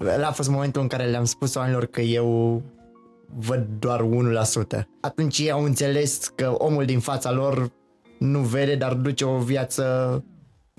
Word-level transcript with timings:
ăla 0.00 0.26
a 0.26 0.32
fost 0.32 0.48
momentul 0.48 0.82
în 0.82 0.88
care 0.88 1.04
le-am 1.04 1.24
spus 1.24 1.54
oamenilor 1.54 1.86
că 1.86 2.00
eu 2.00 2.62
văd 3.38 3.66
doar 3.78 4.04
1%. 4.80 4.80
Atunci 5.00 5.38
ei 5.38 5.50
au 5.50 5.64
înțeles 5.64 6.32
că 6.34 6.54
omul 6.58 6.84
din 6.84 6.98
fața 6.98 7.32
lor 7.32 7.70
nu 8.18 8.38
vede, 8.38 8.74
dar 8.74 8.94
duce 8.94 9.24
o 9.24 9.38
viață 9.38 9.84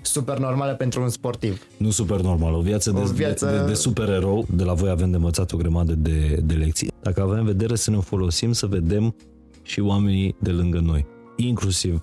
super 0.02 0.38
normală 0.38 0.74
pentru 0.74 1.02
un 1.02 1.08
sportiv. 1.08 1.66
Nu 1.76 1.90
super 1.90 2.20
normal, 2.20 2.54
o 2.54 2.60
viață, 2.60 2.90
O 2.90 2.92
de, 3.04 3.10
viață- 3.14 3.46
de, 3.46 3.58
de, 3.58 3.64
de 3.64 3.74
supererou. 3.74 4.46
De 4.54 4.64
la 4.64 4.72
voi 4.72 4.90
avem 4.90 5.10
de 5.10 5.16
învățat 5.16 5.52
o 5.52 5.56
grămadă 5.56 5.92
de, 5.92 6.40
de 6.44 6.54
lecții. 6.54 6.90
Dacă 7.02 7.22
avem 7.22 7.38
în 7.38 7.44
vedere 7.44 7.74
să 7.74 7.90
ne 7.90 7.96
folosim, 7.96 8.52
să 8.52 8.66
vedem 8.66 9.14
și 9.62 9.80
oamenii 9.80 10.36
de 10.38 10.50
lângă 10.50 10.78
noi. 10.78 11.06
Inclusiv 11.36 12.02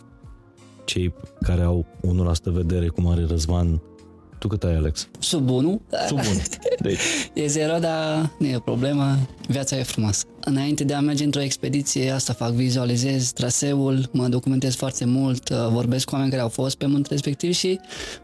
cei 0.85 1.13
care 1.41 1.61
au 1.61 1.85
1% 2.41 2.43
vedere, 2.43 2.87
cum 2.87 3.07
are 3.07 3.25
Răzvan. 3.25 3.81
Tu 4.39 4.47
cât 4.47 4.63
ai, 4.63 4.75
Alex? 4.75 5.07
Sub 5.19 5.49
1. 5.49 5.81
Sub 6.07 6.17
1. 6.17 6.25
Deci, 6.79 6.99
E 7.43 7.47
zero, 7.47 7.77
dar 7.77 8.31
nu 8.37 8.47
e 8.47 8.61
problemă. 8.65 9.17
Viața 9.47 9.77
e 9.77 9.83
frumoasă. 9.83 10.25
Înainte 10.39 10.83
de 10.83 10.93
a 10.93 10.99
merge 10.99 11.23
într-o 11.23 11.41
expediție, 11.41 12.11
asta 12.11 12.33
fac, 12.33 12.51
vizualizez 12.51 13.31
traseul, 13.31 14.09
mă 14.11 14.27
documentez 14.27 14.75
foarte 14.75 15.05
mult, 15.05 15.49
uh, 15.49 15.67
vorbesc 15.69 16.05
cu 16.05 16.13
oameni 16.13 16.31
care 16.31 16.41
au 16.41 16.49
fost 16.49 16.77
pe 16.77 16.85
munte 16.85 17.07
respectiv 17.11 17.53
și 17.53 17.79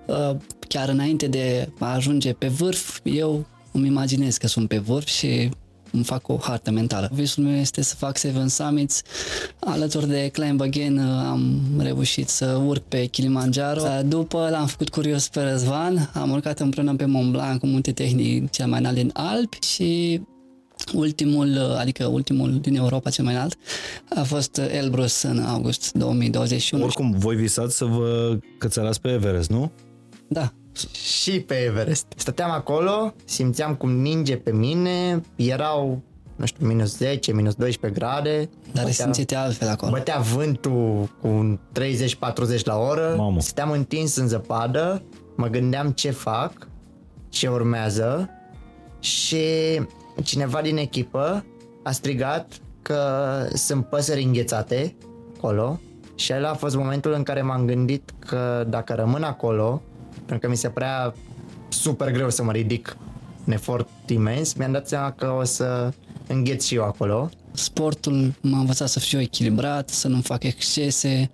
uh, 0.06 0.36
chiar 0.68 0.90
înainte 0.90 1.28
de 1.28 1.70
a 1.80 1.94
ajunge 1.94 2.34
pe 2.34 2.48
vârf, 2.48 3.00
eu 3.04 3.46
îmi 3.72 3.88
imaginez 3.88 4.38
că 4.38 4.48
sunt 4.48 4.68
pe 4.68 4.78
vârf 4.78 5.06
și 5.06 5.50
îmi 5.96 6.04
fac 6.04 6.28
o 6.28 6.38
hartă 6.42 6.72
mentală. 6.72 7.10
Visul 7.14 7.44
meu 7.44 7.56
este 7.56 7.82
să 7.82 7.96
fac 7.96 8.18
Seven 8.18 8.48
Summits. 8.48 9.02
Alături 9.60 10.08
de 10.08 10.30
Climb 10.34 10.62
Again 10.62 10.98
uh, 10.98 11.04
am 11.04 11.62
reușit 11.78 12.28
să 12.28 12.62
urc 12.66 12.82
pe 12.82 13.06
Kilimanjaro. 13.06 13.82
Uh, 13.82 14.00
După 14.06 14.48
l-am 14.52 14.66
făcut 14.66 14.90
curios 14.90 15.28
pe 15.28 15.42
Răzvan, 15.42 16.12
am 16.14 16.32
urcat 16.32 16.60
împreună 16.60 16.96
pe 16.96 17.06
Mont 17.06 17.32
Blanc, 17.32 17.64
un 17.64 17.72
munte 17.72 17.92
tehnic 17.92 18.50
cel 18.50 18.68
mai 18.68 18.80
înalt 18.80 18.96
din 18.96 19.10
Alpi 19.14 19.60
și 19.60 20.22
ultimul, 20.94 21.48
uh, 21.48 21.80
adică 21.80 22.06
ultimul 22.06 22.60
din 22.60 22.76
Europa 22.76 23.10
cel 23.10 23.24
mai 23.24 23.34
înalt, 23.34 23.58
a 24.16 24.24
fost 24.24 24.58
Elbrus 24.58 25.22
în 25.22 25.40
august 25.40 25.94
2021. 25.94 26.84
oricum, 26.84 27.12
voi 27.18 27.36
visați 27.36 27.78
să 27.78 27.86
vă 27.86 28.38
cățărați 28.58 29.02
pe 29.02 29.10
Everest, 29.10 29.50
nu? 29.50 29.72
Da, 30.28 30.54
Și 30.92 31.40
pe 31.40 31.54
Everest. 31.56 32.06
Stăteam 32.16 32.52
acolo, 32.52 33.14
simțeam 33.26 33.76
cum 33.76 33.92
ninge 33.92 34.38
pe 34.38 34.52
mine, 34.52 35.22
erau, 35.36 36.02
nu 36.36 36.46
știu, 36.46 36.66
minus 36.68 36.98
10, 36.98 37.34
minus 37.34 37.54
12 37.54 38.00
grade. 38.00 38.50
dar 38.72 38.84
Bătea- 38.84 38.92
simțite 39.04 39.36
altfel 39.36 39.68
acolo. 39.70 39.92
Bătea 39.92 40.18
vântul 40.20 41.10
cu 41.22 41.60
30-40 41.72 42.64
la 42.64 42.78
oră, 42.78 43.14
Mamă. 43.18 43.40
stăteam 43.42 43.72
întins 43.72 44.16
în 44.16 44.28
zăpadă, 44.28 45.04
mă 45.36 45.48
gândeam 45.48 45.92
ce 45.92 46.10
fac, 46.12 46.68
ce 47.30 47.48
urmează 47.48 48.30
și 49.00 49.44
cineva 50.24 50.62
din 50.62 50.78
echipă 50.78 51.46
a 51.84 51.92
strigat 51.92 52.54
că 52.82 53.00
sunt 53.54 53.86
păsări 53.86 54.24
înghețate 54.24 54.96
acolo 55.38 55.80
și 56.16 56.34
ăla 56.36 56.50
a 56.50 56.54
fost 56.54 56.76
momentul 56.76 57.14
în 57.14 57.24
care 57.24 57.42
m-am 57.42 57.66
gândit 57.66 58.14
că 58.20 58.66
dacă 58.70 58.94
rămân 58.94 59.24
acolo, 59.24 59.82
pentru 60.26 60.40
că 60.40 60.50
mi 60.50 60.58
se 60.58 60.70
părea 60.70 61.14
super 61.70 62.12
greu 62.12 62.30
să 62.30 62.44
mă 62.44 62.52
ridic 62.52 62.98
un 63.48 63.54
efort 63.54 63.90
imens, 64.08 64.54
mi-am 64.54 64.72
dat 64.72 64.88
seama 64.88 65.12
că 65.12 65.30
o 65.40 65.44
să 65.44 65.94
îngheț 66.28 66.66
și 66.66 66.76
eu 66.76 66.84
acolo 66.84 67.30
sportul 67.56 68.34
m-a 68.42 68.60
învățat 68.60 68.90
să 68.90 69.00
fiu 69.00 69.22
echilibrat, 69.22 69.90
să 69.90 70.08
nu 70.08 70.22
fac 70.22 70.44
excese 70.44 71.32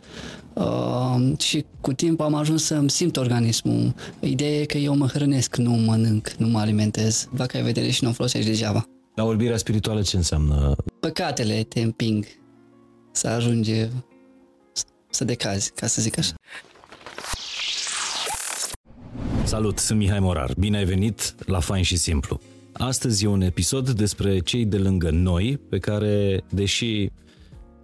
uh, 0.53 1.38
și 1.38 1.66
cu 1.81 1.94
timp 1.94 2.19
am 2.19 2.34
ajuns 2.34 2.64
să-mi 2.64 2.89
simt 2.89 3.17
organismul. 3.17 3.94
Ideea 4.19 4.59
e 4.59 4.66
că 4.66 4.78
eu 4.78 4.95
mă 4.95 5.08
hrănesc, 5.08 5.56
nu 5.56 5.72
mănânc, 5.72 6.30
nu 6.38 6.47
mă 6.47 6.59
alimentez. 6.59 7.30
Dacă 7.36 7.58
ai 7.58 7.64
vedere 7.64 7.89
și 7.89 8.03
nu 8.03 8.09
o 8.09 8.14
folosești 8.14 8.50
degeaba. 8.50 8.86
Dar 9.16 9.25
orbirea 9.25 9.58
spirituală 9.58 10.02
ce 10.02 10.16
înseamnă? 10.16 10.75
Păcatele 11.00 11.64
te 11.64 11.81
împing 11.81 12.25
să 13.12 13.28
ajungi 13.28 13.88
să 15.09 15.23
decazi, 15.23 15.72
ca 15.75 15.88
să 15.88 16.01
zic 16.01 16.18
așa. 16.18 16.34
Salut, 19.44 19.78
sunt 19.78 20.00
Mihai 20.00 20.19
Morar. 20.19 20.53
Bine 20.57 20.78
ai 20.78 20.85
venit 20.85 21.35
la 21.46 21.59
Fain 21.59 21.84
și 21.84 21.96
Simplu. 21.96 22.40
Astăzi 22.72 23.25
e 23.25 23.28
un 23.28 23.41
episod 23.41 23.90
despre 23.90 24.40
cei 24.40 24.66
de 24.66 24.78
lângă 24.78 25.09
noi, 25.09 25.59
pe 25.69 25.78
care, 25.78 26.44
deși 26.50 27.09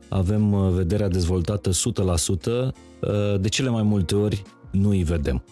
avem 0.09 0.53
uh, 0.53 0.72
vederea 0.72 1.07
dezvoltată 1.07 1.69
100%, 1.69 1.73
uh, 1.73 3.40
de 3.40 3.47
cele 3.47 3.69
mai 3.69 3.84
multe 3.84 4.16
ori 4.16 4.41
nu 4.72 4.90
îi 4.90 5.03
vedem. 5.03 5.44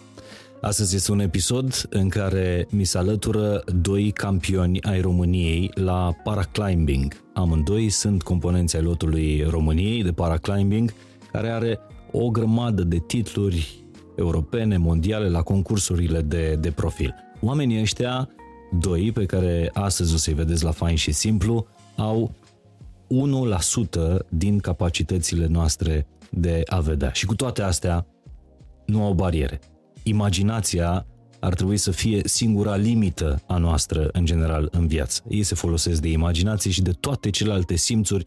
Astăzi 0.60 0.96
este 0.96 1.12
un 1.12 1.20
episod 1.20 1.86
în 1.90 2.08
care 2.08 2.66
mi 2.70 2.84
se 2.84 2.98
alătură 2.98 3.64
doi 3.80 4.10
campioni 4.10 4.82
ai 4.82 5.00
României 5.00 5.70
la 5.74 6.12
paraclimbing. 6.24 7.16
Amândoi 7.34 7.88
sunt 7.88 8.22
componenți 8.22 8.76
ai 8.76 8.82
lotului 8.82 9.46
României 9.48 10.02
de 10.02 10.12
paraclimbing, 10.12 10.92
care 11.32 11.48
are 11.48 11.78
o 12.12 12.30
grămadă 12.30 12.82
de 12.82 12.98
titluri 13.06 13.85
europene, 14.16 14.76
mondiale, 14.76 15.28
la 15.28 15.42
concursurile 15.42 16.20
de, 16.20 16.54
de 16.60 16.70
profil. 16.70 17.14
Oamenii 17.40 17.80
ăștia, 17.80 18.28
doi 18.80 19.12
pe 19.12 19.24
care 19.24 19.70
astăzi 19.72 20.14
o 20.14 20.16
să-i 20.16 20.34
vedeți 20.34 20.64
la 20.64 20.70
Fain 20.70 20.96
și 20.96 21.12
Simplu, 21.12 21.66
au 21.96 22.34
1% 24.18 24.26
din 24.28 24.58
capacitățile 24.58 25.46
noastre 25.46 26.06
de 26.30 26.62
a 26.66 26.80
vedea. 26.80 27.10
Și 27.12 27.26
cu 27.26 27.34
toate 27.34 27.62
astea, 27.62 28.06
nu 28.86 29.04
au 29.04 29.12
bariere. 29.12 29.60
Imaginația 30.02 31.06
ar 31.40 31.54
trebui 31.54 31.76
să 31.76 31.90
fie 31.90 32.20
singura 32.24 32.76
limită 32.76 33.42
a 33.46 33.56
noastră 33.56 34.08
în 34.12 34.24
general 34.24 34.68
în 34.70 34.86
viață. 34.86 35.22
Ei 35.28 35.42
se 35.42 35.54
folosesc 35.54 36.00
de 36.00 36.08
imaginație 36.08 36.70
și 36.70 36.82
de 36.82 36.90
toate 36.90 37.30
celelalte 37.30 37.76
simțuri 37.76 38.24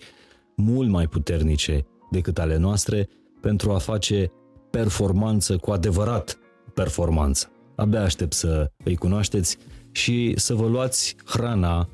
mult 0.56 0.89
mai 0.89 1.07
puternice 1.07 1.85
decât 2.11 2.39
ale 2.39 2.57
noastre 2.57 3.09
pentru 3.41 3.71
a 3.71 3.77
face 3.77 4.31
performanță 4.69 5.57
cu 5.57 5.72
adevărat 5.72 6.40
performanță. 6.74 7.52
Abia 7.75 8.02
aștept 8.02 8.34
să 8.34 8.72
îi 8.84 8.96
cunoașteți 8.96 9.57
și 9.91 10.34
să 10.35 10.53
vă 10.53 10.68
luați 10.68 11.16
hrana 11.25 11.90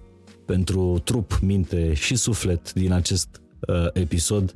pentru 0.45 1.01
trup, 1.03 1.39
minte 1.41 1.93
și 1.93 2.15
suflet 2.15 2.73
din 2.73 2.91
acest 2.91 3.41
uh, 3.67 3.87
episod 3.93 4.55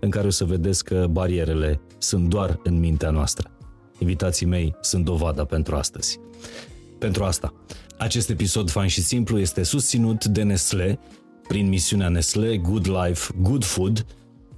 în 0.00 0.10
care 0.10 0.26
o 0.26 0.30
să 0.30 0.44
vedeți 0.44 0.84
că 0.84 1.06
barierele 1.10 1.80
sunt 1.98 2.28
doar 2.28 2.60
în 2.62 2.78
mintea 2.78 3.10
noastră. 3.10 3.50
Invitații 3.98 4.46
mei 4.46 4.76
sunt 4.80 5.04
dovada 5.04 5.44
pentru 5.44 5.76
astăzi. 5.76 6.18
Pentru 6.98 7.24
asta, 7.24 7.54
acest 7.98 8.30
episod 8.30 8.70
fain 8.70 8.88
și 8.88 9.02
simplu 9.02 9.38
este 9.38 9.62
susținut 9.62 10.24
de 10.24 10.42
Nestle 10.42 10.98
prin 11.48 11.68
misiunea 11.68 12.08
Nestle 12.08 12.56
Good 12.56 12.86
Life, 12.86 13.32
Good 13.40 13.64
Food. 13.64 14.06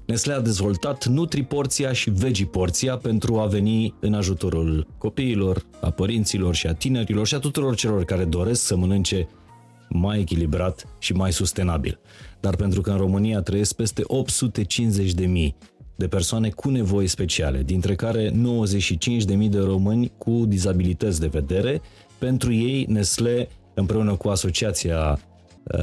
Nestle 0.07 0.33
a 0.33 0.41
dezvoltat 0.41 1.07
Nutri-porția 1.07 1.93
și 1.93 2.11
Vegi-porția 2.11 2.97
pentru 2.97 3.39
a 3.39 3.47
veni 3.47 3.95
în 4.01 4.15
ajutorul 4.15 4.87
copiilor, 4.99 5.67
a 5.81 5.91
părinților 5.91 6.55
și 6.55 6.67
a 6.67 6.75
tinerilor 6.75 7.27
și 7.27 7.35
a 7.35 7.39
tuturor 7.39 7.75
celor 7.75 8.05
care 8.05 8.25
doresc 8.25 8.63
să 8.63 8.77
mănânce 8.77 9.29
mai 9.89 10.21
echilibrat 10.21 10.87
și 10.99 11.13
mai 11.13 11.33
sustenabil. 11.33 12.01
Dar 12.41 12.57
pentru 12.57 12.81
că 12.81 12.91
în 12.91 12.97
România 12.97 13.41
trăiesc 13.41 13.75
peste 13.75 14.03
850.000 14.03 15.49
de 15.97 16.09
persoane 16.09 16.49
cu 16.49 16.71
nevoi 16.71 17.07
speciale, 17.07 17.63
dintre 17.63 17.95
care 17.95 18.31
95.000 18.31 18.37
de 19.49 19.59
români 19.59 20.13
cu 20.19 20.45
dizabilități 20.47 21.21
de 21.21 21.27
vedere, 21.27 21.81
pentru 22.19 22.53
ei 22.53 22.87
Nestle, 22.89 23.49
împreună 23.75 24.15
cu 24.15 24.29
Asociația 24.29 25.11
uh, 25.11 25.34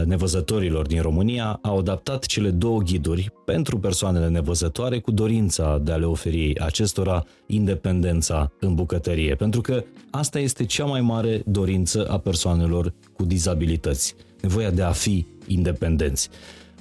Nevăzătorilor 0.06 0.88
din 0.88 1.02
România, 1.02 1.60
au 1.62 1.78
adaptat 1.78 2.26
cele 2.26 2.50
două 2.50 2.80
ghiduri 2.80 3.34
pentru 3.46 3.80
persoanele 3.80 4.28
nevăzătoare 4.28 5.00
cu 5.00 5.12
dorința 5.12 5.78
de 5.78 5.92
a 5.92 5.96
le 5.96 6.06
oferi 6.06 6.60
acestora 6.60 7.24
independența 7.46 8.52
în 8.60 8.76
bucătărie, 8.76 9.36
pentru 9.36 9.62
că 9.62 9.84
asta 10.12 10.40
este 10.40 10.66
cea 10.66 10.86
mai 10.86 11.02
mare 11.02 11.42
dorință 11.46 12.08
a 12.10 12.18
persoanelor 12.18 12.94
cu 13.14 13.24
dizabilități, 13.24 14.16
nevoia 14.42 14.70
de 14.70 14.82
a 14.82 14.92
fi 14.92 15.26
independenți. 15.48 16.30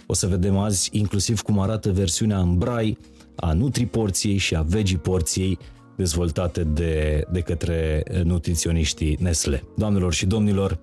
O 0.06 0.14
să 0.14 0.26
vedem 0.26 0.56
azi 0.56 0.88
inclusiv 0.92 1.40
cum 1.40 1.58
arată 1.58 1.90
versiunea 1.90 2.38
în 2.38 2.58
brai 2.58 2.98
a 3.36 3.52
Nutri-porției 3.52 4.36
și 4.36 4.54
a 4.56 4.62
Vegi-porției 4.62 5.58
dezvoltate 5.96 6.64
de, 6.64 7.24
de 7.32 7.40
către 7.40 8.02
nutriționiștii 8.24 9.16
Nestle. 9.20 9.64
Doamnelor 9.76 10.12
și 10.12 10.26
domnilor, 10.26 10.78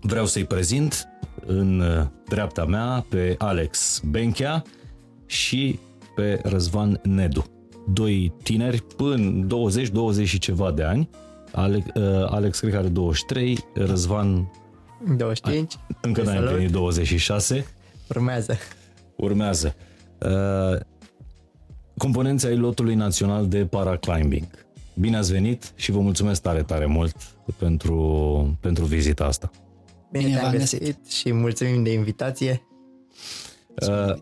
vreau 0.00 0.26
să-i 0.26 0.44
prezint 0.44 1.06
în 1.46 1.82
dreapta 2.28 2.64
mea 2.64 3.04
pe 3.08 3.34
Alex 3.38 4.02
Benchea 4.10 4.62
și 5.26 5.78
pe 6.14 6.40
Răzvan 6.42 7.00
Nedu. 7.02 7.44
Doi 7.88 8.32
tineri 8.42 8.82
până 8.96 9.46
20-20 10.20 10.24
și 10.24 10.38
ceva 10.38 10.70
de 10.72 10.82
ani. 10.82 11.08
Alex, 11.52 11.86
Alex 12.26 12.58
cred 12.58 12.72
că 12.72 12.78
are 12.78 12.88
23, 12.88 13.58
Răzvan 13.74 14.50
25. 15.16 15.76
încă 16.00 16.20
Te 16.20 16.26
n-ai 16.26 16.34
salut. 16.34 16.50
împlinit 16.50 16.72
26. 16.72 17.66
Urmează. 18.08 18.56
Urmează. 19.16 19.74
Uh, 20.18 20.80
componența 21.96 22.48
ai 22.48 22.56
lotului 22.56 22.94
național 22.94 23.48
de 23.48 23.66
paraclimbing. 23.66 24.46
bine 24.94 25.16
ați 25.16 25.32
venit 25.32 25.72
și 25.76 25.90
vă 25.90 26.00
mulțumesc 26.00 26.42
tare, 26.42 26.62
tare 26.62 26.86
mult 26.86 27.16
pentru, 27.58 28.58
pentru 28.60 28.84
vizita 28.84 29.24
asta. 29.24 29.50
Bine, 30.12 30.24
Bine 30.24 30.36
te-am 30.36 30.50
v-am 30.50 30.58
găsit, 30.58 30.78
găsit. 30.78 31.06
și 31.06 31.32
mulțumim 31.32 31.82
de 31.82 31.92
invitație. 31.92 32.62
Uh, 33.88 34.14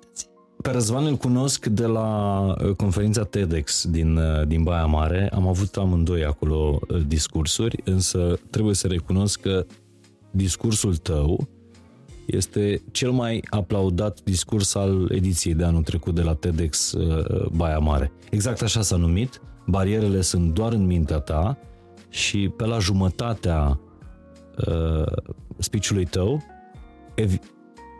Pe 0.62 0.70
Răzvan 0.70 1.06
îl 1.06 1.16
cunosc 1.16 1.66
de 1.66 1.86
la 1.86 2.40
uh, 2.64 2.74
conferința 2.76 3.24
TEDx 3.24 3.86
din, 3.86 4.16
uh, 4.16 4.46
din 4.46 4.62
Baia 4.62 4.84
Mare. 4.86 5.30
Am 5.32 5.46
avut 5.48 5.76
amândoi 5.76 6.24
acolo 6.24 6.80
uh, 6.88 7.02
discursuri, 7.06 7.80
însă 7.84 8.38
trebuie 8.50 8.74
să 8.74 8.86
recunosc 8.86 9.40
că 9.40 9.66
discursul 10.30 10.96
tău 10.96 11.48
este 12.26 12.82
cel 12.90 13.10
mai 13.10 13.42
aplaudat 13.50 14.20
discurs 14.24 14.74
al 14.74 15.10
ediției 15.12 15.54
de 15.54 15.64
anul 15.64 15.82
trecut 15.82 16.14
de 16.14 16.22
la 16.22 16.34
TEDx 16.34 16.92
uh, 16.92 17.46
Baia 17.52 17.78
Mare. 17.78 18.12
Exact 18.30 18.62
așa 18.62 18.82
s-a 18.82 18.96
numit, 18.96 19.40
barierele 19.66 20.20
sunt 20.20 20.54
doar 20.54 20.72
în 20.72 20.86
mintea 20.86 21.18
ta 21.18 21.58
și 22.08 22.48
pe 22.56 22.64
la 22.66 22.78
jumătatea 22.78 23.80
uh, 24.68 25.12
speech-ului 25.60 26.04
tău 26.04 26.42
ev- 27.14 27.40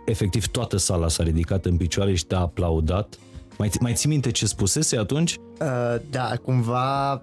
efectiv 0.05 0.47
toată 0.47 0.77
sala 0.77 1.09
s-a 1.09 1.23
ridicat 1.23 1.65
în 1.65 1.77
picioare 1.77 2.15
și 2.15 2.25
te-a 2.25 2.39
aplaudat. 2.39 3.19
Mai, 3.59 3.71
mai 3.81 3.93
ții 3.93 4.09
minte 4.09 4.31
ce 4.31 4.47
spusese 4.47 4.97
atunci? 4.97 5.37
Uh, 5.61 5.97
da, 6.11 6.33
cumva 6.45 7.23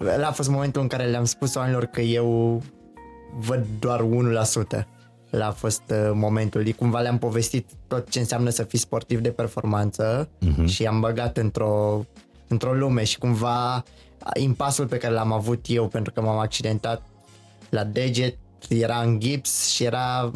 ăla 0.00 0.26
a 0.26 0.32
fost 0.32 0.48
momentul 0.48 0.82
în 0.82 0.88
care 0.88 1.04
le-am 1.04 1.24
spus 1.24 1.54
oamenilor 1.54 1.84
că 1.84 2.00
eu 2.00 2.62
văd 3.38 3.66
doar 3.78 4.04
1%. 4.78 4.86
Ăla 5.32 5.46
a 5.46 5.50
fost 5.50 5.82
uh, 5.90 6.10
momentul. 6.14 6.66
E 6.66 6.72
Cumva 6.72 7.00
le-am 7.00 7.18
povestit 7.18 7.68
tot 7.86 8.10
ce 8.10 8.18
înseamnă 8.18 8.50
să 8.50 8.62
fii 8.62 8.78
sportiv 8.78 9.20
de 9.20 9.30
performanță 9.30 10.28
uh-huh. 10.28 10.64
și 10.64 10.86
am 10.86 11.00
băgat 11.00 11.36
într-o, 11.36 12.04
într-o 12.48 12.72
lume 12.72 13.04
și 13.04 13.18
cumva 13.18 13.82
impasul 14.34 14.86
pe 14.86 14.96
care 14.96 15.14
l-am 15.14 15.32
avut 15.32 15.64
eu 15.68 15.86
pentru 15.86 16.12
că 16.12 16.20
m-am 16.20 16.38
accidentat 16.38 17.02
la 17.70 17.84
deget 17.84 18.36
era 18.68 19.00
în 19.00 19.20
gips 19.20 19.68
și 19.68 19.84
era 19.84 20.30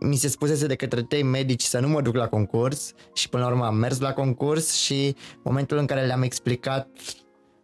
mi 0.00 0.16
se 0.16 0.28
spusese 0.28 0.66
de 0.66 0.74
către 0.74 1.02
trei 1.02 1.22
medici 1.22 1.62
să 1.62 1.78
nu 1.78 1.88
mă 1.88 2.00
duc 2.00 2.14
la 2.14 2.28
concurs 2.28 2.92
și 3.14 3.28
până 3.28 3.42
la 3.42 3.48
urmă 3.48 3.64
am 3.64 3.76
mers 3.76 3.98
la 3.98 4.12
concurs 4.12 4.72
și 4.72 5.16
momentul 5.42 5.78
în 5.78 5.86
care 5.86 6.06
le-am 6.06 6.22
explicat 6.22 6.88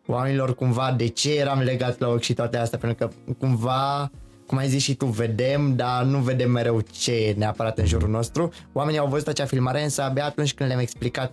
oamenilor 0.07 0.55
cumva 0.55 0.95
de 0.97 1.07
ce 1.07 1.35
eram 1.35 1.61
legat 1.61 1.99
la 1.99 2.09
ochi 2.09 2.21
și 2.21 2.35
toate 2.35 2.57
astea, 2.57 2.79
pentru 2.79 3.07
că 3.07 3.35
cumva 3.39 4.11
cum 4.47 4.59
ai 4.59 4.69
zis 4.69 4.83
și 4.83 4.95
tu, 4.95 5.07
vedem, 5.07 5.77
dar 5.77 6.05
nu 6.05 6.19
vedem 6.19 6.51
mereu 6.51 6.81
ce 6.81 7.13
e 7.13 7.33
neapărat 7.33 7.79
în 7.79 7.87
jurul 7.87 8.09
nostru. 8.09 8.53
Oamenii 8.73 8.99
au 8.99 9.07
văzut 9.07 9.29
acea 9.29 9.45
filmare, 9.45 9.83
însă 9.83 10.03
abia 10.03 10.25
atunci 10.25 10.55
când 10.55 10.69
le-am 10.69 10.81
explicat 10.81 11.33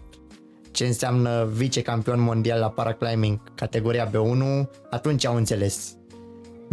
ce 0.71 0.85
înseamnă 0.85 1.50
vicecampion 1.53 2.19
mondial 2.19 2.59
la 2.59 2.69
paraclimbing, 2.69 3.53
categoria 3.55 4.09
B1, 4.09 4.67
atunci 4.89 5.25
au 5.25 5.35
înțeles. 5.35 5.99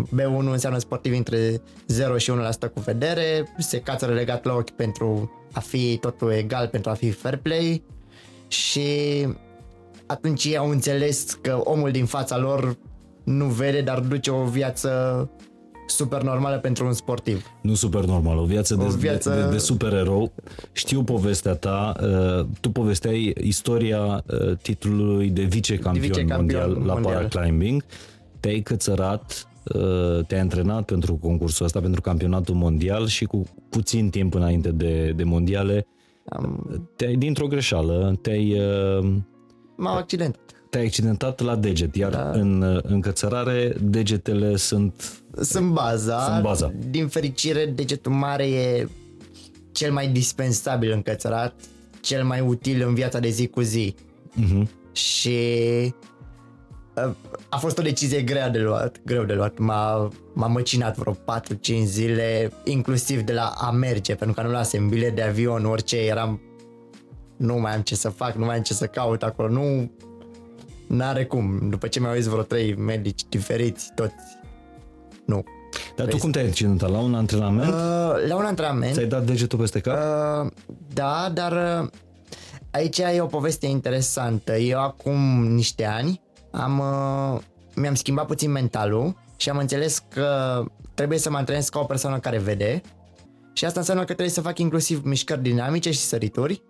B1 0.04 0.50
înseamnă 0.52 0.78
sportiv 0.78 1.12
între 1.16 1.60
0 1.87 2.16
și 2.19 2.32
1% 2.32 2.72
cu 2.75 2.81
vedere, 2.81 3.54
se 3.58 3.78
cațără 3.81 4.12
legat 4.12 4.44
la 4.44 4.52
ochi 4.54 4.70
pentru 4.70 5.31
a 5.52 5.60
fi 5.60 5.96
totul 6.00 6.31
egal, 6.31 6.66
pentru 6.69 6.90
a 6.90 6.94
fi 6.94 7.10
fair 7.10 7.37
play 7.37 7.82
și 8.48 8.88
atunci 10.06 10.44
ei 10.44 10.56
au 10.56 10.70
înțeles 10.70 11.38
că 11.40 11.60
omul 11.64 11.90
din 11.90 12.04
fața 12.04 12.38
lor 12.38 12.76
nu 13.25 13.44
vede, 13.44 13.81
dar 13.81 14.00
duce 14.00 14.31
o 14.31 14.44
viață 14.44 14.90
super 15.87 16.22
normală 16.22 16.58
pentru 16.58 16.87
un 16.87 16.92
sportiv. 16.92 17.46
Nu 17.62 17.75
super 17.75 18.04
normal, 18.04 18.38
o 18.38 18.44
viață, 18.44 18.75
O 18.75 18.76
de, 18.88 18.94
viață- 18.99 19.31
de, 19.44 19.50
de 19.50 19.58
supererou. 19.58 20.32
Știu 20.72 21.02
povestea 21.04 21.54
ta, 21.54 21.94
uh, 22.02 22.46
tu 22.60 22.70
povesteai 22.70 23.34
istoria 23.42 24.25
uh, 24.26 24.56
titlului 24.62 25.28
de 25.28 25.42
vicecampion, 25.42 26.02
Vicecampion 26.06 26.37
mondial, 26.37 26.87
la 26.87 26.92
mondial. 26.92 27.28
paraclimbing. 27.32 27.84
Te-ai 28.40 28.60
cățărat, 28.60 29.46
uh, 29.46 29.55
te-ai 30.26 30.40
antrenat 30.40 30.84
pentru 30.84 31.14
concursul 31.14 31.64
ăsta, 31.64 31.80
pentru 31.80 32.00
campionatul 32.00 32.54
mondial 32.54 33.06
și 33.06 33.24
cu 33.24 33.42
puțin 33.68 34.10
timp 34.10 34.34
înainte 34.34 34.70
de, 34.70 35.12
de 35.16 35.24
mondiale 35.24 35.86
Am, 36.28 36.66
te-ai, 36.96 37.14
dintr-o 37.16 37.46
greșeală, 37.46 38.18
te-ai, 38.22 38.60
uh, 38.60 39.04
m-am 39.76 39.96
accidentat. 39.96 40.40
te-ai 40.70 40.84
accidentat 40.84 41.40
la 41.40 41.56
deget, 41.56 41.96
iar 41.96 42.10
Da. 42.10 42.30
în, 42.30 42.62
uh, 42.62 42.82
în 42.82 43.00
cățărare 43.00 43.76
degetele 43.80 44.56
sunt 44.56 45.22
Sunt 45.40 45.70
baza. 45.72 46.20
Sunt 46.20 46.42
baza. 46.42 46.72
Din 46.90 47.08
fericire, 47.08 47.66
degetul 47.66 48.12
mare 48.12 48.46
e 48.46 48.88
cel 49.72 49.92
mai 49.92 50.08
dispensabil 50.08 50.90
încățărat, 50.90 51.54
cel 52.00 52.24
mai 52.24 52.40
util 52.40 52.84
în 52.86 52.94
viața 52.94 53.18
de 53.18 53.28
zi 53.28 53.46
cu 53.46 53.60
zi. 53.60 53.94
uh-huh. 54.40 54.66
Și 54.92 55.38
uh, 57.06 57.12
a 57.48 57.56
fost 57.56 57.78
o 57.78 57.82
decizie 57.82 58.22
grea 58.22 58.48
de 58.48 58.58
luat, 58.58 59.00
greu 59.04 59.25
de 59.25 59.32
luat. 59.32 59.58
M-a, 59.58 60.08
m-a 60.32 60.46
măcinat 60.46 60.96
vreo 60.96 61.14
4-5 61.14 61.16
zile, 61.84 62.52
inclusiv 62.64 63.20
de 63.20 63.32
la 63.32 63.52
a 63.56 63.70
merge, 63.70 64.14
pentru 64.14 64.40
că 64.40 64.46
nu 64.46 64.52
lasem 64.52 64.88
bilet 64.88 65.14
de 65.14 65.22
avion, 65.22 65.64
orice, 65.64 65.96
eram 65.96 66.40
nu 67.37 67.58
mai 67.58 67.75
am 67.75 67.81
ce 67.81 67.94
să 67.94 68.08
fac, 68.08 68.34
nu 68.34 68.44
mai 68.44 68.56
am 68.56 68.62
ce 68.62 68.75
să 68.75 68.87
caut 68.87 69.22
acolo, 69.22 69.48
nu 69.48 69.90
n-are 70.87 71.25
cum. 71.25 71.69
După 71.70 71.87
ce 71.87 72.00
mi-au 72.00 72.14
zis 72.14 72.26
vreo 72.26 72.43
trei 72.43 72.75
medici 72.75 73.20
diferiți, 73.28 73.92
toți, 73.94 74.14
nu. 75.25 75.44
Dar 75.96 76.06
tu 76.06 76.16
cum 76.16 76.31
te-ai 76.31 76.46
accidentat? 76.46 76.90
La 76.90 76.99
un 76.99 77.14
antrenament? 77.14 77.72
Uh, 77.72 78.28
la 78.28 78.37
un 78.37 78.44
antrenament, 78.44 78.92
Ți-ai 78.92 79.06
dat 79.06 79.25
degetul 79.25 79.58
peste 79.58 79.81
cap? 79.81 79.96
Uh, 79.96 80.50
da, 80.92 81.31
dar 81.34 81.82
uh, 81.82 81.88
aici 82.70 82.99
e 82.99 83.20
o 83.20 83.26
poveste 83.26 83.66
interesantă. 83.66 84.56
Eu 84.56 84.81
acum 84.81 85.46
niște 85.46 85.84
ani 85.84 86.20
am, 86.56 86.78
uh, 86.78 87.40
mi-am 87.74 87.94
schimbat 87.94 88.26
puțin 88.26 88.50
mentalul 88.50 89.16
și 89.36 89.50
am 89.50 89.56
înțeles 89.56 90.02
că 90.08 90.62
trebuie 90.94 91.18
să 91.18 91.30
mă 91.30 91.36
antrenez 91.36 91.68
ca 91.68 91.78
o 91.78 91.84
persoană 91.84 92.18
care 92.18 92.38
vede 92.38 92.80
și 93.52 93.64
asta 93.64 93.78
înseamnă 93.78 94.04
că 94.04 94.12
trebuie 94.12 94.34
să 94.34 94.40
fac 94.40 94.58
inclusiv 94.58 95.04
mișcări 95.04 95.42
dinamice 95.42 95.90
și 95.90 95.98
sărituri 95.98 96.62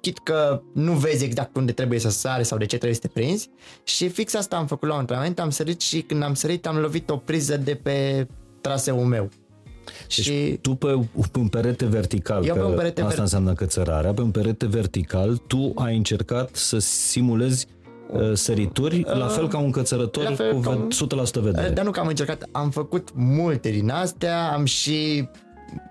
chit 0.00 0.18
că 0.18 0.62
nu 0.74 0.92
vezi 0.92 1.24
exact 1.24 1.56
unde 1.56 1.72
trebuie 1.72 1.98
să 1.98 2.10
sari 2.10 2.44
sau 2.44 2.58
de 2.58 2.64
ce 2.64 2.76
trebuie 2.76 2.94
să 2.94 3.00
te 3.00 3.08
prinzi 3.08 3.50
și 3.84 4.08
fix 4.08 4.34
asta 4.34 4.56
am 4.56 4.66
făcut 4.66 4.88
la 4.88 4.94
un 4.94 5.00
antrenament, 5.00 5.40
am 5.40 5.50
sărit 5.50 5.80
și 5.80 6.00
când 6.00 6.22
am 6.22 6.34
sărit 6.34 6.66
am 6.66 6.76
lovit 6.76 7.10
o 7.10 7.16
priză 7.16 7.56
de 7.56 7.74
pe 7.74 8.26
traseul 8.60 9.04
meu. 9.04 9.28
Deci 10.00 10.24
și 10.24 10.58
tu 10.60 10.74
pe 10.74 11.08
un 11.38 11.48
perete 11.48 11.84
vertical, 11.86 12.44
Eu 12.44 12.54
pe 12.54 12.60
că 12.60 12.66
un 12.66 12.74
perete 12.74 13.00
asta 13.00 13.14
ver- 13.14 13.18
înseamnă 13.18 13.52
cățărarea, 13.52 14.12
pe 14.12 14.20
un 14.20 14.30
perete 14.30 14.66
vertical 14.66 15.36
tu 15.36 15.72
ai 15.74 15.96
încercat 15.96 16.54
să 16.54 16.78
simulezi 16.78 17.66
uh, 17.68 17.73
sărituri, 18.32 19.02
la 19.02 19.26
fel 19.26 19.48
ca 19.48 19.58
un 19.58 19.70
cățărător 19.70 20.22
la 20.24 20.34
fel 20.34 20.54
cu 20.54 20.60
ca 20.60 20.70
ved- 20.70 20.78
un- 20.78 20.88
100% 20.90 21.40
vedere. 21.40 21.68
Dar 21.68 21.84
nu 21.84 21.90
că 21.90 22.00
am 22.00 22.06
încercat, 22.06 22.48
am 22.52 22.70
făcut 22.70 23.08
multe 23.14 23.70
din 23.70 23.90
astea, 23.90 24.52
am 24.52 24.64
și 24.64 25.28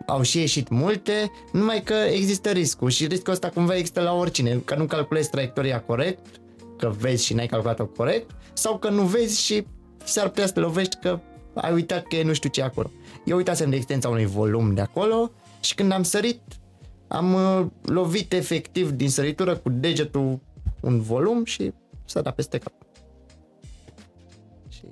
au 0.06 0.22
și 0.22 0.38
ieșit 0.40 0.70
multe, 0.70 1.32
numai 1.52 1.82
că 1.84 1.94
există 1.94 2.50
riscul 2.50 2.90
și 2.90 3.06
riscul 3.08 3.34
ăsta 3.34 3.50
cumva 3.50 3.76
există 3.76 4.02
la 4.02 4.14
oricine, 4.14 4.62
că 4.66 4.76
nu 4.76 4.86
calculezi 4.86 5.30
traiectoria 5.30 5.82
corect, 5.82 6.26
că 6.78 6.94
vezi 7.00 7.26
și 7.26 7.34
n-ai 7.34 7.46
calculat-o 7.48 7.86
corect, 7.86 8.32
sau 8.54 8.78
că 8.78 8.90
nu 8.90 9.02
vezi 9.04 9.42
și 9.42 9.66
s-ar 10.04 10.28
putea 10.28 10.46
să 10.46 10.54
te 10.54 10.60
lovești 10.60 10.98
că 11.02 11.20
ai 11.54 11.74
uitat 11.74 12.04
că 12.08 12.16
e 12.16 12.24
nu 12.24 12.34
știu 12.34 12.50
ce 12.50 12.62
acolo. 12.62 12.92
Eu 13.26 13.38
uitasem 13.38 13.70
de 13.70 13.76
extensia 13.76 14.10
unui 14.10 14.26
volum 14.26 14.74
de 14.74 14.82
acolo 14.82 15.32
și 15.60 15.76
când 15.76 15.92
am 15.92 16.04
sărit, 16.04 16.40
am 17.08 17.34
uh, 17.34 17.66
lovit 17.82 18.34
efectiv 18.34 18.90
din 18.90 19.10
săritură 19.10 19.56
cu 19.56 19.70
degetul 19.70 20.40
un 20.82 21.02
volum 21.02 21.46
și 21.46 21.74
s-a 22.14 22.22
dat 22.22 22.36
peste 22.36 22.58
cap. 22.58 22.74
Și 24.70 24.86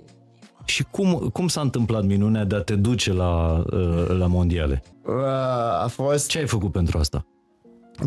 Și 0.66 0.84
cum, 0.84 1.30
cum 1.34 1.48
s-a 1.48 1.62
întâmplat 1.62 2.04
minunea 2.04 2.44
de 2.44 2.56
a 2.56 2.62
te 2.62 2.76
duce 2.76 3.14
la, 3.14 3.64
uh, 3.72 4.08
la 4.08 4.28
mondiale? 4.28 4.84
Uh, 5.06 5.84
a 5.84 5.88
fost 5.90 6.28
Ce 6.28 6.38
ai 6.38 6.48
făcut 6.48 6.72
pentru 6.72 6.98
asta? 6.98 7.26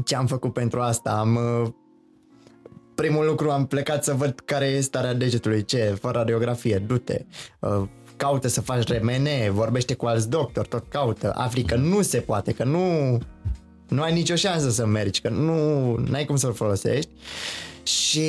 ce 0.05 0.17
am 0.17 0.27
făcut 0.27 0.53
pentru 0.53 0.81
asta. 0.81 1.11
Am 1.11 1.35
uh, 1.35 1.69
primul 2.95 3.27
lucru 3.27 3.51
am 3.51 3.67
plecat 3.67 4.05
să 4.05 4.15
văd 4.15 4.41
care 4.45 4.67
e 4.67 4.81
starea 4.81 5.15
degetului, 5.15 5.65
ce, 5.65 5.97
fără 6.01 6.19
radiografie, 6.19 6.79
du-te. 6.87 7.25
Uh, 7.61 7.83
caută 8.17 8.49
să 8.49 8.61
faci 8.61 8.89
remene, 8.89 9.51
vorbește 9.53 9.95
cu 9.95 10.07
alți 10.07 10.31
doctori, 10.31 10.69
tot 10.69 10.85
caută. 10.89 11.33
Afli 11.35 11.63
că 11.63 11.77
nu 11.77 12.03
se 12.03 12.19
poate, 12.19 12.53
că 12.53 12.65
nu 12.65 13.19
nu 13.89 14.03
ai 14.03 14.13
nicio 14.13 14.35
șansă 14.35 14.71
să 14.71 14.87
mergi, 14.87 15.21
că 15.21 15.29
nu 15.29 15.55
ai 16.13 16.25
cum 16.25 16.37
să-l 16.37 16.53
folosești. 16.53 17.11
Și 17.83 18.29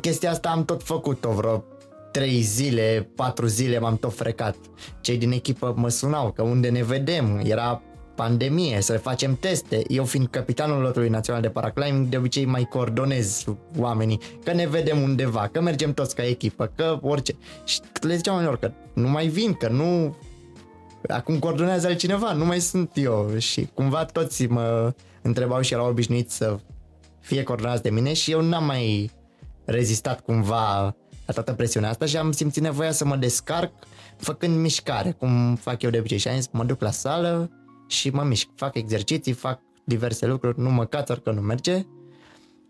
chestia 0.00 0.30
asta 0.30 0.48
am 0.48 0.64
tot 0.64 0.82
făcut-o 0.82 1.30
vreo 1.30 1.64
3 2.12 2.40
zile, 2.40 3.10
4 3.14 3.46
zile 3.46 3.78
m-am 3.78 3.96
tot 3.96 4.14
frecat. 4.14 4.56
Cei 5.00 5.16
din 5.16 5.32
echipă 5.32 5.74
mă 5.76 5.88
sunau 5.88 6.32
că 6.32 6.42
unde 6.42 6.68
ne 6.68 6.82
vedem, 6.82 7.40
era 7.44 7.82
pandemie, 8.14 8.80
să 8.80 8.92
le 8.92 8.98
facem 8.98 9.36
teste. 9.40 9.82
Eu 9.88 10.04
fiind 10.04 10.26
capitanul 10.30 10.82
lotului 10.82 11.08
național 11.08 11.42
de 11.42 11.48
paraclimbing, 11.48 12.08
de 12.08 12.16
obicei 12.16 12.44
mai 12.44 12.66
coordonez 12.70 13.44
oamenii, 13.78 14.20
că 14.44 14.52
ne 14.52 14.66
vedem 14.66 15.02
undeva, 15.02 15.48
că 15.52 15.60
mergem 15.60 15.92
toți 15.92 16.14
ca 16.14 16.26
echipă, 16.26 16.72
că 16.74 16.98
orice. 17.02 17.36
Și 17.64 17.80
le 18.00 18.16
ziceam 18.16 18.34
oamenilor 18.34 18.60
că 18.60 18.72
nu 18.94 19.08
mai 19.08 19.26
vin, 19.26 19.52
că 19.52 19.68
nu 19.68 20.16
acum 21.08 21.38
coordonează 21.38 21.86
altcineva, 21.86 22.32
nu 22.32 22.44
mai 22.44 22.60
sunt 22.60 22.90
eu 22.94 23.30
și 23.38 23.68
cumva 23.74 24.04
toți 24.04 24.46
mă 24.46 24.92
întrebau 25.22 25.60
și 25.60 25.72
erau 25.72 25.88
obișnuiți 25.88 26.36
să 26.36 26.56
fie 27.20 27.42
coordonați 27.42 27.82
de 27.82 27.90
mine 27.90 28.12
și 28.12 28.30
eu 28.30 28.40
n-am 28.40 28.64
mai 28.64 29.10
rezistat 29.70 30.20
cumva 30.20 30.96
la 31.26 31.32
toată 31.32 31.52
presiunea 31.52 31.90
asta 31.90 32.06
și 32.06 32.16
am 32.16 32.32
simțit 32.32 32.62
nevoia 32.62 32.92
să 32.92 33.04
mă 33.04 33.16
descarc 33.16 33.72
făcând 34.16 34.56
mișcare, 34.56 35.10
cum 35.10 35.54
fac 35.54 35.82
eu 35.82 35.90
de 35.90 35.98
obicei. 35.98 36.18
Și 36.18 36.28
am 36.28 36.36
zis, 36.36 36.48
mă 36.52 36.64
duc 36.64 36.80
la 36.80 36.90
sală 36.90 37.50
și 37.88 38.10
mă 38.10 38.22
mișc, 38.22 38.48
fac 38.54 38.74
exerciții, 38.76 39.32
fac 39.32 39.60
diverse 39.84 40.26
lucruri, 40.26 40.60
nu 40.60 40.70
mă 40.70 40.84
cațăr 40.84 41.20
că 41.20 41.30
nu 41.30 41.40
merge. 41.40 41.86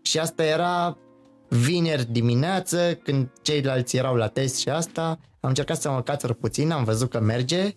Și 0.01 0.19
asta 0.19 0.43
era 0.43 0.97
vineri 1.49 2.11
dimineață, 2.11 2.99
când 3.03 3.31
ceilalți 3.41 3.97
erau 3.97 4.15
la 4.15 4.27
test 4.27 4.57
și 4.57 4.69
asta, 4.69 5.19
am 5.39 5.49
încercat 5.49 5.81
să 5.81 5.89
mă 5.89 6.01
cațăr 6.01 6.33
puțin, 6.33 6.71
am 6.71 6.83
văzut 6.83 7.09
că 7.09 7.19
merge, 7.19 7.75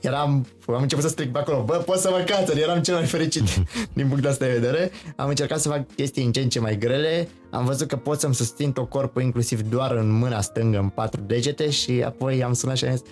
eram, 0.00 0.46
am 0.66 0.82
început 0.82 1.04
să 1.04 1.10
stric 1.10 1.32
pe 1.32 1.38
acolo, 1.38 1.62
bă, 1.62 1.74
pot 1.74 1.98
să 1.98 2.10
mă 2.10 2.24
cațăr, 2.26 2.56
eram 2.56 2.80
cel 2.82 2.94
mai 2.94 3.04
fericit 3.04 3.44
din 3.96 4.06
punct 4.06 4.22
de 4.22 4.28
asta 4.28 4.44
de 4.44 4.52
vedere. 4.52 4.90
Am 5.16 5.28
încercat 5.28 5.60
să 5.60 5.68
fac 5.68 5.94
chestii 5.94 6.24
în 6.24 6.32
ce 6.32 6.40
în 6.40 6.48
ce 6.48 6.60
mai 6.60 6.78
grele, 6.78 7.28
am 7.50 7.64
văzut 7.64 7.88
că 7.88 7.96
pot 7.96 8.20
să-mi 8.20 8.34
susțin 8.34 8.72
tot 8.72 8.88
corpul 8.88 9.22
inclusiv 9.22 9.60
doar 9.60 9.90
în 9.90 10.10
mâna 10.10 10.40
stângă, 10.40 10.78
în 10.78 10.88
patru 10.88 11.20
degete 11.26 11.70
și 11.70 12.02
apoi 12.06 12.42
am 12.42 12.52
sunat 12.52 12.76
și 12.76 12.84
am 12.84 12.90
zis, 12.90 13.02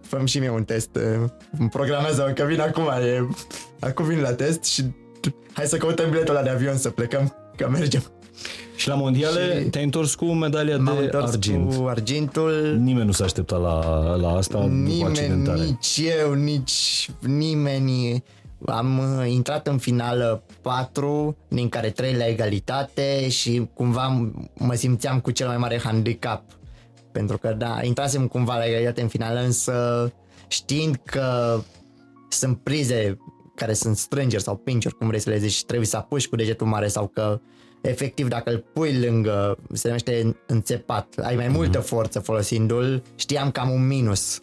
fă 0.00 0.22
și 0.24 0.38
mie 0.38 0.50
un 0.50 0.64
test, 0.64 0.98
îmi 1.58 1.68
programează 1.68 2.32
că 2.34 2.44
vin 2.44 2.60
acum, 2.60 2.88
e, 2.88 3.28
acum 3.80 4.04
vin 4.04 4.20
la 4.20 4.32
test 4.32 4.64
și 4.64 4.84
hai 5.52 5.66
să 5.66 5.76
căutăm 5.76 6.10
biletul 6.10 6.34
ăla 6.34 6.44
de 6.44 6.50
avion 6.50 6.76
să 6.76 6.90
plecăm, 6.90 7.36
că 7.56 7.68
mergem. 7.68 8.02
Și 8.76 8.88
la 8.88 8.94
mondiale 8.94 9.62
și 9.62 9.68
te-ai 9.68 9.84
întors 9.84 10.14
cu 10.14 10.24
medalia 10.24 10.76
de 10.76 11.10
argint. 11.12 11.74
cu 11.74 11.86
argintul. 11.86 12.76
Nimeni 12.80 13.06
nu 13.06 13.12
s-a 13.12 13.24
așteptat 13.24 13.60
la, 13.60 14.14
la 14.14 14.36
asta 14.36 14.58
nimeni, 14.58 14.92
după 14.92 15.06
accidentare. 15.06 15.58
Nici 15.64 16.02
eu, 16.20 16.32
nici 16.32 17.10
nimeni. 17.20 18.24
Am 18.66 18.98
uh, 18.98 19.30
intrat 19.30 19.66
în 19.66 19.78
finală 19.78 20.42
4, 20.62 21.36
din 21.48 21.68
care 21.68 21.90
3 21.90 22.14
la 22.14 22.26
egalitate 22.26 23.28
și 23.28 23.68
cumva 23.74 24.30
mă 24.54 24.74
simțeam 24.74 25.20
cu 25.20 25.30
cel 25.30 25.46
mai 25.46 25.56
mare 25.56 25.80
handicap. 25.84 26.42
Pentru 27.12 27.38
că, 27.38 27.54
da, 27.58 27.78
intrasem 27.82 28.26
cumva 28.26 28.56
la 28.56 28.66
egalitate 28.66 29.00
în 29.00 29.08
finală, 29.08 29.40
însă 29.40 30.12
știind 30.48 31.00
că 31.04 31.60
sunt 32.28 32.58
prize 32.58 33.18
care 33.54 33.72
sunt 33.72 33.96
strângeri 33.96 34.42
sau 34.42 34.56
pinch 34.56 34.88
cum 34.98 35.06
vrei 35.06 35.20
să 35.20 35.30
le 35.30 35.38
zici, 35.38 35.52
și 35.52 35.64
trebuie 35.64 35.86
să 35.86 35.96
apuci 35.96 36.28
cu 36.28 36.36
degetul 36.36 36.66
mare 36.66 36.88
sau 36.88 37.06
că 37.06 37.40
efectiv 37.80 38.28
dacă 38.28 38.50
îl 38.50 38.64
pui 38.72 38.98
lângă, 38.98 39.58
se 39.72 39.86
numește 39.86 40.36
înțepat, 40.46 41.14
ai 41.22 41.36
mai 41.36 41.48
multă 41.48 41.78
mhm. 41.78 41.86
forță 41.86 42.18
folosindu-l, 42.18 43.02
știam 43.14 43.50
că 43.50 43.60
am 43.60 43.70
un 43.70 43.86
minus 43.86 44.40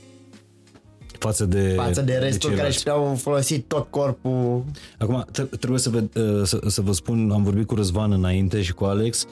față 1.24 1.46
de, 1.46 1.74
față 1.76 2.02
de 2.02 2.14
restul 2.14 2.50
de 2.50 2.56
care 2.56 2.72
și-au 2.72 3.16
folosit 3.16 3.68
tot 3.68 3.88
corpul. 3.90 4.64
Acum, 4.98 5.26
trebuie 5.60 5.80
să 5.80 5.90
vă, 5.90 6.04
uh, 6.20 6.44
să, 6.44 6.60
să 6.68 6.82
vă 6.82 6.92
spun, 6.92 7.32
am 7.32 7.44
vorbit 7.44 7.68
cu 7.68 7.76
Răzvan 7.76 8.12
înainte 8.12 8.62
și 8.62 8.74
cu 8.74 8.84
Alex, 8.84 9.26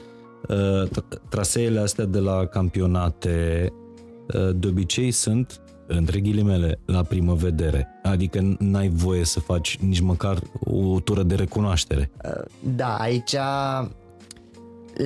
uh, 0.48 0.90
traseele 1.28 1.80
astea 1.80 2.04
de 2.04 2.18
la 2.18 2.46
campionate 2.46 3.68
uh, 4.34 4.50
de 4.54 4.66
obicei 4.66 5.10
sunt 5.10 5.60
între 5.96 6.20
ghilimele, 6.20 6.78
la 6.84 7.02
primă 7.02 7.34
vedere. 7.34 7.88
Adică 8.02 8.56
n-ai 8.58 8.88
voie 8.88 9.24
să 9.24 9.40
faci 9.40 9.76
nici 9.76 10.00
măcar 10.00 10.38
o 10.64 11.00
tură 11.00 11.22
de 11.22 11.34
recunoaștere. 11.34 12.10
Da, 12.76 12.96
aici 12.96 13.34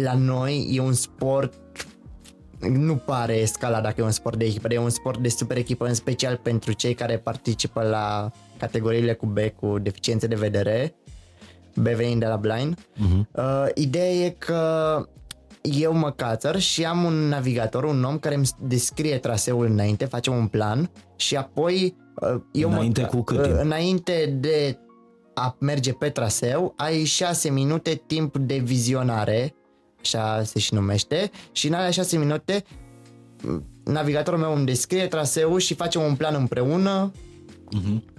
la 0.02 0.14
noi 0.14 0.68
e 0.72 0.80
un 0.80 0.92
sport 0.92 1.54
nu 2.60 2.96
pare 2.96 3.34
escala 3.34 3.80
dacă 3.80 4.00
e 4.00 4.04
un 4.04 4.10
sport 4.10 4.38
de 4.38 4.44
echipă, 4.44 4.72
e 4.72 4.78
un 4.78 4.90
sport 4.90 5.18
de 5.18 5.28
super 5.28 5.56
echipă, 5.56 5.86
în 5.86 5.94
special 5.94 6.40
pentru 6.42 6.72
cei 6.72 6.94
care 6.94 7.16
participă 7.18 7.82
la 7.82 8.30
categoriile 8.58 9.12
cu 9.12 9.26
B, 9.26 9.38
cu 9.38 9.78
deficiențe 9.78 10.26
de 10.26 10.34
vedere, 10.34 10.94
B 11.74 11.86
venind 11.86 12.20
de 12.20 12.26
la 12.26 12.36
blind. 12.36 12.78
Uh-huh. 12.78 13.26
Uh, 13.32 13.66
ideea 13.74 14.10
e 14.10 14.34
că 14.38 15.02
eu 15.72 15.92
mă 15.92 16.10
cațăr 16.10 16.58
și 16.58 16.84
am 16.84 17.04
un 17.04 17.14
navigator, 17.14 17.84
un 17.84 18.04
om 18.04 18.18
care 18.18 18.34
îmi 18.34 18.48
descrie 18.60 19.18
traseul 19.18 19.66
înainte, 19.66 20.04
facem 20.04 20.36
un 20.36 20.46
plan 20.46 20.90
și 21.16 21.36
apoi 21.36 21.96
uh, 22.14 22.40
eu 22.52 22.70
înainte 22.70 23.00
mă, 23.00 23.06
cu 23.06 23.22
cât 23.22 23.42
timp? 23.42 23.58
Înainte 23.60 24.36
de 24.40 24.78
a 25.34 25.56
merge 25.60 25.92
pe 25.92 26.08
traseu, 26.08 26.74
ai 26.76 27.04
6 27.04 27.50
minute 27.50 28.02
timp 28.06 28.36
de 28.36 28.56
vizionare, 28.56 29.54
așa 30.00 30.42
se 30.42 30.58
și 30.58 30.74
numește, 30.74 31.30
și 31.52 31.66
în 31.66 31.72
alea 31.72 31.90
6 31.90 32.18
minute 32.18 32.64
navigatorul 33.84 34.38
meu 34.38 34.54
îmi 34.54 34.66
descrie 34.66 35.06
traseul 35.06 35.58
și 35.58 35.74
facem 35.74 36.02
un 36.02 36.14
plan 36.14 36.34
împreună. 36.34 37.12
Uh-huh. 37.12 38.14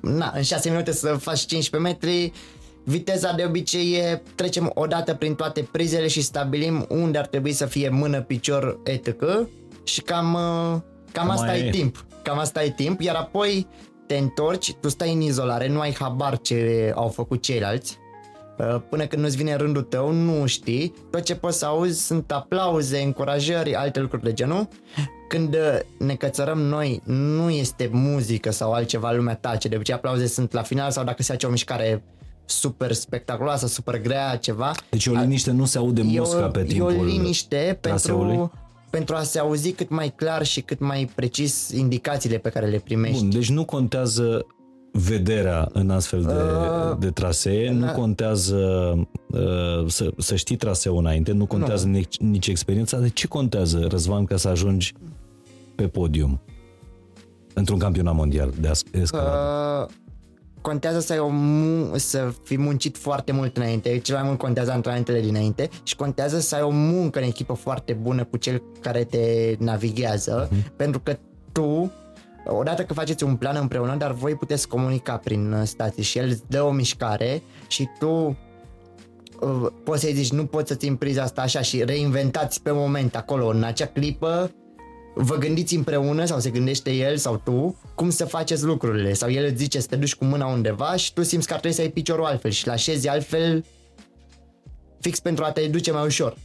Na, 0.00 0.32
în 0.34 0.42
6 0.42 0.70
minute 0.70 0.92
să 0.92 1.06
faci 1.06 1.46
15 1.46 1.90
metri, 1.90 2.32
Viteza 2.88 3.32
de 3.32 3.44
obicei 3.44 3.92
e, 3.92 4.22
trecem 4.34 4.70
odată 4.74 5.14
prin 5.14 5.34
toate 5.34 5.68
prizele 5.72 6.06
și 6.06 6.20
stabilim 6.22 6.86
unde 6.88 7.18
ar 7.18 7.26
trebui 7.26 7.52
să 7.52 7.66
fie 7.66 7.88
mână, 7.88 8.20
picior, 8.20 8.80
etc. 8.84 9.24
Și 9.84 10.02
cam, 10.02 10.34
uh, 10.34 10.80
cam 11.12 11.30
asta 11.30 11.56
e 11.56 11.70
timp. 11.70 12.06
Cam 12.22 12.38
asta 12.38 12.64
e 12.64 12.70
timp, 12.70 13.00
iar 13.00 13.14
apoi 13.14 13.66
te 14.06 14.16
întorci, 14.16 14.74
tu 14.74 14.88
stai 14.88 15.12
în 15.12 15.20
izolare, 15.20 15.68
nu 15.68 15.80
ai 15.80 15.94
habar 15.98 16.38
ce 16.38 16.92
au 16.94 17.08
făcut 17.08 17.42
ceilalți. 17.42 17.98
Uh, 18.58 18.80
până 18.88 19.06
când 19.06 19.22
nu-ți 19.22 19.36
vine 19.36 19.56
rândul 19.56 19.82
tău, 19.82 20.12
nu 20.12 20.46
știi. 20.46 20.94
Tot 21.10 21.22
ce 21.22 21.34
poți 21.34 21.58
să 21.58 21.66
auzi 21.66 22.06
sunt 22.06 22.32
aplauze, 22.32 22.98
încurajări, 22.98 23.74
alte 23.74 24.00
lucruri 24.00 24.22
de 24.22 24.32
genul. 24.32 24.68
Când 25.28 25.54
uh, 25.54 25.78
ne 25.98 26.14
cățărăm 26.14 26.58
noi, 26.58 27.00
nu 27.04 27.50
este 27.50 27.88
muzică 27.92 28.50
sau 28.50 28.72
altceva, 28.72 29.12
lumea 29.12 29.34
tace. 29.34 29.68
De 29.68 29.74
obicei 29.74 29.94
aplauze 29.94 30.26
sunt 30.26 30.52
la 30.52 30.62
final 30.62 30.90
sau 30.90 31.04
dacă 31.04 31.22
se 31.22 31.32
face 31.32 31.46
o 31.46 31.50
mișcare 31.50 32.02
super 32.50 32.92
spectaculoasă, 32.92 33.66
super 33.66 34.00
grea, 34.00 34.36
ceva. 34.36 34.74
Deci 34.90 35.06
o 35.06 35.12
liniște 35.12 35.50
nu 35.50 35.64
se 35.64 35.78
aude 35.78 36.02
musca 36.02 36.46
pe 36.46 36.64
timpul 36.64 36.92
E 36.92 36.96
o 36.96 37.04
liniște 37.04 37.78
pentru, 37.80 38.52
pentru 38.90 39.14
a 39.14 39.22
se 39.22 39.38
auzi 39.38 39.72
cât 39.72 39.88
mai 39.88 40.12
clar 40.16 40.46
și 40.46 40.60
cât 40.60 40.80
mai 40.80 41.10
precis 41.14 41.70
indicațiile 41.70 42.38
pe 42.38 42.48
care 42.48 42.66
le 42.66 42.78
primești. 42.78 43.18
Bun, 43.18 43.30
deci 43.30 43.50
nu 43.50 43.64
contează 43.64 44.46
vederea 44.92 45.68
în 45.72 45.90
astfel 45.90 46.22
de, 46.22 46.32
uh, 46.32 46.98
de 46.98 47.10
trasee, 47.10 47.70
nu 47.70 47.86
contează 47.86 48.56
uh, 49.26 49.86
să, 49.86 50.10
să 50.18 50.36
știi 50.36 50.56
traseul 50.56 50.98
înainte, 50.98 51.32
nu 51.32 51.46
contează 51.46 51.86
nu. 51.86 51.92
Nici, 51.92 52.18
nici 52.18 52.46
experiența. 52.46 52.98
De 52.98 53.08
ce 53.08 53.26
contează, 53.26 53.86
Răzvan, 53.90 54.24
ca 54.24 54.36
să 54.36 54.48
ajungi 54.48 54.94
pe 55.74 55.88
podium 55.88 56.40
într-un 57.54 57.78
campionat 57.78 58.14
mondial 58.14 58.52
de 58.60 58.70
escaladă? 58.92 59.86
Uh, 59.88 60.06
contează 60.60 61.00
să, 61.00 61.12
ai 61.12 61.18
o 61.18 61.28
mu- 61.28 61.96
să 61.96 62.32
fi 62.42 62.58
muncit 62.58 62.96
foarte 62.96 63.32
mult 63.32 63.56
înainte, 63.56 63.98
cel 63.98 64.14
mai 64.16 64.24
mult 64.24 64.38
contează 64.38 64.70
antrenamentele 64.70 65.20
dinainte 65.20 65.68
și 65.82 65.96
contează 65.96 66.38
să 66.38 66.54
ai 66.54 66.62
o 66.62 66.70
muncă 66.70 67.18
în 67.18 67.24
echipă 67.24 67.52
foarte 67.52 67.92
bună 67.92 68.24
cu 68.24 68.36
cel 68.36 68.62
care 68.80 69.04
te 69.04 69.54
navighează, 69.58 70.48
uh-huh. 70.48 70.76
pentru 70.76 71.00
că 71.00 71.18
tu 71.52 71.92
odată 72.44 72.82
că 72.82 72.92
faceți 72.92 73.24
un 73.24 73.36
plan 73.36 73.56
împreună, 73.56 73.96
dar 73.96 74.12
voi 74.12 74.34
puteți 74.34 74.68
comunica 74.68 75.16
prin 75.16 75.62
stații 75.64 76.02
și 76.02 76.18
el 76.18 76.28
îți 76.28 76.42
dă 76.46 76.62
o 76.62 76.70
mișcare 76.70 77.42
și 77.68 77.88
tu 77.98 78.08
uh, 79.40 79.66
poți 79.84 80.00
să-i 80.00 80.14
zici 80.14 80.32
nu 80.32 80.46
poți 80.46 80.68
să 80.68 80.74
țin 80.74 80.96
priza 80.96 81.22
asta 81.22 81.42
așa 81.42 81.60
și 81.60 81.84
reinventați 81.84 82.62
pe 82.62 82.70
moment 82.72 83.16
acolo, 83.16 83.46
în 83.46 83.62
acea 83.62 83.86
clipă 83.86 84.50
vă 85.20 85.36
gândiți 85.36 85.74
împreună 85.74 86.24
sau 86.24 86.38
se 86.38 86.50
gândește 86.50 86.92
el 86.92 87.16
sau 87.16 87.40
tu 87.44 87.76
cum 87.94 88.10
să 88.10 88.24
faceți 88.24 88.64
lucrurile 88.64 89.12
sau 89.12 89.30
el 89.30 89.44
îți 89.44 89.56
zice 89.56 89.80
să 89.80 89.86
te 89.86 89.96
duci 89.96 90.14
cu 90.14 90.24
mâna 90.24 90.46
undeva 90.46 90.96
și 90.96 91.12
tu 91.12 91.22
simți 91.22 91.46
că 91.46 91.52
ar 91.52 91.58
trebui 91.58 91.76
să 91.76 91.82
ai 91.82 91.90
piciorul 91.90 92.24
altfel 92.24 92.50
și 92.50 92.66
la 92.66 92.72
așezi 92.72 93.08
altfel 93.08 93.64
fix 95.00 95.20
pentru 95.20 95.44
a 95.44 95.50
te 95.50 95.66
duce 95.66 95.92
mai 95.92 96.04
ușor. 96.04 96.36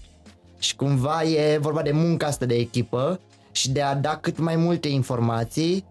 Și 0.59 0.75
cumva 0.75 1.23
e 1.23 1.57
vorba 1.57 1.81
de 1.81 1.91
munca 1.91 2.27
asta 2.27 2.45
de 2.45 2.55
echipă 2.55 3.19
și 3.51 3.71
de 3.71 3.81
a 3.81 3.95
da 3.95 4.17
cât 4.17 4.37
mai 4.39 4.55
multe 4.55 4.87
informații 4.87 5.85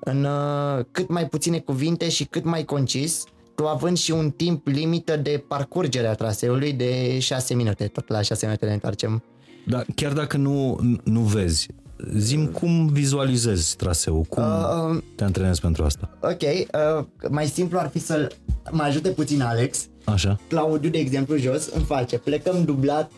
în 0.00 0.24
uh, 0.24 0.84
cât 0.90 1.08
mai 1.08 1.26
puține 1.28 1.58
cuvinte 1.58 2.08
și 2.08 2.24
cât 2.24 2.44
mai 2.44 2.64
concis, 2.64 3.24
tu 3.54 3.66
având 3.66 3.96
și 3.96 4.10
un 4.10 4.30
timp 4.30 4.66
limită 4.66 5.16
de 5.16 5.44
parcurgere 5.48 6.06
a 6.06 6.14
traseului 6.14 6.72
de 6.72 7.18
6 7.18 7.54
minute, 7.54 7.86
tot 7.86 8.08
la 8.08 8.22
6 8.22 8.46
minute 8.46 8.66
ne 8.66 8.72
întoarcem. 8.72 9.22
Da, 9.66 9.82
chiar 9.94 10.12
dacă 10.12 10.36
nu, 10.36 10.80
nu 11.04 11.20
vezi, 11.20 11.68
Zim 12.16 12.46
cum 12.46 12.86
vizualizezi 12.86 13.76
traseul, 13.76 14.22
cum 14.22 14.42
uh, 14.42 15.02
te 15.14 15.24
antrenezi 15.24 15.60
pentru 15.60 15.84
asta? 15.84 16.10
Ok, 16.20 16.42
uh, 16.42 17.04
mai 17.30 17.46
simplu 17.46 17.78
ar 17.78 17.88
fi 17.88 17.98
să 17.98 18.28
mă 18.70 18.82
ajute 18.82 19.08
puțin 19.08 19.42
Alex. 19.42 19.88
Așa. 20.04 20.38
Claudiu, 20.48 20.90
de 20.90 20.98
exemplu, 20.98 21.36
jos 21.36 21.68
îmi 21.68 21.84
face, 21.84 22.18
plecăm 22.18 22.64
dublat 22.64 23.10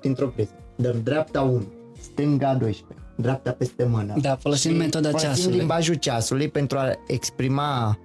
dintr-o 0.00 0.26
priză. 0.26 0.50
Dăm 0.76 1.00
dreapta 1.02 1.40
1, 1.40 1.62
stânga 2.00 2.54
12, 2.54 2.96
dreapta 3.16 3.50
peste 3.50 3.84
mână. 3.84 4.14
Da, 4.20 4.36
folosim 4.36 4.76
metoda 4.76 5.08
folosim 5.08 5.28
ceasului. 5.28 5.58
limbajul 5.58 5.94
ceasului 5.94 6.48
pentru 6.48 6.78
a 6.78 6.92
exprima 7.06 7.98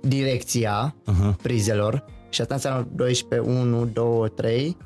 direcția 0.00 0.94
uh-huh. 0.94 1.36
prizelor 1.42 2.04
și 2.28 2.40
asta 2.40 2.54
înseamnă 2.54 2.88
12, 2.94 3.48
1, 3.50 3.84
2, 3.84 4.28
3 4.34 4.76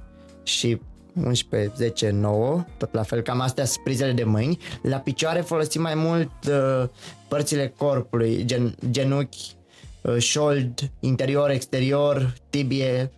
și 0.43 0.81
11, 1.25 1.73
10, 1.77 2.11
9, 2.11 2.65
tot 2.77 2.93
la 2.95 3.03
fel, 3.03 3.21
cam 3.21 3.41
astea 3.41 3.65
sunt 3.65 3.85
prizele 3.85 4.13
de 4.13 4.25
mâini. 4.25 4.59
La 4.83 4.97
picioare 4.97 5.41
folosim 5.41 5.81
mai 5.83 5.95
mult 5.95 6.31
uh, 6.49 6.89
părțile 7.29 7.75
corpului, 7.77 8.45
gen, 8.45 8.75
genunchi, 8.91 9.57
uh, 10.03 10.17
șold, 10.19 10.91
interior, 11.01 11.51
exterior, 11.51 12.35
tibie 12.51 13.11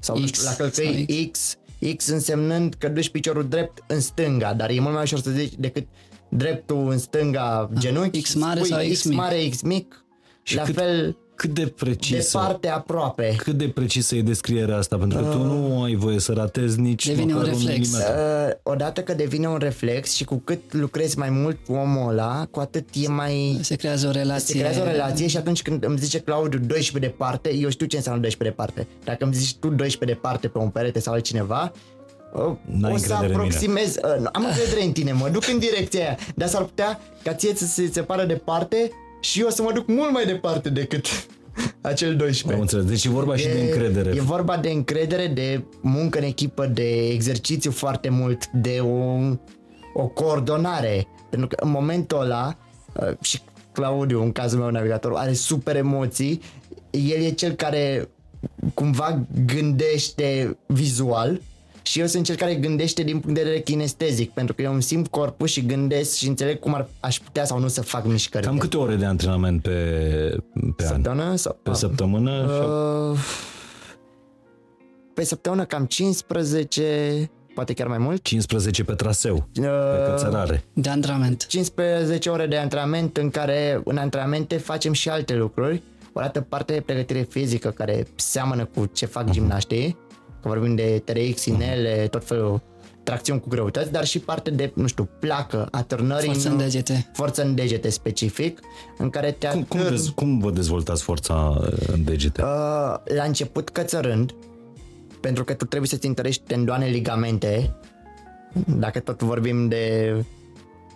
sau 0.00 0.16
X, 0.16 0.26
știu, 0.26 0.42
la 0.44 0.54
călcăi 0.54 1.28
X. 1.32 1.56
X 1.80 1.96
X 1.96 2.06
însemnând 2.08 2.74
că 2.74 2.88
duci 2.88 3.08
piciorul 3.10 3.48
drept 3.48 3.84
în 3.86 4.00
stânga, 4.00 4.54
dar 4.54 4.70
e 4.70 4.80
mult 4.80 4.94
mai 4.94 5.02
ușor 5.02 5.18
să 5.20 5.30
zici 5.30 5.52
decât 5.58 5.86
dreptul 6.28 6.90
în 6.90 6.98
stânga 6.98 7.70
genunchi. 7.78 8.20
X 8.22 8.34
mare 8.34 8.58
spui 8.62 8.68
sau 8.70 8.82
X 8.88 8.98
X 8.98 9.04
mic. 9.04 9.16
mare, 9.16 9.48
X 9.48 9.60
mic, 9.62 10.04
Și 10.42 10.56
la 10.56 10.62
cât- 10.62 10.74
fel 10.74 11.16
Cât 11.38 11.50
de 11.54 11.66
precisă, 11.76 12.38
departe, 12.38 12.68
aproape. 12.68 13.34
cât 13.36 13.54
de 13.54 13.68
precisă 13.68 14.14
e 14.14 14.22
descrierea 14.22 14.76
asta? 14.76 14.96
Pentru 14.96 15.18
că 15.18 15.24
tu 15.24 15.42
nu 15.42 15.82
ai 15.82 15.94
voie 15.94 16.18
să 16.18 16.32
ratezi 16.32 16.80
nici 16.80 17.06
Devine 17.06 17.32
măcar 17.32 17.48
un 17.48 17.52
reflex. 17.54 17.78
milimetru. 17.88 18.12
Uh, 18.12 18.52
odată 18.62 19.00
că 19.00 19.14
devine 19.14 19.48
un 19.48 19.56
reflex 19.58 20.12
și 20.12 20.24
cu 20.24 20.34
cât 20.44 20.60
lucrezi 20.72 21.18
mai 21.18 21.30
mult 21.30 21.58
cu 21.66 21.72
omul 21.72 22.08
ăla, 22.10 22.46
cu 22.50 22.60
atât 22.60 22.88
e 22.92 23.08
mai... 23.08 23.58
Se 23.62 23.74
creează 23.76 24.06
o 24.08 24.12
Se 24.12 24.18
relație. 24.18 24.58
creează 24.58 24.80
o 24.80 24.84
relație 24.84 25.26
și 25.26 25.36
atunci 25.36 25.62
când 25.62 25.84
îmi 25.84 25.98
zice 25.98 26.18
Claudiu 26.18 26.58
12 26.58 27.10
departe, 27.10 27.54
eu 27.54 27.68
știu 27.68 27.86
ce 27.86 27.96
înseamnă 27.96 28.20
12 28.20 28.56
departe. 28.62 28.88
Dacă 29.04 29.24
îmi 29.24 29.34
zici 29.34 29.54
tu 29.56 29.68
12 29.68 30.04
departe 30.20 30.48
pe 30.48 30.58
un 30.58 30.68
perete 30.68 31.00
sau 31.00 31.12
altcineva, 31.12 31.72
uh, 32.34 32.40
N-ai 32.64 32.92
o 32.92 32.96
să 32.96 33.02
încredere 33.12 33.16
în 33.16 33.28
mine. 33.28 33.34
aproximez, 33.34 33.94
uh, 33.96 34.20
nu, 34.20 34.28
am 34.32 34.44
încredere 34.44 34.84
în 34.84 34.92
tine, 34.92 35.12
mă 35.12 35.28
duc 35.28 35.48
în 35.48 35.58
direcția 35.58 36.00
aia, 36.00 36.16
dar 36.34 36.48
s-ar 36.48 36.62
putea 36.62 37.00
ca 37.22 37.34
ție 37.34 37.54
să 37.54 37.64
se 37.66 37.88
separă 37.92 38.24
departe 38.24 38.90
și 39.20 39.40
eu 39.40 39.48
să 39.48 39.62
mă 39.62 39.72
duc 39.72 39.86
mult 39.86 40.12
mai 40.12 40.26
departe 40.26 40.70
decât 40.70 41.06
acel 41.80 42.16
12. 42.16 42.52
Am 42.52 42.60
înțeles. 42.60 42.84
Deci 42.84 43.04
e 43.04 43.08
vorba 43.08 43.36
și 43.36 43.46
de 43.46 43.60
încredere. 43.60 44.16
E 44.16 44.20
vorba 44.20 44.56
de 44.56 44.70
încredere, 44.70 45.26
de 45.26 45.64
muncă 45.80 46.18
în 46.18 46.24
echipă, 46.24 46.66
de 46.66 47.08
exercițiu 47.08 47.70
foarte 47.70 48.08
mult, 48.08 48.46
de 48.46 48.78
o, 48.80 49.18
o 49.94 50.06
coordonare. 50.06 51.06
Pentru 51.30 51.48
că 51.48 51.56
în 51.60 51.70
momentul 51.70 52.20
ăla, 52.20 52.58
uh, 53.00 53.16
și 53.20 53.40
Claudiu, 53.72 54.22
în 54.22 54.32
cazul 54.32 54.58
meu 54.58 54.70
navigator, 54.70 55.12
are 55.14 55.32
super 55.32 55.76
emoții, 55.76 56.40
el 56.90 57.22
e 57.22 57.30
cel 57.30 57.52
care 57.52 58.08
cumva 58.74 59.26
gândește 59.46 60.58
vizual 60.66 61.40
și 61.88 62.00
eu 62.00 62.06
sunt 62.06 62.24
cel 62.24 62.36
care 62.36 62.54
gândește 62.54 63.02
din 63.02 63.18
punct 63.20 63.34
de 63.36 63.42
vedere 63.42 63.60
kinestezic, 63.62 64.30
pentru 64.30 64.54
că 64.54 64.62
eu 64.62 64.72
îmi 64.72 64.82
simt 64.82 65.08
corpul 65.08 65.46
și 65.46 65.66
gândesc 65.66 66.16
și 66.16 66.28
înțeleg 66.28 66.58
cum 66.58 66.74
ar, 66.74 66.88
aș 67.00 67.18
putea 67.18 67.44
sau 67.44 67.58
nu 67.58 67.68
să 67.68 67.82
fac 67.82 68.04
mișcări. 68.06 68.44
Cam 68.46 68.58
câte 68.58 68.76
ore 68.76 68.94
de 68.96 69.04
antrenament 69.04 69.62
pe, 69.62 69.70
pe 70.76 70.84
an? 70.86 70.88
Săptămână? 70.94 71.36
Sau, 71.36 71.58
Pe 71.62 71.72
săptămână? 71.74 72.46
Uh, 73.12 73.18
pe 75.14 75.24
săptămână 75.24 75.64
cam 75.64 75.84
15, 75.84 77.30
poate 77.54 77.72
chiar 77.72 77.86
mai 77.86 77.98
mult. 77.98 78.22
15 78.22 78.84
pe 78.84 78.92
traseu, 78.92 79.48
pe 79.52 79.60
Uh, 79.60 79.66
cățărare. 80.10 80.64
De 80.72 80.88
antrenament. 80.88 81.46
15 81.46 82.30
ore 82.30 82.46
de 82.46 82.56
antrenament 82.56 83.16
în 83.16 83.30
care 83.30 83.80
în 83.84 83.96
antrenamente 83.96 84.56
facem 84.56 84.92
și 84.92 85.08
alte 85.08 85.34
lucruri. 85.34 85.82
O 86.12 86.20
dată 86.20 86.40
parte 86.40 86.72
de 86.72 86.80
pregătire 86.80 87.26
fizică 87.30 87.68
care 87.70 88.06
seamănă 88.14 88.64
cu 88.74 88.90
ce 88.92 89.04
Mhm. 89.04 89.14
fac 89.14 89.30
gimnaștii, 89.30 89.96
că 90.42 90.48
vorbim 90.48 90.74
de 90.74 91.02
TRX, 91.04 91.44
inele, 91.44 92.06
tot 92.10 92.24
felul 92.26 92.62
tracțiuni 93.02 93.40
cu 93.40 93.48
greutăți, 93.48 93.92
dar 93.92 94.04
și 94.04 94.18
parte 94.18 94.50
de, 94.50 94.72
nu 94.74 94.86
știu, 94.86 95.08
placă, 95.18 95.68
atârnări 95.70 96.26
Forță 96.26 96.48
în 96.48 96.56
degete. 96.56 97.10
forță 97.12 97.42
în 97.42 97.54
degete 97.54 97.88
specific, 97.90 98.60
în 98.98 99.10
care 99.10 99.30
te 99.32 99.46
Cum, 99.48 99.62
cum, 99.62 99.78
atârni. 99.78 99.96
dez, 99.96 100.08
cum 100.08 100.38
vă 100.38 100.50
dezvoltați 100.50 101.02
forța 101.02 101.58
uh, 101.60 101.68
în 101.86 102.04
degete? 102.04 102.42
Uh, 102.42 102.48
la 103.04 103.22
început 103.26 103.68
cățărând, 103.68 104.34
pentru 105.20 105.44
că 105.44 105.54
tu 105.54 105.64
trebuie 105.64 105.88
să-ți 105.88 106.06
întărești 106.06 106.42
tendoane, 106.46 106.86
ligamente, 106.86 107.74
dacă 108.66 108.98
tot 109.00 109.22
vorbim 109.22 109.68
de 109.68 110.14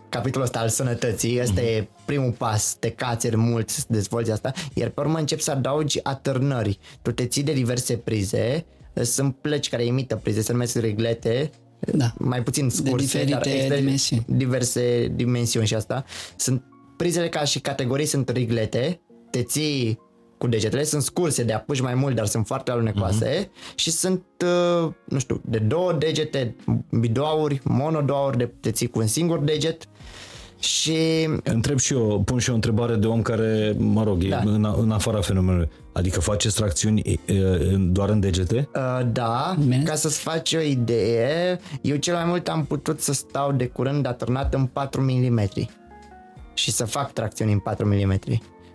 capitolul 0.08 0.46
ăsta 0.46 0.58
al 0.58 0.68
sănătății, 0.68 1.40
ăsta 1.42 1.60
e 1.60 1.88
primul 2.04 2.30
pas, 2.32 2.76
te 2.78 2.90
cațeri 2.90 3.36
mult 3.36 3.68
să 3.70 3.82
dezvolți 3.88 4.30
asta, 4.30 4.52
iar 4.74 4.88
pe 4.88 5.00
urmă 5.00 5.18
începi 5.18 5.42
să 5.42 5.50
adaugi 5.50 6.00
atârnări. 6.02 6.78
Tu 7.02 7.12
te 7.12 7.26
ții 7.26 7.42
de 7.42 7.52
diverse 7.52 7.96
prize, 7.96 8.64
sunt 9.02 9.36
plăci 9.36 9.68
care 9.68 9.84
imită 9.84 10.16
prize, 10.16 10.40
se 10.40 10.52
numesc 10.52 10.76
reglete, 10.78 11.50
Da. 11.92 12.12
mai 12.18 12.42
puțin 12.42 12.70
scurse, 12.70 12.96
diferite 13.04 13.30
dar 13.32 13.46
există 13.46 13.74
dimensiuni. 13.74 14.24
diverse 14.28 15.12
dimensiuni 15.14 15.66
și 15.66 15.74
asta. 15.74 16.04
Sunt 16.36 16.62
prizele 16.96 17.28
ca 17.28 17.44
și 17.44 17.60
categorii 17.60 18.06
sunt 18.06 18.28
riglete, 18.28 19.00
te 19.30 19.42
ții 19.42 19.98
cu 20.38 20.46
degetele, 20.48 20.84
sunt 20.84 21.02
scurse 21.02 21.42
de 21.42 21.52
apuci 21.52 21.80
mai 21.80 21.94
mult, 21.94 22.14
dar 22.14 22.26
sunt 22.26 22.46
foarte 22.46 22.70
alunecoase 22.70 23.44
uh-huh. 23.44 23.74
și 23.74 23.90
sunt, 23.90 24.24
uh, 24.84 24.90
nu 25.08 25.18
știu, 25.18 25.40
de 25.44 25.58
două 25.58 25.92
degete, 25.92 26.56
bidoauri, 27.00 27.60
monodoauri, 27.64 28.36
de 28.38 28.50
te 28.60 28.70
ții 28.70 28.86
cu 28.88 28.98
un 28.98 29.06
singur 29.06 29.38
deget 29.38 29.82
și 30.58 31.28
Întreb 31.44 31.78
și 31.78 31.92
eu, 31.92 32.22
pun 32.24 32.38
și 32.38 32.46
eu 32.46 32.52
o 32.52 32.56
întrebare 32.56 32.94
de 32.94 33.06
om 33.06 33.22
care, 33.22 33.74
mă 33.78 34.02
rog, 34.04 34.24
Da. 34.24 34.36
e 34.36 34.40
în, 34.44 34.74
în 34.80 34.90
afara 34.90 35.20
fenomenului. 35.20 35.68
Adică 35.92 36.20
faceți 36.20 36.54
tracțiuni 36.54 37.00
e, 37.00 37.32
e, 37.32 37.76
doar 37.78 38.08
în 38.08 38.20
degete? 38.20 38.68
Uh, 38.74 39.06
da, 39.12 39.54
Bine. 39.58 39.82
ca 39.82 39.94
să-ți 39.94 40.18
faci 40.18 40.52
o 40.52 40.60
idee, 40.60 41.60
eu 41.80 41.96
cel 41.96 42.14
mai 42.14 42.24
mult 42.24 42.48
am 42.48 42.64
putut 42.64 43.00
să 43.00 43.12
stau 43.12 43.52
de 43.52 43.66
curând 43.66 44.06
atârnat 44.06 44.54
în 44.54 44.66
4 44.66 45.00
mm 45.00 45.48
și 46.54 46.70
să 46.70 46.84
fac 46.84 47.12
tracțiuni 47.12 47.52
în 47.52 47.58
4 47.58 47.86
mm. 47.86 48.20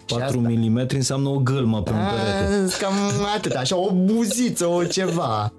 4 0.08 0.39
mm 0.39 0.86
înseamnă 0.89 1.30
o 1.30 1.38
gâlmă 1.38 1.82
pe 1.82 1.91
un 1.91 1.97
perete. 1.97 2.73
A, 2.73 2.77
Cam 2.77 2.93
atât, 3.36 3.51
așa, 3.51 3.77
o 3.77 3.91
buziță, 3.93 4.65
o 4.65 4.84
ceva. 4.84 5.53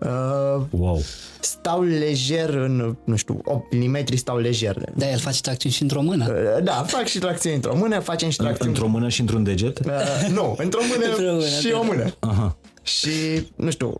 Uh, 0.00 0.62
Wow. 0.70 1.00
stau 1.40 1.82
lejer 1.82 2.48
în, 2.48 2.96
nu 3.04 3.16
știu, 3.16 3.40
8 3.44 3.74
mm 3.74 4.04
stau 4.16 4.38
lejer. 4.38 4.76
Da, 4.94 5.10
el 5.10 5.18
face 5.18 5.40
tracțiuni 5.40 5.74
și 5.74 5.82
într-o 5.82 6.02
mână. 6.02 6.26
Uh, 6.56 6.62
Da, 6.64 6.72
fac 6.72 7.04
și 7.04 7.18
tracțiuni 7.18 7.54
într-o 7.54 7.76
mână, 7.76 7.98
facem 7.98 8.28
și 8.30 8.36
tracțiuni... 8.36 8.70
Într-o 8.70 8.86
mână 8.88 9.08
și 9.08 9.20
într-un 9.20 9.42
deget? 9.42 9.78
Uh, 9.78 10.26
nu, 10.28 10.54
într-o 10.58 10.80
mână 10.90 11.04
Într-o 11.10 11.32
mână, 11.32 11.46
și 11.46 11.68
da. 11.68 11.78
o 11.78 11.82
mână. 11.82 12.14
Aha. 12.18 12.56
Și, 12.82 13.10
nu 13.56 13.70
știu, 13.70 13.96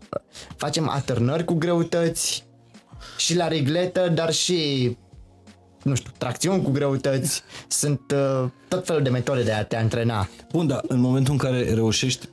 facem 0.55 0.89
atârnări 0.89 1.43
cu 1.45 1.53
greutăți 1.53 2.45
și 3.17 3.35
la 3.35 3.47
regletă, 3.47 4.11
dar 4.13 4.33
și, 4.33 4.97
nu 5.83 5.95
știu, 5.95 6.11
tracțiuni 6.17 6.61
cu 6.63 6.71
greutăți. 6.71 7.41
Sunt 7.67 8.01
uh, 8.15 8.49
tot 8.67 8.85
felul 8.85 9.01
de 9.01 9.09
metode 9.09 9.43
de 9.43 9.51
a 9.51 9.63
te 9.63 9.75
antrena. 9.75 10.29
Bun, 10.51 10.67
dar 10.67 10.81
în 10.87 10.99
momentul 10.99 11.31
în 11.33 11.39
care 11.39 11.73
reușești 11.73 12.25
într- 12.25 12.29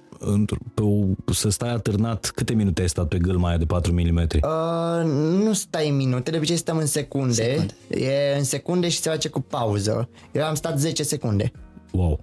pe 0.74 0.82
o, 0.82 1.04
să 1.32 1.48
stai 1.48 1.72
atârnat, 1.72 2.30
câte 2.34 2.54
minute 2.54 2.80
ai 2.80 2.88
stat 2.88 3.08
pe 3.08 3.18
gâlma 3.18 3.48
aia 3.48 3.56
de 3.56 3.64
4 3.64 3.92
mm? 3.92 4.26
Uh, 4.34 5.04
nu 5.44 5.52
stai 5.52 5.88
în 5.88 5.96
minute, 5.96 6.30
de 6.30 6.36
obicei 6.36 6.56
stăm 6.56 6.76
în 6.76 6.86
secunde. 6.86 7.32
Secunde. 7.34 7.74
E 8.06 8.36
în 8.38 8.44
secunde 8.44 8.88
și 8.88 8.98
se 8.98 9.10
face 9.10 9.28
cu 9.28 9.40
pauză. 9.40 10.08
Eu 10.32 10.44
am 10.44 10.54
stat 10.54 10.78
10 10.78 11.02
secunde. 11.02 11.52
Wow. 11.92 12.20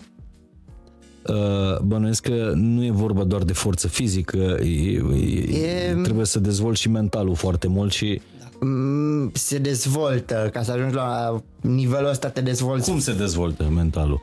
Uh, 1.27 1.79
bănuiesc 1.79 2.21
că 2.23 2.51
nu 2.55 2.85
e 2.85 2.91
vorba 2.91 3.23
doar 3.23 3.43
de 3.43 3.53
forță 3.53 3.87
fizică, 3.87 4.57
e, 4.61 4.91
e, 4.91 5.89
E- 5.89 5.99
trebuie 6.03 6.25
să 6.25 6.39
dezvolți 6.39 6.81
și 6.81 6.89
mentalul 6.89 7.35
foarte 7.35 7.67
mult 7.67 7.91
și 7.91 8.21
Mm, 8.63 9.31
se 9.33 9.57
dezvoltă, 9.57 10.49
ca 10.53 10.63
să 10.63 10.71
ajungi 10.71 10.95
la 10.95 11.41
nivelul 11.61 12.09
ăsta 12.09 12.29
te 12.29 12.41
dezvolți. 12.41 12.89
cum 12.89 12.99
se 12.99 13.13
dezvoltă 13.13 13.63
mentalul? 13.75 14.21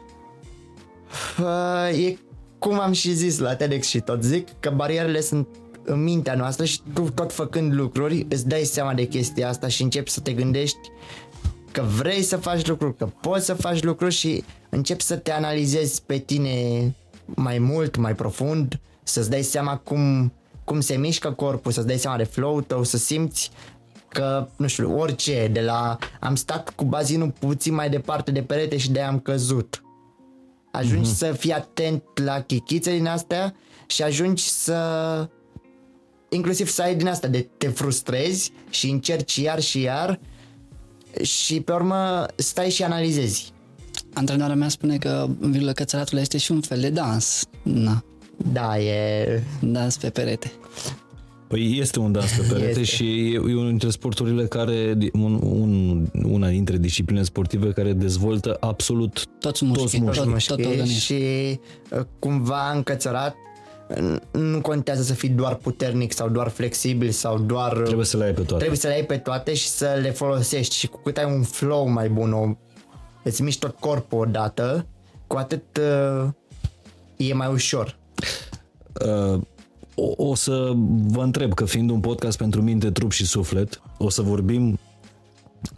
Uh, 1.40 1.98
e 2.06 2.18
cum 2.58 2.80
am 2.80 2.92
și 2.92 3.12
zis 3.12 3.38
la 3.38 3.54
TEDx 3.54 3.86
și 3.86 4.00
tot 4.00 4.22
zic, 4.22 4.48
că 4.60 4.70
barierele 4.70 5.20
sunt 5.20 5.48
în 5.84 6.02
mintea 6.02 6.34
noastră 6.34 6.64
și 6.64 6.80
tu 6.94 7.10
tot 7.10 7.32
făcând 7.32 7.74
lucruri 7.74 8.26
îți 8.28 8.48
dai 8.48 8.62
seama 8.62 8.94
de 8.94 9.06
chestia 9.06 9.48
asta 9.48 9.68
și 9.68 9.82
începi 9.82 10.10
să 10.10 10.20
te 10.20 10.32
gândești 10.32 10.78
că 11.72 11.82
vrei 11.82 12.22
să 12.22 12.36
faci 12.36 12.66
lucruri, 12.66 12.96
că 12.96 13.08
poți 13.20 13.44
să 13.44 13.54
faci 13.54 13.82
lucruri 13.82 14.14
și 14.14 14.44
începi 14.68 15.02
să 15.02 15.16
te 15.16 15.32
analizezi 15.32 16.02
pe 16.06 16.18
tine 16.18 16.54
mai 17.24 17.58
mult, 17.58 17.96
mai 17.96 18.14
profund, 18.14 18.80
să-ți 19.02 19.30
dai 19.30 19.42
seama 19.42 19.76
cum, 19.76 20.32
cum 20.64 20.80
se 20.80 20.96
mișcă 20.96 21.30
corpul, 21.30 21.72
să-ți 21.72 21.86
dai 21.86 21.98
seama 21.98 22.16
de 22.16 22.24
flow 22.24 22.60
tău, 22.60 22.82
să 22.82 22.96
simți 22.96 23.50
că, 24.08 24.48
nu 24.56 24.66
știu, 24.66 24.98
orice, 24.98 25.48
de 25.52 25.60
la 25.60 25.98
am 26.20 26.34
stat 26.34 26.70
cu 26.70 26.84
bazinul 26.84 27.32
puțin 27.38 27.74
mai 27.74 27.90
departe 27.90 28.30
de 28.30 28.42
perete 28.42 28.76
și 28.76 28.90
de 28.90 29.00
am 29.00 29.18
căzut. 29.18 29.82
Ajungi 30.78 31.14
să 31.14 31.32
fii 31.38 31.52
atent 31.52 32.02
la 32.24 32.40
chichițe 32.40 32.92
din 32.92 33.06
astea 33.06 33.54
și 33.86 34.02
ajungi 34.02 34.48
să 34.48 35.28
inclusiv 36.28 36.68
să 36.68 36.82
ai 36.82 36.94
din 36.94 37.08
asta 37.08 37.28
de 37.28 37.48
te 37.56 37.68
frustrezi 37.68 38.52
și 38.70 38.90
încerci 38.90 39.36
iar 39.36 39.60
și 39.60 39.80
iar 39.80 40.20
și 41.22 41.60
pe 41.60 41.72
urmă 41.72 42.26
stai 42.36 42.70
și 42.70 42.82
analizezi. 42.82 43.52
Antrenarea 44.12 44.54
mea 44.54 44.68
spune 44.68 44.98
că 44.98 45.28
virgulă 45.38 45.72
cățăratul 45.72 46.18
este 46.18 46.38
și 46.38 46.52
un 46.52 46.60
fel 46.60 46.80
de 46.80 46.90
dans. 46.90 47.44
Na, 47.62 48.04
Da, 48.52 48.78
e... 48.78 49.42
dans 49.60 49.96
pe 49.96 50.10
perete. 50.10 50.52
Păi 51.48 51.78
este 51.78 51.98
un 51.98 52.12
dans 52.12 52.30
pe 52.32 52.42
perete 52.52 52.68
Este. 52.80 52.82
și 52.82 53.04
e, 53.04 53.34
e 53.34 53.38
unul 53.38 53.68
dintre 53.68 53.90
sporturile 53.90 54.46
care, 54.46 54.96
un, 55.12 55.40
un, 55.42 56.06
una 56.24 56.48
dintre 56.48 56.76
discipline 56.76 57.22
sportive 57.22 57.70
care 57.72 57.92
dezvoltă 57.92 58.56
absolut 58.60 59.26
Toți 59.40 59.64
mușchii, 59.64 60.00
mușchii. 60.00 60.22
tot, 60.22 60.30
mușchi 60.32 60.48
tot 60.48 60.58
organismul. 60.58 60.86
și 60.98 61.14
uh, 61.90 62.00
cumva 62.18 62.70
încățărat 62.74 63.34
n- 63.94 64.30
nu 64.32 64.60
contează 64.60 65.02
să 65.02 65.14
fii 65.14 65.28
doar 65.28 65.54
puternic 65.54 66.12
sau 66.12 66.28
doar 66.28 66.48
flexibil 66.48 67.10
sau 67.10 67.38
doar... 67.38 67.76
trebuie 67.84 68.06
să 68.06 68.16
le 68.16 68.24
ai 68.24 68.32
pe 68.32 68.40
toate. 68.40 68.56
trebuie 68.56 68.78
să 68.78 68.86
le 68.86 68.92
ai 68.94 69.04
pe 69.04 69.16
toate 69.16 69.54
și 69.54 69.66
să 69.68 69.98
le 70.02 70.10
folosești 70.10 70.74
și 70.76 70.86
cu 70.86 71.00
cât 71.04 71.16
ai 71.16 71.32
un 71.34 71.42
flow 71.42 71.88
mai 71.88 72.08
bun, 72.08 72.32
o, 72.32 72.56
îți 73.22 73.42
miști 73.42 73.60
tot 73.60 73.76
corpul 73.80 74.18
odată, 74.18 74.86
cu 75.26 75.36
atât 75.36 75.80
uh, 75.80 76.28
e 77.16 77.32
mai 77.34 77.48
ușor. 77.52 77.98
Uh, 79.34 79.40
o, 79.98 80.28
o 80.28 80.34
să 80.34 80.72
vă 81.06 81.22
întreb 81.22 81.54
că 81.54 81.64
fiind 81.64 81.90
un 81.90 82.00
podcast 82.00 82.38
pentru 82.38 82.62
minte, 82.62 82.90
trup 82.90 83.12
și 83.12 83.26
suflet, 83.26 83.82
o 83.98 84.10
să 84.10 84.22
vorbim 84.22 84.78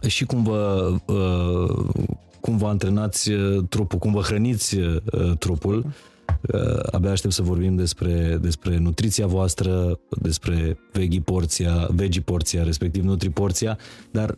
și 0.07 0.25
cum 0.25 0.43
vă, 0.43 0.93
uh, 1.05 2.05
cum 2.39 2.57
vă 2.57 2.67
antrenați 2.67 3.31
uh, 3.31 3.63
trupul, 3.69 3.99
cum 3.99 4.11
vă 4.13 4.21
hrăniți 4.21 4.77
uh, 4.77 4.97
trupul. 5.39 5.85
Abia 6.91 7.11
aștept 7.11 7.33
să 7.33 7.41
vorbim 7.41 7.75
despre, 7.75 8.37
despre 8.41 8.77
nutriția 8.77 9.27
voastră, 9.27 9.99
despre 10.21 10.77
veggie 10.91 11.19
porția, 11.19 11.87
veggie 11.91 12.21
porția, 12.21 12.63
respectiv 12.63 13.03
nutri 13.03 13.29
porția, 13.29 13.77
dar 14.11 14.37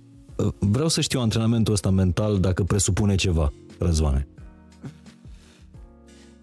vreau 0.60 0.88
să 0.88 1.02
știu 1.02 1.20
antrenamentul 1.20 1.74
ăsta 1.74 1.90
mental 1.90 2.40
dacă 2.40 2.64
presupune 2.64 3.16
ceva, 3.16 3.54
Răzvane. 3.80 4.28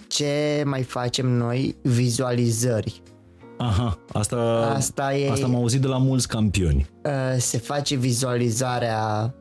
Ce 0.09 0.63
mai 0.67 0.83
facem 0.83 1.27
noi? 1.27 1.77
Vizualizări. 1.83 3.03
Aha, 3.61 3.99
asta, 4.13 4.37
asta, 4.77 5.17
e, 5.17 5.31
asta 5.31 5.47
am 5.47 5.55
auzit 5.55 5.81
de 5.81 5.87
la 5.87 5.99
mulți 5.99 6.29
campioni. 6.29 6.87
Se 7.39 7.59
face 7.59 7.97
vizualizarea 7.97 9.35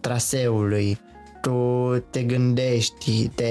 traseului, 0.00 0.98
tu 1.40 1.98
te 2.10 2.22
gândești, 2.22 3.28
te... 3.34 3.44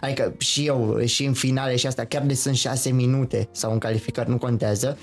adică 0.00 0.34
și 0.38 0.66
eu, 0.66 1.00
și 1.04 1.24
în 1.24 1.32
finale 1.32 1.76
și 1.76 1.86
asta, 1.86 2.04
chiar 2.04 2.22
de 2.22 2.34
sunt 2.34 2.56
șase 2.56 2.90
minute 2.90 3.48
sau 3.52 3.72
în 3.72 3.78
calificări, 3.78 4.30
nu 4.30 4.38
contează, 4.38 4.98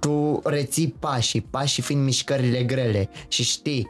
tu 0.00 0.40
reții 0.44 0.94
pașii, 0.98 1.40
pașii 1.40 1.82
fiind 1.82 2.04
mișcările 2.04 2.62
grele 2.62 3.08
și 3.28 3.42
știi, 3.42 3.88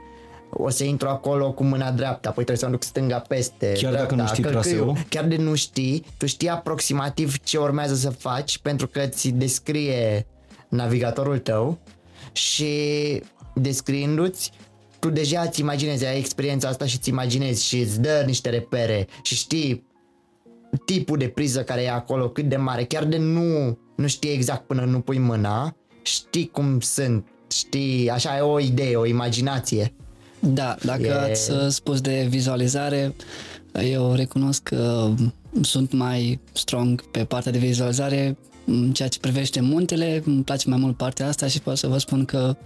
o 0.54 0.68
să 0.68 0.84
intru 0.84 1.08
acolo 1.08 1.52
cu 1.52 1.64
mâna 1.64 1.90
dreapta, 1.90 2.28
apoi 2.28 2.44
trebuie 2.44 2.56
să 2.56 2.64
mă 2.64 2.70
duc 2.70 2.82
stânga 2.82 3.18
peste. 3.18 3.66
Chiar 3.66 3.92
dreapta, 3.92 3.98
dacă 3.98 4.14
nu 4.14 4.26
știi 4.26 4.42
traseul? 4.42 4.96
Chiar 5.08 5.24
de 5.24 5.36
nu 5.36 5.54
știi, 5.54 6.04
tu 6.16 6.26
știi 6.26 6.48
aproximativ 6.48 7.38
ce 7.38 7.58
urmează 7.58 7.94
să 7.94 8.10
faci 8.10 8.58
pentru 8.58 8.86
că 8.86 9.06
ți 9.06 9.28
descrie 9.28 10.26
navigatorul 10.68 11.38
tău 11.38 11.78
și 12.32 13.22
descriindu-ți 13.54 14.52
tu 14.98 15.10
deja 15.10 15.40
îți 15.40 15.60
imaginezi, 15.60 16.06
ai 16.06 16.18
experiența 16.18 16.68
asta 16.68 16.86
și 16.86 16.96
îți 16.96 17.08
imaginezi 17.08 17.64
și 17.64 17.78
îți 17.78 18.00
dă 18.00 18.22
niște 18.26 18.50
repere 18.50 19.06
și 19.22 19.34
știi 19.34 19.86
tipul 20.84 21.18
de 21.18 21.28
priză 21.28 21.62
care 21.62 21.82
e 21.82 21.90
acolo, 21.90 22.28
cât 22.28 22.48
de 22.48 22.56
mare, 22.56 22.84
chiar 22.84 23.04
de 23.04 23.16
nu, 23.16 23.78
nu 23.96 24.06
știi 24.06 24.32
exact 24.32 24.66
până 24.66 24.84
nu 24.84 25.00
pui 25.00 25.18
mâna, 25.18 25.76
știi 26.02 26.48
cum 26.48 26.80
sunt, 26.80 27.26
știi, 27.50 28.10
așa 28.10 28.36
e 28.36 28.40
o 28.40 28.60
idee, 28.60 28.96
o 28.96 29.06
imaginație. 29.06 29.94
Da, 30.46 30.76
dacă 30.85 31.07
e... 31.07 31.12
ați 31.12 31.50
uh, 31.50 31.66
spus 31.68 32.00
de 32.00 32.26
vizualizare, 32.28 33.14
eu 33.90 34.14
recunosc 34.14 34.62
că 34.62 35.11
sunt 35.62 35.92
mai 35.92 36.40
strong 36.52 37.11
pe 37.11 37.24
partea 37.24 37.52
de 37.52 37.59
vizualizare 37.59 38.37
în 38.64 38.92
ceea 38.92 39.09
ce 39.09 39.18
privește 39.18 39.61
muntele, 39.61 40.22
îmi 40.24 40.42
place 40.42 40.68
mai 40.68 40.78
mult 40.78 40.96
partea 40.96 41.28
asta 41.28 41.46
și 41.46 41.61
pot 41.61 41.76
să 41.76 41.87
vă 41.87 41.98
spun 41.98 42.24
că 42.24 42.57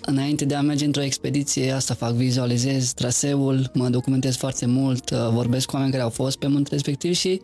înainte 0.00 0.44
de 0.44 0.54
a 0.54 0.60
merge 0.60 0.84
într-o 0.84 1.02
expediție, 1.02 1.70
asta 1.70 1.94
fac, 1.94 2.12
vizualizez 2.12 2.92
traseul, 2.92 3.70
mă 3.74 3.88
documentez 3.88 4.36
foarte 4.36 4.66
mult, 4.66 5.10
uh, 5.10 5.28
vorbesc 5.30 5.66
cu 5.66 5.74
oameni 5.74 5.92
care 5.92 6.02
au 6.02 6.10
fost 6.10 6.38
pe 6.38 6.46
muntele 6.46 6.76
respectiv 6.76 7.14
și 7.14 7.40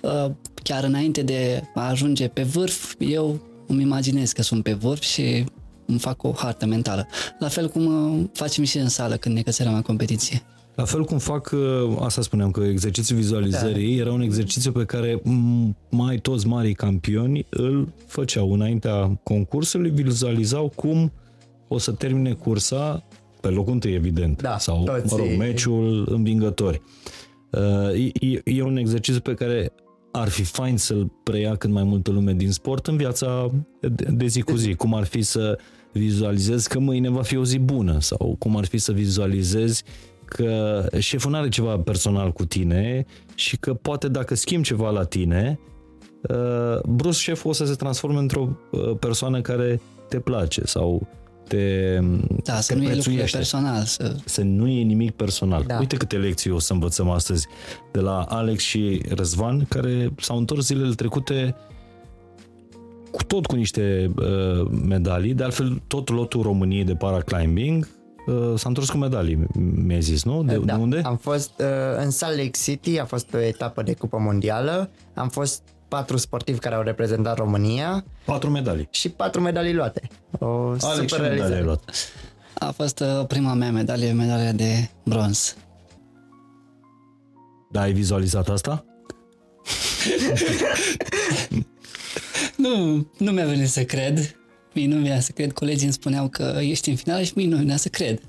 uh, 0.00 0.30
chiar 0.62 0.84
înainte 0.84 1.22
de 1.22 1.62
a 1.74 1.88
ajunge 1.88 2.28
pe 2.28 2.42
vârf, 2.42 2.94
eu 2.98 3.40
îmi 3.66 3.82
imaginez 3.82 4.32
că 4.32 4.42
sunt 4.42 4.62
pe 4.62 4.72
vârf 4.72 5.00
și 5.00 5.44
îmi 5.92 6.00
fac 6.00 6.22
o 6.22 6.32
hartă 6.36 6.66
mentală. 6.66 7.06
La 7.38 7.48
fel 7.48 7.68
cum 7.68 7.86
uh, 7.86 8.24
facem 8.32 8.64
și 8.64 8.78
în 8.78 8.88
sală 8.88 9.16
când 9.16 9.34
ne 9.34 9.42
căsărăm 9.42 9.72
la 9.72 9.82
competiție. 9.82 10.42
La 10.74 10.84
fel 10.84 11.04
cum 11.04 11.18
fac, 11.18 11.50
uh, 11.52 11.96
asta 12.00 12.22
spuneam, 12.22 12.50
că 12.50 12.60
exercițiul 12.60 13.18
vizualizării 13.18 13.96
da. 13.96 14.00
era 14.00 14.12
un 14.12 14.20
exercițiu 14.20 14.72
pe 14.72 14.84
care 14.84 15.22
mai 15.88 16.16
toți 16.16 16.46
marii 16.46 16.74
campioni 16.74 17.46
îl 17.50 17.92
făceau 18.06 18.52
înaintea 18.52 19.20
concursului, 19.22 19.90
vizualizau 19.90 20.72
cum 20.74 21.12
o 21.68 21.78
să 21.78 21.92
termine 21.92 22.32
cursa 22.32 23.04
pe 23.40 23.48
locul 23.48 23.72
întâi, 23.72 23.94
evident, 23.94 24.42
da, 24.42 24.58
sau, 24.58 24.82
toți. 24.84 25.12
mă 25.12 25.18
rog, 25.18 25.26
meciul 25.38 26.08
învingători. 26.10 26.82
Uh, 27.50 28.12
e, 28.20 28.40
e 28.44 28.62
un 28.62 28.76
exercițiu 28.76 29.20
pe 29.20 29.34
care 29.34 29.72
ar 30.12 30.28
fi 30.28 30.42
fain 30.42 30.76
să-l 30.76 31.12
preia 31.22 31.56
cât 31.56 31.70
mai 31.70 31.82
multă 31.82 32.10
lume 32.10 32.32
din 32.32 32.50
sport 32.50 32.86
în 32.86 32.96
viața 32.96 33.50
de 34.08 34.26
zi 34.26 34.40
cu 34.40 34.54
zi. 34.54 34.74
Cum 34.74 34.94
ar 34.94 35.04
fi 35.04 35.22
să 35.22 35.58
vizualizezi 35.92 36.68
că 36.68 36.78
mâine 36.78 37.08
va 37.08 37.22
fi 37.22 37.36
o 37.36 37.44
zi 37.44 37.58
bună 37.58 38.00
sau 38.00 38.36
cum 38.38 38.56
ar 38.56 38.64
fi 38.64 38.78
să 38.78 38.92
vizualizezi 38.92 39.84
că 40.24 40.86
șeful 40.98 41.30
nu 41.30 41.36
are 41.36 41.48
ceva 41.48 41.78
personal 41.78 42.32
cu 42.32 42.44
tine 42.44 43.04
și 43.34 43.56
că 43.56 43.74
poate 43.74 44.08
dacă 44.08 44.34
schimbi 44.34 44.66
ceva 44.66 44.90
la 44.90 45.04
tine, 45.04 45.58
uh, 46.22 46.80
brusc 46.88 47.18
șeful 47.18 47.50
o 47.50 47.52
să 47.52 47.64
se 47.64 47.74
transforme 47.74 48.18
într-o 48.18 48.48
uh, 48.70 48.96
persoană 48.98 49.40
care 49.40 49.80
te 50.08 50.18
place 50.18 50.62
sau 50.64 51.06
te 51.48 51.98
Da, 52.44 52.60
să 52.60 52.74
nu 52.74 52.82
e 52.82 53.24
personal. 53.32 53.84
Să... 53.84 54.16
să 54.24 54.42
nu 54.42 54.68
e 54.68 54.82
nimic 54.82 55.10
personal. 55.10 55.64
Da. 55.66 55.78
Uite 55.78 55.96
câte 55.96 56.16
lecții 56.16 56.50
o 56.50 56.58
să 56.58 56.72
învățăm 56.72 57.10
astăzi 57.10 57.46
de 57.92 58.00
la 58.00 58.22
Alex 58.22 58.62
și 58.62 59.02
Răzvan, 59.08 59.64
care 59.68 60.12
s-au 60.18 60.38
întors 60.38 60.66
zilele 60.66 60.94
trecute 60.94 61.54
cu 63.12 63.24
tot 63.24 63.46
cu 63.46 63.54
niște 63.54 64.10
uh, 64.16 64.70
medalii, 64.88 65.34
de 65.34 65.44
altfel 65.44 65.82
tot 65.86 66.08
lotul 66.08 66.42
României 66.42 66.84
de 66.84 66.94
paraclimbing 66.94 67.88
uh, 68.26 68.52
s-a 68.56 68.68
întors 68.68 68.90
cu 68.90 68.96
medalii, 68.96 69.46
mi-ai 69.86 70.00
zis, 70.00 70.24
nu? 70.24 70.42
De, 70.42 70.56
da. 70.56 70.74
de 70.76 70.82
unde? 70.82 71.00
Am 71.04 71.16
fost 71.16 71.50
uh, 71.58 71.66
în 71.96 72.10
Salt 72.10 72.36
Lake 72.36 72.50
City, 72.62 72.98
a 72.98 73.04
fost 73.04 73.34
o 73.34 73.38
etapă 73.38 73.82
de 73.82 73.94
cupă 73.94 74.18
mondială, 74.18 74.90
am 75.14 75.28
fost 75.28 75.62
patru 75.88 76.16
sportivi 76.16 76.58
care 76.58 76.74
au 76.74 76.82
reprezentat 76.82 77.36
România. 77.36 78.04
Patru 78.24 78.50
medalii. 78.50 78.88
Și 78.90 79.08
patru 79.08 79.40
medalii 79.40 79.74
luate. 79.74 80.08
O 80.38 80.46
Alex, 80.80 81.10
super 81.12 81.20
medalii 81.30 81.56
ai 81.56 81.62
luat? 81.62 81.90
A 82.58 82.70
fost 82.70 83.00
uh, 83.00 83.26
prima 83.26 83.54
mea 83.54 83.70
medalie, 83.70 84.12
medalia 84.12 84.52
de 84.52 84.88
bronz. 85.04 85.56
Da, 87.70 87.80
ai 87.80 87.92
vizualizat 87.92 88.48
asta? 88.48 88.84
nu, 92.62 93.06
nu 93.18 93.30
mi-a 93.30 93.46
venit 93.46 93.68
să 93.68 93.82
cred. 93.82 94.36
Mie 94.74 94.86
nu 94.86 94.96
mi-a 94.96 95.20
să 95.20 95.32
cred. 95.32 95.52
Colegii 95.52 95.84
îmi 95.84 95.92
spuneau 95.92 96.28
că 96.28 96.58
ești 96.60 96.90
în 96.90 96.96
finală 96.96 97.22
și 97.22 97.32
mie 97.34 97.46
nu 97.46 97.56
mi-a 97.56 97.76
să 97.76 97.88
cred. 97.88 98.20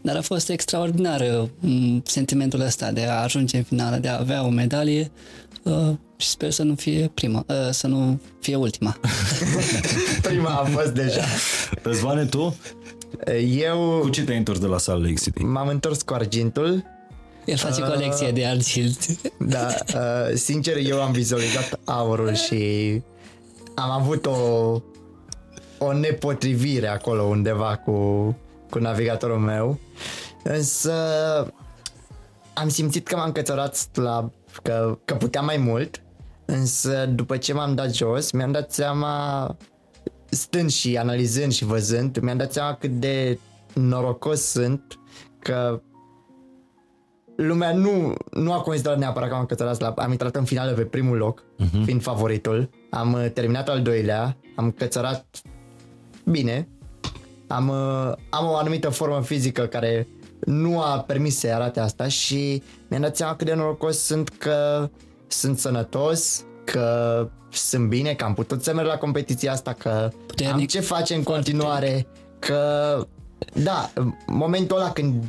Dar 0.00 0.16
a 0.16 0.20
fost 0.20 0.48
extraordinar 0.48 1.48
mm, 1.58 2.02
sentimentul 2.06 2.60
ăsta 2.60 2.92
de 2.92 3.04
a 3.04 3.22
ajunge 3.22 3.56
în 3.56 3.62
finală, 3.62 3.96
de 3.96 4.08
a 4.08 4.18
avea 4.18 4.44
o 4.44 4.48
medalie 4.48 5.10
uh, 5.62 5.90
și 6.16 6.28
sper 6.28 6.50
să 6.50 6.62
nu 6.62 6.74
fie 6.74 7.10
prima, 7.14 7.44
uh, 7.48 7.70
să 7.70 7.86
nu 7.86 8.20
fie 8.40 8.56
ultima. 8.56 8.98
prima 10.28 10.50
a 10.50 10.64
fost 10.64 10.92
deja. 10.92 11.24
Răzvane, 11.82 12.24
tu? 12.24 12.56
Eu... 13.58 13.98
Cu 14.00 14.08
ce 14.08 14.22
te-ai 14.22 14.38
întors 14.38 14.58
de 14.58 14.66
la 14.66 14.78
Salt 14.78 15.02
Lake 15.02 15.20
City? 15.22 15.42
M-am 15.42 15.68
întors 15.68 16.02
cu 16.02 16.14
argintul. 16.14 16.84
El 17.44 17.56
face 17.56 17.82
uh, 17.82 17.88
colecție 17.88 18.30
de 18.30 18.46
argint. 18.46 19.06
Da, 19.38 19.66
uh, 19.94 20.34
sincer, 20.34 20.76
eu 20.76 21.02
am 21.02 21.12
vizualizat 21.12 21.80
aurul 21.84 22.34
și 22.34 22.56
am 23.76 23.90
avut 23.90 24.26
o, 24.26 24.32
o 25.78 25.92
nepotrivire 25.92 26.88
acolo 26.88 27.22
undeva 27.22 27.76
cu, 27.76 27.92
cu 28.70 28.78
navigatorul 28.78 29.38
meu. 29.38 29.78
Însă 30.42 30.92
am 32.54 32.68
simțit 32.68 33.06
că 33.06 33.16
m-am 33.16 33.32
cățărat 33.32 33.88
la 33.94 34.30
că, 34.62 34.98
că 35.04 35.14
puteam 35.14 35.44
mai 35.44 35.56
mult, 35.56 36.02
însă 36.44 37.06
după 37.06 37.36
ce 37.36 37.52
m-am 37.52 37.74
dat 37.74 37.94
jos, 37.94 38.30
mi-am 38.30 38.52
dat 38.52 38.72
seama, 38.72 39.56
stând 40.28 40.70
și 40.70 40.96
analizând 40.96 41.52
și 41.52 41.64
văzând, 41.64 42.18
mi-am 42.18 42.36
dat 42.36 42.52
seama 42.52 42.74
cât 42.74 42.90
de 42.90 43.38
norocos 43.74 44.40
sunt 44.40 44.98
că 45.38 45.80
lumea 47.36 47.72
nu, 47.72 48.14
nu 48.30 48.52
a 48.52 48.60
considerat 48.60 48.98
neapărat 48.98 49.28
că 49.28 49.34
am 49.34 49.46
cățărat 49.46 49.80
la, 49.80 49.88
am 49.96 50.10
intrat 50.10 50.36
în 50.36 50.44
finală 50.44 50.72
pe 50.72 50.82
primul 50.82 51.16
loc, 51.16 51.42
uh-huh. 51.42 51.84
fiind 51.84 52.02
favoritul, 52.02 52.70
am 52.90 53.12
uh, 53.12 53.30
terminat 53.32 53.68
al 53.68 53.82
doilea, 53.82 54.36
am 54.54 54.70
cățărat 54.70 55.26
bine, 56.24 56.68
am, 57.46 57.68
uh, 57.68 58.12
am 58.30 58.46
o 58.46 58.56
anumită 58.56 58.88
formă 58.88 59.22
fizică 59.22 59.62
care 59.66 60.06
nu 60.40 60.80
a 60.80 60.98
permis 60.98 61.38
să 61.38 61.48
arate 61.48 61.80
asta 61.80 62.08
și 62.08 62.62
mi-am 62.88 63.02
dat 63.02 63.16
seama 63.16 63.36
cât 63.36 63.46
de 63.46 63.54
norocos 63.54 63.98
sunt 63.98 64.28
că 64.28 64.90
sunt 65.26 65.58
sănătos, 65.58 66.44
că 66.64 67.28
sunt 67.50 67.88
bine, 67.88 68.14
că 68.14 68.24
am 68.24 68.34
putut 68.34 68.62
să 68.62 68.74
merg 68.74 68.88
la 68.88 68.98
competiția 68.98 69.52
asta, 69.52 69.72
că 69.72 70.10
Puternic. 70.26 70.54
am 70.54 70.64
ce 70.64 70.80
face 70.80 71.14
în 71.14 71.22
continuare, 71.22 72.06
că 72.38 73.06
da, 73.52 73.92
momentul 74.26 74.76
ăla 74.76 74.92
când 74.92 75.24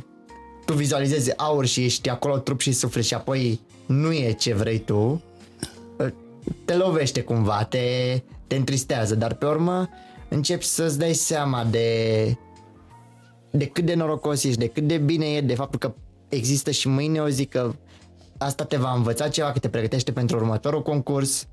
tu 0.64 0.72
vizualizezi 0.72 1.36
aur 1.36 1.66
și 1.66 1.84
ești 1.84 2.08
acolo 2.08 2.38
trup 2.38 2.60
și 2.60 2.72
suflet 2.72 3.04
și 3.04 3.14
apoi 3.14 3.60
nu 3.86 4.12
e 4.12 4.32
ce 4.32 4.54
vrei 4.54 4.78
tu, 4.78 5.22
te 6.64 6.74
lovește 6.74 7.20
cumva, 7.20 7.64
te, 7.64 7.78
te 8.46 8.56
întristează, 8.56 9.14
dar 9.14 9.34
pe 9.34 9.46
urmă 9.46 9.88
începi 10.28 10.64
să-ți 10.64 10.98
dai 10.98 11.12
seama 11.12 11.64
de 11.64 12.36
de 13.50 13.66
cât 13.66 13.84
de 13.84 13.94
norocos 13.94 14.44
ești, 14.44 14.58
de 14.58 14.66
cât 14.66 14.86
de 14.86 14.98
bine 14.98 15.26
e, 15.26 15.40
de 15.40 15.54
faptul 15.54 15.78
că 15.78 15.94
există 16.28 16.70
și 16.70 16.88
mâine 16.88 17.20
o 17.20 17.28
zi 17.28 17.44
că 17.44 17.72
asta 18.38 18.64
te 18.64 18.76
va 18.76 18.92
învăța 18.92 19.28
ceva, 19.28 19.52
că 19.52 19.58
te 19.58 19.68
pregătește 19.68 20.12
pentru 20.12 20.36
următorul 20.36 20.82
concurs 20.82 21.48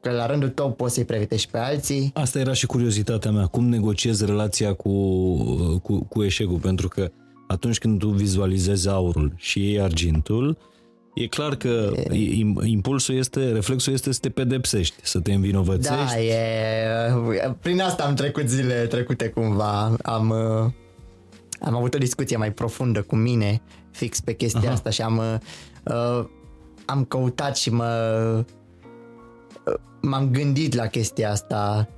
că 0.00 0.10
la 0.10 0.26
rândul 0.26 0.48
tău 0.48 0.72
poți 0.72 0.94
să-i 0.94 1.04
pregătești 1.04 1.50
pe 1.50 1.58
alții. 1.58 2.10
Asta 2.14 2.38
era 2.38 2.52
și 2.52 2.66
curiozitatea 2.66 3.30
mea. 3.30 3.46
Cum 3.46 3.68
negociezi 3.68 4.24
relația 4.24 4.72
cu, 4.72 4.90
cu, 5.82 6.04
cu 6.04 6.22
eșecul? 6.22 6.58
Pentru 6.58 6.88
că 6.88 7.10
atunci 7.48 7.78
când 7.78 7.98
tu 7.98 8.08
vizualizezi 8.08 8.88
aurul 8.88 9.32
și 9.36 9.60
iei 9.60 9.80
argintul, 9.80 10.58
e 11.14 11.26
clar 11.26 11.56
că 11.56 11.92
impulsul 12.62 13.14
este, 13.14 13.52
reflexul 13.52 13.92
este 13.92 14.12
să 14.12 14.18
te 14.20 14.30
pedepsești, 14.30 14.94
să 15.02 15.20
te 15.20 15.32
învinovățești. 15.32 16.14
Da, 16.14 16.20
e, 16.20 17.54
prin 17.60 17.80
asta 17.80 18.04
am 18.04 18.14
trecut 18.14 18.48
zile 18.48 18.86
trecute 18.86 19.28
cumva. 19.28 19.96
Am, 20.02 20.32
am 21.60 21.74
avut 21.74 21.94
o 21.94 21.98
discuție 21.98 22.36
mai 22.36 22.52
profundă 22.52 23.02
cu 23.02 23.16
mine 23.16 23.62
fix 23.90 24.20
pe 24.20 24.32
chestia 24.32 24.60
Aha. 24.60 24.72
asta 24.72 24.90
și 24.90 25.02
am, 25.02 25.40
uh, 25.84 26.24
am 26.84 27.04
căutat 27.04 27.56
și 27.56 27.70
mă 27.70 28.44
m-am 30.00 30.30
gândit 30.30 30.74
la 30.74 30.86
chestia 30.86 31.30
asta 31.30 31.88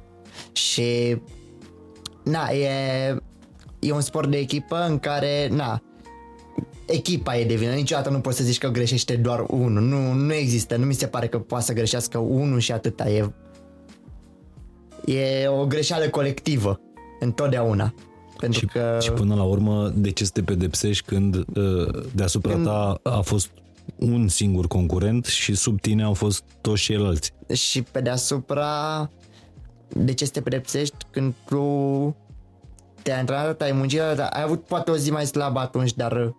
și 0.53 1.16
na, 2.25 2.48
e, 2.48 3.16
e 3.79 3.92
un 3.92 4.01
sport 4.01 4.31
de 4.31 4.37
echipă 4.37 4.87
în 4.88 4.98
care, 4.98 5.48
na, 5.48 5.83
echipa 6.87 7.37
e 7.37 7.45
de 7.45 7.55
vină, 7.55 7.73
niciodată 7.73 8.11
nu 8.11 8.21
poți 8.21 8.37
să 8.37 8.45
zici 8.45 8.59
că 8.59 8.68
greșește 8.68 9.16
doar 9.16 9.45
unul, 9.49 9.83
nu, 9.83 10.12
nu 10.12 10.33
există, 10.33 10.77
nu 10.77 10.85
mi 10.85 10.95
se 10.95 11.07
pare 11.07 11.27
că 11.27 11.38
poate 11.38 11.64
să 11.64 11.73
greșească 11.73 12.18
unul 12.18 12.59
și 12.59 12.73
atâta, 12.73 13.11
e, 13.11 13.31
e 15.05 15.47
o 15.49 15.66
greșeală 15.66 16.09
colectivă, 16.09 16.81
întotdeauna. 17.21 17.95
Pentru 18.38 18.59
și, 18.59 18.66
că... 18.66 18.99
și 19.01 19.11
până 19.11 19.35
la 19.35 19.42
urmă, 19.42 19.92
de 19.95 20.11
ce 20.11 20.25
să 20.25 20.31
te 20.35 20.42
pedepsești 20.42 21.05
când 21.07 21.35
uh, 21.35 22.05
deasupra 22.14 22.53
când... 22.53 22.64
ta 22.64 23.01
a 23.03 23.21
fost 23.21 23.51
un 23.99 24.29
singur 24.29 24.66
concurent 24.66 25.25
și 25.25 25.55
sub 25.55 25.81
tine 25.81 26.03
au 26.03 26.14
fost 26.14 26.45
toți 26.61 26.83
ceilalți. 26.83 27.33
Și 27.53 27.83
pe 27.83 28.01
deasupra, 28.01 29.11
de 29.88 30.14
ce 30.14 30.25
să 30.25 30.31
te 30.31 30.40
pedepsești 30.40 30.97
când 31.11 31.35
tu 31.49 32.16
te-ai 33.03 33.18
antrenat, 33.18 33.62
ai 33.62 33.73
muncit, 33.73 34.01
ai 34.01 34.42
avut 34.42 34.64
poate 34.64 34.90
o 34.90 34.97
zi 34.97 35.11
mai 35.11 35.27
slabă 35.27 35.59
atunci, 35.59 35.95
dar 35.95 36.35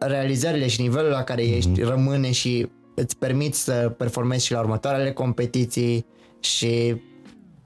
realizările 0.00 0.66
și 0.66 0.80
nivelul 0.80 1.10
la 1.10 1.22
care 1.22 1.42
mm-hmm. 1.42 1.56
ești 1.56 1.82
rămâne 1.82 2.30
și 2.30 2.70
îți 2.94 3.16
permit 3.16 3.54
să 3.54 3.94
performezi 3.96 4.44
și 4.44 4.52
la 4.52 4.60
următoarele 4.60 5.12
competiții 5.12 6.06
și 6.40 7.00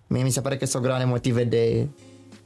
mie 0.06 0.22
mi 0.22 0.30
se 0.30 0.40
pare 0.40 0.56
că 0.56 0.66
sunt 0.66 0.82
o 0.82 0.86
grane 0.86 1.04
motive 1.04 1.44
de, 1.44 1.88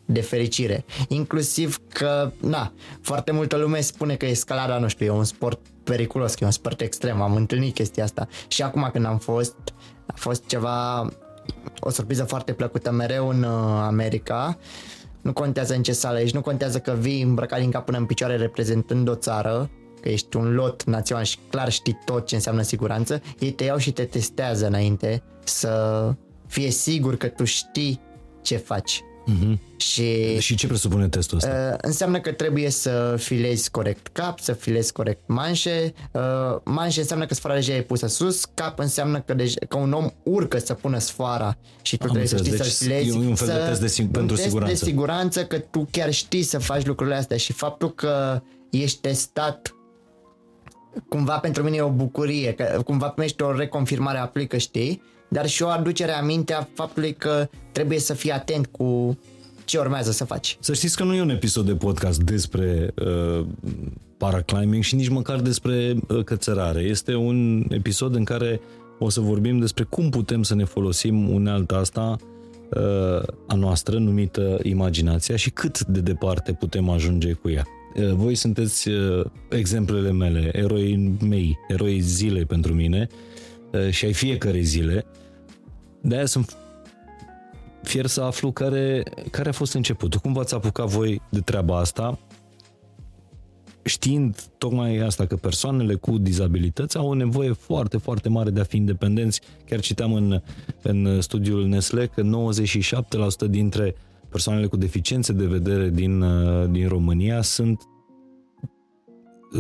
de 0.05 0.20
fericire. 0.20 0.85
Inclusiv 1.09 1.81
că, 1.88 2.33
na, 2.40 2.72
foarte 3.01 3.33
multă 3.33 3.57
lume 3.57 3.81
spune 3.81 4.14
că 4.14 4.27
escalada, 4.27 4.79
nu 4.79 4.88
știu, 4.88 5.07
e 5.07 5.11
un 5.11 5.24
sport 5.24 5.61
periculos, 5.85 6.35
că 6.35 6.38
e 6.42 6.46
un 6.46 6.53
sport 6.53 6.81
extrem, 6.81 7.20
am 7.20 7.35
întâlnit 7.35 7.74
chestia 7.74 8.05
asta. 8.05 8.29
Și 8.48 8.62
acum 8.62 8.88
când 8.92 9.05
am 9.05 9.18
fost, 9.18 9.57
a 10.07 10.14
fost 10.16 10.46
ceva, 10.46 11.09
o 11.81 11.90
surpriză 11.90 12.24
foarte 12.24 12.53
plăcută 12.53 12.90
mereu 12.90 13.29
în 13.29 13.42
uh, 13.42 13.81
America. 13.81 14.59
Nu 15.20 15.33
contează 15.33 15.74
în 15.74 15.83
ce 15.83 15.92
sală 15.92 16.20
ești, 16.20 16.35
nu 16.35 16.42
contează 16.42 16.79
că 16.79 16.96
vii 17.01 17.22
îmbrăcat 17.22 17.61
din 17.61 17.70
cap 17.70 17.85
până 17.85 17.98
în 17.98 18.07
picioare 18.07 18.37
reprezentând 18.37 19.09
o 19.09 19.14
țară, 19.14 19.70
că 20.01 20.09
ești 20.09 20.37
un 20.37 20.55
lot 20.55 20.85
național 20.85 21.25
și 21.25 21.39
clar 21.51 21.71
știi 21.71 21.99
tot 22.05 22.27
ce 22.27 22.35
înseamnă 22.35 22.63
siguranță, 22.63 23.23
ei 23.39 23.51
te 23.51 23.65
iau 23.65 23.79
și 23.79 23.93
te 23.93 24.05
testează 24.05 24.67
înainte 24.67 25.23
să 25.45 26.13
fie 26.47 26.71
sigur 26.71 27.17
că 27.17 27.27
tu 27.27 27.45
știi 27.45 28.01
ce 28.43 28.57
faci. 28.57 29.03
Uh-huh. 29.29 29.59
Și, 29.77 30.39
și 30.39 30.55
ce 30.55 30.67
presupune 30.67 31.09
testul 31.09 31.37
ăsta? 31.37 31.71
Uh, 31.73 31.79
înseamnă 31.83 32.21
că 32.21 32.33
trebuie 32.33 32.71
să 32.71 33.15
filezi 33.19 33.71
corect 33.71 34.07
cap, 34.07 34.41
să 34.41 34.53
filezi 34.53 34.93
corect 34.93 35.21
manșe. 35.27 35.93
Uh, 36.13 36.21
manșe 36.65 37.01
înseamnă 37.01 37.27
că 37.27 37.35
sfoara 37.35 37.57
deja 37.57 37.73
e 37.73 37.83
pusă 37.83 38.07
sus, 38.07 38.45
cap 38.55 38.79
înseamnă 38.79 39.21
că, 39.21 39.35
deja, 39.35 39.59
că 39.69 39.77
un 39.77 39.93
om 39.93 40.11
urcă 40.23 40.59
să 40.59 40.75
pună 40.75 40.99
sfoara 40.99 41.57
și 41.83 41.97
tu 41.97 42.05
Am 42.05 42.11
trebuie 42.11 42.31
înțeles. 42.31 42.59
să 42.59 42.65
știi 42.65 42.65
deci 42.65 42.73
să-l 42.73 42.87
filezi. 42.89 43.25
E 43.25 43.29
un 43.29 43.35
fel 43.35 43.47
să, 43.47 43.53
de 43.53 43.87
test 43.87 43.97
de, 43.97 44.03
pentru 44.03 44.21
un 44.21 44.29
test 44.29 44.43
siguranță. 44.43 44.73
de 44.73 44.91
siguranță 44.91 45.45
că 45.45 45.59
tu 45.59 45.89
chiar 45.91 46.13
știi 46.13 46.43
să 46.43 46.59
faci 46.59 46.85
lucrurile 46.85 47.17
astea 47.17 47.37
și 47.37 47.53
faptul 47.53 47.95
că 47.95 48.43
ești 48.71 49.01
testat 49.01 49.73
cumva 51.09 51.39
pentru 51.39 51.63
mine 51.63 51.77
e 51.77 51.81
o 51.81 51.91
bucurie, 51.91 52.53
că 52.53 52.81
cumva 52.85 53.09
primești 53.09 53.43
o 53.43 53.57
reconfirmare 53.57 54.19
a 54.19 54.23
aplui 54.23 54.47
că 54.47 54.57
știi, 54.57 55.03
dar 55.29 55.47
și 55.47 55.63
o 55.63 55.69
aducere 55.69 56.13
aminte 56.13 56.53
a 56.53 56.69
faptului 56.75 57.13
că 57.15 57.49
trebuie 57.73 57.99
să 57.99 58.15
fii 58.15 58.31
atent 58.31 58.67
cu 58.67 59.19
ce 59.65 59.79
urmează 59.79 60.11
să 60.11 60.25
faci. 60.25 60.57
Să 60.61 60.73
știți 60.73 60.97
că 60.97 61.05
nu 61.05 61.15
e 61.15 61.21
un 61.21 61.31
episod 61.31 61.67
de 61.67 61.75
podcast 61.75 62.23
despre 62.23 62.95
uh, 62.95 63.47
paraclimbing 64.17 64.83
și 64.83 64.95
nici 64.95 65.09
măcar 65.09 65.41
despre 65.41 65.97
uh, 66.09 66.25
cățărare. 66.25 66.81
Este 66.81 67.15
un 67.15 67.67
episod 67.69 68.15
în 68.15 68.25
care 68.25 68.61
o 68.99 69.09
să 69.09 69.21
vorbim 69.21 69.59
despre 69.59 69.85
cum 69.85 70.11
putem 70.11 70.43
să 70.43 70.55
ne 70.55 70.65
folosim 70.65 71.31
unealta 71.35 71.77
asta 71.77 72.17
uh, 72.71 73.23
a 73.47 73.55
noastră 73.55 73.99
numită 73.99 74.59
imaginația 74.63 75.37
și 75.37 75.51
cât 75.51 75.85
de 75.85 76.01
departe 76.01 76.53
putem 76.53 76.89
ajunge 76.89 77.33
cu 77.33 77.51
ea. 77.51 77.67
Uh, 77.99 78.13
voi 78.13 78.35
sunteți 78.35 78.89
uh, 78.89 79.25
exemplele 79.51 80.13
mele, 80.13 80.51
eroi 80.53 81.17
mei, 81.29 81.59
eroi 81.69 82.01
zilei 82.01 82.45
pentru 82.45 82.75
mine 82.75 83.07
uh, 83.73 83.91
și 83.91 84.05
ai 84.05 84.13
fiecare 84.13 84.61
zile. 84.61 85.07
De 86.01 86.17
aia 86.17 86.27
sunt 86.27 86.57
fier 87.83 88.07
să 88.07 88.23
aflu 88.23 88.53
care, 88.53 89.03
care 89.31 89.49
a 89.49 89.53
fost 89.53 89.75
începutul. 89.75 90.21
Cum 90.21 90.33
v-ați 90.33 90.55
apucat 90.55 90.87
voi 90.87 91.23
de 91.29 91.41
treaba 91.41 91.79
asta? 91.79 92.19
Știind 93.85 94.43
tocmai 94.59 94.97
asta, 94.97 95.27
că 95.27 95.37
persoanele 95.37 95.95
cu 95.95 96.19
dizabilități 96.19 96.97
au 96.97 97.09
o 97.09 97.15
nevoie 97.15 97.53
foarte, 97.53 97.97
foarte 97.97 98.29
mare 98.29 98.51
de 98.51 98.61
a 98.61 98.65
fi 98.65 98.77
independenți. 98.77 99.41
Chiar 99.65 99.81
citeam 99.81 100.13
în, 100.13 100.43
în 100.83 101.21
studiul 101.21 101.67
Nestle 101.67 102.07
că 102.07 102.23
97% 103.47 103.51
dintre 103.51 103.95
persoanele 104.29 104.67
cu 104.67 104.77
deficiențe 104.77 105.33
de 105.33 105.47
vedere 105.47 105.88
din, 105.88 106.25
din 106.71 106.88
România 106.88 107.43
sunt 107.43 107.83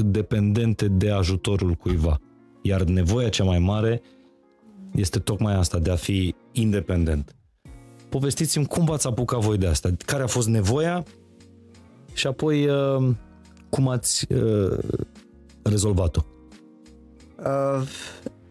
dependente 0.02 0.88
de 0.88 1.10
ajutorul 1.10 1.72
cuiva. 1.74 2.20
Iar 2.62 2.82
nevoia 2.82 3.28
cea 3.28 3.44
mai 3.44 3.58
mare 3.58 4.02
este 4.94 5.18
tocmai 5.18 5.54
asta, 5.54 5.78
de 5.78 5.90
a 5.90 5.96
fi 5.96 6.34
independent 6.52 7.38
povestiți-mi 8.08 8.66
cum 8.66 8.84
v-ați 8.84 9.06
apucat 9.06 9.40
voi 9.40 9.58
de 9.58 9.66
asta, 9.66 9.90
care 10.06 10.22
a 10.22 10.26
fost 10.26 10.48
nevoia 10.48 11.04
și 12.12 12.26
apoi 12.26 12.68
uh, 12.68 13.10
cum 13.68 13.88
ați 13.88 14.32
uh, 14.32 14.78
rezolvat-o. 15.62 16.20
Uh, 17.38 17.88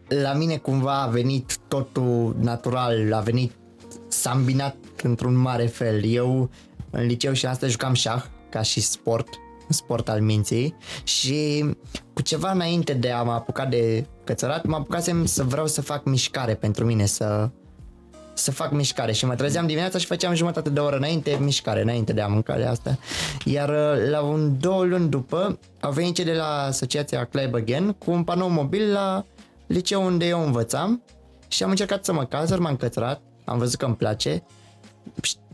la 0.08 0.32
mine 0.32 0.56
cumva 0.56 1.02
a 1.02 1.06
venit 1.06 1.58
totul 1.68 2.36
natural, 2.40 3.12
a 3.12 3.20
venit, 3.20 3.52
s-a 4.08 4.30
îmbinat 4.30 4.76
într-un 5.02 5.34
mare 5.34 5.66
fel. 5.66 6.04
Eu 6.04 6.50
în 6.90 7.06
liceu 7.06 7.32
și 7.32 7.46
asta 7.46 7.66
jucam 7.66 7.94
șah 7.94 8.24
ca 8.48 8.62
și 8.62 8.80
sport, 8.80 9.28
sport 9.68 10.08
al 10.08 10.20
minții 10.20 10.74
și 11.02 11.64
cu 12.12 12.22
ceva 12.22 12.50
înainte 12.50 12.92
de 12.92 13.10
a 13.10 13.22
mă 13.22 13.32
apuca 13.32 13.64
de 13.64 14.06
cățărat, 14.24 14.64
mă 14.64 14.76
apucasem 14.76 15.24
să 15.24 15.42
vreau 15.42 15.66
să 15.66 15.82
fac 15.82 16.04
mișcare 16.04 16.54
pentru 16.54 16.84
mine, 16.84 17.06
să 17.06 17.50
să 18.38 18.50
fac 18.50 18.72
mișcare 18.72 19.12
și 19.12 19.26
mă 19.26 19.34
trezeam 19.34 19.66
dimineața 19.66 19.98
și 19.98 20.06
făceam 20.06 20.34
jumătate 20.34 20.70
de 20.70 20.80
oră 20.80 20.96
înainte 20.96 21.38
mișcare, 21.40 21.82
înainte 21.82 22.12
de 22.12 22.20
a 22.20 22.26
mânca 22.26 22.56
de 22.56 22.64
asta. 22.64 22.98
Iar 23.44 23.68
uh, 23.68 24.10
la 24.10 24.20
un 24.20 24.58
două 24.60 24.84
luni 24.84 25.08
după 25.08 25.58
au 25.80 25.92
venit 25.92 26.14
cei 26.14 26.24
de 26.24 26.32
la 26.32 26.62
asociația 26.62 27.24
Climb 27.24 27.54
Again 27.54 27.92
cu 27.92 28.10
un 28.10 28.24
panou 28.24 28.48
mobil 28.48 28.92
la 28.92 29.24
liceu 29.66 30.04
unde 30.04 30.26
eu 30.26 30.44
învățam 30.44 31.02
și 31.48 31.62
am 31.62 31.70
încercat 31.70 32.04
să 32.04 32.12
mă 32.12 32.24
cazăr, 32.24 32.58
m-am 32.58 32.76
cățrat, 32.76 33.20
am 33.44 33.58
văzut 33.58 33.78
că 33.78 33.84
îmi 33.84 33.96
place, 33.96 34.42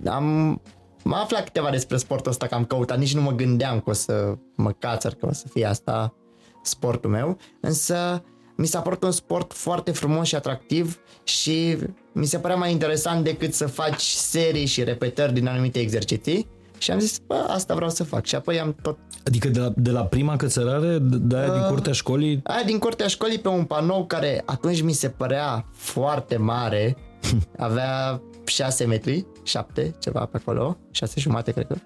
am 0.06 0.60
m-a 1.04 1.20
aflat 1.20 1.44
câteva 1.44 1.70
despre 1.70 1.96
sportul 1.96 2.30
ăsta 2.30 2.46
că 2.46 2.54
am 2.54 2.64
căutat, 2.64 2.98
nici 2.98 3.14
nu 3.14 3.22
mă 3.22 3.32
gândeam 3.32 3.80
că 3.80 3.90
o 3.90 3.92
să 3.92 4.34
mă 4.56 4.70
cațăr, 4.78 5.14
că 5.14 5.26
o 5.26 5.32
să 5.32 5.48
fie 5.48 5.64
asta 5.66 6.14
sportul 6.62 7.10
meu, 7.10 7.36
însă 7.60 8.22
mi 8.56 8.66
s-a 8.66 8.80
părut 8.80 9.02
un 9.02 9.10
sport 9.10 9.52
foarte 9.52 9.90
frumos 9.90 10.26
și 10.26 10.34
atractiv 10.34 11.00
și 11.24 11.76
mi 12.12 12.26
se 12.26 12.38
părea 12.38 12.56
mai 12.56 12.70
interesant 12.70 13.24
decât 13.24 13.54
să 13.54 13.66
faci 13.66 14.02
serii 14.02 14.66
și 14.66 14.84
repetări 14.84 15.32
din 15.32 15.46
anumite 15.46 15.78
exerciții 15.78 16.48
și 16.78 16.90
am 16.90 16.98
zis, 16.98 17.18
bă, 17.26 17.46
asta 17.48 17.74
vreau 17.74 17.90
să 17.90 18.04
fac 18.04 18.24
și 18.24 18.34
apoi 18.34 18.60
am 18.60 18.76
tot... 18.82 18.98
Adică 19.26 19.48
de 19.48 19.60
la, 19.60 19.72
de 19.76 19.90
la 19.90 20.04
prima 20.04 20.36
cățărare, 20.36 20.98
de 21.00 21.36
aia 21.36 21.52
uh, 21.52 21.58
din 21.58 21.68
curtea 21.68 21.92
școlii? 21.92 22.40
Aia 22.44 22.62
din 22.62 22.78
curtea 22.78 23.06
școlii 23.06 23.38
pe 23.38 23.48
un 23.48 23.64
panou 23.64 24.06
care 24.06 24.42
atunci 24.44 24.82
mi 24.82 24.92
se 24.92 25.08
părea 25.08 25.66
foarte 25.72 26.36
mare, 26.36 26.96
avea 27.58 28.22
6 28.44 28.84
metri, 28.84 29.26
7, 29.42 29.94
ceva 29.98 30.24
pe 30.24 30.36
acolo, 30.36 30.76
6 30.90 31.20
jumate 31.20 31.52
cred 31.52 31.66
că. 31.66 31.76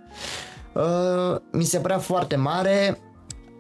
Uh, 0.73 1.41
mi 1.53 1.65
se 1.65 1.79
părea 1.79 1.99
foarte 1.99 2.37
mare, 2.37 2.99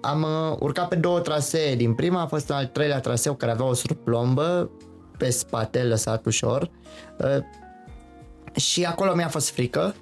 am 0.00 0.22
uh, 0.22 0.56
urcat 0.58 0.88
pe 0.88 0.96
două 0.96 1.20
trasee. 1.20 1.74
Din 1.74 1.94
prima 1.94 2.20
a 2.20 2.26
fost 2.26 2.50
al 2.50 2.66
treilea 2.66 3.00
traseu 3.00 3.34
care 3.34 3.52
avea 3.52 3.64
o 3.64 3.74
surplombă 3.74 4.70
pe 5.16 5.30
spate, 5.30 5.82
lăsat 5.82 6.26
ușor. 6.26 6.70
Uh, 7.18 7.44
și 8.56 8.84
acolo 8.84 9.14
mi-a 9.14 9.28
fost 9.28 9.50
frică. 9.50 9.94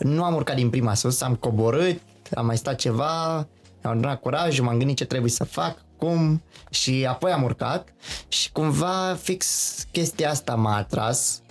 Nu 0.00 0.24
am 0.24 0.34
urcat 0.34 0.56
din 0.56 0.70
prima 0.70 0.94
sus, 0.94 1.20
am 1.20 1.34
coborât, 1.34 2.00
am 2.34 2.46
mai 2.46 2.56
stat 2.56 2.74
ceva, 2.74 3.34
am 3.82 3.90
adunat 3.90 4.20
curaj, 4.20 4.58
m-am 4.58 4.78
gândit 4.78 4.96
ce 4.96 5.04
trebuie 5.04 5.30
să 5.30 5.44
fac. 5.44 5.86
cum 5.96 6.42
și 6.70 7.06
apoi 7.08 7.32
am 7.32 7.42
urcat 7.42 7.88
și 8.28 8.52
cumva 8.52 9.16
fix 9.20 9.74
chestia 9.92 10.30
asta 10.30 10.54
m-a 10.54 10.76
atras 10.76 11.42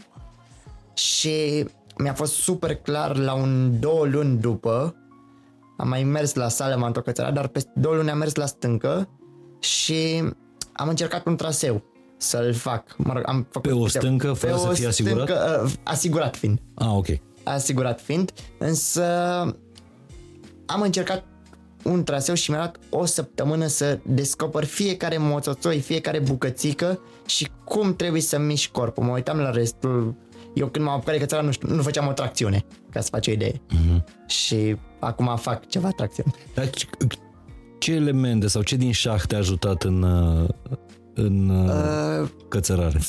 și 0.98 1.66
mi-a 1.98 2.14
fost 2.14 2.34
super 2.34 2.76
clar 2.76 3.18
la 3.18 3.34
un 3.34 3.80
două 3.80 4.06
luni 4.06 4.38
după 4.38 4.96
am 5.78 5.88
mai 5.88 6.04
mers 6.04 6.34
la 6.34 6.50
sală, 6.50 6.76
m-am 6.76 6.86
întocățărat, 6.88 7.34
dar 7.34 7.48
peste 7.48 7.72
două 7.76 7.96
luni 7.96 8.10
am 8.10 8.18
mers 8.18 8.36
la 8.36 8.46
stâncă 8.46 9.10
și 9.60 10.24
am 10.74 10.90
încercat 10.90 11.26
un 11.26 11.36
traseu 11.36 11.84
să-l 12.18 12.54
fac. 12.54 12.96
Mă 12.98 13.14
rog, 13.14 13.24
am 13.26 13.48
făcut 13.50 13.70
Pe 13.70 13.76
o 13.76 13.88
stâncă, 13.88 14.34
fără 14.34 14.54
pe 14.54 14.60
să 14.60 14.68
o 14.68 14.72
fie 14.72 14.88
asigurat? 14.88 15.28
Stâncă, 15.28 15.62
uh, 15.64 15.72
asigurat 15.84 16.36
fiind. 16.36 16.60
Ah, 16.74 16.88
ok. 16.96 17.08
Asigurat 17.44 18.02
fiind, 18.02 18.32
însă 18.58 19.04
am 20.66 20.82
încercat 20.82 21.24
un 21.84 22.04
traseu 22.04 22.36
și 22.36 22.50
mi-a 22.50 22.60
luat 22.60 22.80
o 22.90 23.06
săptămână 23.06 23.68
să 23.68 24.00
descoper 24.04 24.64
fiecare 24.64 25.18
moțoțoi, 25.18 25.80
fiecare 25.80 26.20
bucățică 26.20 27.00
și 27.26 27.48
cum 27.64 27.96
trebuie 27.96 28.22
să 28.22 28.40
mișc 28.40 28.72
corpul. 28.72 29.04
Mă 29.04 29.12
uitam 29.12 29.38
la 29.38 29.50
restul. 29.50 30.16
Eu 30.54 30.68
când 30.68 30.86
m-am 30.86 30.96
apucat 30.96 31.14
de 31.14 31.20
cățara 31.20 31.42
nu, 31.42 31.52
știu, 31.52 31.76
nu 31.76 31.82
făceam 31.82 32.08
o 32.08 32.12
tracțiune, 32.12 32.66
ca 32.90 33.02
să 33.02 33.08
faci 33.12 33.28
o 33.28 33.32
idee. 33.32 33.62
Mhm. 33.70 34.06
Și 34.28 34.76
acum 35.00 35.36
fac 35.36 35.68
ceva 35.68 35.90
tracțiune. 35.90 36.32
Dar 36.54 36.70
ce, 36.70 36.88
ce 37.78 37.94
elemente 37.94 38.48
sau 38.48 38.62
ce 38.62 38.76
din 38.76 38.92
șah 38.92 39.22
te-a 39.22 39.38
ajutat 39.38 39.84
în, 39.84 40.02
uh, 40.02 40.50
în 41.14 41.50
uh, 41.50 42.30
cățărare? 42.48 43.00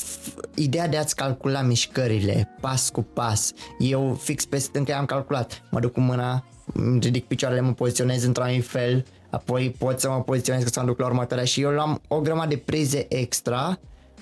Ideea 0.55 0.87
de 0.87 0.97
a-ți 0.97 1.15
calcula 1.15 1.61
mișcările 1.61 2.55
pas 2.61 2.89
cu 2.89 3.01
pas. 3.01 3.51
Eu 3.79 4.17
fix 4.21 4.45
pe 4.45 4.57
stâncă 4.57 4.93
am 4.95 5.05
calculat. 5.05 5.63
Mă 5.71 5.79
duc 5.79 5.91
cu 5.91 5.99
mâna, 5.99 6.45
îmi 6.73 6.99
ridic 6.99 7.25
picioarele, 7.25 7.61
mă 7.61 7.73
poziționez 7.73 8.23
într-un 8.23 8.45
anumit 8.45 8.65
fel, 8.67 9.05
apoi 9.29 9.75
pot 9.77 9.99
să 9.99 10.09
mă 10.09 10.21
poziționez 10.21 10.63
că 10.63 10.69
să 10.69 10.79
mă 10.79 10.85
duc 10.85 10.99
la 10.99 11.05
următoarea 11.05 11.45
și 11.45 11.61
eu 11.61 11.69
luam 11.69 12.01
o 12.07 12.19
grămadă 12.19 12.47
de 12.47 12.57
prize 12.57 13.05
extra 13.09 13.79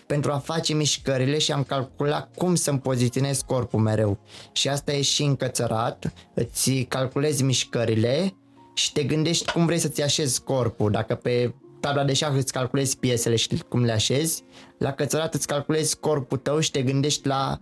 pentru 0.08 0.32
a 0.32 0.38
face 0.38 0.74
mișcările 0.74 1.38
și 1.38 1.52
am 1.52 1.64
calculat 1.64 2.36
cum 2.36 2.56
să-mi 2.56 2.80
poziționez 2.80 3.42
corpul 3.42 3.80
mereu. 3.80 4.20
Și 4.52 4.70
asta 4.70 4.92
e 4.92 5.02
și 5.02 5.24
încățărat, 5.24 6.14
îți 6.34 6.72
calculezi 6.72 7.44
mișcările 7.44 8.34
și 8.74 8.92
te 8.92 9.04
gândești 9.04 9.52
cum 9.52 9.66
vrei 9.66 9.78
să-ți 9.78 10.02
așezi 10.02 10.44
corpul. 10.44 10.92
Dacă 10.92 11.16
pe 11.16 11.54
tabla 11.80 12.04
de 12.04 12.14
șah 12.14 12.34
îți 12.36 12.52
calculezi 12.52 12.98
piesele 12.98 13.36
și 13.36 13.64
cum 13.70 13.84
le 13.84 13.92
așezi, 13.92 14.44
la 14.78 14.94
cățărat 14.94 15.34
îți 15.34 15.48
calculezi 15.48 16.00
corpul 16.00 16.38
tău 16.38 16.60
și 16.60 16.72
te 16.72 16.82
gândești 16.82 17.28
la 17.28 17.60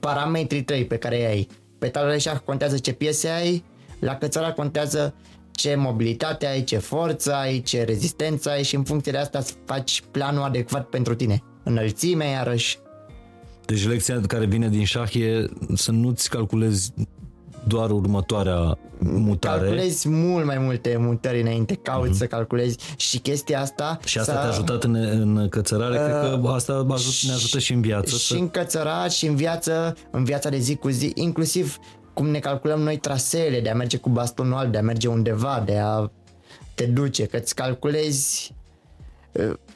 parametrii 0.00 0.64
tăi 0.64 0.84
pe 0.84 0.96
care 0.96 1.16
îi 1.16 1.26
ai. 1.26 1.48
Pe 1.78 1.88
tabla 1.88 2.10
de 2.10 2.18
șah 2.18 2.38
contează 2.38 2.78
ce 2.78 2.92
piese 2.92 3.28
ai, 3.28 3.64
la 4.00 4.16
cățărat 4.16 4.54
contează 4.54 5.14
ce 5.54 5.74
mobilitate 5.74 6.46
ai, 6.46 6.64
ce 6.64 6.78
forță 6.78 7.34
ai, 7.34 7.60
ce 7.60 7.82
rezistență 7.82 8.50
ai 8.50 8.62
și 8.62 8.74
în 8.74 8.84
funcție 8.84 9.12
de 9.12 9.18
asta 9.18 9.38
îți 9.38 9.56
faci 9.64 10.02
planul 10.10 10.42
adecvat 10.42 10.86
pentru 10.86 11.14
tine. 11.14 11.42
Înălțime, 11.62 12.24
iarăși. 12.24 12.78
Deci 13.64 13.86
lecția 13.86 14.20
care 14.26 14.46
vine 14.46 14.68
din 14.68 14.84
șah 14.84 15.14
e 15.14 15.46
să 15.74 15.90
nu-ți 15.92 16.30
calculezi 16.30 16.92
doar 17.66 17.90
următoarea 17.90 18.78
mutare. 18.98 19.60
Calculezi 19.60 20.08
mult 20.08 20.44
mai 20.44 20.58
multe 20.58 20.96
mutări 20.98 21.40
înainte, 21.40 21.74
cauți 21.74 22.10
uh-huh. 22.10 22.18
să 22.18 22.26
calculezi 22.26 22.78
și 22.96 23.18
chestia 23.18 23.60
asta... 23.60 23.96
Mhm. 23.98 24.06
Și 24.06 24.18
asta 24.18 24.32
să... 24.32 24.38
te-a 24.38 24.48
ajutat 24.48 24.84
în, 24.84 24.94
în 24.94 25.48
cățărare? 25.48 25.94
Uh, 25.94 26.04
Cred 26.04 26.40
că 26.40 26.48
asta 26.48 26.86
ajut, 26.88 27.28
ne 27.28 27.34
ajută 27.34 27.58
și 27.58 27.72
în 27.72 27.80
viață. 27.80 28.16
Și 28.16 28.26
să... 28.26 28.34
în 28.34 28.48
cățărat 28.48 29.10
și 29.10 29.26
în 29.26 29.36
viață, 29.36 29.96
în 30.10 30.24
viața 30.24 30.48
de 30.48 30.58
zi 30.58 30.76
cu 30.76 30.88
zi, 30.88 31.12
inclusiv 31.14 31.78
cum 32.14 32.26
ne 32.26 32.38
calculăm 32.38 32.80
noi 32.80 32.96
traseele, 32.98 33.60
de 33.60 33.70
a 33.70 33.74
merge 33.74 33.96
cu 33.96 34.08
bastonul 34.08 34.54
alb, 34.54 34.72
de 34.72 34.78
a 34.78 34.82
merge 34.82 35.08
undeva, 35.08 35.62
de 35.66 35.78
a 35.78 36.10
te 36.74 36.84
duce, 36.86 37.24
că 37.26 37.36
îți 37.36 37.54
calculezi 37.54 38.54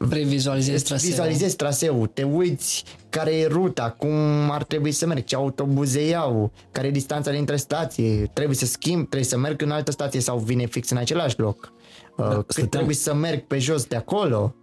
Previzualizezi 0.08 0.84
traseul. 0.84 1.10
vizualizezi 1.10 1.56
traseul, 1.56 2.06
te 2.06 2.22
uiți 2.22 2.84
care 3.08 3.34
e 3.36 3.46
ruta, 3.46 3.90
cum 3.98 4.10
ar 4.50 4.64
trebui 4.64 4.92
să 4.92 5.06
merg, 5.06 5.24
ce 5.24 5.34
autobuze 5.34 6.06
iau, 6.08 6.52
care 6.72 6.86
e 6.86 6.90
distanța 6.90 7.30
dintre 7.30 7.56
stații, 7.56 8.30
trebuie 8.32 8.56
să 8.56 8.66
schimb, 8.66 9.00
trebuie 9.08 9.28
să 9.28 9.38
merg 9.38 9.62
în 9.62 9.70
altă 9.70 9.90
stație 9.90 10.20
sau 10.20 10.38
vine 10.38 10.66
fix 10.66 10.90
în 10.90 10.96
același 10.96 11.40
loc. 11.40 11.72
Uh, 12.16 12.28
cât 12.28 12.44
stăteam- 12.50 12.68
trebuie 12.68 12.94
să 12.94 13.14
merg 13.14 13.40
pe 13.46 13.58
jos 13.58 13.84
de 13.84 13.96
acolo. 13.96 14.54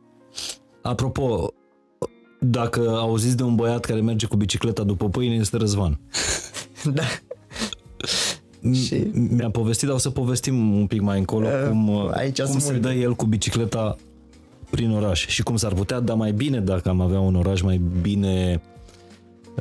Apropo, 0.82 1.54
dacă 2.40 2.80
auziți 3.00 3.38
de 3.38 3.44
un 3.44 3.56
băiat 3.56 3.86
care 3.86 4.02
merge 4.02 4.26
cu 4.26 4.36
bicicleta 4.36 4.84
după 4.84 5.10
pâine, 5.10 5.36
este 5.36 5.58
Răzvan. 5.58 6.00
da. 6.94 7.04
Și- 8.74 9.04
M- 9.12 9.30
Mi-a 9.30 9.50
povestit, 9.50 9.88
dar 9.88 9.96
o 9.96 10.00
să 10.00 10.10
povestim 10.10 10.74
un 10.78 10.86
pic 10.86 11.02
mai 11.02 11.18
încolo 11.20 11.48
Uh, 11.48 11.68
cum, 11.70 11.88
uh, 11.90 12.10
aici 12.12 12.38
cum 12.42 12.50
sunt 12.52 12.62
se 12.62 12.72
multe. 12.72 12.88
dă 12.88 12.94
el 12.94 13.14
cu 13.14 13.26
bicicleta 13.26 13.96
prin 14.70 14.92
oraș 14.92 15.28
și 15.28 15.44
cum 15.44 15.56
s-ar 15.56 15.74
putea 15.74 16.00
da 16.00 16.14
mai 16.14 16.32
bine 16.32 16.60
dacă 16.60 16.90
am 16.90 17.02
avea 17.02 17.20
un 17.20 17.36
oraș 17.36 17.62
mai 17.62 17.82
bine 18.02 18.62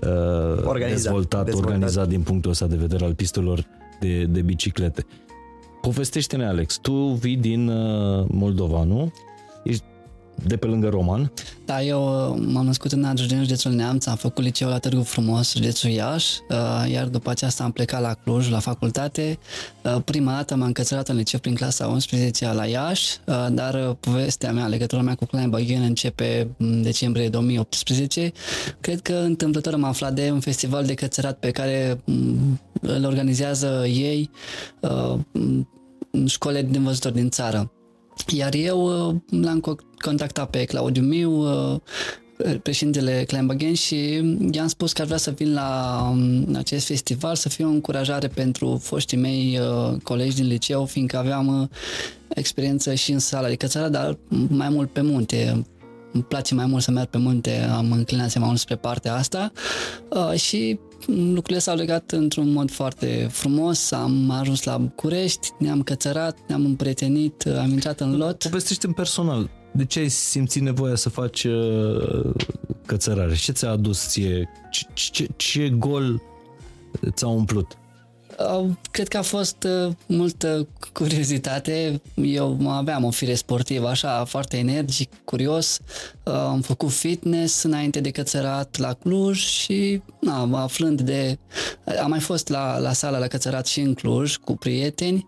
uh, 0.03 0.63
Organizat, 0.65 1.03
dezvoltat, 1.03 1.45
dezvoltat. 1.45 1.71
organizat 1.73 2.09
din 2.09 2.21
punctul 2.21 2.51
ăsta 2.51 2.67
de 2.67 2.77
vedere 2.77 3.05
al 3.05 3.15
pistelor 3.15 3.67
de, 4.01 4.25
de 4.25 4.41
biciclete. 4.43 5.07
Povestește-ne, 5.81 6.47
Alex, 6.47 6.79
tu 6.79 6.93
vii 6.93 7.37
din 7.37 7.69
uh, 7.69 8.25
Moldova, 8.29 8.83
nu? 8.85 9.13
Ești 10.37 10.49
de 10.49 10.57
pe 10.57 10.67
lângă 10.67 10.89
Roman. 10.89 11.33
Da, 11.65 11.83
eu 11.83 12.31
uh, 12.31 12.45
m-am 12.53 12.65
născut 12.65 12.93
în 12.93 13.05
Argeș, 13.05 13.29
județul 13.31 13.73
Neamț, 13.73 14.07
am 14.07 14.17
făcut 14.17 14.45
liceul 14.45 14.71
la 14.71 14.79
Târgu 14.79 15.03
Frumos, 15.03 15.55
județul 15.55 15.91
Iași, 15.91 16.39
uh, 16.51 16.91
iar 16.91 17.07
după 17.07 17.31
aceasta 17.31 17.65
am 17.65 17.73
plecat 17.73 18.01
la 18.01 18.15
Cluj, 18.15 18.51
la 18.51 18.59
facultate. 18.59 19.39
Uh, 19.83 19.97
Prima 20.05 20.33
dată 20.33 20.57
m-am 20.57 20.67
încățărat 20.67 21.09
în 21.09 21.17
liceu 21.17 21.41
prin 21.41 21.55
clasa 21.55 21.87
11 21.87 22.53
la 22.53 22.67
Iași, 22.67 23.19
uh, 23.27 23.47
dar 23.51 23.75
uh, 23.75 23.97
povestea 24.01 24.53
mea, 24.53 24.67
legătura 24.67 25.03
mea 25.03 25.15
cu 25.15 25.25
Kleinbaghen 25.25 25.83
începe 25.83 26.55
în 26.59 26.83
decembrie 26.83 27.29
2018. 27.29 28.33
Cred 28.81 29.01
că 29.01 29.13
întâmplător 29.13 29.73
am 29.73 29.85
aflat 29.85 30.15
de 30.15 30.31
un 30.31 30.41
festival 30.41 30.85
de 30.85 30.95
cățărat 30.95 31.39
pe 31.39 31.51
care 31.51 32.01
m, 32.05 32.61
îl 32.81 33.05
organizează 33.05 33.85
ei 33.87 34.31
uh, 34.81 35.19
în 36.11 36.27
școli 36.27 36.63
din 36.63 36.75
învățători 36.75 37.15
din 37.15 37.31
țară. 37.31 37.74
Iar 38.27 38.55
eu 38.55 39.09
uh, 39.09 39.15
l-am 39.43 39.61
co- 39.61 39.99
contactat 39.99 40.51
pe 40.51 40.65
Claudiu 40.65 41.03
Miu, 41.03 41.31
uh, 41.31 41.81
președintele 42.63 43.25
Kleinbagen 43.27 43.75
și 43.75 43.97
i-am 44.51 44.67
spus 44.67 44.93
că 44.93 45.01
ar 45.01 45.07
vrea 45.07 45.19
să 45.19 45.31
vin 45.31 45.55
la 45.55 45.99
um, 46.11 46.55
acest 46.57 46.87
festival, 46.87 47.35
să 47.35 47.49
fie 47.49 47.65
o 47.65 47.69
încurajare 47.69 48.29
pentru 48.29 48.81
foștii 48.83 49.19
mei 49.19 49.59
uh, 49.61 50.01
colegi 50.03 50.37
din 50.37 50.47
liceu, 50.47 50.85
fiindcă 50.85 51.17
aveam 51.17 51.61
uh, 51.61 51.69
experiență 52.29 52.95
și 52.95 53.13
în 53.13 53.19
sala 53.19 53.49
de 53.49 53.55
cățără, 53.55 53.89
dar 53.89 54.19
mai 54.49 54.69
mult 54.69 54.93
pe 54.93 55.01
munte. 55.01 55.65
Îmi 56.13 56.23
place 56.23 56.55
mai 56.55 56.67
mult 56.67 56.83
să 56.83 56.91
merg 56.91 57.09
pe 57.09 57.19
munte, 57.19 57.69
am 57.77 57.93
înclinație 57.93 58.41
mai 58.41 58.49
mult 58.49 58.61
spre 58.61 58.77
partea 58.77 59.15
asta 59.15 59.53
uh, 60.09 60.39
și 60.39 60.79
lucrurile 61.07 61.59
s-au 61.59 61.77
legat 61.77 62.11
într-un 62.11 62.53
mod 62.53 62.71
foarte 62.71 63.29
frumos, 63.31 63.91
am 63.91 64.31
ajuns 64.31 64.63
la 64.63 64.79
București, 64.79 65.49
ne-am 65.59 65.83
cățărat, 65.83 66.39
ne-am 66.49 66.65
împrietenit, 66.65 67.47
am 67.47 67.71
intrat 67.71 68.01
în 68.01 68.17
lot. 68.17 68.43
Povestește-mi 68.43 68.95
personal, 68.95 69.51
de 69.73 69.85
ce 69.85 69.99
ai 69.99 70.09
simțit 70.09 70.63
nevoia 70.63 70.95
să 70.95 71.09
faci 71.09 71.45
uh, 71.45 72.31
cățărare? 72.87 73.35
Ce 73.35 73.53
ți-a 73.53 73.71
adus 73.71 74.09
ție? 74.09 74.49
Ce, 74.71 74.87
ce, 75.11 75.29
ce 75.37 75.69
gol 75.69 76.23
ți-a 77.13 77.29
umplut? 77.29 77.77
Uh, 78.39 78.71
Cred 78.91 79.09
că 79.09 79.17
a 79.17 79.23
fost 79.23 79.67
uh, 79.87 79.93
multă 80.07 80.69
curiozitate. 80.93 82.03
Eu 82.15 82.71
aveam 82.71 83.05
o 83.05 83.11
fire 83.11 83.35
sportivă 83.35 83.89
așa, 83.89 84.25
foarte 84.25 84.57
energic, 84.57 85.13
curios. 85.25 85.81
Uh, 86.25 86.33
Am 86.35 86.61
făcut 86.61 86.91
fitness 86.91 87.63
înainte 87.63 88.01
de 88.01 88.11
cățărat 88.11 88.77
la 88.79 88.93
Cluj 88.93 89.39
și 89.39 90.03
na, 90.21 90.49
aflând 90.63 91.01
de... 91.01 91.39
Am 92.03 92.11
mai 92.11 92.21
fost 92.21 92.49
la, 92.49 92.79
la 92.79 92.93
sala 92.93 93.19
la 93.19 93.27
cățărat 93.27 93.67
și 93.67 93.81
în 93.81 93.95
Cluj 93.95 94.37
cu 94.37 94.57
prieteni, 94.57 95.27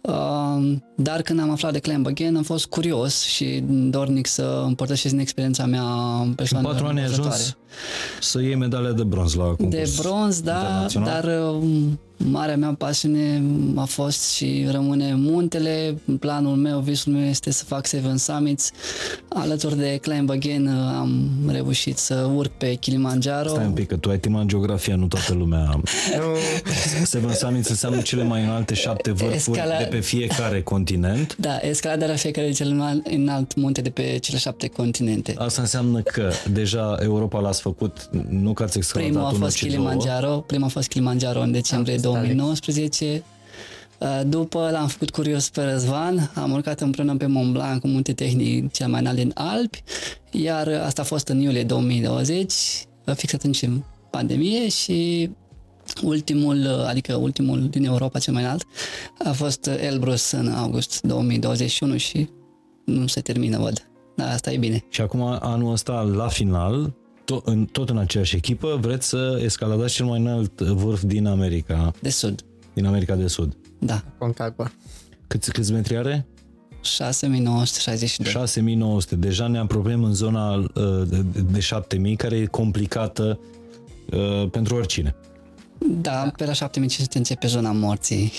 uh, 0.00 0.72
dar 0.96 1.22
când 1.22 1.40
am 1.40 1.50
aflat 1.50 1.72
de 1.72 1.78
Kleinbagen 1.78 2.36
am 2.36 2.42
fost 2.42 2.66
curios 2.66 3.22
și 3.22 3.62
dornic 3.68 4.26
să 4.26 4.62
împărtășesc 4.66 5.10
din 5.12 5.20
experiența 5.22 5.64
mea 5.66 5.82
În 6.22 6.32
personală. 6.32 6.68
patru 6.68 6.86
ani 6.86 6.98
ai 6.98 7.02
învățătoare. 7.04 7.34
ajuns 7.36 7.56
să 8.20 8.40
iei 8.40 8.54
medalia 8.54 8.92
de 8.92 9.02
bronz 9.02 9.34
la 9.34 9.44
concurs 9.44 9.70
De 9.96 10.02
bronz, 10.02 10.40
da, 10.40 10.52
internațional. 10.60 11.22
dar 11.22 11.48
um, 11.50 11.98
marea 12.16 12.56
mea 12.56 12.74
pasiune 12.78 13.42
a 13.76 13.84
fost 13.84 14.30
și 14.30 14.66
rămâne 14.70 15.14
muntele. 15.14 15.98
Planul 16.20 16.56
meu, 16.56 16.78
visul 16.80 17.12
meu 17.12 17.24
este 17.24 17.50
să 17.50 17.64
fac 17.64 17.86
Seven 17.86 18.16
Summits. 18.16 18.70
Alături 19.28 19.76
de 19.76 19.98
Kleinbagen 20.02 20.33
uh, 20.66 20.72
am 20.98 21.30
reușit 21.46 21.96
să 21.98 22.30
urc 22.34 22.50
pe 22.50 22.74
Kilimanjaro. 22.74 23.48
Stai 23.48 23.64
un 23.66 23.72
pic, 23.72 23.86
că 23.88 23.96
tu 23.96 24.10
ai 24.10 24.18
timat 24.18 24.44
geografia, 24.46 24.96
nu 24.96 25.06
toată 25.06 25.34
lumea. 25.34 25.62
Nu, 26.16 26.22
Seven 27.04 27.34
Summits 27.34 27.68
înseamnă 27.68 28.00
cele 28.00 28.22
mai 28.22 28.42
înalte 28.42 28.74
șapte 28.74 29.10
vârfuri 29.12 29.58
Escala- 29.58 29.78
de 29.78 29.84
pe 29.84 30.00
fiecare 30.00 30.62
continent. 30.62 31.36
Da, 31.38 31.58
escaladarea 31.62 32.14
fiecare 32.16 32.50
cel 32.50 32.70
mai 32.70 33.02
înalt 33.04 33.54
munte 33.56 33.80
de 33.80 33.90
pe 33.90 34.18
cele 34.20 34.38
șapte 34.38 34.66
continente. 34.68 35.34
Asta 35.38 35.60
înseamnă 35.60 36.00
că 36.00 36.30
deja 36.52 36.96
Europa 37.02 37.40
l-ați 37.40 37.60
făcut, 37.60 38.08
nu 38.28 38.52
că 38.52 38.62
ați 38.62 38.78
Primul 38.78 39.06
excavatat 39.06 39.24
a 39.24 39.34
unul, 39.34 39.40
fost 39.40 39.56
ci 39.56 39.60
două. 39.60 39.72
Kilimanjaro, 39.72 40.44
primul 40.46 40.66
a 40.66 40.70
fost 40.70 40.88
Kilimanjaro 40.88 41.40
în 41.40 41.52
decembrie 41.52 41.94
Am 41.94 42.00
fost 42.00 42.14
2019. 42.14 43.22
Uh, 43.98 44.20
După 44.26 44.68
l-am 44.72 44.86
făcut 44.86 45.10
curios 45.10 45.48
pe 45.48 45.62
Răzvan, 45.62 46.30
am 46.34 46.52
urcat 46.52 46.80
împreună 46.80 47.16
pe 47.16 47.26
Mont 47.26 47.52
Blanc 47.52 47.80
cu 47.80 47.86
munte 47.86 48.12
tehnic 48.12 48.72
cel 48.72 48.88
mai 48.88 49.00
înalt 49.00 49.16
din 49.16 49.30
Alpi, 49.34 49.82
iar 50.30 50.68
asta 50.68 51.02
a 51.02 51.04
fost 51.04 51.28
în 51.28 51.40
iulie 51.40 51.64
2020, 51.64 52.52
uh, 53.06 53.14
fix 53.14 53.32
atunci 53.32 53.62
în 53.62 53.82
pandemie 54.10 54.68
și 54.68 55.30
ultimul, 56.02 56.56
uh, 56.56 56.86
adică 56.86 57.14
ultimul 57.14 57.68
din 57.68 57.84
Europa 57.84 58.18
cel 58.18 58.32
mai 58.32 58.42
înalt, 58.42 58.66
a 59.24 59.32
fost 59.32 59.66
Elbrus 59.66 60.30
în 60.30 60.48
august 60.48 61.02
2021 61.02 61.96
și 61.96 62.28
nu 62.84 63.06
se 63.06 63.20
termină, 63.20 63.58
văd. 63.58 63.88
Da, 64.16 64.30
asta 64.30 64.52
e 64.52 64.56
bine. 64.56 64.84
Și 64.88 65.00
acum, 65.00 65.20
anul 65.40 65.72
ăsta, 65.72 66.00
la 66.02 66.28
final, 66.28 66.94
tot 67.24 67.46
în, 67.46 67.64
tot 67.64 67.90
în 67.90 67.98
aceeași 67.98 68.36
echipă, 68.36 68.78
vreți 68.80 69.08
să 69.08 69.40
escaladați 69.42 69.94
cel 69.94 70.06
mai 70.06 70.18
înalt 70.18 70.60
vârf 70.60 71.02
din 71.02 71.26
America, 71.26 71.92
De 72.00 72.10
sud, 72.10 72.44
din 72.74 72.86
America 72.86 73.14
de 73.14 73.26
Sud. 73.26 73.56
Da. 73.84 74.02
Concagua. 74.18 74.70
Câți, 75.26 75.52
câți 75.52 75.72
metri 75.72 75.96
are? 75.96 76.26
6962. 76.80 78.32
6900. 78.32 79.16
Deja 79.16 79.46
ne 79.46 79.58
apropiem 79.58 80.04
în 80.04 80.12
zona 80.12 80.54
uh, 80.54 80.64
de, 81.06 81.24
de 81.52 81.60
7000, 81.60 82.16
care 82.16 82.36
e 82.36 82.46
complicată 82.46 83.38
uh, 84.12 84.50
pentru 84.50 84.74
oricine. 84.74 85.14
Da, 85.78 86.32
pe 86.36 86.44
la 86.44 86.52
7500 86.52 87.18
începe 87.18 87.46
zona 87.46 87.72
morții. 87.72 88.32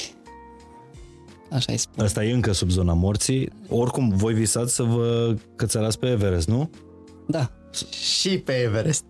Așa 1.52 1.72
îi 1.72 1.78
spun. 1.78 2.04
Asta 2.04 2.24
e 2.24 2.34
încă 2.34 2.52
sub 2.52 2.70
zona 2.70 2.94
morții. 2.94 3.50
Oricum, 3.70 4.10
voi 4.10 4.34
visați 4.34 4.76
să 4.76 4.84
vă 4.84 5.36
cățărați 5.56 6.00
pe 6.00 6.08
Everest, 6.08 6.48
nu? 6.48 6.70
Da, 7.28 7.52
Și 7.90 8.38
pe 8.38 8.52
Everest. 8.52 9.04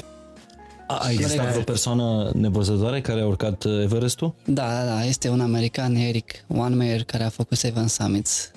A, 0.87 0.97
a 0.97 1.11
existat 1.11 1.49
vreo 1.49 1.61
persoană 1.63 2.31
nevăzătoare 2.33 3.01
care 3.01 3.21
a 3.21 3.25
urcat 3.25 3.63
uh, 3.63 3.81
Everestul? 3.81 4.35
da, 4.45 4.67
da, 4.67 4.85
da, 4.85 5.03
este 5.05 5.29
un 5.29 5.39
american, 5.39 5.95
Eric 5.95 6.31
Wanmeyer, 6.47 7.03
care 7.03 7.23
a 7.23 7.29
făcut 7.29 7.57
Seven 7.57 7.87
Summits. 7.87 8.51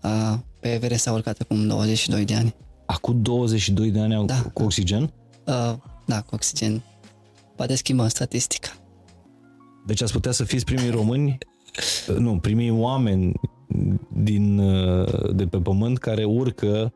A, 0.00 0.44
pe 0.60 0.72
Everest 0.72 1.08
a 1.08 1.12
urcat 1.12 1.40
acum 1.40 1.66
22 1.66 2.24
de 2.24 2.34
ani. 2.34 2.54
Acum 2.86 3.22
22 3.22 3.90
de 3.90 4.00
ani 4.00 4.14
au 4.14 4.24
Da. 4.24 4.42
cu 4.52 4.62
oxigen? 4.62 5.12
A, 5.44 5.80
da, 6.06 6.20
cu 6.20 6.34
oxigen. 6.34 6.82
Poate 7.56 7.74
schimbăm 7.74 8.08
statistica. 8.08 8.68
Deci 9.86 10.02
ați 10.02 10.12
putea 10.12 10.32
să 10.32 10.44
fiți 10.44 10.64
primii 10.64 10.90
români, 10.90 11.38
uh, 12.08 12.16
nu, 12.26 12.38
primii 12.38 12.70
oameni 12.70 13.32
din, 14.12 14.58
uh, 14.58 15.34
de 15.34 15.46
pe 15.46 15.58
pământ 15.58 15.98
care 15.98 16.24
urcă 16.24 16.92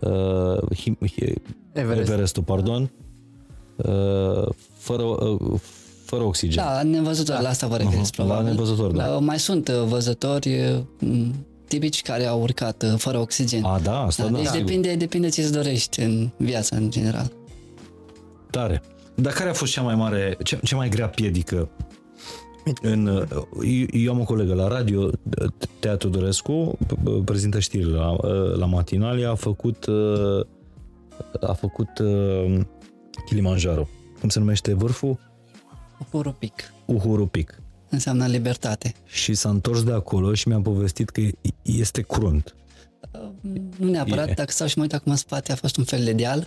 uh, 0.00 0.76
him, 0.76 0.98
hi, 1.06 1.32
Everest. 1.72 2.10
Everestul, 2.10 2.42
pardon, 2.42 2.82
uh, 2.82 2.88
fără, 4.78 5.02
uh, 5.02 5.60
fără 6.04 6.22
oxigen. 6.22 6.56
Da, 6.64 6.82
nevăzător, 6.82 7.40
la 7.40 7.48
asta 7.48 7.66
vă 7.66 7.76
referiți, 7.76 8.12
Aha, 8.18 8.22
la 8.28 8.34
probabil. 8.34 8.50
nevăzător, 8.52 8.90
da. 8.92 9.06
Mai 9.06 9.38
sunt 9.38 9.68
uh, 9.68 9.82
văzători 9.88 10.48
uh, 10.48 10.78
m, 10.98 11.34
tipici 11.68 12.02
care 12.02 12.24
au 12.26 12.40
urcat 12.40 12.82
uh, 12.82 12.94
fără 12.96 13.18
oxigen. 13.18 13.64
A, 13.64 13.78
da, 13.82 13.98
asta 14.00 14.22
da, 14.22 14.28
da, 14.30 14.36
deci 14.36 14.46
sigur. 14.46 14.64
depinde, 14.64 14.94
depinde 14.94 15.28
ce 15.28 15.40
îți 15.42 15.52
dorești 15.52 16.00
în 16.00 16.28
viața, 16.36 16.76
în 16.76 16.90
general. 16.90 17.32
Tare. 18.50 18.82
Dar 19.14 19.32
care 19.32 19.48
a 19.50 19.52
fost 19.52 19.72
cea 19.72 19.82
mai 19.82 19.94
mare, 19.94 20.36
cea, 20.42 20.56
cea 20.62 20.76
mai 20.76 20.88
grea 20.88 21.08
piedică 21.08 21.68
în, 22.82 23.06
uh, 23.06 23.42
eu- 23.64 23.86
eu 24.02 24.12
am 24.12 24.20
o 24.20 24.24
colegă 24.24 24.54
la 24.54 24.68
radio, 24.68 25.10
Tea 25.78 25.96
Tudorescu, 25.96 26.78
p- 26.86 27.24
prezintă 27.24 27.58
știri 27.58 27.90
la, 27.92 28.10
uh, 28.10 28.54
la 28.56 28.66
Matinalia, 28.66 29.30
a 29.30 29.34
făcut 29.34 29.86
uh, 29.86 30.46
a 31.40 31.52
făcut 31.52 31.98
uh, 31.98 32.60
Kilimanjaro. 33.26 33.88
Cum 34.20 34.28
se 34.28 34.38
numește 34.38 34.74
vârful? 34.74 35.18
Urupic 36.10 36.72
Uhuru 36.84 37.26
Peak. 37.26 37.54
înseamnă 37.88 38.26
libertate. 38.26 38.94
Și 39.06 39.34
s-a 39.34 39.48
întors 39.48 39.82
de 39.82 39.92
acolo 39.92 40.34
și 40.34 40.48
mi-a 40.48 40.60
povestit 40.60 41.10
că 41.10 41.20
este 41.62 42.00
crunt. 42.02 42.54
Nu 43.78 43.90
neapărat, 43.90 44.28
E. 44.28 44.32
dacă 44.32 44.50
stau 44.50 44.66
și 44.66 44.74
mă 44.76 44.82
uit 44.82 44.92
acum 44.94 45.12
în 45.12 45.18
spate, 45.18 45.52
a 45.52 45.54
fost 45.54 45.76
un 45.76 45.84
fel 45.84 46.04
de 46.04 46.12
deal. 46.12 46.46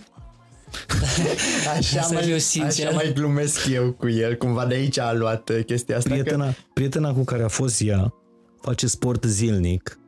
Așa 1.76 2.02
Să 2.02 2.14
mai, 2.14 2.22
fiu 2.22 2.38
sincer. 2.38 2.86
așa 2.86 2.94
mai 2.96 3.12
glumesc 3.14 3.66
eu 3.66 3.92
cu 3.92 4.08
el, 4.08 4.36
cumva 4.36 4.66
de 4.66 4.74
aici 4.74 4.98
a 4.98 5.12
luat 5.12 5.48
uh, 5.48 5.64
chestia 5.64 5.96
asta. 5.96 6.08
Că, 6.08 6.14
Prietena, 6.14 6.54
prietena 6.72 7.12
cu 7.12 7.24
care 7.24 7.42
a 7.42 7.48
fost 7.48 7.80
ea 7.80 8.14
face 8.60 8.86
sport 8.86 9.24
zilnic 9.24 9.98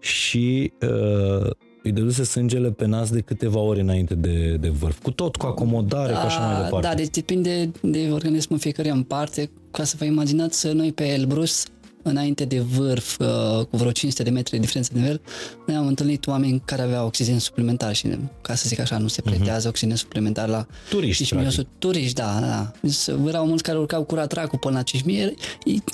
și 0.00 0.72
uh, 0.80 1.50
îi 1.82 1.92
dăduse 1.92 2.24
sângele 2.24 2.70
pe 2.70 2.86
nas 2.86 3.10
de 3.10 3.20
câteva 3.20 3.60
ore 3.60 3.80
înainte 3.80 4.14
de, 4.14 4.56
de 4.60 4.68
vârf. 4.68 5.02
Cu 5.02 5.10
tot, 5.10 5.36
cu 5.36 5.46
acomodare, 5.46 6.12
cu 6.12 6.18
așa 6.18 6.46
mai 6.46 6.62
departe. 6.62 6.86
Da, 6.86 6.94
deci 6.94 7.10
depinde 7.10 7.70
de 7.82 8.08
organismul 8.12 8.58
fiecăruia 8.58 8.94
în 8.94 9.02
parte. 9.02 9.50
Ca 9.70 9.84
să 9.84 9.94
vă 9.98 10.04
imaginați, 10.04 10.66
noi 10.66 10.92
pe 10.92 11.04
Elbrus, 11.04 11.64
înainte 12.02 12.44
de 12.44 12.58
vârf, 12.60 13.18
uh, 13.18 13.26
cu 13.70 13.76
vreo 13.76 13.90
500 13.92 14.22
de 14.22 14.30
metri 14.30 14.50
de 14.52 14.58
diferență 14.58 14.90
de 14.92 14.98
nivel, 15.00 15.20
noi 15.66 15.76
am 15.76 15.86
întâlnit 15.86 16.26
oameni 16.26 16.62
care 16.64 16.82
aveau 16.82 17.06
oxigen 17.06 17.38
suplimentar 17.38 17.94
și, 17.94 18.08
ca 18.42 18.54
să 18.54 18.64
zic 18.68 18.78
așa, 18.80 18.98
nu 18.98 19.08
se 19.08 19.20
pretează 19.22 19.68
oxigen 19.68 19.96
suplimentar 19.96 20.48
la 20.48 20.66
Mhm. 20.68 20.88
Turiști, 20.88 21.24
5100. 21.24 21.68
Turiști, 21.78 22.14
da, 22.14 22.38
da. 22.40 22.70
Deci 22.80 22.96
erau 23.28 23.46
mulți 23.46 23.62
care 23.62 23.78
urcau 23.78 24.02
cu 24.04 24.14
ratracul 24.14 24.58
până 24.58 24.76
la 24.76 24.82
5000, 24.82 25.34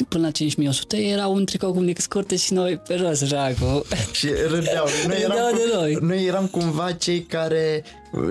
până 0.09 0.25
la 0.25 0.31
5100 0.31 0.97
erau 0.97 1.35
în 1.35 1.45
tricou 1.45 1.73
cu 1.73 1.79
mânică 1.79 2.01
scurte 2.01 2.37
și 2.37 2.53
noi 2.53 2.77
pe 2.77 2.97
jos, 2.97 3.23
așa, 3.23 3.53
cu... 3.61 3.83
Și 4.13 4.27
râdeau. 4.49 4.87
Noi 5.07 5.17
Râdeau 5.21 5.37
eram, 5.39 5.57
de 5.57 5.73
noi. 5.75 5.99
noi 6.01 6.25
eram 6.25 6.47
cumva 6.47 6.93
cei 6.93 7.23
care 7.23 7.85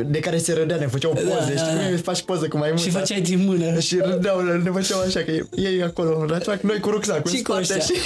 de 0.06 0.20
care 0.20 0.38
se 0.38 0.54
râdea, 0.54 0.78
ne 0.78 0.88
făceau 0.88 1.12
poze, 1.12 1.28
Da, 1.28 1.36
știi 1.42 1.56
da, 1.56 1.66
cum 1.68 1.76
da. 1.78 1.90
e, 1.90 1.96
faci 1.96 2.22
poză 2.22 2.48
cu 2.48 2.58
mai 2.58 2.70
mult. 2.70 2.82
Și 2.82 2.90
făceai 2.90 3.22
din 3.22 3.46
mână. 3.46 3.80
Și 3.80 3.98
râdeau, 3.98 4.42
ne 4.42 4.70
făceau 4.70 5.00
așa, 5.00 5.20
că 5.20 5.32
ei 5.56 5.84
acolo 5.84 6.20
în 6.20 6.28
ratrac, 6.28 6.62
noi 6.62 6.80
cu 6.80 6.90
rucsacul 6.90 7.32
Și 7.32 7.38
în 7.38 7.44
cu 7.44 7.52
spate 7.64 7.74
ăștia. 7.80 7.96
și... 7.96 8.02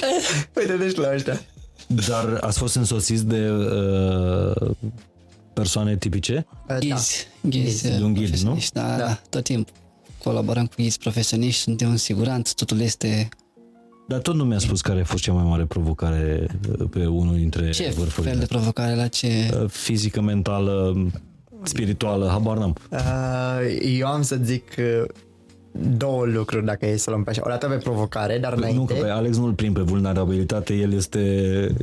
Uite, 0.59 0.77
deci 0.77 0.95
la 0.95 1.13
ăștia. 1.13 1.41
Dar 1.87 2.37
ați 2.41 2.57
fost 2.57 2.75
însoțiți 2.75 3.25
de 3.25 3.49
uh, 3.49 4.69
persoane 5.53 5.97
tipice? 5.97 6.45
Da. 6.67 6.77
Ghizi, 6.77 7.27
ghizi, 7.41 7.83
De 7.97 8.03
un 8.03 8.13
ghid, 8.13 8.23
profesioniști, 8.27 8.73
Da, 8.73 8.81
Da. 8.87 8.97
da, 8.97 9.19
tot 9.29 9.43
timpul. 9.43 9.73
Colaborăm 10.23 10.65
cu 10.65 10.73
ghizi 10.77 10.97
profesioniști, 10.97 11.61
suntem 11.61 11.89
în 11.89 11.97
siguranță, 11.97 12.53
totul 12.55 12.79
este... 12.79 13.29
Dar 14.07 14.19
tot 14.19 14.35
nu 14.35 14.43
mi-a 14.43 14.59
spus 14.59 14.81
care 14.81 14.99
a 15.01 15.03
fost 15.03 15.23
cea 15.23 15.31
mai 15.33 15.43
mare 15.43 15.65
provocare 15.65 16.47
uh, 16.79 16.87
pe 16.91 17.05
unul 17.05 17.35
dintre 17.35 17.69
Ce 17.69 17.93
vârfurile. 17.97 18.31
fel 18.31 18.39
de 18.39 18.45
provocare 18.45 18.95
la 18.95 19.07
ce... 19.07 19.27
Uh, 19.61 19.69
Fizică, 19.69 20.21
mentală, 20.21 20.93
spirituală, 21.63 22.27
habar 22.27 22.57
n-am. 22.57 22.75
Uh, 22.89 22.99
eu 23.99 24.07
am 24.07 24.21
să 24.21 24.37
zic 24.43 24.63
uh, 24.77 25.03
două 25.97 26.25
lucruri 26.25 26.65
dacă 26.65 26.85
e 26.85 26.97
să 26.97 27.09
luăm 27.09 27.23
pe 27.23 27.29
așa. 27.29 27.41
O 27.45 27.49
dată 27.49 27.67
pe 27.67 27.75
provocare, 27.75 28.37
dar 28.37 28.53
Nu, 28.53 28.59
că 28.61 28.67
înainte... 28.67 28.93
pe 28.93 29.09
Alex 29.09 29.37
nu-l 29.37 29.53
prind 29.53 29.73
pe 29.75 29.81
vulnerabilitate, 29.81 30.73
el 30.73 30.93
este, 30.93 31.19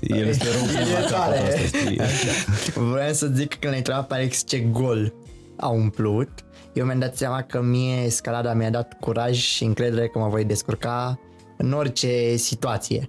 el 0.00 0.26
este 0.26 0.44
rău 0.44 0.82
E 0.82 0.92
la 0.92 0.98
capăt 0.98 1.10
tare. 1.10 1.38
astăzi. 1.38 2.72
Vreau 2.92 3.12
să 3.12 3.26
zic 3.26 3.48
că 3.48 3.56
când 3.60 3.70
l-ai 3.70 3.76
întrebat 3.78 4.06
pe 4.06 4.14
Alex 4.14 4.44
ce 4.46 4.58
gol 4.58 5.14
a 5.56 5.68
umplut, 5.68 6.28
eu 6.72 6.84
mi-am 6.84 6.98
dat 6.98 7.16
seama 7.16 7.42
că 7.42 7.62
mie 7.62 8.02
escalada 8.04 8.52
mi-a 8.52 8.70
dat 8.70 8.96
curaj 9.00 9.36
și 9.36 9.64
încredere 9.64 10.06
că 10.08 10.18
mă 10.18 10.28
voi 10.28 10.44
descurca 10.44 11.18
în 11.56 11.72
orice 11.72 12.36
situație. 12.36 13.08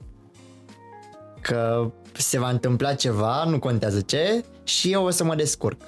Că 1.41 1.91
se 2.13 2.39
va 2.39 2.49
întâmpla 2.49 2.93
ceva, 2.93 3.43
nu 3.43 3.59
contează 3.59 4.01
ce, 4.01 4.43
și 4.63 4.91
eu 4.91 5.05
o 5.05 5.09
să 5.09 5.23
mă 5.23 5.35
descurc. 5.35 5.81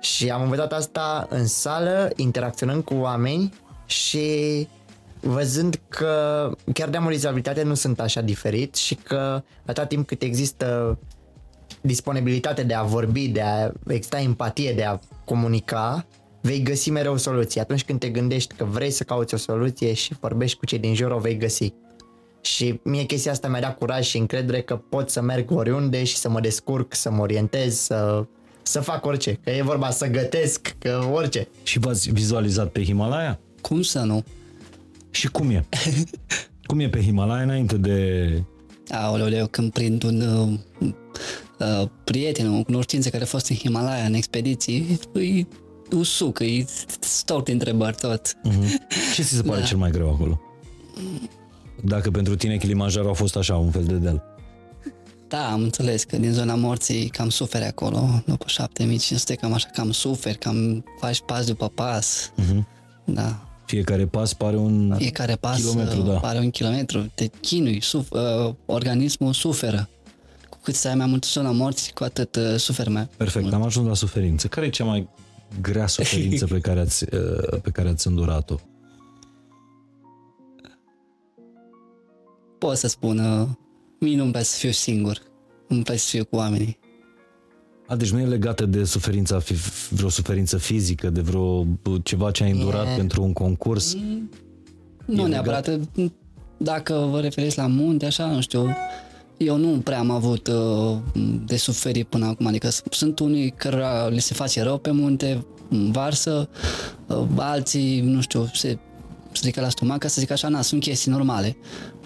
Și 0.00 0.30
am 0.30 0.42
învățat 0.42 0.72
asta 0.72 1.26
în 1.30 1.46
sală, 1.46 2.10
interacționând 2.16 2.84
cu 2.84 2.94
oameni 2.94 3.52
și 3.86 4.68
văzând 5.20 5.80
că 5.88 6.50
chiar 6.72 6.88
de 6.88 6.96
am 6.96 7.06
o 7.06 7.10
dizabilitate 7.10 7.62
nu 7.62 7.74
sunt 7.74 8.00
așa 8.00 8.20
diferit 8.20 8.74
și 8.74 8.94
că 8.94 9.42
atâta 9.62 9.86
timp 9.86 10.06
cât 10.06 10.22
există 10.22 10.98
disponibilitate 11.80 12.62
de 12.62 12.74
a 12.74 12.82
vorbi, 12.82 13.28
de 13.28 13.40
a 13.40 13.72
exista 13.86 14.20
empatie, 14.20 14.72
de 14.72 14.84
a 14.84 14.98
comunica, 15.24 16.06
vei 16.40 16.62
găsi 16.62 16.90
mereu 16.90 17.12
o 17.12 17.16
soluție. 17.16 17.60
Atunci 17.60 17.84
când 17.84 17.98
te 17.98 18.08
gândești 18.08 18.54
că 18.54 18.64
vrei 18.64 18.90
să 18.90 19.04
cauți 19.04 19.34
o 19.34 19.36
soluție 19.36 19.92
și 19.92 20.16
vorbești 20.20 20.58
cu 20.58 20.66
cei 20.66 20.78
din 20.78 20.94
jur, 20.94 21.10
o 21.10 21.18
vei 21.18 21.36
găsi. 21.36 21.72
Și 22.40 22.80
mie 22.84 23.02
chestia 23.02 23.32
asta 23.32 23.48
mi-a 23.48 23.60
dat 23.60 23.78
curaj 23.78 24.06
și 24.06 24.18
încredere 24.18 24.62
că 24.62 24.76
pot 24.76 25.10
să 25.10 25.20
merg 25.20 25.50
oriunde 25.50 26.04
și 26.04 26.16
să 26.16 26.28
mă 26.28 26.40
descurc, 26.40 26.94
să 26.94 27.10
mă 27.10 27.22
orientez, 27.22 27.78
să, 27.78 28.26
să 28.68 28.80
fac 28.80 29.06
orice. 29.06 29.38
Că 29.44 29.50
e 29.50 29.62
vorba 29.62 29.90
să 29.90 30.06
gătesc, 30.06 30.74
că 30.78 31.08
orice. 31.12 31.48
Și 31.62 31.78
v-ați 31.78 32.10
vizualizat 32.10 32.68
pe 32.68 32.84
Himalaya? 32.84 33.38
Cum 33.60 33.82
să 33.82 33.98
nu? 34.00 34.24
Și 35.10 35.28
cum 35.28 35.50
e? 35.50 35.64
cum 36.66 36.80
e 36.80 36.88
pe 36.88 37.02
Himalaya 37.02 37.42
înainte 37.42 37.76
de... 37.76 38.42
Aoleu, 38.90 39.28
eu 39.28 39.46
când 39.46 39.72
prind 39.72 40.02
un 40.02 40.20
uh, 40.20 40.88
uh, 41.58 41.88
prieten, 42.04 42.54
o 42.54 42.62
cunoștință 42.62 43.08
care 43.08 43.22
a 43.22 43.26
fost 43.26 43.48
în 43.48 43.56
Himalaya 43.56 44.04
în 44.04 44.14
expediții, 44.14 44.98
îi 45.12 45.48
usuc, 45.90 46.40
îi 46.40 46.66
stoc 47.00 47.44
de 47.44 47.52
întrebări 47.52 47.96
tot. 48.00 48.36
Ce 49.14 49.22
ți 49.22 49.34
se 49.34 49.42
pare 49.42 49.60
Da. 49.60 49.66
cel 49.66 49.76
mai 49.76 49.90
greu 49.90 50.10
acolo? 50.10 50.40
Dacă 51.84 52.10
pentru 52.10 52.36
tine 52.36 52.56
Kilimanjaro 52.56 53.10
a 53.10 53.12
fost 53.12 53.36
așa, 53.36 53.56
un 53.56 53.70
fel 53.70 53.84
de 53.84 53.94
deal. 53.94 54.22
Da, 55.28 55.50
am 55.52 55.62
înțeles 55.62 56.04
că 56.04 56.16
din 56.16 56.32
zona 56.32 56.54
morții 56.54 57.08
cam 57.08 57.28
suferi 57.28 57.64
acolo, 57.64 58.22
după 58.26 58.44
7500, 58.46 59.34
cam 59.34 59.52
așa, 59.52 59.68
cam 59.72 59.90
suferi, 59.90 60.38
cam 60.38 60.84
faci 61.00 61.22
pas 61.26 61.46
după 61.46 61.68
pas. 61.68 62.32
Uh-huh. 62.40 62.62
Da, 63.04 63.42
Fiecare 63.64 64.06
pas 64.06 64.32
pare 64.34 64.56
un 64.56 64.94
Fiecare 64.96 65.34
pas 65.34 65.56
kilometru, 65.60 66.00
uh, 66.00 66.06
da. 66.06 66.18
pare 66.18 66.38
un 66.38 66.50
kilometru. 66.50 67.10
Te 67.14 67.26
chinui, 67.40 67.80
suf, 67.82 68.10
uh, 68.10 68.54
organismul 68.66 69.32
suferă. 69.32 69.88
Cu 70.48 70.58
cât 70.62 70.74
stai 70.74 70.94
mai 70.94 71.06
mult 71.06 71.24
în 71.24 71.30
zona 71.30 71.50
morții, 71.50 71.92
cu 71.92 72.04
atât 72.04 72.36
uh, 72.36 72.56
suferi 72.56 72.90
mai 72.90 73.08
Perfect, 73.16 73.52
am 73.52 73.62
ajuns 73.62 73.86
la 73.86 73.94
suferință. 73.94 74.46
Care 74.46 74.66
e 74.66 74.70
cea 74.70 74.84
mai 74.84 75.08
grea 75.60 75.86
suferință 75.96 76.46
pe 76.46 76.58
care 76.58 76.80
ați, 76.80 77.04
uh, 77.14 77.60
pe 77.62 77.70
care 77.70 77.88
ați 77.88 78.06
îndurat-o? 78.06 78.54
Pot 82.58 82.76
să 82.76 82.88
spun, 82.88 83.18
uh, 83.18 83.48
mie 83.98 84.16
nu-mi 84.16 84.30
place 84.30 84.44
să 84.46 84.56
fiu 84.58 84.70
singur. 84.70 85.18
Îmi 85.68 85.82
place 85.82 85.98
să 86.00 86.08
fiu 86.08 86.24
cu 86.24 86.36
oamenii. 86.36 86.78
A, 87.86 87.96
deci 87.96 88.10
nu 88.10 88.20
e 88.20 88.24
legată 88.26 88.66
de 88.66 88.84
suferința, 88.84 89.38
fi- 89.38 89.54
vreo 89.90 90.08
suferință 90.08 90.56
fizică, 90.56 91.10
de 91.10 91.20
vreo 91.20 91.66
ceva 92.02 92.30
ce 92.30 92.44
ai 92.44 92.50
îndurat 92.50 92.86
E- 92.86 92.96
pentru 92.96 93.22
un 93.22 93.32
concurs? 93.32 93.94
Nu 95.04 95.14
legat? 95.14 95.28
neapărat. 95.28 95.70
Dacă 96.56 97.08
vă 97.10 97.20
referiți 97.20 97.56
la 97.56 97.66
munte, 97.66 98.06
așa, 98.06 98.26
nu 98.26 98.40
știu, 98.40 98.76
eu 99.36 99.56
nu 99.56 99.68
prea 99.78 99.98
am 99.98 100.10
avut 100.10 100.46
uh, 100.46 100.96
de 101.46 101.56
suferit 101.56 102.06
până 102.06 102.26
acum. 102.26 102.46
Adică 102.46 102.68
s- 102.70 102.82
sunt 102.90 103.18
unii 103.18 103.50
cărora 103.50 104.08
li 104.08 104.20
se 104.20 104.34
face 104.34 104.62
rău 104.62 104.78
pe 104.78 104.90
munte, 104.90 105.44
în 105.70 105.90
varsă, 105.90 106.48
uh, 107.06 107.24
alții, 107.36 108.00
nu 108.00 108.20
știu, 108.20 108.50
se 108.54 108.78
strică 109.32 109.60
la 109.60 109.68
stomac, 109.68 109.98
ca 109.98 110.08
să 110.08 110.20
zic 110.20 110.30
așa, 110.30 110.48
na, 110.48 110.62
sunt 110.62 110.80
chestii 110.80 111.10
normale. 111.10 111.56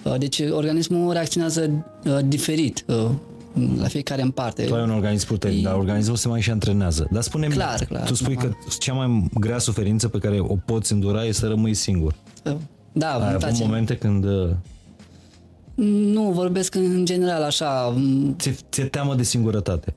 Uh, 0.04 0.14
deci 0.18 0.40
organismul 0.50 1.12
reacționează 1.12 1.84
uh, 2.04 2.18
diferit 2.26 2.84
uh, 2.86 3.10
la 3.78 3.86
fiecare 3.88 4.22
în 4.22 4.30
parte. 4.30 4.64
Tu 4.64 4.74
ai 4.74 4.82
un 4.82 4.90
organism 4.90 5.26
puternic, 5.26 5.62
dar 5.64 5.74
organismul 5.74 6.16
se 6.16 6.28
mai 6.28 6.40
și 6.40 6.50
antrenează. 6.50 7.08
Dar 7.10 7.22
spune 7.22 7.46
Clar, 7.46 7.84
clar, 7.84 8.06
tu 8.06 8.14
spui 8.14 8.34
normal. 8.34 8.52
că 8.68 8.74
cea 8.78 8.92
mai 8.92 9.24
grea 9.40 9.58
suferință 9.58 10.08
pe 10.08 10.18
care 10.18 10.38
o 10.40 10.56
poți 10.64 10.92
îndura 10.92 11.24
e 11.24 11.32
să 11.32 11.46
rămâi 11.48 11.74
singur. 11.74 12.14
Uh, 12.44 12.52
Da, 12.92 13.08
Ai 13.10 13.16
îmi 13.16 13.26
avut 13.26 13.40
place. 13.40 13.62
momente 13.64 13.96
când 13.96 14.24
uh, 14.24 14.48
Nu, 15.74 16.30
vorbesc 16.30 16.74
în 16.74 17.04
general 17.04 17.42
așa, 17.42 17.88
m, 17.96 18.34
ți-e, 18.38 18.56
ți-e 18.70 18.84
teamă 18.84 19.14
de 19.14 19.22
singurătate. 19.22 19.94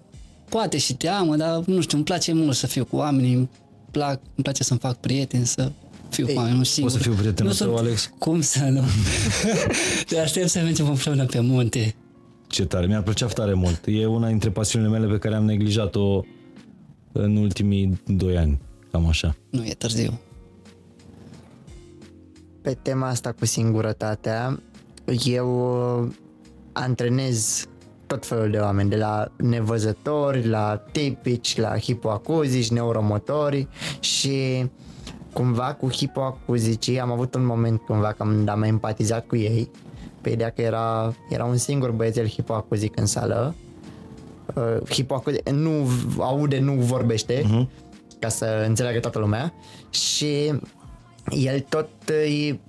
poate 0.49 0.77
și 0.77 0.93
teamă, 0.95 1.35
dar 1.35 1.61
nu 1.65 1.81
știu, 1.81 1.97
îmi 1.97 2.05
place 2.05 2.33
mult 2.33 2.55
să 2.55 2.67
fiu 2.67 2.85
cu 2.85 2.95
oamenii, 2.95 3.33
îmi, 3.33 3.49
plac, 3.91 4.13
îmi 4.35 4.43
place 4.43 4.63
să-mi 4.63 4.79
fac 4.79 4.95
prieteni, 4.95 5.45
să 5.45 5.71
fiu 6.15 6.25
cu 6.33 6.39
oameni, 6.39 6.57
nu 6.57 6.63
singur. 6.63 6.91
să 6.91 6.97
fiu 6.97 7.13
prietenul 7.13 7.51
nu 7.51 7.57
tău, 7.57 7.67
sunt- 7.67 7.79
Alex? 7.87 8.11
Cum 8.17 8.41
să 8.41 8.63
nu? 8.63 8.81
Te 10.07 10.19
aștept 10.19 10.49
să 10.49 10.59
mergem 10.59 10.87
împreună 10.87 11.25
pe 11.25 11.39
munte. 11.39 11.95
Ce 12.47 12.65
tare, 12.65 12.85
mi-ar 12.85 13.01
plăcea 13.01 13.25
tare 13.25 13.53
mult. 13.53 13.81
E 13.87 14.05
una 14.05 14.27
dintre 14.27 14.49
pasiunile 14.49 14.91
mele 14.91 15.11
pe 15.11 15.17
care 15.17 15.35
am 15.35 15.45
neglijat-o 15.45 16.21
în 17.11 17.35
ultimii 17.35 18.01
doi 18.07 18.37
ani. 18.37 18.59
Cam 18.91 19.07
așa. 19.07 19.35
Nu 19.49 19.65
e 19.65 19.73
târziu. 19.73 20.19
Pe 22.61 22.77
tema 22.81 23.07
asta 23.07 23.31
cu 23.31 23.45
singurătatea, 23.45 24.59
eu 25.25 25.49
uh, 26.03 26.11
antrenez 26.71 27.65
tot 28.07 28.25
felul 28.25 28.51
de 28.51 28.57
oameni, 28.57 28.89
de 28.89 28.95
la 28.95 29.31
nevăzători, 29.37 30.47
la 30.47 30.83
tipici, 30.91 31.57
la 31.57 31.77
hipoacuzici, 31.79 32.69
neuromotori 32.69 33.67
și 33.99 34.65
cumva 35.35 35.73
cu 35.73 35.91
hipoacuzicii 35.91 36.99
am 36.99 37.11
avut 37.11 37.35
un 37.35 37.45
moment 37.45 37.81
cumva 37.81 38.11
că 38.11 38.23
am, 38.23 38.47
am 38.49 38.63
empatizat 38.63 39.27
cu 39.27 39.35
ei 39.35 39.71
pe 40.21 40.29
ideea 40.29 40.49
că 40.49 40.61
era, 40.61 41.13
era 41.29 41.45
un 41.45 41.57
singur 41.57 41.91
băiețel 41.91 42.27
hipoacuzic 42.27 42.99
în 42.99 43.05
sală 43.05 43.55
uh, 44.55 44.89
hipoacuzic, 44.89 45.49
nu 45.49 45.87
aude, 46.17 46.59
nu 46.59 46.73
vorbește 46.73 47.41
uh-huh. 47.41 47.67
ca 48.19 48.29
să 48.29 48.63
înțeleagă 48.67 48.99
toată 48.99 49.19
lumea 49.19 49.53
și 49.89 50.53
el 51.29 51.59
tot 51.59 51.89
îi 52.05 52.59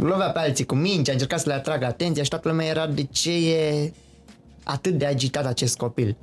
lovea 0.00 0.30
pe 0.30 0.38
alții 0.38 0.64
cu 0.64 0.74
mingi, 0.74 1.10
a 1.10 1.12
încercat 1.12 1.40
să 1.40 1.48
le 1.48 1.54
atragă 1.54 1.84
atenția 1.84 2.22
și 2.22 2.28
toată 2.28 2.48
lumea 2.48 2.66
era 2.66 2.86
de 2.86 3.02
ce 3.02 3.50
e 3.50 3.92
atât 4.64 4.98
de 4.98 5.06
agitat 5.06 5.46
acest 5.46 5.76
copil. 5.76 6.16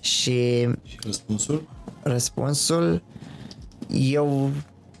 Și 0.00 0.68
Și 0.84 0.98
răspunsul? 1.04 1.68
răspunsul 2.02 3.02
eu 3.88 4.50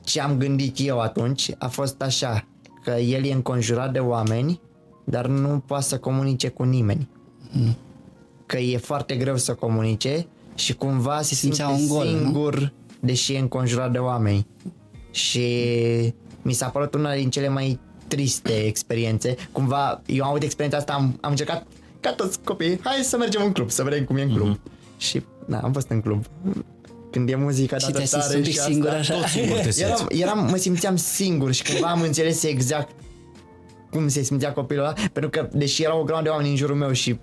ce 0.04 0.20
am 0.20 0.38
gândit 0.38 0.76
eu 0.80 1.00
atunci 1.00 1.50
a 1.58 1.68
fost 1.68 2.02
așa 2.02 2.46
că 2.84 2.90
el 2.90 3.24
e 3.24 3.32
înconjurat 3.32 3.92
de 3.92 3.98
oameni 3.98 4.60
dar 5.04 5.26
nu 5.26 5.62
poate 5.66 5.84
să 5.84 5.98
comunice 5.98 6.48
cu 6.48 6.62
nimeni. 6.62 7.08
Că 8.46 8.58
e 8.58 8.76
foarte 8.76 9.16
greu 9.16 9.36
să 9.36 9.54
comunice 9.54 10.26
și 10.54 10.74
cumva 10.74 11.22
se 11.22 11.34
simte 11.34 11.54
Simțea 11.54 11.68
un 11.74 11.86
gol, 11.86 12.06
nu? 12.06 12.18
singur 12.18 12.72
deși 13.00 13.34
e 13.34 13.38
înconjurat 13.38 13.92
de 13.92 13.98
oameni. 13.98 14.46
Și 15.10 15.44
mi 16.42 16.52
s-a 16.52 16.68
părut 16.68 16.94
una 16.94 17.14
din 17.14 17.30
cele 17.30 17.48
mai 17.48 17.80
triste 18.08 18.64
experiențe. 18.64 19.36
Cumva 19.52 20.02
eu 20.06 20.22
am 20.22 20.28
avut 20.28 20.42
experiența 20.42 20.78
asta 20.78 20.92
am, 20.92 21.18
am 21.20 21.30
încercat 21.30 21.66
ca 22.00 22.12
toți 22.12 22.40
copiii 22.44 22.80
hai 22.82 23.00
să 23.02 23.16
mergem 23.16 23.42
în 23.44 23.52
club 23.52 23.70
să 23.70 23.82
vedem 23.82 24.04
cum 24.04 24.16
e 24.16 24.22
în 24.22 24.34
club. 24.34 24.60
Și 24.96 25.22
na, 25.46 25.60
am 25.60 25.72
fost 25.72 25.88
în 25.88 26.00
club 26.00 26.24
când 27.12 27.28
e 27.28 27.34
muzica 27.34 27.76
Și 27.76 27.86
dată 27.86 27.98
te 27.98 28.04
simți 28.04 28.26
tare 28.26 28.36
un 28.36 28.42
pic 28.42 28.52
și 28.52 28.58
asta, 28.58 28.70
singur 28.70 28.88
așa? 28.88 29.14
Tot 29.14 29.26
singur 29.26 29.56
te 29.56 29.70
simți. 29.70 29.82
eram, 29.82 30.06
eram, 30.08 30.48
mă 30.50 30.56
simțeam 30.56 30.96
singur 30.96 31.52
și 31.52 31.62
cumva 31.72 31.88
am 31.88 32.02
înțeles 32.02 32.42
exact 32.42 32.90
cum 33.90 34.08
se 34.08 34.22
simțea 34.22 34.52
copilul 34.52 34.84
ăla, 34.84 34.92
pentru 35.12 35.30
că 35.30 35.48
deși 35.52 35.82
erau 35.82 36.00
o 36.00 36.02
grămadă 36.02 36.24
de 36.24 36.30
oameni 36.30 36.50
în 36.50 36.56
jurul 36.56 36.76
meu 36.76 36.92
și 36.92 37.18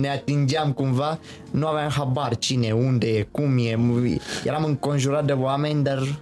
ne 0.00 0.08
atingeam 0.08 0.72
cumva, 0.72 1.18
nu 1.50 1.66
aveam 1.66 1.90
habar 1.90 2.36
cine, 2.36 2.72
unde 2.72 3.06
e, 3.06 3.26
cum 3.30 3.58
e, 3.58 3.78
eram 4.44 4.64
înconjurat 4.64 5.24
de 5.24 5.32
oameni, 5.32 5.82
dar 5.82 6.18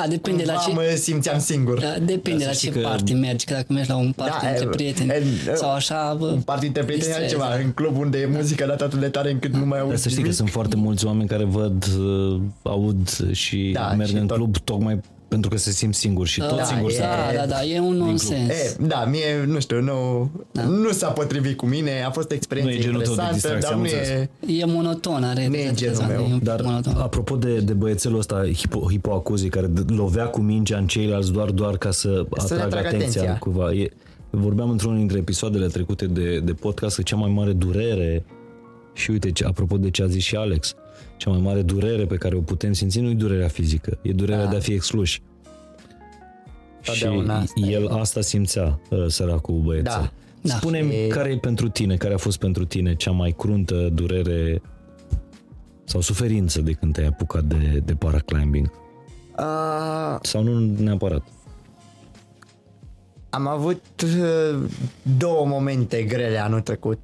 Da, 0.00 0.08
depinde 0.08 0.42
cumva 0.42 0.58
la 0.58 0.66
ce... 0.66 0.72
mă 0.74 0.94
simțeam 0.96 1.38
singur. 1.38 1.80
Da, 1.80 1.94
depinde 2.04 2.38
Da, 2.42 2.46
la 2.46 2.52
să 2.52 2.58
ce 2.60 2.66
știi 2.66 2.80
că- 2.80 2.88
party 2.88 3.12
mergi, 3.14 3.44
că 3.44 3.52
dacă 3.54 3.72
mergi 3.72 3.88
la 3.90 3.96
un 3.96 4.12
party 4.12 4.38
Da, 4.42 4.48
între 4.48 4.64
e- 4.64 4.68
prieteni 4.68 5.10
e- 5.10 5.54
sau 5.54 5.70
așa, 5.70 6.16
bă, 6.18 6.26
Un 6.26 6.40
party 6.40 6.66
între 6.66 6.82
prieteni 6.84 7.08
e 7.10 7.14
distrezi, 7.14 7.34
altceva, 7.34 7.56
da. 7.58 7.64
în 7.64 7.72
club 7.72 7.96
unde 7.98 8.18
e 8.18 8.26
muzica 8.26 8.66
dată 8.66 8.84
atât 8.84 9.00
de 9.00 9.08
tare 9.08 9.30
încât 9.30 9.52
nu 9.52 9.66
mai 9.66 9.78
Dar 9.78 9.88
auzi 9.88 10.02
să 10.02 10.08
știi 10.08 10.14
că 10.14 10.22
nimic. 10.22 10.36
sunt 10.36 10.50
foarte 10.50 10.76
mulți 10.76 11.06
oameni 11.06 11.28
care 11.28 11.44
văd, 11.44 11.84
uh, 11.98 12.40
aud 12.62 13.32
și 13.32 13.70
Da, 13.74 13.92
merg 13.96 14.08
și 14.08 14.16
în 14.16 14.26
tot- 14.26 14.36
club 14.36 14.56
tocmai 14.56 15.00
pentru 15.28 15.50
că 15.50 15.56
se 15.56 15.70
simt 15.70 15.94
singuri 15.94 16.28
și 16.28 16.40
tot 16.40 16.56
da, 16.56 16.64
singuri 16.64 16.92
e- 16.92 16.96
sunt. 16.96 17.08
da, 17.08 17.38
da, 17.40 17.46
da, 17.46 17.64
e 17.64 17.80
un 17.80 17.94
nonsens. 17.96 18.48
E, 18.50 18.76
da, 18.80 19.04
mie, 19.10 19.44
nu 19.46 19.60
știu, 19.60 19.80
nu, 19.80 20.30
da. 20.52 20.62
nu 20.62 20.90
s-a 20.92 21.08
potrivit 21.08 21.56
cu 21.56 21.66
mine, 21.66 22.02
a 22.06 22.10
fost 22.10 22.30
o 22.30 22.34
experiență 22.34 22.72
Nu 22.72 22.78
e 22.78 22.82
genul 22.82 23.02
tău 23.02 23.14
de 23.14 23.20
interesantă, 23.22 23.58
distracție, 23.58 23.68
dar 23.68 23.72
am 23.72 23.78
nu 23.78 23.84
înțeles. 23.84 24.08
e... 24.58 24.62
E 24.62 24.64
monoton, 24.64 25.24
are 25.24 25.46
Nu 25.46 25.54
e 25.54 25.70
genul 25.74 26.02
meu, 26.08 26.20
e 26.20 26.32
un 26.32 26.38
pic 26.38 26.42
Dar 26.42 26.60
monoton. 26.62 26.94
apropo 26.96 27.36
de, 27.36 27.58
de 27.58 27.72
băiețelul 27.72 28.18
ăsta 28.18 28.44
hipo, 28.52 28.86
hipoacuzic 28.90 29.50
care 29.50 29.66
d- 29.68 29.86
lovea 29.86 30.24
cu 30.26 30.40
mingea 30.40 30.78
în 30.78 30.86
ceilalți 30.86 31.32
doar 31.32 31.50
doar 31.50 31.76
ca 31.76 31.90
să, 31.90 32.08
le 32.08 32.26
atragă 32.36 32.62
atragă 32.62 32.86
atenția, 32.86 33.20
atenția. 33.20 33.38
cuva. 33.38 33.72
E, 33.72 33.90
vorbeam 34.30 34.70
într-unul 34.70 34.98
dintre 34.98 35.18
episoadele 35.18 35.66
trecute 35.66 36.06
de, 36.06 36.38
de 36.38 36.52
podcast 36.52 36.96
că 36.96 37.02
cea 37.02 37.16
mai 37.16 37.30
mare 37.30 37.52
durere 37.52 38.24
și 38.92 39.10
uite, 39.10 39.30
ce, 39.32 39.44
apropo 39.44 39.76
de 39.76 39.90
ce 39.90 40.02
a 40.02 40.06
zis 40.06 40.22
și 40.22 40.36
Alex, 40.36 40.74
cea 41.16 41.30
mai 41.30 41.40
mare 41.40 41.62
durere 41.62 42.04
pe 42.06 42.16
care 42.16 42.36
o 42.36 42.40
putem 42.40 42.72
simți 42.72 43.00
nu 43.00 43.10
e 43.10 43.14
durerea 43.14 43.48
fizică, 43.48 43.98
e 44.02 44.12
durerea 44.12 44.44
Da. 44.44 44.50
de 44.50 44.56
a 44.56 44.60
fi 44.60 44.72
excluși. 44.72 45.22
Și 46.80 46.90
Totdeauna 46.90 47.36
asta 47.38 47.60
el 47.66 47.88
asta 47.88 48.20
simțea, 48.20 48.80
uh, 48.90 49.04
săracul 49.08 49.54
băiețel. 49.58 49.82
Da. 50.00 50.10
Da. 50.40 50.54
Spune-mi 50.54 50.92
Și- 50.92 51.06
care 51.08 51.30
e 51.30 51.38
pentru 51.38 51.68
tine, 51.68 51.96
care 51.96 52.14
a 52.14 52.18
fost 52.18 52.38
pentru 52.38 52.64
tine 52.64 52.94
cea 52.94 53.10
mai 53.10 53.34
cruntă 53.38 53.88
durere 53.92 54.62
sau 55.84 56.00
suferință 56.00 56.60
de 56.60 56.72
când 56.72 56.92
te-ai 56.92 57.06
apucat 57.06 57.44
de, 57.44 57.82
de 57.84 57.94
paraclimbing? 57.94 58.70
Uh, 59.38 60.18
Sau 60.22 60.42
nu 60.42 60.58
neapărat? 60.82 61.22
Am 63.30 63.46
avut 63.46 63.82
uh, 64.04 64.62
două 65.18 65.46
momente 65.46 66.02
grele 66.02 66.38
anul 66.38 66.60
trecut, 66.60 66.98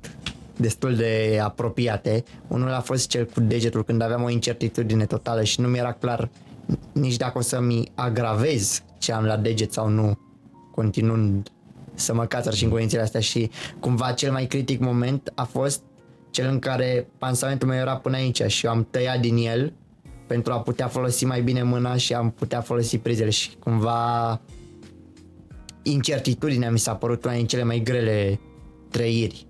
destul 0.56 0.94
de 0.94 1.40
apropiate. 1.42 2.24
Unul 2.48 2.72
a 2.72 2.80
fost 2.80 3.08
cel 3.08 3.24
cu 3.24 3.40
degetul 3.40 3.84
când 3.84 4.02
aveam 4.02 4.22
o 4.22 4.30
incertitudine 4.30 5.06
totală 5.06 5.42
și 5.42 5.60
nu 5.60 5.68
mi 5.68 5.78
era 5.78 5.92
clar 5.92 6.30
nici 6.92 7.16
dacă 7.16 7.38
o 7.38 7.40
să-mi 7.40 7.90
agravez 7.94 8.82
ce 8.98 9.12
am 9.12 9.24
la 9.24 9.36
deget 9.36 9.72
sau 9.72 9.88
nu, 9.88 10.18
continuând 10.74 11.48
să 11.94 12.14
mă 12.14 12.24
cațăr 12.24 12.54
și 12.54 12.64
în 12.64 12.70
condițiile 12.70 13.02
astea 13.02 13.20
și 13.20 13.50
cumva 13.80 14.12
cel 14.12 14.32
mai 14.32 14.46
critic 14.46 14.80
moment 14.80 15.32
a 15.34 15.44
fost 15.44 15.82
cel 16.30 16.48
în 16.48 16.58
care 16.58 17.08
pansamentul 17.18 17.68
meu 17.68 17.78
era 17.78 17.96
până 17.96 18.16
aici 18.16 18.42
și 18.42 18.66
eu 18.66 18.72
am 18.72 18.86
tăiat 18.90 19.20
din 19.20 19.36
el 19.36 19.72
pentru 20.26 20.52
a 20.52 20.60
putea 20.60 20.88
folosi 20.88 21.24
mai 21.24 21.42
bine 21.42 21.62
mâna 21.62 21.96
și 21.96 22.14
am 22.14 22.30
putea 22.30 22.60
folosi 22.60 22.98
prizele 22.98 23.30
și 23.30 23.50
cumva 23.58 24.40
incertitudinea 25.82 26.70
mi 26.70 26.78
s-a 26.78 26.94
părut 26.94 27.24
una 27.24 27.34
din 27.34 27.46
cele 27.46 27.64
mai 27.64 27.80
grele 27.80 28.40
trăiri. 28.90 29.46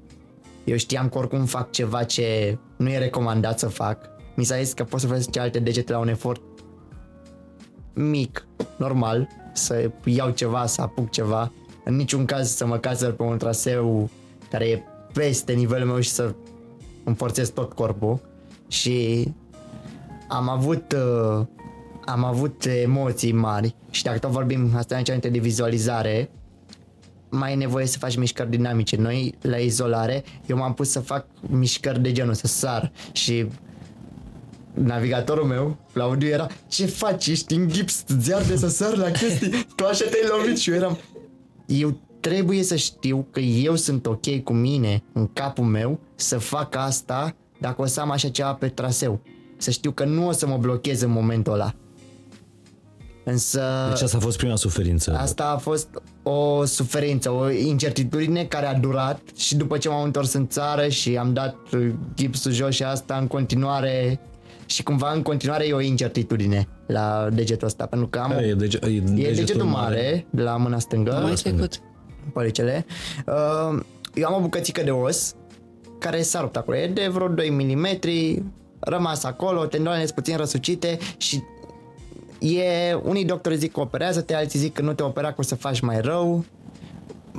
Eu 0.64 0.76
știam 0.76 1.08
că 1.08 1.18
oricum 1.18 1.44
fac 1.44 1.70
ceva 1.70 2.04
ce 2.04 2.58
nu 2.76 2.90
e 2.90 2.98
recomandat 2.98 3.58
să 3.58 3.68
fac. 3.68 4.10
Mi 4.36 4.44
s-a 4.44 4.62
zis 4.62 4.72
că 4.72 4.84
pot 4.84 5.00
să 5.00 5.06
folosesc 5.06 5.36
alte 5.36 5.58
degete 5.58 5.92
la 5.92 5.98
un 5.98 6.08
efort 6.08 6.42
mic, 7.94 8.46
normal, 8.76 9.28
să 9.52 9.90
iau 10.04 10.30
ceva, 10.30 10.66
să 10.66 10.82
apuc 10.82 11.10
ceva. 11.10 11.52
În 11.84 11.96
niciun 11.96 12.24
caz 12.24 12.54
să 12.54 12.66
mă 12.66 12.78
cazăr 12.78 13.12
pe 13.12 13.22
un 13.22 13.38
traseu 13.38 14.10
care 14.50 14.68
e 14.68 14.82
peste 15.12 15.52
nivelul 15.52 15.86
meu 15.86 16.00
și 16.00 16.10
să 16.10 16.34
îmi 17.04 17.16
forțez 17.16 17.50
tot 17.50 17.72
corpul. 17.72 18.20
Și 18.68 19.28
am 20.28 20.48
avut 20.48 20.92
uh, 20.92 21.46
am 22.04 22.24
avut 22.24 22.64
emoții 22.64 23.32
mari 23.32 23.74
și 23.90 24.02
dacă 24.02 24.18
tot 24.18 24.30
vorbim 24.30 24.70
asta 24.76 24.96
înainte 24.96 25.28
de 25.28 25.38
vizualizare, 25.38 26.30
mai 27.34 27.52
e 27.52 27.56
nevoie 27.56 27.86
să 27.86 27.98
faci 27.98 28.16
mișcări 28.16 28.50
dinamice. 28.50 28.96
Noi, 28.96 29.34
la 29.40 29.56
izolare, 29.56 30.24
eu 30.46 30.56
m-am 30.56 30.74
pus 30.74 30.90
să 30.90 31.00
fac 31.00 31.26
mișcări 31.40 32.02
de 32.02 32.12
genul, 32.12 32.34
să 32.34 32.46
sar 32.46 32.92
și 33.12 33.46
navigatorul 34.74 35.44
meu, 35.44 35.76
Claudiu, 35.92 36.28
era 36.28 36.46
ce 36.68 36.86
faci, 36.86 37.26
ești 37.26 37.54
în 37.54 37.68
gips, 37.68 38.04
îți 38.06 38.34
arde 38.34 38.56
să 38.56 38.68
sar 38.68 38.96
la 38.96 39.10
chestii, 39.10 39.66
tu 39.76 39.84
așa 39.84 40.04
te-ai 40.04 40.28
lovit 40.28 40.58
și 40.58 40.70
eu 40.70 40.76
eram 40.76 40.98
eu 41.66 42.00
trebuie 42.20 42.62
să 42.62 42.76
știu 42.76 43.26
că 43.30 43.40
eu 43.40 43.76
sunt 43.76 44.06
ok 44.06 44.42
cu 44.42 44.52
mine 44.52 45.02
în 45.12 45.28
capul 45.32 45.64
meu 45.64 46.00
să 46.14 46.38
fac 46.38 46.76
asta 46.76 47.36
dacă 47.58 47.82
o 47.82 47.86
să 47.86 48.00
am 48.00 48.10
așa 48.10 48.28
ceva 48.28 48.54
pe 48.54 48.68
traseu. 48.68 49.20
Să 49.56 49.70
știu 49.70 49.90
că 49.90 50.04
nu 50.04 50.26
o 50.26 50.32
să 50.32 50.46
mă 50.46 50.56
blochez 50.56 51.00
în 51.00 51.10
momentul 51.10 51.52
ăla. 51.52 51.74
Însă... 53.24 53.62
Deci 53.88 54.02
asta 54.02 54.16
a 54.16 54.20
fost 54.20 54.36
prima 54.36 54.56
suferință. 54.56 55.16
Asta 55.18 55.44
a 55.44 55.56
fost 55.56 55.88
o 56.22 56.64
suferință, 56.64 57.30
o 57.30 57.50
incertitudine 57.50 58.44
care 58.44 58.66
a 58.66 58.74
durat 58.74 59.20
și 59.36 59.56
după 59.56 59.78
ce 59.78 59.88
m-am 59.88 60.02
întors 60.02 60.32
în 60.32 60.48
țară 60.48 60.88
și 60.88 61.16
am 61.16 61.32
dat 61.32 61.56
gipsul 62.14 62.52
jos 62.52 62.74
și 62.74 62.82
asta 62.82 63.16
în 63.16 63.26
continuare 63.26 64.20
și 64.66 64.82
cumva 64.82 65.12
în 65.12 65.22
continuare 65.22 65.66
e 65.66 65.72
o 65.72 65.80
incertitudine 65.80 66.68
la 66.86 67.28
degetul 67.32 67.66
ăsta, 67.66 67.86
pentru 67.86 68.08
că 68.08 68.18
am 68.18 68.30
Care 68.30 68.46
e, 68.46 68.54
dege- 68.54 68.78
e, 68.82 68.86
e 68.86 69.00
degetul, 69.00 69.34
degetul 69.34 69.64
mare 69.66 70.26
de 70.30 70.42
la 70.42 70.56
mâna 70.56 70.78
stângă, 70.78 71.18
Mai 71.22 71.34
trecut. 71.34 71.80
păricele. 72.32 72.86
Uh, 73.26 73.80
eu 74.14 74.26
am 74.26 74.34
o 74.34 74.40
bucățică 74.40 74.82
de 74.82 74.90
os 74.90 75.34
care 75.98 76.22
s-a 76.22 76.40
rupt 76.40 76.56
acolo, 76.56 76.76
e 76.76 76.86
de 76.86 77.08
vreo 77.12 77.28
2 77.28 77.50
mm, 77.50 77.86
rămas 78.78 79.24
acolo, 79.24 79.64
tendoanele 79.64 80.04
sunt 80.04 80.16
puțin 80.16 80.36
răsucite 80.36 80.98
și 81.16 81.42
e, 82.42 82.94
unii 82.94 83.24
doctori 83.24 83.56
zic 83.56 83.72
că 83.72 83.80
operează-te, 83.80 84.34
alții 84.34 84.58
zic 84.58 84.72
că 84.72 84.82
nu 84.82 84.92
te 84.92 85.02
opera 85.02 85.28
că 85.28 85.34
o 85.38 85.42
să 85.42 85.54
faci 85.54 85.80
mai 85.80 86.00
rău. 86.00 86.44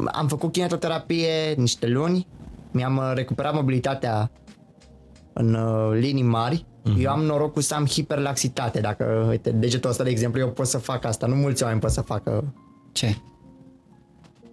Am 0.06 0.28
făcut 0.28 0.52
kinetoterapie 0.52 1.54
niște 1.58 1.88
luni, 1.88 2.28
mi-am 2.72 2.98
uh, 2.98 3.12
recuperat 3.14 3.54
mobilitatea 3.54 4.32
în 5.34 5.54
uh, 5.54 5.98
linii 6.00 6.24
mari. 6.24 6.66
Uh-huh. 6.66 7.02
Eu 7.02 7.12
am 7.12 7.24
norocul 7.24 7.62
să 7.62 7.76
am 7.76 7.86
hiperlaxitate. 7.86 8.80
Dacă, 8.80 9.26
uite, 9.30 9.52
degetul 9.52 9.90
ăsta, 9.90 10.04
de 10.04 10.10
exemplu, 10.10 10.40
eu 10.40 10.50
pot 10.50 10.68
să 10.68 10.78
fac 10.78 11.06
asta. 11.06 11.28
Nu 11.28 11.36
mulți 11.36 11.64
oameni 11.64 11.82
pot 11.82 11.92
să 11.92 12.02
facă. 12.02 12.54
Ce? 12.92 13.18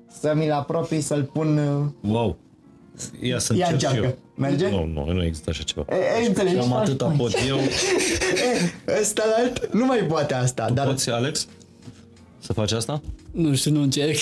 Să 0.08 0.32
mi-l 0.36 0.52
apropii, 0.52 1.00
să-l 1.00 1.22
pun... 1.22 1.58
uh, 1.58 2.10
Wow. 2.12 2.36
Ia 3.20 3.38
să 3.38 3.54
Ia 3.56 3.68
încerc 3.70 3.80
și 3.80 3.86
încearcă. 3.96 4.06
eu. 4.06 4.18
Merge? 4.34 4.68
Nu, 4.68 4.84
nu, 4.94 5.12
nu 5.12 5.24
există 5.24 5.50
așa 5.50 5.62
ceva. 5.62 5.84
E, 5.90 6.22
e, 6.22 6.26
înțelegi? 6.26 6.56
Cam 6.56 6.72
atâta 6.72 7.14
pot 7.16 7.32
eu. 7.48 7.58
Ăsta 9.00 9.22
la 9.26 9.34
alt 9.42 9.72
nu 9.72 9.84
mai 9.86 9.98
poate 9.98 10.34
asta, 10.34 10.70
dar 10.74 10.86
Poți, 10.86 11.10
Alex? 11.10 11.46
Să 12.38 12.52
faci 12.52 12.72
asta? 12.72 13.02
Nu 13.30 13.54
știu, 13.54 13.70
nu 13.70 13.82
încerc. 13.82 14.16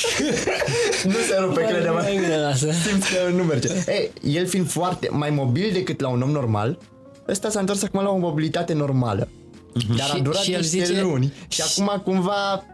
nu 1.05 1.13
se 1.29 1.37
rupe, 1.41 1.63
crede-mă. 1.65 2.01
Mai 2.03 2.21
greu 2.27 2.41
lasă. 2.41 2.71
Simți 2.87 3.13
că 3.13 3.31
nu 3.37 3.43
merge. 3.43 3.69
Ei, 3.87 4.11
el 4.35 4.47
fiind 4.47 4.69
foarte 4.71 5.09
mai 5.11 5.31
mobil 5.31 5.71
decât 5.73 6.01
la 6.01 6.09
un 6.09 6.23
om 6.23 6.31
normal, 6.31 6.79
ăsta 7.29 7.51
s-a 7.51 7.61
întors 7.61 7.83
acum 7.83 8.01
la 8.03 8.09
o 8.11 8.17
mobilitate 8.19 8.73
normală. 8.73 9.29
Dar 9.97 10.11
a 10.11 10.15
Și- 10.15 10.23
durat 10.23 10.41
și 10.43 10.53
el 10.53 10.61
niște 10.61 10.85
zice- 10.85 11.01
luni 11.01 11.33
și 11.49 11.63
acum 11.63 12.01
cumva 12.05 12.65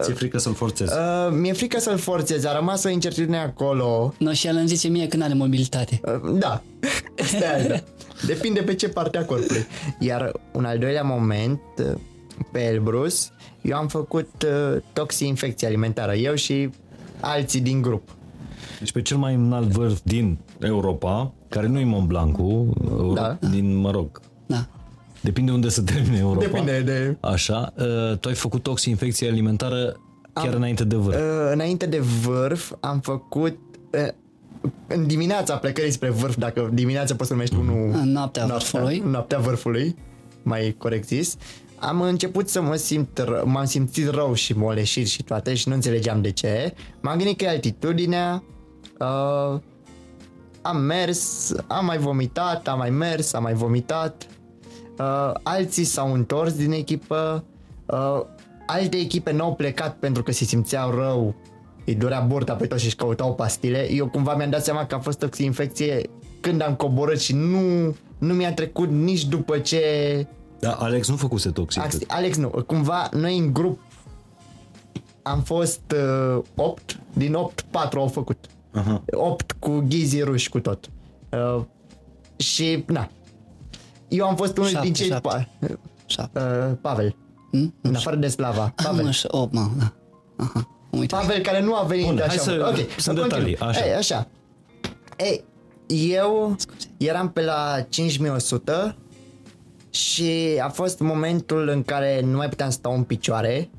Ți-e 0.00 0.12
frică 0.14 0.38
să-l 0.38 0.54
forțezi. 0.54 0.92
uh, 0.92 1.36
mi-e 1.40 1.52
frică 1.52 1.78
să-l 1.80 1.96
forțez, 1.98 2.44
a 2.44 2.56
rămas 2.56 2.84
o 2.84 2.88
incertitudine 2.88 3.38
acolo. 3.38 4.14
No, 4.18 4.32
și 4.32 4.46
el 4.46 4.56
îmi 4.56 4.66
zice 4.68 4.88
mie 4.88 5.06
când 5.08 5.22
are 5.22 5.34
mobilitate. 5.34 6.00
Uh, 6.24 6.38
da, 6.38 6.62
stai 7.36 7.60
așa. 7.60 7.82
Depinde 8.26 8.60
pe 8.60 8.74
ce 8.74 8.88
parte 8.88 9.18
a 9.18 9.24
corpului. 9.24 9.66
Iar 9.98 10.32
un 10.52 10.64
al 10.64 10.78
doilea 10.78 11.02
moment, 11.02 11.60
uh, 11.78 11.92
pe 12.52 12.60
Elbrus, 12.64 13.30
eu 13.62 13.76
am 13.76 13.88
făcut 13.88 14.30
uh, 14.46 14.80
toxi-infecție 14.92 15.66
alimentară, 15.66 16.14
eu 16.14 16.34
și 16.34 16.70
alții 17.20 17.60
din 17.60 17.82
grup. 17.82 18.08
Deci 18.78 18.92
pe 18.92 19.02
cel 19.02 19.16
mai 19.16 19.34
înalt 19.34 19.68
vârf 19.68 19.98
din 20.02 20.38
Europa, 20.60 21.32
care 21.48 21.66
nu 21.66 21.78
e 21.78 21.84
Mont 21.84 22.06
Blancul, 22.06 22.66
Euro- 22.90 23.12
Da. 23.12 23.36
din, 23.50 23.74
mă 23.76 23.90
rog, 23.90 24.20
Da. 24.46 24.66
Depinde 25.20 25.52
unde 25.52 25.68
se 25.68 25.82
termine 25.82 26.18
Europa. 26.18 26.40
Depinde 26.44 26.80
de 26.80 27.16
Așa, 27.20 27.72
uh, 27.76 28.18
tu 28.18 28.28
ai 28.28 28.34
făcut 28.34 28.62
toxi-infecție 28.62 29.28
alimentară 29.28 29.96
chiar 30.32 30.54
înainte 30.54 30.84
de 30.84 30.96
vârf. 30.96 31.16
Uh, 31.16 31.50
înainte 31.52 31.86
de 31.86 31.98
vârf 31.98 32.72
am 32.80 33.00
făcut 33.00 33.58
uh, 33.92 34.08
în 34.86 35.06
dimineața 35.06 35.56
plecării 35.56 35.90
spre 35.90 36.10
vârf, 36.10 36.36
dacă 36.36 36.70
dimineața 36.72 37.14
poți 37.14 37.28
să 37.28 37.34
numești 37.34 37.54
unul 37.56 37.90
În 37.94 38.12
noaptea 38.12 38.46
vârfului. 38.46 39.02
noaptea 39.06 39.38
vârfului, 39.38 39.96
mai 40.42 40.74
corect 40.78 41.06
zis, 41.06 41.36
am 41.78 42.00
început 42.00 42.48
să 42.48 42.62
mă 42.62 42.74
simt, 42.74 43.22
ră- 43.22 43.44
m-am 43.44 43.64
simțit 43.64 44.08
rău 44.08 44.34
și 44.34 44.52
moleșit 44.52 45.06
și 45.08 45.22
toate 45.22 45.54
și 45.54 45.68
nu 45.68 45.74
înțelegeam 45.74 46.22
de 46.22 46.30
ce. 46.30 46.74
M-am 47.00 47.16
gândit 47.16 47.38
că 47.38 47.44
e 47.44 47.48
altitudinea, 47.48 48.42
uh, 48.98 49.60
am 50.62 50.76
mers, 50.76 51.52
am 51.66 51.84
mai 51.84 51.98
vomitat, 51.98 52.68
am 52.68 52.78
mai 52.78 52.90
mers, 52.90 53.32
am 53.32 53.42
mai 53.42 53.54
vomitat, 53.54 54.26
uh, 54.98 55.32
alții 55.42 55.84
s-au 55.84 56.12
întors 56.12 56.52
din 56.52 56.72
echipă, 56.72 57.44
uh, 57.86 58.20
alte 58.66 58.96
echipe 58.96 59.32
n-au 59.32 59.54
plecat 59.54 59.96
pentru 59.96 60.22
că 60.22 60.32
se 60.32 60.44
simțeau 60.44 60.90
rău, 60.90 61.34
îi 61.86 61.94
durea 61.94 62.20
burta 62.20 62.54
pe 62.54 62.66
toți 62.66 62.80
și 62.80 62.86
își 62.86 62.96
căutau 62.96 63.34
pastile. 63.34 63.92
Eu 63.92 64.08
cumva 64.08 64.34
mi-am 64.34 64.50
dat 64.50 64.64
seama 64.64 64.86
că 64.86 64.94
a 64.94 64.98
fost 64.98 65.22
o 65.22 65.42
infecție 65.42 66.10
când 66.40 66.62
am 66.62 66.74
coborât 66.74 67.20
și 67.20 67.34
nu, 67.34 67.96
nu 68.18 68.34
mi-a 68.34 68.54
trecut 68.54 68.90
nici 68.90 69.24
după 69.24 69.58
ce... 69.58 69.82
Da, 70.58 70.72
Alex 70.72 71.08
nu 71.08 71.16
făcuse 71.16 71.50
toxic. 71.50 71.82
Alex, 71.82 71.98
Alex 72.06 72.36
nu, 72.36 72.48
cumva 72.48 73.08
noi 73.12 73.38
în 73.38 73.52
grup 73.52 73.80
am 75.28 75.42
fost 75.42 75.94
uh, 76.36 76.42
8, 76.54 77.00
din 77.12 77.34
8, 77.34 77.60
4 77.60 78.00
au 78.00 78.06
făcut. 78.06 78.46
Aha. 78.72 79.02
8 79.10 79.52
cu 79.52 79.84
ghizii 79.88 80.22
ruși 80.22 80.48
cu 80.48 80.60
tot. 80.60 80.90
Uh, 81.30 81.62
și, 82.36 82.84
na. 82.86 83.08
Eu 84.08 84.26
am 84.26 84.36
fost 84.36 84.56
unul 84.56 84.68
Șapte, 84.68 84.84
din 84.84 84.94
cei... 84.94 85.06
șapte. 85.08 85.28
Pa, 85.28 85.48
Șapte. 86.06 86.40
uh, 86.40 86.76
Pavel. 86.80 87.16
Hmm? 87.50 87.74
În 87.80 87.94
afară 87.94 88.16
de 88.16 88.28
Slava. 88.28 88.62
Am 88.62 88.72
Pavel. 88.84 89.06
așa, 89.06 89.28
8, 89.30 89.52
mă, 89.52 89.68
da. 89.78 89.92
Aha. 90.36 90.68
Uite. 90.90 91.14
Pavel 91.16 91.40
care 91.42 91.60
nu 91.60 91.74
a 91.76 91.82
venit 91.82 92.04
Bun, 92.06 92.16
așa. 92.18 92.26
hai 92.26 92.36
să- 92.36 92.66
ok, 92.68 92.76
sunt 92.76 92.90
să 93.00 93.12
detalii, 93.12 93.54
continu. 93.56 93.68
așa. 93.68 93.86
Ei, 93.86 93.94
așa. 93.94 94.26
Ei, 95.16 95.44
eu 95.86 96.56
eram 96.96 97.30
pe 97.30 97.42
la 97.44 97.86
5100 97.88 98.96
și 99.90 100.32
a 100.62 100.68
fost 100.68 100.98
momentul 101.00 101.68
în 101.68 101.82
care 101.82 102.20
nu 102.24 102.36
mai 102.36 102.48
puteam 102.48 102.70
sta 102.70 102.88
în 102.94 103.02
picioare. 103.02 103.70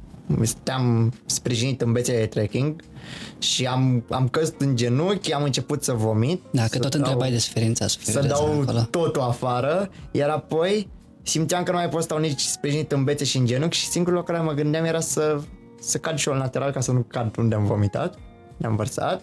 Stăteam 0.42 1.14
sprijinit 1.26 1.82
în 1.82 1.92
bețele 1.92 2.18
de 2.20 2.26
trekking 2.26 2.82
și 3.39 3.66
am, 3.66 4.05
am 4.10 4.28
căzut 4.28 4.62
în 4.62 4.76
genunchi, 4.76 5.34
am 5.34 5.43
început 5.43 5.84
să 5.84 5.93
vomit. 5.93 6.41
Da, 6.51 6.62
să 6.62 6.70
că 6.70 6.80
tot 6.80 6.91
dau- 6.91 6.99
întrebai 6.99 7.32
de 7.32 7.38
suferința, 7.38 7.88
să 7.88 7.97
suferința 7.99 8.36
dau 8.36 8.62
acolo. 8.62 8.80
totul 8.89 9.22
afară, 9.22 9.89
iar 10.12 10.30
apoi 10.30 10.89
simțeam 11.24 11.64
că 11.64 11.72
nu 11.72 11.78
mai 11.78 11.89
pot 11.89 12.03
stau 12.03 12.18
nici 12.18 12.39
sprijinit 12.41 12.91
în 12.91 13.03
bețe 13.03 13.24
și 13.24 13.38
în 13.38 13.45
genunchi 13.45 13.78
și 13.78 13.88
singurul 13.88 14.18
lucru 14.18 14.32
la 14.34 14.38
care 14.39 14.49
mă 14.51 14.62
gândeam 14.62 14.84
era 14.86 14.99
să, 14.99 15.39
să 15.80 15.97
cad 15.97 16.18
și 16.18 16.28
eu 16.28 16.34
în 16.34 16.39
lateral 16.39 16.72
ca 16.72 16.80
să 16.80 16.91
nu 16.91 17.05
cad 17.07 17.38
unde 17.38 17.55
am 17.55 17.66
vomitat, 17.66 18.16
ne-am 18.57 18.76
vărsat. 18.76 19.22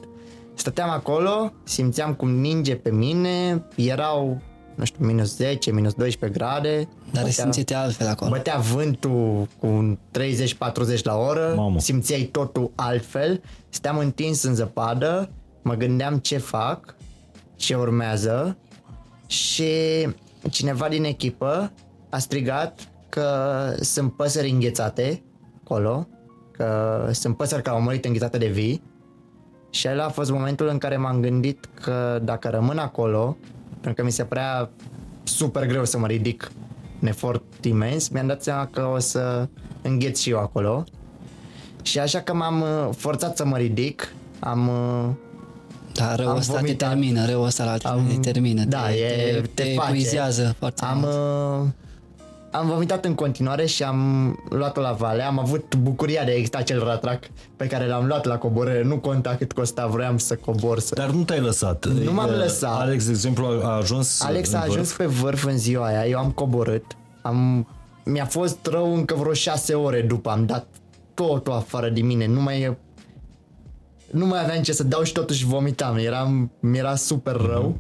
Stăteam 0.55 0.91
acolo, 0.91 1.53
simțeam 1.64 2.14
cum 2.14 2.30
ninge 2.30 2.74
pe 2.76 2.91
mine, 2.91 3.64
erau, 3.74 4.41
nu 4.77 4.85
știu, 4.85 5.07
minus 5.07 5.37
10, 5.37 5.72
minus 5.72 5.93
12 5.93 6.39
grade. 6.39 6.89
Dar 7.12 7.22
Bătea- 7.22 7.31
simțite 7.43 7.74
altfel 7.74 8.07
acolo. 8.09 8.31
Bătea 8.31 8.57
vântul 8.59 9.49
cu 9.59 9.99
30-40 10.11 11.03
la 11.03 11.16
oră, 11.16 11.53
Mamă. 11.57 11.79
simțeai 11.81 12.22
totul 12.22 12.70
altfel, 12.74 13.43
steam 13.68 13.99
întins 13.99 14.43
în 14.43 14.55
zăpadă, 14.55 15.31
mă 15.62 15.74
gândeam 15.74 16.18
ce 16.18 16.39
fac, 16.39 16.95
ce 17.57 17.74
urmează 17.74 18.57
și 19.27 19.68
cineva 20.51 20.89
din 20.89 21.05
echipă 21.05 21.72
a 22.11 22.18
strigat 22.18 22.89
că 23.09 23.29
sunt 23.81 24.12
păsări 24.12 24.51
înghețate 24.51 25.22
acolo, 25.64 26.07
că 26.51 27.09
sunt 27.12 27.37
păsări 27.37 27.62
care 27.62 27.77
au 27.77 27.83
murit 27.83 28.05
înghețate 28.05 28.39
de 28.39 28.47
vii 28.47 28.83
și 29.77 29.89
ăla 29.89 30.05
a 30.05 30.09
fost 30.09 30.31
momentul 30.31 30.68
în 30.68 30.79
care 30.79 30.97
m-am 30.97 31.20
gândit 31.20 31.68
că 31.81 32.20
dacă 32.22 32.49
rămân 32.49 32.79
acolo, 32.79 33.37
pentru 33.70 33.93
că 33.95 34.03
mi 34.03 34.11
se 34.12 34.24
părea 34.24 34.70
super 35.24 35.66
greu 35.66 35.85
să 35.85 35.99
mă 35.99 36.07
ridic 36.07 36.51
un 37.03 37.09
efort 37.09 37.64
imens, 37.64 38.09
mi-am 38.09 38.27
dat 38.27 38.43
seama 38.43 38.66
că 38.66 38.91
o 38.95 38.99
să 38.99 39.49
îngheț 39.83 40.20
și 40.20 40.31
eu 40.31 40.39
acolo. 40.39 40.85
Și 41.83 41.99
așa 41.99 42.20
că 42.20 42.35
m-am 42.35 42.61
uh, 42.61 42.89
forțat 42.97 43.37
să 43.37 43.45
mă 43.47 43.57
ridic, 43.57 44.12
am... 44.39 44.68
uh, 44.68 45.09
Da, 45.93 46.14
răul 46.14 46.29
am 46.31 46.37
ăsta 46.37 46.53
te 46.53 46.59
vomitat. 46.59 46.89
termină, 46.89 47.27
răul 47.27 47.45
ăsta 47.45 47.64
la 47.64 47.70
altfel 47.70 47.91
am 47.91 48.07
te 48.20 48.33
termină. 48.33 48.64
Da, 48.64 48.83
te, 48.87 48.93
e, 48.93 49.33
te, 49.33 49.41
te, 49.41 49.62
te 49.62 49.74
face. 49.74 49.89
epuizează 49.91 50.55
foarte 50.59 50.85
am, 50.85 50.99
mult. 50.99 51.74
Uh, 52.53 52.59
am 52.59 52.67
vomitat 52.67 53.05
în 53.05 53.15
continuare 53.15 53.67
și 53.67 53.83
am 53.83 54.33
luat-o 54.49 54.81
la 54.81 54.93
vale. 54.93 55.23
Am 55.23 55.39
avut 55.39 55.75
bucuria 55.75 56.25
de 56.25 56.31
a 56.31 56.35
exista 56.35 56.59
acel 56.59 56.85
ratrac 56.85 57.25
pe 57.57 57.67
care 57.67 57.87
l-am 57.87 58.07
luat 58.07 58.25
la 58.25 58.39
coborâre. 58.39 58.83
Nu 58.83 58.99
conta 58.99 59.35
cât 59.39 59.53
costa, 59.53 59.87
vroiam 59.87 60.19
să 60.19 60.37
cobor. 60.37 60.79
Să... 60.79 60.95
Dar 60.95 61.11
nu 61.11 61.23
te-ai 61.23 61.41
lăsat. 61.41 61.87
Nu 61.87 62.13
m-am 62.13 62.25
Adică 62.25 62.39
lăsat. 62.39 62.81
Alex, 62.81 63.05
de 63.05 63.11
exemplu, 63.11 63.47
a 63.47 63.69
a 63.69 63.77
ajuns 63.77 64.23
Alex 64.23 64.51
în 64.51 64.59
a 64.59 64.61
ajuns 64.61 64.93
vârf. 64.93 64.97
pe 64.97 65.07
vârf 65.07 65.45
în 65.45 65.59
ziua 65.59 65.87
aia, 65.87 66.07
eu 66.07 66.19
am 66.19 66.31
coborât, 66.31 66.85
am 67.23 67.67
mi-a 68.05 68.25
fost 68.25 68.67
rău 68.67 68.95
încă 68.95 69.15
vreo 69.15 69.33
șase 69.33 69.75
ore 69.75 70.01
după, 70.01 70.31
am 70.31 70.47
dat 70.47 70.67
totul 71.15 71.53
afară 71.53 71.89
din 71.89 72.07
mine, 72.07 72.27
nu 72.27 72.41
mai 72.41 72.77
nu 74.11 74.27
mai 74.27 74.43
aveam 74.43 74.63
ce 74.63 74.73
să 74.73 74.85
dau 74.85 75.03
și 75.03 75.13
totuși 75.13 75.45
vomitam, 75.45 75.97
eram, 75.97 76.51
mi-era 76.61 76.95
super 76.95 77.37
rău. 77.37 77.77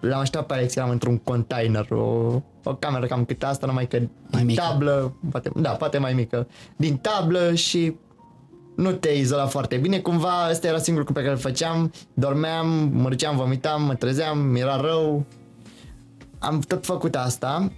L-am 0.00 0.20
așteptat 0.20 0.46
pe 0.46 0.54
Alex, 0.54 0.76
eram 0.76 0.90
într-un 0.90 1.16
container, 1.16 1.90
o, 1.90 2.42
o 2.64 2.74
cameră 2.74 3.06
cam 3.06 3.24
cât 3.24 3.42
asta, 3.42 3.66
numai 3.66 3.86
că 3.86 3.98
Mai 4.30 4.42
mică. 4.42 4.62
tablă, 4.62 5.14
poate, 5.30 5.50
da, 5.56 5.70
poate 5.70 5.98
mai 5.98 6.12
mică, 6.12 6.46
din 6.76 6.96
tablă 6.96 7.54
și 7.54 7.94
nu 8.76 8.92
te 8.92 9.10
izola 9.10 9.46
foarte 9.46 9.76
bine, 9.76 9.98
cumva 9.98 10.48
ăsta 10.50 10.66
era 10.66 10.78
singurul 10.78 11.06
lucru 11.08 11.12
pe 11.12 11.20
care 11.20 11.32
îl 11.32 11.38
făceam, 11.50 11.92
dormeam, 12.14 12.68
mă 12.92 13.08
duceam, 13.08 13.36
vomitam, 13.36 13.82
mă 13.82 13.94
trezeam, 13.94 14.38
mi-era 14.38 14.76
rău, 14.80 15.24
am 16.38 16.60
tot 16.60 16.84
făcut 16.84 17.14
asta, 17.16 17.72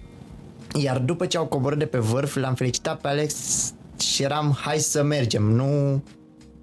iar 0.81 0.99
după 0.99 1.25
ce 1.25 1.37
au 1.37 1.45
coborât 1.45 1.79
de 1.79 1.85
pe 1.85 1.97
vârf, 1.97 2.35
l-am 2.35 2.53
felicitat 2.53 3.01
pe 3.01 3.07
Alex 3.07 3.35
și 3.99 4.23
eram, 4.23 4.57
hai 4.61 4.77
să 4.77 5.03
mergem, 5.03 5.43
nu... 5.43 6.03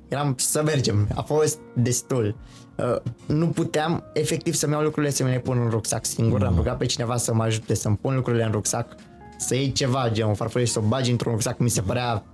Eram 0.09 0.35
să 0.39 0.62
mergem, 0.62 1.09
a 1.14 1.21
fost 1.23 1.59
destul. 1.75 2.37
Uh, 2.83 2.97
nu 3.26 3.47
puteam 3.47 4.05
efectiv 4.12 4.55
să-mi 4.55 4.72
iau 4.72 4.83
lucrurile 4.83 5.12
să 5.12 5.24
mi 5.24 5.31
le 5.31 5.39
pun 5.39 5.59
în 5.59 5.70
rucsac 5.70 6.05
singur, 6.05 6.45
am 6.45 6.55
rugat 6.57 6.76
pe 6.76 6.87
cineva 6.87 7.16
să 7.16 7.35
mă 7.35 7.43
ajute 7.43 7.74
să-mi 7.74 7.97
pun 7.97 8.14
lucrurile 8.14 8.45
în 8.45 8.51
rucsac, 8.51 8.95
să 9.39 9.55
iei 9.55 9.72
ceva, 9.72 10.09
gen 10.12 10.26
o 10.26 10.35
farfurie 10.35 10.66
și 10.66 10.72
să 10.72 10.78
o 10.78 10.83
bagi 10.83 11.11
într-un 11.11 11.33
rucsac, 11.33 11.59
mi 11.59 11.68
se 11.68 11.81
părea 11.81 12.24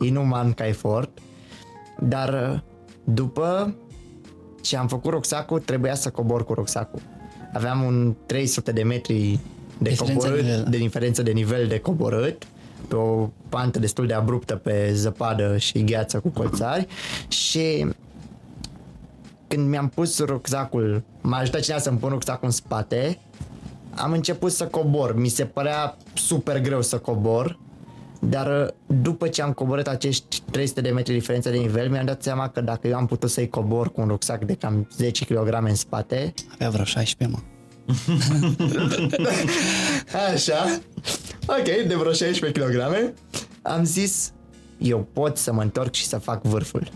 inuman 0.00 0.52
ca 0.52 0.66
efort. 0.66 1.18
Dar 2.00 2.52
uh, 2.52 2.60
după 3.04 3.74
ce 4.60 4.76
am 4.76 4.88
făcut 4.88 5.12
rucsacul, 5.12 5.60
trebuia 5.60 5.94
să 5.94 6.10
cobor 6.10 6.44
cu 6.44 6.54
rucsacul. 6.54 7.00
Aveam 7.52 7.82
un 7.82 8.14
300 8.26 8.72
de 8.72 8.82
metri 8.82 9.38
de 9.78 9.88
Diferență 9.88 10.04
de 10.04 10.28
coborât, 10.28 10.44
nivel. 10.44 10.66
de 10.70 10.76
diferență 10.76 11.22
de 11.22 11.30
nivel 11.30 11.66
de 11.66 11.78
coborât 11.78 12.46
pe 12.88 12.94
o 12.94 13.30
pantă 13.48 13.78
destul 13.78 14.06
de 14.06 14.14
abruptă 14.14 14.54
pe 14.54 14.90
zăpadă 14.92 15.56
și 15.56 15.84
gheață 15.84 16.20
cu 16.20 16.28
colțari 16.28 16.86
și 17.28 17.86
când 19.48 19.68
mi-am 19.68 19.88
pus 19.88 20.18
rucsacul, 20.18 21.02
m-a 21.20 21.38
ajutat 21.38 21.60
cineva 21.60 21.80
să-mi 21.80 21.98
pun 21.98 22.08
rucsacul 22.08 22.46
în 22.46 22.50
spate, 22.50 23.18
am 23.94 24.12
început 24.12 24.52
să 24.52 24.66
cobor. 24.66 25.16
Mi 25.16 25.28
se 25.28 25.44
părea 25.44 25.96
super 26.14 26.60
greu 26.60 26.82
să 26.82 26.98
cobor, 26.98 27.58
dar 28.20 28.62
uh, 28.62 28.68
după 29.02 29.28
ce 29.28 29.42
am 29.42 29.52
coborât 29.52 29.86
acești 29.86 30.42
300 30.50 30.80
de 30.80 30.90
metri 30.90 31.12
diferență 31.12 31.50
de 31.50 31.56
nivel, 31.56 31.90
mi-am 31.90 32.04
dat 32.04 32.22
seama 32.22 32.48
că 32.48 32.60
dacă 32.60 32.88
eu 32.88 32.96
am 32.96 33.06
putut 33.06 33.30
să-i 33.30 33.48
cobor 33.48 33.92
cu 33.92 34.00
un 34.00 34.08
rucsac 34.08 34.44
de 34.44 34.54
cam 34.54 34.88
10 34.96 35.24
kg 35.24 35.58
în 35.60 35.74
spate, 35.74 36.34
Avea 36.52 36.70
vreo 36.70 36.84
16, 36.84 37.36
mă. 37.36 37.42
Așa. 40.32 40.80
Ok, 41.46 41.86
de 41.86 41.94
vreo 41.98 42.12
16 42.12 42.60
kg. 42.60 43.12
Am 43.62 43.84
zis, 43.84 44.32
eu 44.78 45.08
pot 45.12 45.36
să 45.36 45.52
mă 45.52 45.62
întorc 45.62 45.92
și 45.92 46.06
să 46.06 46.18
fac 46.18 46.42
vârful. 46.42 46.88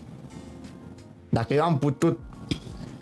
Dacă 1.28 1.54
eu 1.54 1.62
am 1.62 1.78
putut 1.78 2.18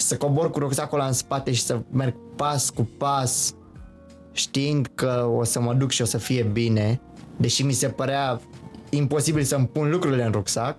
să 0.03 0.16
cobor 0.16 0.51
cu 0.51 0.59
rucsacul 0.59 0.98
ăla 0.98 1.09
în 1.09 1.12
spate 1.14 1.53
și 1.53 1.62
să 1.62 1.80
merg 1.90 2.14
pas 2.36 2.70
cu 2.70 2.88
pas, 2.98 3.55
știind 4.32 4.90
că 4.94 5.30
o 5.36 5.44
să 5.44 5.61
mă 5.61 5.74
duc 5.74 5.90
și 5.90 6.03
o 6.03 6.05
să 6.05 6.18
fie 6.18 6.42
bine, 6.42 7.01
deși 7.36 7.62
mi 7.62 7.72
se 7.72 7.88
părea 7.88 8.40
imposibil 8.90 9.42
să-mi 9.42 9.66
pun 9.66 9.90
lucrurile 9.90 10.24
în 10.24 10.32
rucsac, 10.32 10.76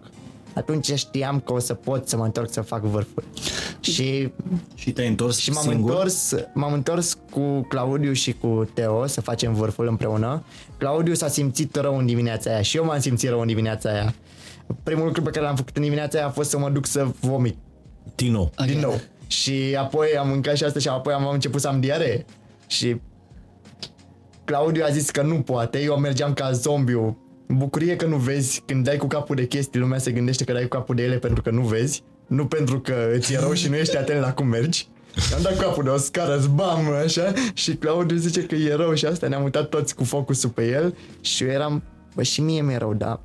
atunci 0.53 0.93
știam 0.93 1.39
că 1.39 1.53
o 1.53 1.59
să 1.59 1.73
pot 1.73 2.07
să 2.07 2.17
mă 2.17 2.23
întorc 2.25 2.51
să 2.51 2.61
fac 2.61 2.81
vârful. 2.81 3.23
Și 3.79 4.31
Și 4.75 4.91
te-ai 4.91 5.07
întors 5.07 5.37
și 5.37 5.51
m-am 5.51 5.63
singur? 5.63 5.89
întors, 5.89 6.33
m-am 6.53 6.73
întors 6.73 7.17
cu 7.31 7.61
Claudiu 7.61 8.13
și 8.13 8.33
cu 8.33 8.69
Teo 8.73 9.05
să 9.07 9.21
facem 9.21 9.53
vârful 9.53 9.87
împreună. 9.87 10.43
Claudiu 10.77 11.13
s-a 11.13 11.27
simțit 11.27 11.75
rău 11.75 11.97
în 11.97 12.05
dimineața 12.05 12.49
aia 12.49 12.61
și 12.61 12.77
eu 12.77 12.85
m-am 12.85 12.99
simțit 12.99 13.29
rău 13.29 13.39
în 13.39 13.47
dimineața 13.47 13.89
aia. 13.89 14.13
Primul 14.83 15.05
lucru 15.05 15.21
pe 15.21 15.29
care 15.29 15.45
l-am 15.45 15.55
făcut 15.55 15.75
în 15.75 15.81
dimineața 15.83 16.17
aia 16.17 16.27
a 16.27 16.31
fost 16.31 16.49
să 16.49 16.57
mă 16.57 16.69
duc 16.69 16.85
să 16.85 17.07
vomit 17.19 17.57
Tino. 18.15 18.41
Ok. 18.41 18.65
din 18.65 18.79
nou. 18.79 19.01
Și 19.27 19.75
apoi 19.79 20.07
am 20.19 20.27
mâncat 20.27 20.55
și 20.55 20.63
asta 20.63 20.79
și 20.79 20.87
apoi 20.87 21.13
am 21.13 21.27
început 21.27 21.61
să 21.61 21.67
am 21.67 21.79
diaree. 21.79 22.25
Și 22.67 23.01
Claudiu 24.43 24.83
a 24.85 24.89
zis 24.89 25.09
că 25.09 25.21
nu 25.21 25.41
poate, 25.41 25.81
eu 25.81 25.97
mergeam 25.97 26.33
ca 26.33 26.51
zombiu. 26.51 27.17
Bucurie 27.47 27.95
că 27.95 28.05
nu 28.05 28.15
vezi, 28.15 28.63
când 28.65 28.83
dai 28.83 28.97
cu 28.97 29.07
capul 29.07 29.35
de 29.35 29.47
chestii, 29.47 29.79
lumea 29.79 29.97
se 29.97 30.11
gândește 30.11 30.43
că 30.43 30.53
dai 30.53 30.61
cu 30.61 30.67
capul 30.67 30.95
de 30.95 31.03
ele 31.03 31.17
pentru 31.17 31.41
că 31.41 31.49
nu 31.49 31.61
vezi, 31.61 32.03
nu 32.27 32.45
pentru 32.45 32.79
că 32.79 32.95
îți 33.13 33.33
e 33.33 33.39
rău 33.39 33.53
și 33.53 33.69
nu 33.69 33.75
ești 33.75 33.97
atent 33.97 34.21
la 34.21 34.33
cum 34.33 34.47
mergi. 34.47 34.87
Am 35.35 35.41
dat 35.41 35.55
cu 35.55 35.61
capul 35.61 35.83
de 35.83 35.89
o 35.89 35.97
scară, 35.97 36.37
zbam, 36.37 36.91
așa, 37.03 37.33
și 37.53 37.73
Claudiu 37.73 38.17
zice 38.17 38.45
că 38.45 38.55
e 38.55 38.73
rău 38.73 38.93
și 38.93 39.05
asta, 39.05 39.27
ne-am 39.27 39.43
uitat 39.43 39.69
toți 39.69 39.95
cu 39.95 40.03
focusul 40.03 40.49
pe 40.49 40.67
el 40.67 40.97
și 41.21 41.43
eu 41.43 41.49
eram, 41.49 41.83
bă, 42.15 42.23
și 42.23 42.41
mie 42.41 42.61
mi-e 42.61 42.77
rău, 42.77 42.93
dar 42.93 43.19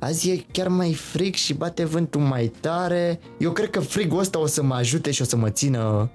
Azi 0.00 0.30
e 0.30 0.44
chiar 0.52 0.68
mai 0.68 0.94
frig 0.94 1.34
și 1.34 1.54
bate 1.54 1.84
vântul 1.84 2.20
mai 2.20 2.52
tare. 2.60 3.20
Eu 3.38 3.52
cred 3.52 3.70
că 3.70 3.80
frigul 3.80 4.18
ăsta 4.18 4.38
o 4.40 4.46
să 4.46 4.62
mă 4.62 4.74
ajute 4.74 5.10
și 5.10 5.22
o 5.22 5.24
să 5.24 5.36
mă 5.36 5.50
țină 5.50 6.10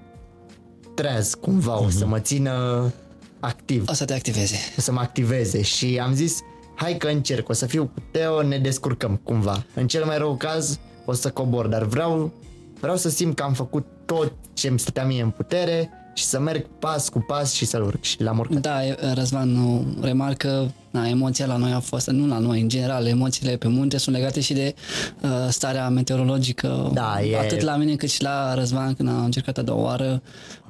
treaz 0.94 1.34
cumva, 1.34 1.80
o 1.82 1.88
să 1.88 2.06
mă 2.06 2.18
țină 2.18 2.92
activ, 3.40 3.84
O 3.88 3.92
să 3.92 4.04
te 4.04 4.14
activeze. 4.14 4.56
o 4.78 4.80
să 4.80 4.92
mă 4.92 5.00
activeze 5.00 5.62
și 5.62 5.98
am 6.02 6.14
zis 6.14 6.40
hai 6.74 6.96
că 6.96 7.06
încerc, 7.08 7.48
o 7.48 7.52
să 7.52 7.66
fiu 7.66 7.84
cu 7.94 8.02
Teo, 8.10 8.42
ne 8.42 8.58
descurcăm 8.58 9.20
cumva. 9.22 9.64
În 9.74 9.86
cel 9.86 10.04
mai 10.04 10.18
rău 10.18 10.36
caz 10.36 10.78
o 11.04 11.12
să 11.12 11.30
cobor, 11.30 11.66
dar 11.66 11.82
vreau, 11.84 12.32
vreau 12.80 12.96
să 12.96 13.08
simt 13.08 13.36
că 13.36 13.42
am 13.42 13.52
făcut 13.52 13.86
tot 14.04 14.32
ce 14.52 14.68
îmi 14.68 14.78
stătea 14.78 15.04
mie 15.04 15.22
în 15.22 15.30
putere 15.30 15.90
și 16.16 16.24
să 16.24 16.38
merg 16.40 16.66
pas 16.78 17.08
cu 17.08 17.24
pas 17.26 17.52
și 17.52 17.64
să-l 17.64 17.82
urc 17.82 18.02
și 18.02 18.22
l-am 18.22 18.38
urcat. 18.38 18.60
Da, 18.60 18.86
e- 18.86 18.96
Răzvan 19.14 19.48
nu 19.48 19.84
remarcă, 20.00 20.72
na, 20.90 21.08
emoția 21.08 21.46
la 21.46 21.56
noi 21.56 21.72
a 21.72 21.80
fost, 21.80 22.06
nu 22.10 22.26
la 22.26 22.38
noi, 22.38 22.60
în 22.60 22.68
general, 22.68 23.06
emoțiile 23.06 23.56
pe 23.56 23.68
munte 23.68 23.96
sunt 23.98 24.14
legate 24.16 24.40
și 24.40 24.52
de 24.52 24.74
uh, 25.22 25.30
starea 25.48 25.88
meteorologică, 25.88 26.90
Da, 26.94 27.22
e- 27.22 27.38
atât 27.38 27.60
la 27.60 27.76
mine 27.76 27.94
cât 27.96 28.10
și 28.10 28.22
la 28.22 28.54
Răzvan 28.54 28.94
când 28.94 29.08
am 29.08 29.24
încercat 29.24 29.58
a 29.58 29.62
doua 29.62 29.82
oară, 29.82 30.22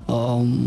um, 0.06 0.14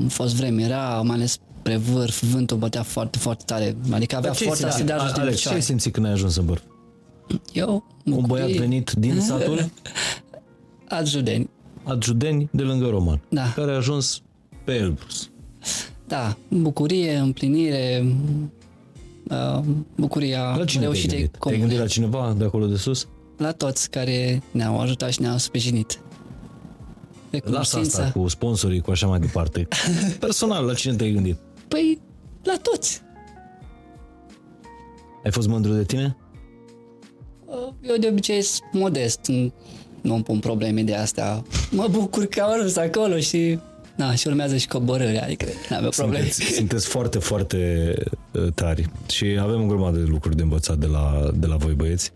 a 0.06 0.10
fost 0.10 0.36
vreme, 0.36 0.62
era 0.64 1.02
mai 1.02 1.16
ales 1.16 1.32
spre 1.60 1.78
vârf, 1.78 2.24
vântul 2.24 2.58
bătea 2.58 2.84
foarte, 2.84 3.18
foarte 3.18 3.44
tare, 3.48 3.76
adică 3.92 4.16
avea 4.16 4.30
Dar 4.30 4.38
ce 4.38 4.44
ai 4.44 4.50
forța 4.50 4.70
să 4.70 4.76
simțit? 4.78 4.86
dea 4.96 4.98
jos 5.04 5.12
din 5.14 5.22
Alex, 5.22 5.36
ce 5.40 5.48
ai 5.48 5.54
picioare. 5.54 5.60
simțit 5.60 5.94
când 5.94 6.06
ai 6.06 6.12
ajuns 6.12 6.36
în 6.36 6.46
vârf? 6.46 6.62
Eu, 7.54 7.70
Un 8.06 8.12
băiat 8.12 8.26
bucurie, 8.28 8.60
venit 8.60 8.92
din 8.92 9.20
satul 9.22 9.70
Adjudeni, 10.88 11.50
Adjudeni 11.84 12.50
de 12.52 12.62
lângă 12.64 12.88
Roman, 12.88 13.22
Da. 13.30 13.52
care 13.56 13.72
a 13.72 13.76
ajuns 13.76 14.22
pe 14.70 14.76
Elbrus. 14.76 15.30
da, 16.08 16.38
bucurie, 16.48 17.16
împlinire, 17.16 18.06
uh, 19.30 19.60
bucuria 19.96 20.42
La 20.42 20.66
cine 20.66 20.68
te-ai 20.82 20.82
reușitei 20.82 21.18
gândit? 21.18 21.32
Te-ai 21.32 21.40
comune. 21.40 21.60
gândit 21.60 21.78
la 21.78 21.86
cineva 21.88 22.36
de 22.38 22.44
acolo 22.44 22.66
de 22.66 22.76
sus? 22.76 23.08
la 23.38 23.52
toți 23.52 23.90
care 23.90 24.42
ne-au 24.52 24.80
ajutat 24.80 25.12
și 25.12 25.22
ne-au 25.22 25.38
sprijinit. 25.38 25.88
Lasă 25.92 26.04
Recunoștința. 27.32 28.04
asta 28.04 28.20
cu 28.20 28.28
sponsorii, 28.28 28.82
cu 28.82 28.92
așa 28.92 29.08
mai 29.08 29.20
departe. 29.20 29.68
Personal, 30.20 30.66
la 30.66 30.74
cine 30.74 30.96
te-ai 30.96 31.12
gândit? 31.12 31.38
Păi, 31.68 32.00
la 32.44 32.56
toți. 32.62 33.02
Ai 35.24 35.32
fost 35.32 35.48
mândru 35.48 35.74
de 35.74 35.84
tine? 35.84 36.18
Eu 37.82 37.98
de 37.98 38.08
obicei 38.08 38.42
sunt 38.42 38.64
modest, 38.72 39.26
nu- 39.28 39.54
nu 40.02 40.14
îmi 40.14 40.24
pun 40.24 40.40
probleme 40.40 40.82
de 40.84 40.96
astea. 40.96 41.44
Mă 41.72 41.88
bucur 41.92 42.26
că 42.26 42.42
au 42.42 42.52
ajuns 42.52 42.76
acolo 42.76 43.18
și... 43.18 43.60
Da, 44.00 44.16
și 44.16 44.28
urmează 44.28 44.58
și 44.58 44.68
coborârea, 44.68 45.24
adică 45.24 45.46
nu 45.70 45.76
avem 45.76 45.90
probleme. 45.90 46.26
Sunteți, 46.30 46.54
sunteți 46.56 46.88
foarte, 46.88 47.20
foarte 47.20 47.94
uh, 48.32 48.48
tari 48.54 48.90
și 49.12 49.38
avem 49.42 49.62
o 49.62 49.66
grămadă 49.66 49.98
de 49.98 50.06
lucruri 50.08 50.36
de 50.36 50.42
învățat 50.42 50.78
de 50.78 50.86
la, 50.86 51.30
de 51.34 51.48
la 51.48 51.56
voi 51.56 51.74
băieți. 51.74 52.12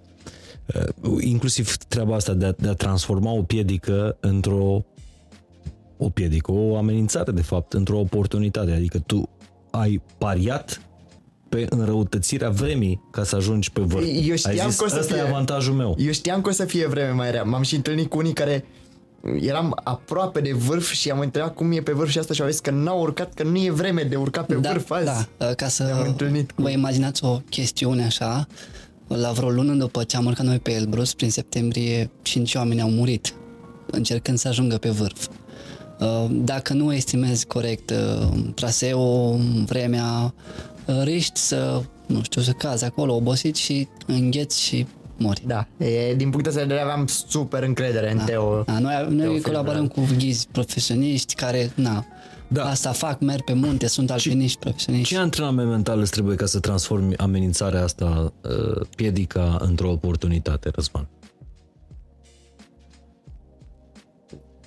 Uh, 1.02 1.24
inclusiv 1.24 1.76
treaba 1.78 2.16
asta 2.16 2.34
de 2.34 2.46
a, 2.46 2.52
de 2.58 2.68
a 2.70 2.74
transforma 2.74 3.32
o 3.32 3.42
piedică 3.42 4.18
într-o 4.20 4.86
o 5.98 6.10
piedică, 6.10 6.52
o 6.52 6.78
amenințare 6.78 7.32
de 7.32 7.42
fapt, 7.42 7.74
într-o 7.74 8.00
oportunitate. 8.00 8.72
Adică 8.72 9.00
tu 9.00 9.30
ai 9.72 10.02
pariat 10.18 10.82
pe 11.50 11.66
înrăutățirea 11.70 12.50
vremii 12.50 13.02
ca 13.12 13.24
să 13.24 13.36
ajungi 13.36 13.72
pe 13.72 13.82
vârf. 13.82 14.06
Eu 14.28 14.36
știam 14.36 14.60
ai 14.66 14.70
zis, 14.70 14.80
că 14.80 14.86
o 14.86 14.88
să 14.88 14.98
ăsta 15.00 15.14
fie- 15.14 15.24
e 15.24 15.28
avantajul 15.28 15.74
meu. 15.74 15.96
Eu 16.00 16.12
știam 16.12 16.42
că 16.42 16.50
o 16.50 16.54
să 16.54 16.66
fie 16.66 16.88
vreme 16.88 17.10
mai 17.12 17.32
rea. 17.32 17.44
M-am 17.44 17.62
și 17.62 17.76
întâlnit 17.76 18.10
cu 18.10 18.18
unii 18.18 18.34
care 18.34 18.66
eram 19.41 19.80
aproape 19.84 20.39
de 20.41 20.51
vârf 20.53 20.91
și 20.91 21.09
am 21.11 21.19
întrebat 21.19 21.53
cum 21.55 21.71
e 21.71 21.80
pe 21.82 21.91
vârf 21.91 22.09
și 22.09 22.19
asta 22.19 22.34
și 22.34 22.41
au 22.41 22.47
zis 22.49 22.59
că 22.59 22.71
n-au 22.71 22.99
urcat, 23.01 23.34
că 23.34 23.43
nu 23.43 23.57
e 23.57 23.71
vreme 23.71 24.03
de 24.03 24.15
urcat 24.15 24.45
pe 24.45 24.55
vârf 24.55 24.91
azi. 24.91 25.28
da, 25.38 25.53
ca 25.53 25.67
să 25.67 25.84
Ne-am 25.84 26.05
întâlnit 26.07 26.51
cu- 26.51 26.61
vă 26.61 26.69
imaginați 26.69 27.24
o 27.26 27.39
chestiune 27.49 28.03
așa, 28.05 28.47
la 29.07 29.32
vreo 29.32 29.49
lună 29.49 29.74
după 29.74 30.03
ce 30.03 30.17
am 30.17 30.26
urcat 30.26 30.45
noi 30.45 30.59
pe 30.59 30.71
Elbrus, 30.71 31.13
prin 31.13 31.32
septembrie, 31.32 32.09
cinci 32.21 32.55
oameni 32.55 32.82
au 32.82 32.89
murit 32.89 33.34
încercând 33.91 34.38
să 34.38 34.47
ajungă 34.47 34.78
pe 34.78 34.89
vârf. 34.89 35.28
Uh, 35.99 36.26
Dacă 36.32 36.74
nu 36.74 36.93
estimezi 36.93 37.45
corect 37.45 37.89
uh, 37.89 38.28
traseul, 38.55 39.39
vremea, 39.65 40.34
uh, 40.86 41.01
riști 41.03 41.39
să, 41.39 41.82
nu 42.05 42.24
știu, 42.24 42.41
să 42.41 42.51
cazi 42.51 42.86
acolo 42.86 43.15
obosit 43.15 43.55
și 43.55 43.88
îngheți 44.07 44.61
și 44.61 44.88
mori. 45.18 45.43
Da, 45.45 45.68
e, 45.78 46.14
din 46.16 46.30
punctul 46.30 46.51
ăsta 46.51 46.61
de 46.61 46.68
vedere 46.68 46.82
aveam 46.89 47.07
super 47.07 47.64
încredere 47.64 48.11
în 48.11 48.18
Teo. 48.26 48.61
Da, 48.61 48.80
noi, 48.80 49.07
noi 49.09 49.39
Teo 49.39 49.41
colaborăm 49.41 49.88
cu 49.88 50.01
ghizi 50.18 50.47
profesioniști 50.51 51.36
care, 51.36 51.72
na, 51.76 52.05
Da. 52.47 52.66
Asta 52.66 52.91
fac, 52.91 53.20
merg 53.20 53.43
pe 53.43 53.53
munte, 53.53 53.88
sunt 53.88 54.11
alpiniști 54.11 54.59
profesioniști. 54.59 55.14
Ce 55.14 55.20
antrenament 55.20 55.70
mental 55.70 55.99
îți 55.99 56.11
trebuie 56.11 56.36
ca 56.36 56.45
să 56.45 56.59
transformi 56.59 57.18
amenințarea 57.18 57.84
asta, 57.84 58.34
uh, 58.43 58.88
piedica, 58.95 59.57
într-o 59.61 59.91
oportunitate, 59.91 60.70
Răzvan? 60.76 61.07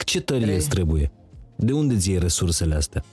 Ce 0.04 0.20
tărie 0.20 0.54
îți 0.54 0.68
trebuie? 0.68 1.10
De 1.56 1.72
unde 1.72 1.94
îți 1.94 2.08
iei 2.10 2.18
resursele 2.18 2.74
astea? 2.74 3.04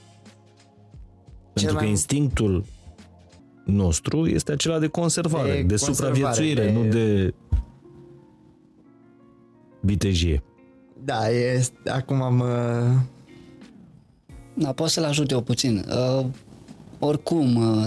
Pentru 1.52 1.74
că 1.74 1.80
mai- 1.80 1.90
instinctul 1.90 2.64
nostru 3.64 4.26
este 4.26 4.52
acela 4.52 4.78
de 4.78 4.86
conservare, 4.86 5.50
de, 5.52 5.56
De 5.62 5.62
de 5.62 5.74
conservare, 5.84 6.14
supraviețuire, 6.14 6.64
de- 6.64 6.72
nu 6.72 6.84
de 6.90 7.34
vitejie. 9.80 10.42
Da, 11.04 11.28
este, 11.28 11.90
acum 11.90 12.22
am... 12.22 12.40
uh, 12.40 13.00
Da, 14.54 14.72
pot 14.72 14.88
să-l 14.88 15.04
ajut 15.04 15.30
eu 15.30 15.40
puțin. 15.40 15.84
Uh, 16.18 16.26
oricum, 16.98 17.56
uh, 17.56 17.84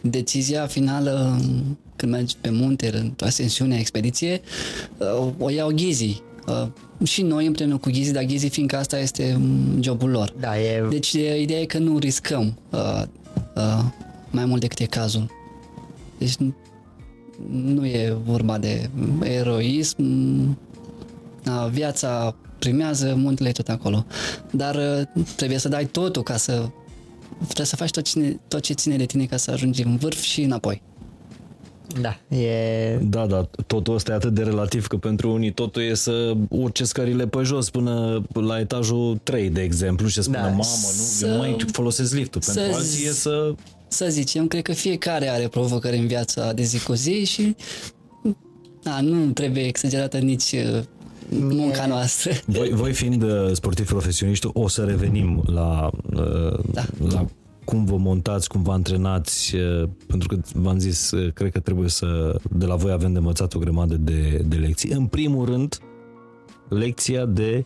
decizia 0.00 0.66
finală 0.66 1.38
um, 1.40 1.78
când 1.96 2.12
mergi 2.12 2.36
pe 2.40 2.50
munte, 2.50 2.96
într-o 2.96 3.26
ascensiune, 3.26 3.76
expediție, 3.78 4.40
uh, 4.98 5.28
o 5.38 5.50
iau 5.50 5.70
ghizii. 5.74 6.22
Uh, 6.46 6.66
și 7.06 7.22
noi 7.22 7.46
împreună 7.46 7.76
cu 7.76 7.90
ghizii, 7.90 8.12
dar 8.12 8.24
ghizii 8.24 8.48
fiindcă 8.48 8.76
asta 8.76 8.98
este 8.98 9.34
um, 9.36 9.82
jobul 9.82 10.10
lor. 10.10 10.34
Da, 10.40 10.60
e... 10.60 10.86
Deci 10.90 11.12
e- 11.12 11.40
ideea 11.40 11.60
e 11.60 11.64
că 11.64 11.78
nu 11.78 11.98
riscăm 11.98 12.58
uh, 12.70 13.02
uh, 13.56 13.84
mai 14.32 14.44
mult 14.44 14.60
decât 14.60 14.78
e 14.78 14.84
cazul. 14.86 15.30
Deci 16.18 16.34
nu- 16.36 16.54
nu 17.50 17.86
e 17.86 18.16
vorba 18.24 18.58
de 18.58 18.90
eroism, 19.22 20.02
uh, 21.46 21.68
viața 21.70 22.34
primează, 22.58 23.14
muntele 23.16 23.48
e 23.48 23.52
tot 23.52 23.68
acolo. 23.68 24.04
Dar 24.50 24.74
uh, 24.74 25.22
trebuie 25.36 25.58
să 25.58 25.68
dai 25.68 25.84
totul 25.86 26.22
ca 26.22 26.36
să 26.36 26.68
trebuie 27.44 27.66
să 27.66 27.76
faci 27.76 27.90
tot, 27.90 28.04
cine, 28.04 28.40
tot 28.48 28.60
ce 28.60 28.72
ține 28.72 28.96
de 28.96 29.04
tine 29.04 29.24
ca 29.24 29.36
să 29.36 29.50
ajungi 29.50 29.82
în 29.82 29.96
vârf 29.96 30.20
și 30.20 30.42
înapoi. 30.42 30.82
Da, 32.00 32.36
e... 32.36 32.96
Da, 33.02 33.26
da, 33.26 33.48
totul 33.66 33.94
ăsta 33.94 34.12
e 34.12 34.14
atât 34.14 34.34
de 34.34 34.42
relativ 34.42 34.86
că 34.86 34.96
pentru 34.96 35.32
unii 35.32 35.52
totul 35.52 35.82
e 35.82 35.94
să 35.94 36.34
urce 36.48 36.84
scările 36.84 37.26
pe 37.26 37.42
jos 37.42 37.70
până 37.70 38.22
la 38.32 38.58
etajul 38.58 39.20
3, 39.22 39.50
de 39.50 39.60
exemplu, 39.62 40.06
și 40.06 40.14
să 40.14 40.22
spună, 40.22 40.36
Da, 40.38 40.42
mamă, 40.42 40.56
nu, 40.56 40.62
să- 40.62 41.26
eu 41.26 41.32
nu 41.32 41.38
mai 41.38 41.56
folosesc 41.72 42.14
liftul. 42.14 42.40
să 42.40 42.52
Pentru 42.52 42.74
alții 42.76 43.06
e 43.06 43.10
z- 43.10 43.12
să... 43.12 43.54
Să 43.92 44.06
zicem, 44.08 44.46
cred 44.46 44.62
că 44.62 44.72
fiecare 44.72 45.28
are 45.28 45.48
provocări 45.48 45.96
în 45.96 46.06
viața 46.06 46.52
de 46.52 46.62
zi 46.62 46.82
cu 46.82 46.92
zi 46.92 47.24
și 47.24 47.56
da, 48.82 49.00
nu 49.00 49.30
trebuie 49.30 49.62
exagerată 49.66 50.18
nici 50.18 50.52
uh, 50.52 50.82
munca 51.28 51.86
noastră. 51.86 52.32
Voi, 52.46 52.70
voi 52.70 52.92
fiind 52.92 53.22
uh, 53.22 53.50
sportivi 53.52 53.88
profesioniști, 53.88 54.48
o 54.52 54.68
să 54.68 54.84
revenim 54.84 55.42
la, 55.46 55.90
uh, 56.14 56.58
Da. 56.72 56.84
la 57.08 57.26
cum 57.64 57.84
vă 57.84 57.96
montați, 57.96 58.48
cum 58.48 58.62
vă 58.62 58.72
antrenați, 58.72 59.56
uh, 59.56 59.88
pentru 60.06 60.28
că 60.28 60.36
v-am 60.54 60.78
zis, 60.78 61.10
uh, 61.10 61.32
cred 61.32 61.52
că 61.52 61.60
trebuie 61.60 61.88
să, 61.88 62.36
de 62.50 62.66
la 62.66 62.74
voi 62.74 62.92
avem 62.92 63.12
de 63.12 63.18
învățat 63.18 63.54
o 63.54 63.58
grămadă 63.58 63.94
de, 63.94 64.44
de 64.48 64.56
lecții. 64.56 64.90
În 64.90 65.06
primul 65.06 65.44
rând, 65.44 65.78
lecția 66.68 67.24
de, 67.24 67.64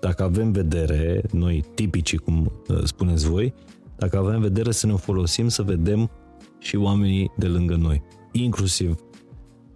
dacă 0.00 0.22
avem 0.22 0.52
vedere, 0.52 1.22
noi 1.32 1.64
tipicii, 1.74 2.18
cum 2.18 2.52
uh, 2.68 2.78
spuneți 2.84 3.28
voi, 3.28 3.54
dacă 3.96 4.18
avem 4.18 4.40
vedere 4.40 4.72
să 4.72 4.86
ne 4.86 4.92
o 4.92 4.96
folosim, 4.96 5.48
să 5.48 5.62
vedem 5.62 6.10
și 6.58 6.76
oamenii 6.76 7.32
de 7.36 7.46
lângă 7.46 7.74
noi, 7.74 8.02
inclusiv 8.32 9.00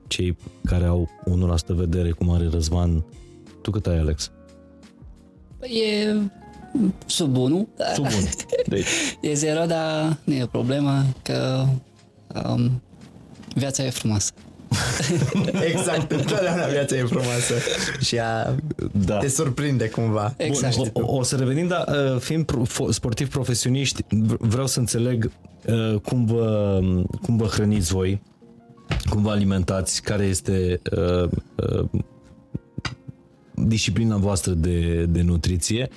cei 0.07 0.37
care 0.65 0.85
au 0.85 1.09
1% 1.65 1.67
vedere, 1.67 2.11
cum 2.11 2.31
are 2.31 2.49
Răzvan. 2.49 3.05
Tu 3.63 3.71
cât 3.71 3.87
ai, 3.87 3.99
Alex? 3.99 4.31
E 5.61 6.15
sub 7.07 7.37
1. 7.37 7.69
Sub 7.95 8.05
1. 8.05 8.13
Deci, 8.67 8.87
E 9.31 9.35
zero, 9.35 9.65
dar 9.67 10.19
nu 10.25 10.35
e 10.35 10.47
problemă 10.47 11.05
că 11.23 11.65
um, 12.47 12.83
viața 13.55 13.85
e 13.85 13.91
frumoasă. 13.91 14.33
Exact, 15.73 16.13
întotdeauna 16.13 16.67
viața 16.67 16.97
e 16.97 17.05
frumoasă 17.05 17.55
și 18.01 18.19
a, 18.19 18.55
da. 18.93 19.17
te 19.19 19.29
surprinde 19.29 19.89
cumva. 19.89 20.35
Exact. 20.37 20.77
Bun, 20.77 20.91
o, 20.93 21.17
o 21.17 21.23
să 21.23 21.37
revenim, 21.37 21.67
dar 21.67 21.85
uh, 21.89 22.21
fiind 22.21 22.45
pro, 22.45 22.63
fo- 22.67 22.89
sportivi 22.91 23.31
profesioniști, 23.31 24.05
v- 24.09 24.37
vreau 24.39 24.67
să 24.67 24.79
înțeleg 24.79 25.31
uh, 25.67 26.01
cum, 26.01 26.25
vă, 26.25 26.81
cum 27.23 27.37
vă 27.37 27.45
hrăniți 27.45 27.93
voi, 27.93 28.23
cum 29.09 29.23
vă 29.23 29.31
alimentați, 29.31 30.03
care 30.03 30.25
este 30.25 30.81
uh, 30.97 31.29
uh, 31.55 31.89
disciplina 33.55 34.17
voastră 34.17 34.53
de, 34.53 35.05
de 35.05 35.23
nutriție. 35.23 35.89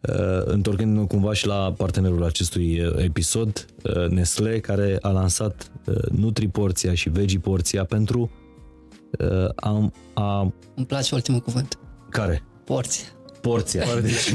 Uh, 0.00 0.42
întorcându-ne 0.44 1.06
cumva 1.06 1.32
și 1.32 1.46
la 1.46 1.74
partenerul 1.76 2.24
acestui 2.24 2.80
uh, 2.80 3.04
episod, 3.04 3.66
uh, 3.82 4.08
Nestle, 4.08 4.60
care 4.60 4.98
a 5.00 5.08
lansat 5.08 5.70
uh, 5.74 5.75
Nutri 6.10 6.48
Porția 6.48 6.94
și 6.94 7.08
Veggie 7.08 7.38
Porția 7.38 7.84
pentru 7.84 8.30
uh, 9.18 9.48
a, 9.54 9.90
a... 10.14 10.52
Îmi 10.74 10.86
place 10.86 11.14
ultimul 11.14 11.40
cuvânt. 11.40 11.78
Care? 12.10 12.42
Porție. 12.64 13.04
Porția. 13.40 13.84
Deci, 14.02 14.32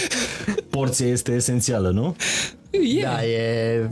porția 0.70 1.06
este 1.06 1.32
esențială, 1.32 1.90
nu? 1.90 2.16
E. 2.70 3.02
Da, 3.02 3.24
e 3.24 3.90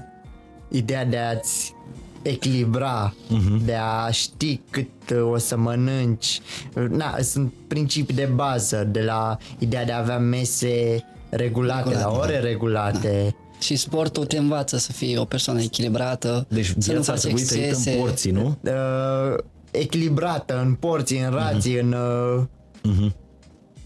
ideea 0.68 1.04
de 1.04 1.16
a-ți 1.18 1.74
echilibra, 2.22 3.14
Mhm. 3.28 3.64
de 3.64 3.74
a 3.74 4.10
ști 4.10 4.60
cât 4.70 4.88
uh, 5.12 5.30
o 5.32 5.36
să 5.38 5.56
mănânci. 5.56 6.40
Na, 6.88 7.16
sunt 7.20 7.52
principii 7.68 8.14
de 8.14 8.28
bază, 8.34 8.84
de 8.90 9.02
la 9.02 9.36
ideea 9.58 9.84
de 9.84 9.92
a 9.92 9.98
avea 9.98 10.18
mese 10.18 11.04
regulate, 11.30 11.88
Regulate, 11.88 12.04
la 12.04 12.10
ore 12.18 12.32
da. 12.32 12.40
regulate. 12.40 13.36
Și 13.60 13.76
sportul 13.76 14.24
te 14.26 14.36
învață 14.38 14.76
să 14.76 14.92
fii 14.92 15.16
o 15.16 15.24
persoană 15.24 15.60
echilibrată, 15.60 16.46
Deci 16.48 16.66
să 16.66 16.72
nu 16.76 16.82
viața 16.92 17.12
ar 17.12 17.18
faci 17.18 17.20
trebui 17.26 17.42
trăită 17.44 17.66
excese. 17.66 17.90
în 17.92 17.98
porții, 18.00 18.30
nu? 18.30 18.58
Uh, 18.62 19.36
echilibrată 19.70 20.60
în 20.60 20.74
porții, 20.74 21.20
în 21.20 21.30
rații, 21.30 21.78
în 21.78 21.92
uh, 21.92 22.42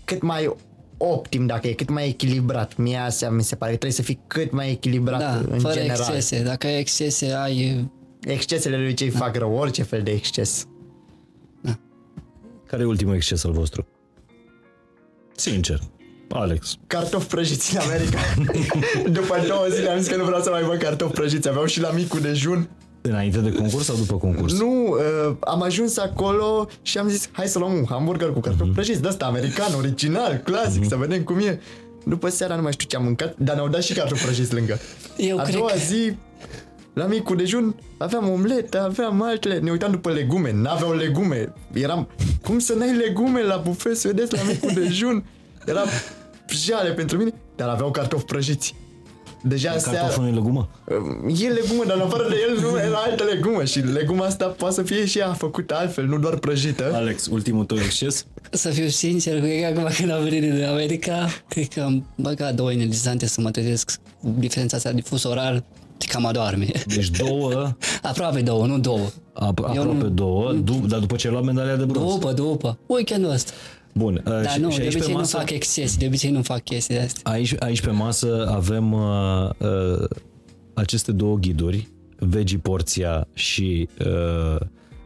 cât 0.04 0.22
mai 0.22 0.54
optim 0.96 1.46
dacă 1.46 1.68
e, 1.68 1.72
cât 1.72 1.88
mai 1.90 2.08
echilibrat. 2.08 2.76
Mie 2.76 2.96
asta 2.96 3.30
mi 3.30 3.42
se 3.42 3.56
pare 3.56 3.70
că 3.72 3.76
trebuie 3.78 3.98
să 3.98 4.02
fii 4.06 4.20
cât 4.26 4.50
mai 4.52 4.70
echilibrat 4.70 5.18
Da, 5.20 5.34
în 5.52 5.58
fără 5.58 5.74
general. 5.74 5.98
excese. 6.14 6.42
Dacă 6.42 6.66
ai 6.66 6.78
excese, 6.78 7.32
ai... 7.32 7.90
Excesele 8.26 8.76
lui 8.76 8.94
cei 8.94 9.08
fac 9.10 9.36
rău, 9.36 9.52
orice 9.54 9.82
fel 9.82 10.02
de 10.02 10.10
exces. 10.10 10.66
Care 12.66 12.82
e 12.82 12.86
ultimul 12.86 13.14
exces 13.14 13.44
al 13.44 13.52
vostru? 13.52 13.86
Sincer. 15.36 15.80
Alex. 16.32 16.76
Cartofi 16.86 17.26
prăjiți 17.26 17.74
în 17.76 17.80
America. 17.82 18.18
După 19.20 19.36
două 19.46 19.66
zile 19.70 19.88
am 19.90 19.98
zis 19.98 20.08
că 20.08 20.16
nu 20.16 20.24
vreau 20.24 20.42
să 20.42 20.50
mai 20.50 20.60
mănânc 20.62 20.82
cartofi 20.82 21.12
prăjiți. 21.12 21.48
Aveau 21.48 21.66
și 21.66 21.80
la 21.80 21.90
micul 21.90 22.20
dejun. 22.20 22.68
Înainte 23.02 23.38
de 23.38 23.52
concurs 23.52 23.84
sau 23.84 23.96
după 23.96 24.16
concurs? 24.16 24.58
Nu, 24.58 24.86
uh, 24.86 25.34
am 25.40 25.62
ajuns 25.62 25.96
acolo 25.98 26.68
și 26.82 26.98
am 26.98 27.08
zis 27.08 27.28
hai 27.32 27.46
să 27.46 27.58
luăm 27.58 27.72
un 27.72 27.84
hamburger 27.88 28.32
cu 28.32 28.40
cartofi 28.40 28.70
prăjiți 28.70 29.02
de 29.02 29.08
ăsta 29.08 29.24
american, 29.26 29.74
original, 29.74 30.34
clasic, 30.44 30.88
să 30.88 30.96
vedem 30.96 31.22
cum 31.22 31.38
e. 31.38 31.60
După 32.04 32.28
seara 32.28 32.56
nu 32.56 32.62
mai 32.62 32.72
știu 32.72 32.86
ce 32.88 32.96
am 32.96 33.02
mâncat, 33.04 33.34
dar 33.38 33.54
ne-au 33.54 33.68
dat 33.68 33.82
și 33.82 33.92
cartofi 33.92 34.24
prăjiți 34.24 34.54
lângă. 34.54 34.78
Eu 35.16 35.38
A 35.38 35.42
cred 35.42 35.54
doua 35.54 35.70
că- 35.70 35.78
zi, 35.78 36.12
la 36.94 37.04
micul 37.06 37.36
dejun, 37.36 37.74
aveam 37.98 38.28
omletă, 38.28 38.82
aveam 38.82 39.22
altele. 39.22 39.58
Ne 39.58 39.70
uitam 39.70 39.90
după 39.90 40.10
legume, 40.12 40.52
n-aveau 40.52 40.92
legume. 40.92 41.52
Eram, 41.72 42.08
cum 42.42 42.58
să 42.58 42.74
n-ai 42.74 42.94
legume 42.96 43.42
la 43.42 43.56
bufet 43.56 43.96
suedez 43.96 44.30
la 44.30 44.38
micul 44.46 44.70
dejun? 44.82 45.24
Era 45.66 45.80
jale 46.54 46.90
pentru 46.92 47.18
mine, 47.18 47.32
dar 47.56 47.68
aveau 47.68 47.90
cartofi 47.90 48.24
prăjiți. 48.24 48.74
Deja 49.42 49.78
seara, 49.78 49.98
Cartoful 49.98 50.22
nu 50.22 50.28
e 50.28 50.32
legumă? 50.32 50.68
e 51.40 51.48
legumă, 51.48 51.84
dar 51.86 51.96
în 51.96 52.02
afară 52.02 52.28
de 52.28 52.34
el 52.48 52.58
nu 52.60 52.78
era 52.78 52.96
altă 52.96 53.24
legumă 53.24 53.64
și 53.64 53.78
leguma 53.78 54.24
asta 54.24 54.46
poate 54.46 54.74
să 54.74 54.82
fie 54.82 55.06
și 55.06 55.18
ea 55.18 55.32
făcută 55.32 55.74
altfel, 55.76 56.06
nu 56.06 56.18
doar 56.18 56.36
prăjită. 56.36 56.90
Alex, 56.94 57.26
ultimul 57.26 57.64
tău 57.64 57.76
exces? 57.76 58.26
Să 58.50 58.68
fiu 58.70 58.88
sincer, 58.88 59.40
cred 59.40 59.60
că 59.60 59.66
acum 59.80 59.88
când 59.96 60.10
am 60.10 60.22
venit 60.22 60.52
din 60.52 60.64
America, 60.64 61.28
cred 61.48 61.68
că 61.68 61.80
am 61.80 62.06
băgat 62.16 62.54
două 62.54 62.72
energizante 62.72 63.26
să 63.26 63.40
mă 63.40 63.50
trezesc 63.50 63.90
cu 64.20 64.34
diferența 64.38 64.76
asta 64.76 64.92
de 64.92 65.00
fus 65.00 65.24
orar, 65.24 65.64
cam 66.08 66.26
adorme. 66.26 66.66
Deci 66.86 67.08
două, 67.10 67.76
Aproape 68.02 68.40
două, 68.40 68.66
nu 68.66 68.78
două. 68.78 69.06
apro- 69.34 69.74
Eu 69.74 69.80
aproape 69.82 70.02
nu- 70.02 70.08
două, 70.08 70.52
du- 70.52 70.86
dar 70.86 70.98
după 70.98 71.16
ce 71.16 71.26
ai 71.26 71.32
luat 71.32 71.44
medalia 71.44 71.76
de 71.76 71.84
bronz. 71.84 72.12
După, 72.12 72.32
după. 72.32 72.78
Weekendul 72.86 73.30
ăsta. 73.30 73.52
Bun, 73.94 74.14
uh, 74.14 74.22
Dar 74.22 74.50
și, 74.50 74.60
nu, 74.60 74.70
și 74.70 74.76
de 74.76 74.82
aici 74.82 74.92
pe 74.92 74.96
obicei 74.98 75.12
nu 75.12 75.18
masă, 75.18 75.36
fac 75.36 75.50
exces, 75.50 75.96
de 75.96 76.06
obicei 76.06 76.30
nu 76.30 76.42
fac 76.42 76.62
chestii 76.62 76.94
de 76.94 77.00
astea. 77.00 77.32
aici, 77.32 77.54
aici 77.58 77.80
pe 77.80 77.90
masă 77.90 78.48
avem 78.54 78.92
uh, 78.92 79.48
uh, 79.58 80.04
aceste 80.74 81.12
două 81.12 81.36
ghiduri, 81.36 81.88
Veggie 82.18 82.58
Porția 82.58 83.26
și, 83.34 83.88
uh, 84.06 84.60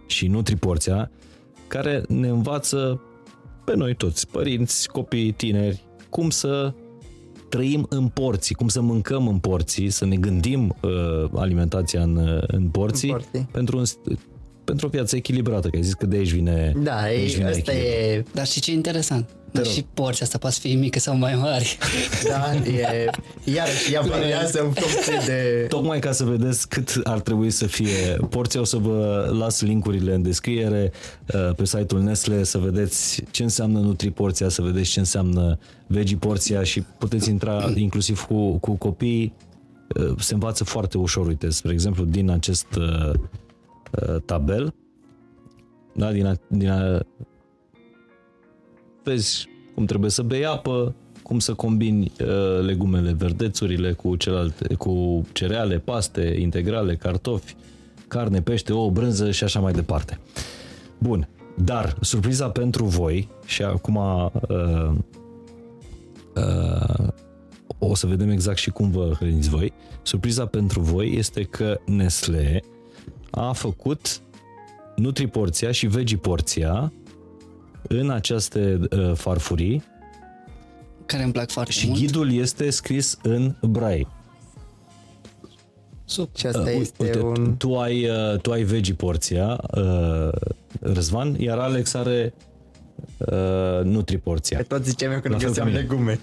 și 0.07 0.27
Nutri 0.27 0.57
Porția, 0.57 1.11
care 1.67 2.03
ne 2.09 2.29
învață 2.29 3.01
pe 3.65 3.77
noi 3.77 3.95
toți, 3.95 4.29
părinți, 4.29 4.89
copii, 4.89 5.33
tineri, 5.33 5.83
cum 6.11 6.31
să 6.31 6.75
trăim 7.49 7.87
în 7.89 8.09
porții, 8.09 8.55
cum 8.55 8.69
să 8.69 8.81
mâncăm 8.81 9.29
în 9.29 9.39
porții, 9.39 9.91
să 9.91 10.05
ne 10.05 10.17
gândim 10.17 10.77
uh, 10.83 10.91
alimentația 11.35 12.03
în, 12.03 12.41
în 12.47 12.69
porții, 12.69 13.11
În 13.11 13.17
porții. 13.17 13.49
pentru, 13.53 13.77
un, 13.79 13.85
pentru 14.65 14.87
o 14.87 14.91
viață 14.91 15.17
echilibrată, 15.17 15.69
că 15.69 15.77
ai 15.77 15.83
zis 15.83 15.95
că 15.95 16.07
de 16.07 16.17
aici 16.17 16.33
vine, 16.33 16.73
Da, 16.77 16.83
de 16.83 17.07
aici 17.07 17.33
e, 17.33 17.37
vine 17.37 17.49
asta 17.49 17.73
echilibru. 17.73 17.99
e... 17.99 18.25
Dar 18.35 18.47
și 18.47 18.61
ce 18.61 18.73
interesant, 18.73 19.29
rog. 19.53 19.65
Și 19.65 19.85
porția 19.95 20.25
asta 20.27 20.39
poate 20.39 20.55
să 20.55 20.61
fie 20.61 20.75
mică 20.75 20.99
sau 20.99 21.17
mai 21.17 21.35
mari. 21.35 21.79
Da, 22.29 22.55
e, 22.55 23.11
iarăși, 23.45 23.93
ea 23.93 24.01
variază 24.01 24.63
în 24.63 24.71
funcție 24.73 25.21
de... 25.27 25.67
Tocmai 25.69 25.99
ca 25.99 26.13
să 26.13 26.25
vedeți 26.25 26.69
cât 26.69 27.01
ar 27.05 27.21
trebui 27.21 27.51
să 27.51 27.67
fie 27.67 28.17
porția, 28.31 28.61
o 28.61 28.65
să 28.65 28.77
vă 28.77 29.31
las 29.39 29.61
linkurile 29.61 30.15
în 30.15 30.23
descriere 30.23 30.93
uh, 31.35 31.55
pe 31.57 31.65
site-ul 31.65 32.01
Nestle 32.03 32.43
să 32.45 32.59
vedeți 32.59 33.23
ce 33.31 33.43
înseamnă 33.43 33.79
Nutriporția, 33.79 34.49
să 34.49 34.63
vedeți 34.63 34.91
ce 34.91 34.99
înseamnă 34.99 35.59
Veggie 35.87 36.17
Porția 36.17 36.63
și 36.63 36.81
puteți 36.99 37.31
intra 37.31 37.73
inclusiv 37.75 38.21
cu, 38.21 38.59
cu 38.59 38.73
copii. 38.73 39.33
Uh, 40.01 40.15
Se 40.19 40.35
învață 40.35 40.65
foarte 40.65 40.99
ușor, 40.99 41.27
uite, 41.27 41.51
spre 41.51 41.73
exemplu, 41.73 42.05
din 42.05 42.31
acest 42.31 42.67
uh, 42.79 42.85
uh, 43.09 43.13
tabel, 44.25 44.75
da, 45.95 46.13
din, 46.13 46.27
a, 46.27 46.35
din 46.49 46.71
a, 46.71 47.01
vezi 49.03 49.49
cum 49.75 49.85
trebuie 49.85 50.11
să 50.11 50.23
bei 50.23 50.47
apă, 50.47 50.95
cum 51.23 51.39
să 51.39 51.55
combini 51.55 52.13
uh, 52.21 52.65
legumele, 52.65 53.13
verdețurile 53.13 53.93
cu 53.93 54.17
celelalte, 54.17 54.75
cu 54.75 55.25
cereale, 55.33 55.79
paste, 55.79 56.37
integrale, 56.41 56.97
cartofi, 56.97 57.57
carne, 58.09 58.43
pește, 58.43 58.73
ouă, 58.73 58.91
brânză 58.91 59.31
și 59.31 59.45
așa 59.45 59.61
mai 59.61 59.73
departe. 59.73 60.19
Bun, 60.99 61.29
dar 61.57 61.97
surpriza 62.01 62.49
pentru 62.49 62.85
voi 62.85 63.29
și 63.45 63.63
acum 63.63 63.97
uh, 63.97 64.91
uh, 66.37 67.09
o 67.79 67.95
să 67.95 68.07
vedem 68.07 68.31
exact 68.31 68.59
și 68.59 68.71
cum 68.71 68.91
vă 68.91 69.13
hrăniți 69.19 69.49
voi. 69.49 69.73
Surpriza 70.03 70.47
pentru 70.47 70.81
voi 70.81 71.15
este 71.17 71.43
că 71.43 71.81
Nestle 71.87 72.63
a 73.35 73.53
făcut 73.53 74.21
Nutriporția 74.97 75.71
și 75.73 75.87
Veggie 75.87 76.17
Porția 76.17 76.93
în 77.89 78.11
aceste 78.11 78.81
uh, 78.91 79.13
farfurii 79.15 79.83
Care 81.07 81.23
îmi 81.23 81.33
plac 81.33 81.51
foarte 81.51 81.73
și 81.73 81.87
mult. 81.87 81.99
ghidul 81.99 82.33
este 82.33 82.71
scris 82.71 83.19
în 83.23 83.55
braille. 83.63 84.07
Super. 86.05 86.39
Și 86.41 86.47
asta 86.47 86.61
Uh, 86.61 86.77
este 86.81 87.03
uite, 87.05 87.21
un... 87.21 87.57
tu 87.57 87.75
ai, 87.77 88.09
uh, 88.09 88.39
tu 88.41 88.53
ai 88.53 88.63
veggie 88.63 88.95
porția, 88.95 89.61
uh, 89.77 90.29
Răzvan, 90.81 91.35
iar 91.41 91.59
Alex 91.59 91.95
are 91.95 92.35
uh, 93.19 93.81
nutri 93.85 94.19
porția. 94.19 94.57
Pe 94.59 94.63
tot 94.65 94.85
ziceam 94.85 95.13
eu 95.13 95.21
că 95.21 95.29
nu 95.29 95.35
La 95.35 95.39
fel 95.41 95.49
ca 95.49 95.55
găseam 95.55 95.67
mine. 95.67 95.79
legume. 95.81 96.21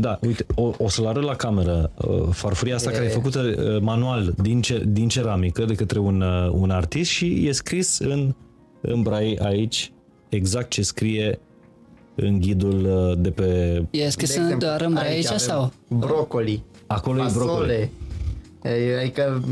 Da, 0.00 0.18
uite, 0.26 0.46
o, 0.54 0.72
o 0.78 0.88
să-l 0.88 1.06
arăt 1.06 1.22
la 1.22 1.34
cameră. 1.34 1.90
Uh, 1.96 2.28
farfuria 2.30 2.74
asta 2.74 2.90
E- 2.90 2.92
care 2.92 3.04
e 3.04 3.08
făcută 3.08 3.40
uh, 3.40 3.80
manual 3.82 4.34
din, 4.42 4.60
ce, 4.60 4.82
din 4.86 5.08
ceramică 5.08 5.64
de 5.64 5.74
către 5.74 5.98
un, 5.98 6.20
uh, 6.20 6.50
un 6.52 6.70
artist 6.70 7.10
și 7.10 7.46
e 7.46 7.52
scris 7.52 7.98
în, 7.98 8.34
în 8.80 9.02
braille 9.02 9.40
aici 9.44 9.92
exact 10.28 10.68
ce 10.70 10.82
scrie 10.82 11.38
în 12.14 12.40
ghidul 12.40 12.84
uh, 12.84 13.18
de 13.18 13.30
pe... 13.30 13.82
E 13.90 14.08
scris 14.08 14.28
De 14.34 14.38
în 14.38 14.44
exemplu, 14.44 14.66
doar 14.68 14.80
în 14.80 14.96
aici 14.96 15.24
avem 15.26 15.38
sau? 15.38 15.72
Brocoli, 15.88 16.64
Acolo 16.86 17.22
e 17.24 17.30
brocoli. 17.34 17.56
fasole. 17.58 17.90
E, 18.62 18.98
Adică, 19.00 19.42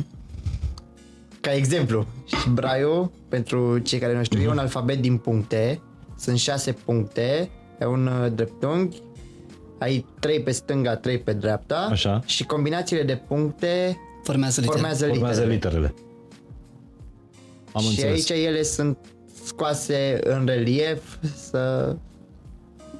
ca 1.41 1.55
exemplu, 1.55 2.07
și 2.25 2.49
braiul, 2.51 3.11
pentru 3.29 3.79
cei 3.79 3.99
care 3.99 4.17
nu 4.17 4.25
știu, 4.25 4.39
Mhm. 4.39 4.49
e 4.49 4.51
un 4.51 4.59
alfabet 4.59 5.01
din 5.01 5.17
puncte, 5.17 5.81
sunt 6.19 6.39
șase 6.39 6.73
puncte, 6.73 7.51
e 7.81 7.85
un 7.87 8.07
uh, 8.07 8.33
dreptunghi, 8.35 8.97
ai 9.79 10.05
trei 10.21 10.41
pe 10.41 10.51
stânga, 10.51 10.97
trei 10.97 11.19
pe 11.19 11.33
dreapta 11.33 11.89
Așa. 11.91 12.23
și 12.27 12.45
combinațiile 12.45 13.03
de 13.03 13.21
puncte 13.29 13.99
Formează 14.23 14.61
litere. 14.61 14.79
formează 14.79 15.07
Urmează 15.11 15.45
literele. 15.45 15.81
literele. 15.81 15.95
Am 17.73 17.83
și 17.83 17.89
înțeles. 17.89 18.31
aici 18.31 18.45
ele 18.45 18.63
sunt 18.63 18.99
scoase 19.45 20.19
în 20.23 20.47
relief 20.47 21.19
să 21.51 21.97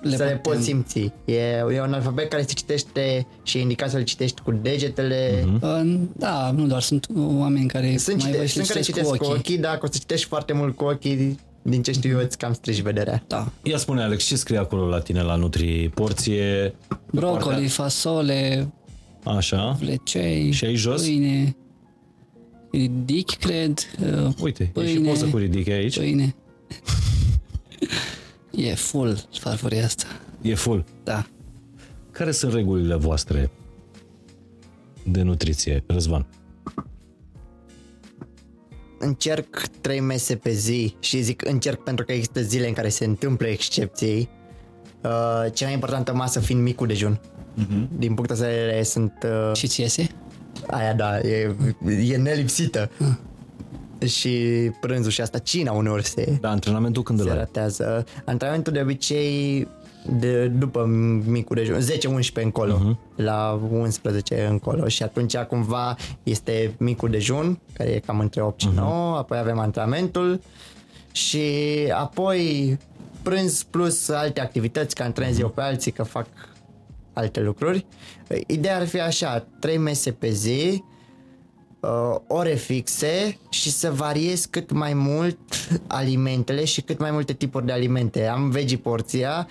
Le 0.03 0.17
să 0.17 0.25
le 0.25 0.31
putem- 0.37 0.53
poți 0.53 0.65
simți. 0.65 1.13
E, 1.25 1.35
e 1.73 1.81
un 1.87 1.93
alfabet 1.93 2.29
care 2.29 2.43
se 2.43 2.53
citește 2.53 3.27
și 3.43 3.59
e 3.59 3.61
indicat 3.61 3.91
să 3.91 3.97
le 3.97 4.03
citești 4.03 4.41
cu 4.41 4.53
degetele. 4.53 5.45
Mhm. 5.47 5.61
Uh, 5.63 6.01
Da, 6.17 6.51
nu 6.51 6.67
doar, 6.67 6.83
sunt 6.83 7.07
oameni 7.39 7.67
care 7.69 7.97
Sunt, 7.97 8.17
mai 8.17 8.27
cite, 8.27 8.39
văd 8.39 8.47
și 8.47 8.55
sunt 8.55 8.67
care 8.67 8.81
citesc 8.81 9.07
citesc 9.13 9.23
cu 9.31 9.37
ochii. 9.39 9.59
dar 9.59 9.73
dacă 9.73 9.87
o 9.87 9.91
să 9.93 9.99
citești 9.99 10.27
foarte 10.27 10.53
mult 10.53 10.77
cu 10.77 10.85
ochii, 10.85 11.39
din 11.69 11.83
ce 11.83 11.93
știu 11.93 12.11
eu, 12.19 12.25
îți 12.25 12.39
cam 12.39 12.53
strici 12.53 12.81
vederea. 12.81 13.25
Da. 13.27 13.53
Ia 13.63 13.77
spune, 13.77 14.03
Alex, 14.03 14.25
ce 14.25 14.37
scrie 14.37 14.59
acolo 14.59 14.87
la 14.89 15.01
tine 15.01 15.23
la 15.23 15.35
Nutri 15.35 15.89
Porție? 15.95 16.75
Brocoli, 17.13 17.67
fasole, 17.69 18.73
Așa. 19.25 19.75
flecei, 19.79 20.51
Și 20.53 20.65
aici 20.65 20.79
jos? 20.79 21.03
pâine, 21.03 21.57
ridic, 22.71 23.31
cred, 23.31 23.79
uh, 24.25 24.33
Uite, 24.41 24.63
e 24.63 24.87
și 24.87 24.93
Pâine. 24.95 25.09
poză 25.09 25.27
cu 25.27 25.37
ridic 25.37 25.69
aici. 25.69 25.99
pâine. 25.99 26.35
e 28.71 28.75
full 28.75 29.25
farfuria 29.39 29.85
asta. 29.85 30.07
E 30.43 30.55
full. 30.55 30.85
Da. 31.05 31.27
Care 32.11 32.31
sunt 32.31 32.53
regulile 32.53 32.95
voastre 32.95 33.51
de 35.05 35.23
nutriție, 35.23 35.85
Răzvan? 35.87 36.27
Încerc 38.99 39.63
trei 39.81 40.01
mese 40.01 40.37
pe 40.37 40.51
zi 40.51 40.95
și 41.01 41.21
zic 41.23 41.49
încerc 41.49 41.83
pentru 41.83 42.05
că 42.05 42.13
există 42.13 42.41
zile 42.43 42.67
în 42.69 42.73
care 42.73 42.89
se 42.89 43.05
întâmplă 43.05 43.47
excepții. 43.47 44.29
Uh, 45.03 45.53
cea 45.53 45.65
mai 45.65 45.75
importantă 45.75 46.15
masă 46.15 46.41
fiind 46.41 46.63
micul 46.63 46.87
dejun. 46.87 47.21
Uh-huh. 47.21 47.89
Din 47.99 48.15
punctul 48.15 48.35
ăsta 48.37 48.47
de 48.47 48.53
vedere 48.55 48.83
sunt... 48.83 49.13
Uh, 49.25 49.57
Și 49.57 49.67
ți 49.67 49.81
iese? 49.81 50.11
aia 50.67 50.95
da, 50.95 51.19
e, 51.19 51.55
e 52.09 52.17
nelipsită. 52.17 52.91
Și 54.07 54.31
prânzul 54.81 55.11
și 55.11 55.21
asta, 55.21 55.39
cina 55.39 55.73
uneori 55.73 56.05
se, 56.07 56.39
Da, 56.41 56.51
antrenamentul 56.51 57.03
când 57.03 57.19
îl 57.21 57.25
se 57.25 57.31
ai? 57.31 57.39
ratează. 57.39 58.05
Antrenamentul 58.25 58.73
de 58.73 58.81
obicei 58.81 59.69
de, 60.11 60.47
după 60.47 60.85
micul 61.27 61.57
dejun, 61.57 61.81
10-11 61.81 62.43
încolo, 62.43 62.73
Mhm. 62.77 62.93
uh-huh. 62.95 63.15
la 63.17 63.61
11 63.73 64.47
încolo 64.51 64.89
și 64.89 65.03
atunci 65.03 65.37
cumva 65.37 65.97
este 66.23 66.75
micul 66.79 67.11
dejun, 67.11 67.59
care 67.73 67.91
e 67.91 67.99
cam 67.99 68.21
între 68.21 68.43
8 68.43 68.61
și 68.61 68.69
9, 68.75 69.09
Mhm. 69.09 69.17
apoi 69.19 69.39
avem 69.39 69.59
antrenamentul 69.59 70.41
și 71.13 71.43
apoi 71.95 72.79
prânz 73.23 73.63
plus 73.63 74.09
alte 74.09 74.41
activități, 74.41 74.95
că 74.95 75.03
antrenez 75.03 75.33
Mhm. 75.35 75.43
eu 75.43 75.49
pe 75.49 75.61
alții, 75.61 75.91
că 75.93 76.03
fac 76.03 76.27
alte 77.13 77.41
lucruri. 77.41 77.87
Ideea 78.47 78.77
ar 78.77 78.87
fi 78.87 79.01
așa, 79.01 79.47
3 79.61 79.79
mese 79.79 80.11
pe 80.11 80.31
zi, 80.31 80.83
uh, 81.87 82.17
ore 82.27 82.55
fixe 82.55 83.39
și 83.51 83.71
să 83.71 83.91
variez 83.95 84.45
cât 84.45 84.71
mai 84.73 84.95
mult 84.95 85.39
alimentele 85.87 86.65
și 86.65 86.81
cât 86.81 86.99
mai 86.99 87.11
multe 87.11 87.33
tipuri 87.33 87.67
de 87.67 87.73
alimente. 87.73 88.27
Am 88.27 88.51
veggie 88.51 88.77
porția, 88.77 89.47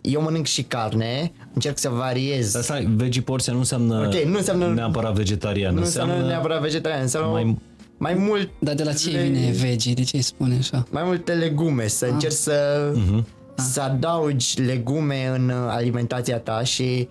eu 0.00 0.20
mănânc 0.22 0.46
și 0.46 0.62
carne, 0.62 1.32
încerc 1.54 1.78
să 1.78 1.88
variez. 1.88 2.52
Dar 2.52 2.62
stai, 2.62 2.88
veggie 2.96 3.20
porția 3.20 3.52
nu 3.52 3.58
înseamnă, 3.58 4.06
Ok, 4.06 4.22
nu 4.24 4.36
înseamnă- 4.36 4.66
neapărat 4.74 5.14
vegetarian. 5.14 5.74
nu 5.74 5.80
înseamnă 5.80 6.26
neapărat 6.26 6.60
vegetarian, 6.60 7.00
înseamnă 7.02 7.30
mai- 7.30 7.44
mai, 7.44 7.58
mai 7.98 8.14
mult 8.14 8.50
Dar 8.58 8.74
de 8.74 8.84
la 8.84 8.92
ce 8.92 9.10
Le- 9.10 9.22
vine 9.22 9.50
veggie? 9.50 9.92
De 9.94 10.02
ce 10.02 10.16
îi 10.16 10.22
spune 10.22 10.56
așa? 10.58 10.86
mai 10.90 11.02
multe 11.04 11.32
legume, 11.32 11.86
să 11.86 12.04
Ah. 12.04 12.10
încerci 12.12 12.34
să, 12.34 12.90
Mhm. 12.94 13.26
să 13.54 13.80
adaugi 13.80 14.60
legume 14.60 15.26
în 15.34 15.48
uh, 15.48 15.54
alimentația 15.68 16.38
ta 16.38 16.62
și 16.64 17.08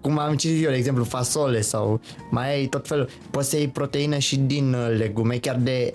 cum 0.00 0.18
am 0.18 0.34
citit 0.36 0.64
eu, 0.64 0.70
de 0.70 0.76
exemplu, 0.76 1.04
fasole 1.04 1.60
sau 1.60 2.00
mai 2.30 2.54
ai 2.54 2.66
tot 2.66 2.86
felul. 2.86 3.08
Poți 3.30 3.48
să 3.50 3.56
iei 3.56 3.68
proteină 3.68 4.18
și 4.18 4.36
din 4.36 4.72
uh, 4.74 4.96
legume, 4.98 5.36
chiar 5.36 5.56
de 5.56 5.92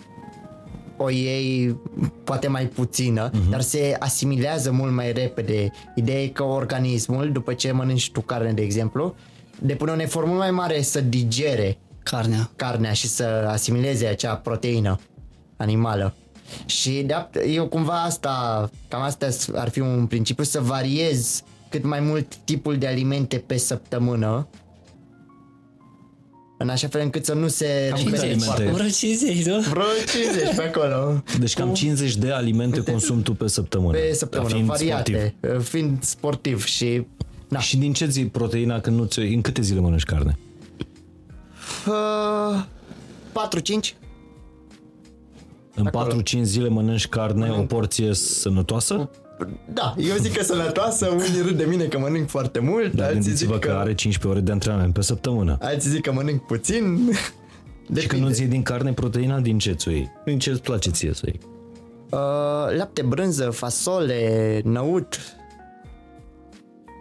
o 0.98 1.10
iei 1.10 1.80
poate 2.24 2.48
mai 2.48 2.66
puțină, 2.66 3.30
Mhm. 3.34 3.42
uh-huh. 3.48 3.50
dar 3.50 3.62
se 3.62 3.96
asimilează 4.00 4.72
mult 4.72 4.92
mai 4.94 5.12
repede. 5.12 5.72
Ideea 5.96 6.22
e 6.22 6.28
că 6.28 6.44
organismul, 6.44 7.32
după 7.32 7.54
ce 7.54 7.72
mănânci 7.72 8.12
tu 8.12 8.22
carne, 8.22 8.52
de 8.52 8.62
exemplu, 8.62 9.16
depune 9.60 9.92
un 9.92 10.00
efort 10.00 10.26
mult 10.28 10.40
mai 10.40 10.52
mare 10.52 10.82
să 10.82 11.02
digere 11.02 11.78
Carnea. 12.04 12.50
carnea 12.56 12.94
și 12.94 13.08
să 13.08 13.48
asimileze 13.52 14.06
acea 14.06 14.36
proteină 14.36 15.00
animală. 15.58 16.14
Și 16.66 16.92
de 17.06 17.16
eu 17.48 17.68
cumva 17.68 18.02
asta, 18.02 18.70
cam 18.88 19.02
asta 19.02 19.28
ar 19.56 19.70
fi 19.70 19.80
un 19.80 20.06
principiu, 20.06 20.44
să 20.44 20.60
variez 20.60 21.44
cât 21.74 21.84
mai 21.86 22.00
mult 22.00 22.36
tipul 22.36 22.78
de 22.78 22.88
alimente 22.88 23.38
pe 23.38 23.58
săptămână 23.58 24.48
în 26.58 26.70
așa 26.70 26.88
fel 26.88 27.02
încât 27.02 27.26
să 27.26 27.34
nu 27.34 27.48
se 27.48 27.88
Cam 27.90 27.98
câte 27.98 28.10
repete 28.10 28.22
alimente? 28.26 28.46
foarte- 28.46 28.72
Vreo 28.72 28.88
50, 28.90 29.46
nu? 29.46 29.60
Vreo 29.60 29.84
50 30.14 30.56
pe 30.56 30.62
acolo. 30.64 31.24
Deci 31.40 31.54
cam 31.54 31.74
50 31.74 32.16
de 32.16 32.32
alimente 32.32 32.84
consum 32.84 33.22
tu 33.22 33.34
pe 33.34 33.48
săptămână. 33.48 33.98
Pe 33.98 34.14
săptămână, 34.14 34.50
fiind 34.54 34.68
variate, 34.68 35.36
sportiv. 35.42 35.68
fiind 35.68 36.04
sportiv 36.04 36.66
și 36.66 37.06
na, 37.48 37.60
Și 37.60 37.78
din 37.78 37.94
ce 37.94 38.06
zi 38.08 38.26
proteina 38.26 38.80
când 38.80 38.98
nu 38.98 39.06
ți 39.06 39.20
în 39.20 39.42
câte 39.42 39.62
zile 39.62 39.80
mănânci 39.80 40.04
carne? 40.04 40.38
uh, 41.88 42.64
4-5 43.32 43.96
În 45.76 45.86
Acolo. 45.88 46.22
4-5 46.22 46.42
zile 46.42 46.68
mănânci 46.70 47.08
carne, 47.08 47.50
o 47.52 47.62
porție 47.62 48.14
sănătoasă? 48.14 49.10
Da, 49.74 49.96
eu 49.98 50.16
zic 50.16 50.34
că 50.34 50.44
sănătoasă, 50.44 51.08
unii 51.08 51.42
râd 51.46 51.58
de 51.58 51.66
mine 51.70 51.84
că 51.84 52.00
mănânc 52.00 52.30
foarte 52.30 52.60
mult, 52.60 52.94
Dar 52.94 53.06
alții 53.06 53.22
gândiți-vă 53.22 53.54
zic 53.54 53.64
că 53.64 53.70
că, 53.70 53.74
are 53.74 53.94
15 53.94 54.28
ore 54.28 54.40
de 54.40 54.52
antrenament 54.52 54.94
pe 54.94 55.02
săptămână. 55.02 55.58
alții 55.62 55.90
zic 55.90 56.02
că 56.02 56.12
mănânc 56.12 56.42
puțin. 56.42 57.10
Și 58.00 58.08
când 58.08 58.22
nu-ți 58.22 58.42
iei 58.42 58.50
din 58.50 58.62
carne 58.62 58.94
proteina, 58.94 59.40
din 59.40 59.58
ce 59.58 59.72
ți 59.72 59.90
iei? 59.90 60.12
Din 60.26 60.40
ce 60.40 60.50
îți 60.50 60.62
place 60.62 60.90
ție 60.90 61.14
să 61.14 61.22
iei? 61.26 61.40
Uh, 62.10 62.78
lapte, 62.78 63.02
brânză, 63.02 63.50
fasole, 63.50 64.62
năut, 64.64 65.20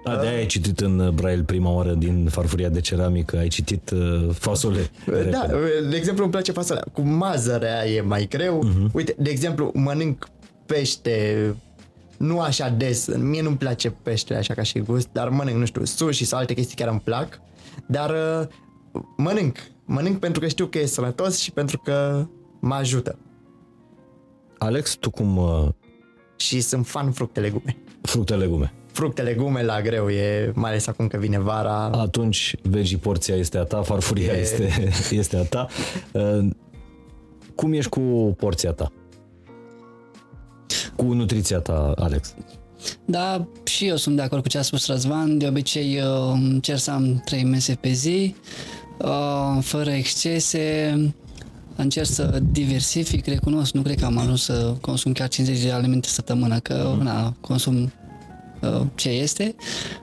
Da, 0.05 0.17
de 0.17 0.27
ai 0.27 0.47
citit 0.47 0.81
în 0.81 0.99
uh, 0.99 1.09
Braille 1.09 1.43
prima 1.43 1.71
oară 1.71 1.93
din 1.93 2.29
farfuria 2.31 2.69
de 2.69 2.81
ceramică, 2.81 3.37
ai 3.39 3.49
citit 3.49 3.91
uh, 3.91 4.29
fasole. 4.33 4.91
Da, 5.31 5.47
de 5.91 5.97
exemplu 5.97 6.23
îmi 6.23 6.33
place 6.33 6.53
fasolea. 6.53 6.85
Cu 6.93 7.01
mazărea 7.01 7.89
e 7.89 8.01
mai 8.01 8.27
greu. 8.31 8.65
Uh-huh. 8.65 8.93
Uite, 8.93 9.15
de 9.19 9.31
exemplu, 9.31 9.71
mănânc 9.75 10.29
pește 10.67 11.47
nu 12.23 12.41
așa 12.41 12.69
des. 12.69 13.17
Mie 13.17 13.43
nu-mi 13.43 13.57
place 13.57 13.91
peștele 13.91 14.39
așa 14.39 14.55
ca 14.55 14.63
și 14.63 14.79
gust, 14.79 15.09
dar 15.13 15.29
mănânc, 15.29 15.57
nu 15.57 15.65
știu, 15.65 15.85
sushi 15.85 16.25
sau 16.25 16.39
alte 16.39 16.55
chestii 16.55 16.77
care 16.77 16.91
îmi 16.91 17.01
plac. 17.01 17.41
Dar 17.87 18.11
uh, 18.11 18.47
mănânc. 19.17 19.59
Mănânc 19.85 20.19
pentru 20.19 20.41
că 20.41 20.49
știu 20.49 20.67
că 20.67 20.79
e 20.79 20.87
sănătos 20.87 21.39
și 21.39 21.51
pentru 21.53 21.79
că 21.79 22.27
mă 22.61 22.75
ajută. 22.75 23.19
Alex, 24.59 24.95
tu 24.95 25.11
cum... 25.11 25.37
Uh, 25.37 25.69
Și 26.37 26.61
sunt 26.61 26.87
fan 26.87 27.11
fructe 27.13 27.41
legume. 27.41 27.77
fructe, 28.03 28.35
legume. 28.35 28.73
Fructe 28.93 29.23
legume 29.23 29.63
la 29.63 29.81
greu 29.81 30.09
e, 30.11 30.53
mai 30.55 30.71
ales 30.71 30.87
acum 30.87 31.07
că 31.07 31.17
vine 31.17 31.39
vara. 31.39 31.85
Atunci, 31.85 32.55
vegi, 32.63 32.97
porția 32.99 33.35
este 33.35 33.59
a 33.59 33.63
ta, 33.63 33.83
farfuria 33.83 34.33
E- 34.33 34.41
este, 34.41 34.93
este 35.21 35.37
a 35.37 35.43
ta. 35.45 35.67
Uh, 36.13 36.49
Cum 37.55 37.73
ești 37.73 37.91
cu 37.91 38.35
porția 38.39 38.73
ta? 38.73 38.93
Cu 40.97 41.13
nutriția 41.13 41.59
ta, 41.59 41.93
Alex? 41.97 42.35
Da, 43.05 43.47
și 43.65 43.87
eu 43.87 43.97
sunt 43.97 44.17
de 44.17 44.23
acord 44.23 44.43
cu 44.43 44.49
ce 44.49 44.59
a 44.59 44.63
spus 44.63 44.87
Răzvan. 44.87 45.39
De 45.39 45.47
obicei 45.47 45.99
uh, 46.01 46.33
încerc 46.33 46.79
să 46.79 46.91
am 46.91 47.23
trei 47.25 47.45
mese 47.45 47.75
pe 47.75 47.93
zi, 47.93 48.35
uh, 48.99 49.59
fără 49.61 49.91
excese. 49.91 50.95
Încerc 51.77 52.07
să 52.07 52.41
diversific, 52.51 53.27
recunosc, 53.27 53.73
nu 53.73 53.83
cred 53.83 53.99
că 53.99 54.05
am 54.05 54.19
ajuns 54.19 54.43
să 54.43 54.75
consum 54.81 55.13
chiar 55.13 55.29
50 55.29 55.63
de 55.63 55.71
alimente 55.71 56.09
săptămână, 56.09 56.59
că 56.59 56.97
na, 57.03 57.35
consum 57.41 57.93
uh, 58.61 58.81
ce 58.95 59.09
este. 59.09 59.55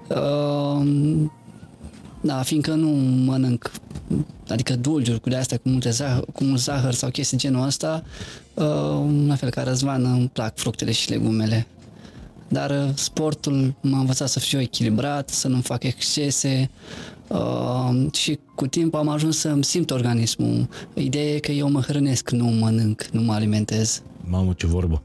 Uh, 0.08 0.86
da, 2.22 2.42
fiindcă 2.42 2.74
nu 2.74 2.90
mănânc 3.26 3.72
adică 4.48 4.76
dulciuri 4.76 5.20
cu 5.20 5.30
de 5.30 5.36
astea 5.36 5.58
cu, 5.58 5.70
multe 5.70 5.90
zahăr, 5.90 6.26
cu 6.34 6.44
mult 6.44 6.60
zahăr 6.60 6.94
sau 6.94 7.10
chestii 7.10 7.38
genul 7.38 7.66
ăsta, 7.66 8.04
uh, 8.54 9.26
la 9.28 9.36
fel 9.36 9.50
ca 9.50 9.64
Răzvan 9.64 10.06
îmi 10.06 10.30
plac 10.34 10.58
fructele 10.58 10.92
și 10.92 11.10
legumele. 11.10 11.68
Dar 12.48 12.70
uh, 12.70 12.90
sportul 12.96 13.76
m-a 13.82 14.00
învățat 14.00 14.30
să 14.30 14.40
fiu 14.40 14.60
echilibrat, 14.60 15.30
să 15.30 15.48
nu 15.48 15.62
fac 15.62 15.84
excese 15.84 16.70
uh, 17.28 18.14
și 18.14 18.40
cu 18.56 18.68
timp 18.68 18.96
am 18.96 19.08
ajuns 19.08 19.38
să-mi 19.38 19.64
simt 19.64 19.92
organismul. 19.92 20.68
Ideea 20.94 21.34
e 21.34 21.40
că 21.40 21.52
eu 21.52 21.70
mă 21.70 21.80
hrănesc, 21.80 22.30
nu 22.30 22.46
mănânc, 22.46 23.06
nu 23.12 23.22
mă 23.22 23.34
alimentez. 23.34 24.02
Mamă, 24.24 24.54
ce 24.58 24.68
vorbă. 24.68 25.02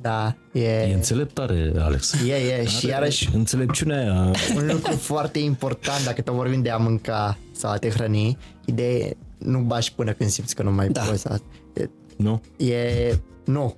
Da, 0.00 0.36
E 0.52 0.60
e, 0.64 0.94
înțeleptare, 0.94 1.72
Alex. 1.78 2.12
e, 2.26 2.34
e 2.34 2.64
și 2.66 2.86
iarăși 2.86 3.28
Înțelepciunea 3.34 4.00
aia. 4.00 4.30
un 4.56 4.66
lucru 4.72 4.92
foarte 5.12 5.38
important 5.38 6.04
dacă 6.04 6.22
tot 6.22 6.34
vorbim 6.34 6.62
de 6.62 6.70
a 6.70 6.76
mânca 6.76 7.38
sau 7.52 7.70
a 7.70 7.76
te 7.76 7.88
hrăni, 7.90 8.38
ideea 8.64 8.90
e 8.96 9.16
nu 9.38 9.58
bași 9.58 9.92
până 9.94 10.12
când 10.12 10.30
simți 10.30 10.54
că 10.54 10.62
nu 10.62 10.72
mai 10.72 10.88
Da. 10.88 11.02
poți. 11.02 11.20
să- 11.20 11.40
E, 11.74 11.88
Nu? 12.16 12.40
e 12.56 13.14
nu. 13.44 13.76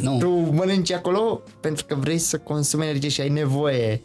Nu. 0.00 0.18
Tu 0.18 0.28
mănânci 0.30 0.92
acolo 0.92 1.42
pentru 1.60 1.84
că 1.84 1.94
vrei 1.94 2.18
să 2.18 2.38
consumi 2.38 2.84
energie 2.84 3.08
și 3.08 3.20
ai 3.20 3.28
nevoie 3.28 4.00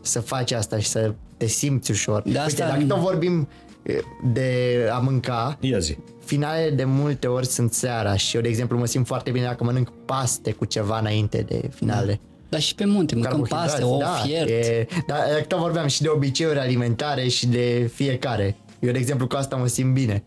să 0.00 0.20
faci 0.20 0.52
asta 0.52 0.78
și 0.78 0.86
să 0.88 1.14
te 1.36 1.46
simți 1.46 1.90
ușor. 1.90 2.22
De 2.22 2.38
asta- 2.38 2.64
Uite, 2.64 2.76
dacă 2.78 2.84
tot 2.94 2.98
vorbim 3.10 3.48
e, 3.82 4.00
de 4.32 4.74
a 4.92 4.98
mânca, 4.98 5.56
Ia 5.60 5.78
zi. 5.78 5.96
Finalele 6.28 6.70
de 6.70 6.84
multe 6.84 7.26
ori 7.26 7.46
sunt 7.46 7.72
seara 7.72 8.16
și 8.16 8.36
eu, 8.36 8.42
de 8.42 8.48
exemplu, 8.48 8.78
mă 8.78 8.86
simt 8.86 9.06
foarte 9.06 9.30
bine 9.30 9.44
dacă 9.44 9.64
mănânc 9.64 9.90
paste 10.04 10.52
cu 10.52 10.64
ceva 10.64 10.98
înainte 10.98 11.42
de 11.48 11.70
finale. 11.74 12.20
Dar 12.48 12.60
și 12.60 12.74
pe 12.74 12.84
munte, 12.84 13.14
mâncăm 13.14 13.30
Carbohidrați, 13.32 13.66
paste, 13.70 13.84
ou 13.84 13.98
da, 13.98 14.06
fiert. 14.24 14.48
E, 14.48 14.86
da, 15.06 15.16
tot 15.48 15.58
vorbeam 15.58 15.86
și 15.86 16.02
de 16.02 16.08
obiceiuri 16.08 16.58
alimentare 16.58 17.28
și 17.28 17.46
de 17.46 17.90
fiecare. 17.94 18.56
Eu, 18.80 18.92
de 18.92 18.98
exemplu, 18.98 19.26
cu 19.26 19.36
asta 19.36 19.56
mă 19.56 19.66
simt 19.66 19.94
bine. 19.94 20.24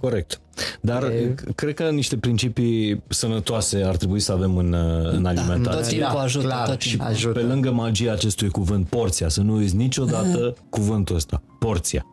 Corect. 0.00 0.40
Dar 0.80 1.02
E- 1.04 1.34
c- 1.34 1.54
cred 1.54 1.74
că 1.74 1.90
niște 1.90 2.16
principii 2.16 3.02
sănătoase 3.08 3.82
ar 3.82 3.96
trebui 3.96 4.20
să 4.20 4.32
avem 4.32 4.56
în, 4.56 4.72
uh, 4.72 5.12
în 5.12 5.26
alimentație. 5.26 5.80
tot 5.80 5.88
timpul 5.88 6.18
ajută, 6.18 6.46
clar, 6.46 6.68
tot 6.68 6.80
și 6.80 6.88
timpul. 6.88 7.06
ajută. 7.06 7.38
Pe 7.38 7.44
lângă 7.44 7.70
magia 7.70 8.12
acestui 8.12 8.48
cuvânt, 8.48 8.88
porția, 8.88 9.28
să 9.28 9.40
nu 9.40 9.54
uiți 9.56 9.76
niciodată 9.76 10.54
cuvântul 10.70 11.16
ăsta, 11.16 11.42
porția. 11.58 12.06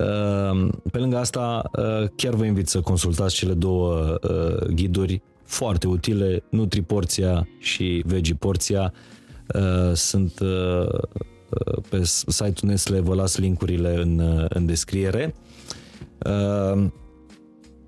Uh, 0.00 0.68
Pe 0.92 0.98
lângă 0.98 1.16
asta, 1.16 1.70
uh, 1.78 2.08
chiar 2.16 2.34
vă 2.34 2.44
invit 2.44 2.68
să 2.68 2.80
consultați 2.80 3.34
cele 3.34 3.52
două 3.52 4.18
uh, 4.22 4.66
ghiduri 4.74 5.22
foarte 5.44 5.86
utile, 5.86 6.42
NutriPorția 6.50 7.48
și 7.58 8.02
VegiPorția. 8.06 8.92
Uh, 9.54 9.94
Sunt 9.94 10.40
uh, 10.40 10.86
uh, 10.88 11.82
pe 11.88 12.04
site-ul 12.04 12.70
Nestle, 12.70 13.00
vă 13.00 13.14
las 13.14 13.36
linkurile 13.36 13.94
în, 13.94 14.18
uh, 14.18 14.44
în 14.48 14.66
descriere. 14.66 15.34
Uh, 16.26 16.86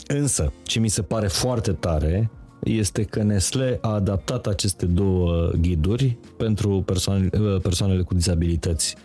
Însă, 0.06 0.52
ce 0.62 0.78
mi 0.78 0.88
se 0.88 1.02
pare 1.02 1.26
foarte 1.26 1.72
tare 1.72 2.30
este 2.64 3.02
că 3.02 3.22
Nestle 3.22 3.78
a 3.80 3.88
adaptat 3.88 4.46
aceste 4.46 4.86
două 4.86 5.50
ghiduri 5.60 6.16
pentru 6.36 6.82
persoane, 6.86 7.28
persoanele 7.62 8.02
cu 8.02 8.14
dizabilități 8.14 8.96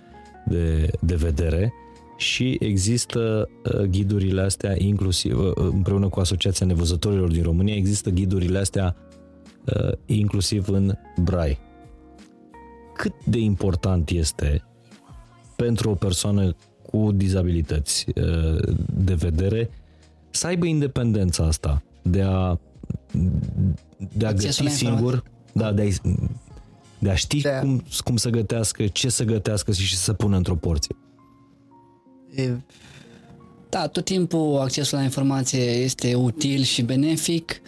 de, 0.45 0.91
de 0.99 1.15
vedere 1.15 1.73
și 2.17 2.57
există 2.59 3.49
uh, 3.63 3.81
ghidurile 3.81 4.41
astea 4.41 4.75
inclusiv 4.77 5.39
uh, 5.39 5.51
împreună 5.55 6.09
cu 6.09 6.19
Asociația 6.19 6.65
Nevăzătorilor 6.65 7.31
din 7.31 7.43
România 7.43 7.75
există 7.75 8.09
ghidurile 8.09 8.57
astea 8.57 8.95
uh, 9.65 9.91
inclusiv 10.05 10.69
în 10.69 10.93
brai. 11.21 11.57
Cât 12.93 13.13
de 13.25 13.39
important 13.39 14.09
este 14.09 14.63
pentru 15.55 15.89
o 15.89 15.95
persoană 15.95 16.55
cu 16.81 17.11
dizabilități 17.11 18.05
uh, 18.15 18.75
de 18.93 19.13
vedere 19.13 19.69
să 20.29 20.47
aibă 20.47 20.65
independența 20.65 21.43
asta 21.45 21.83
de 22.01 22.21
a 22.21 22.59
de 24.13 24.25
a 24.25 24.29
Accesul 24.29 24.65
găti 24.65 24.83
la 24.83 24.89
singur, 24.89 25.23
da, 25.53 25.71
de 25.71 25.81
a, 25.81 26.07
de 26.99 27.09
a 27.09 27.15
ști 27.15 27.41
De 27.41 27.49
a- 27.49 27.59
cum, 27.59 27.83
cum 28.03 28.15
să 28.15 28.29
gătească, 28.29 28.87
ce 28.87 29.09
să 29.09 29.23
gătească 29.23 29.71
și 29.71 29.87
ce 29.87 29.95
să 29.95 30.13
pună 30.13 30.37
într-o 30.37 30.55
porție. 30.55 30.95
E, 32.35 32.51
Da, 33.69 33.87
tot 33.87 34.05
timpul 34.05 34.57
accesul 34.61 34.97
la 34.97 35.03
informație 35.03 35.61
este 35.61 36.13
util 36.13 36.61
și 36.61 36.81
benefic. 36.81 37.61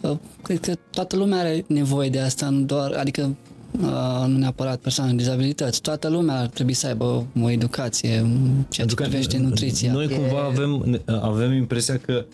Uh, 0.00 0.16
Cred 0.42 0.60
că 0.60 0.72
toată 0.90 1.16
lumea 1.16 1.38
are 1.38 1.64
nevoie 1.66 2.08
de 2.08 2.20
asta, 2.20 2.48
nu 2.48 2.60
doar, 2.60 2.92
adică 2.92 3.36
uh, 3.80 4.24
nu 4.26 4.38
neapărat 4.38 4.78
persoane 4.78 5.10
cu 5.10 5.16
dizabilități. 5.16 5.80
Toată 5.80 6.08
lumea 6.08 6.38
ar 6.40 6.46
trebui 6.46 6.72
să 6.72 6.86
aibă 6.86 7.26
o 7.42 7.50
educație 7.50 8.16
în 8.16 8.64
ceea 8.68 8.86
ce 8.86 8.94
privește 8.94 9.38
nutriția. 9.38 9.92
Noi 9.92 10.08
cumva 10.08 10.42
avem, 10.42 11.00
avem 11.20 11.52
impresia 11.52 11.98
că 11.98 12.24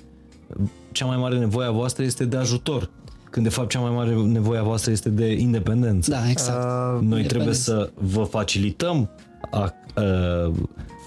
cea 0.92 1.06
mai 1.06 1.16
mare 1.16 1.38
nevoie 1.38 1.66
a 1.66 1.70
voastră 1.70 2.04
este 2.04 2.24
de 2.24 2.36
ajutor, 2.36 2.90
când 3.30 3.46
de 3.46 3.52
fapt 3.52 3.68
cea 3.68 3.80
mai 3.80 3.90
mare 3.90 4.14
nevoie 4.14 4.58
a 4.58 4.62
voastră 4.62 4.92
este 4.92 5.08
de 5.08 5.32
independență. 5.32 6.10
Da, 6.10 6.30
exact. 6.30 6.64
uh, 6.64 7.06
Noi 7.08 7.22
trebuie 7.22 7.54
să 7.54 7.90
vă 7.94 8.22
facilităm 8.22 9.10
a, 9.50 9.58
a, 9.94 10.02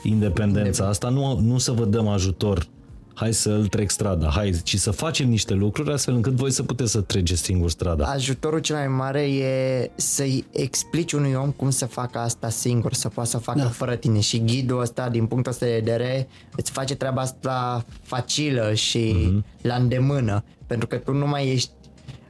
independența 0.03 0.87
asta, 0.87 1.09
nu, 1.09 1.39
nu 1.39 1.57
să 1.57 1.71
vă 1.71 1.85
dăm 1.85 2.07
ajutor. 2.07 2.67
Hai 3.15 3.33
să 3.33 3.49
îl 3.49 3.67
trec 3.67 3.89
strada, 3.89 4.29
hai, 4.29 4.61
ci 4.63 4.77
să 4.77 4.91
facem 4.91 5.29
niște 5.29 5.53
lucruri 5.53 5.91
astfel 5.91 6.13
încât 6.13 6.33
voi 6.33 6.51
să 6.51 6.63
puteți 6.63 6.91
să 6.91 7.01
treceți 7.01 7.41
singur 7.41 7.69
strada. 7.69 8.05
ajutorul 8.05 8.59
cel 8.59 8.75
mai 8.75 8.87
mare 8.87 9.21
e 9.21 9.91
să-i 9.95 10.45
explici 10.51 11.11
unui 11.11 11.33
om 11.33 11.51
cum 11.51 11.69
să 11.69 11.85
facă 11.85 12.17
asta 12.17 12.49
singur, 12.49 12.93
să 12.93 13.09
poată 13.09 13.29
să 13.29 13.37
facă 13.37 13.59
Da. 13.59 13.67
fără 13.67 13.95
tine 13.95 14.19
și 14.19 14.43
ghidul 14.43 14.79
ăsta, 14.81 15.09
din 15.09 15.25
punctul 15.25 15.51
ăsta 15.51 15.65
de 15.65 15.71
vedere, 15.71 16.27
îți 16.55 16.71
face 16.71 16.95
treaba 16.95 17.21
asta 17.21 17.85
facilă 18.01 18.73
și 18.73 19.31
la 19.61 19.75
îndemână, 19.75 20.43
pentru 20.67 20.87
că 20.87 20.95
tu 20.95 21.13
nu 21.13 21.27
mai 21.27 21.49
ești 21.49 21.71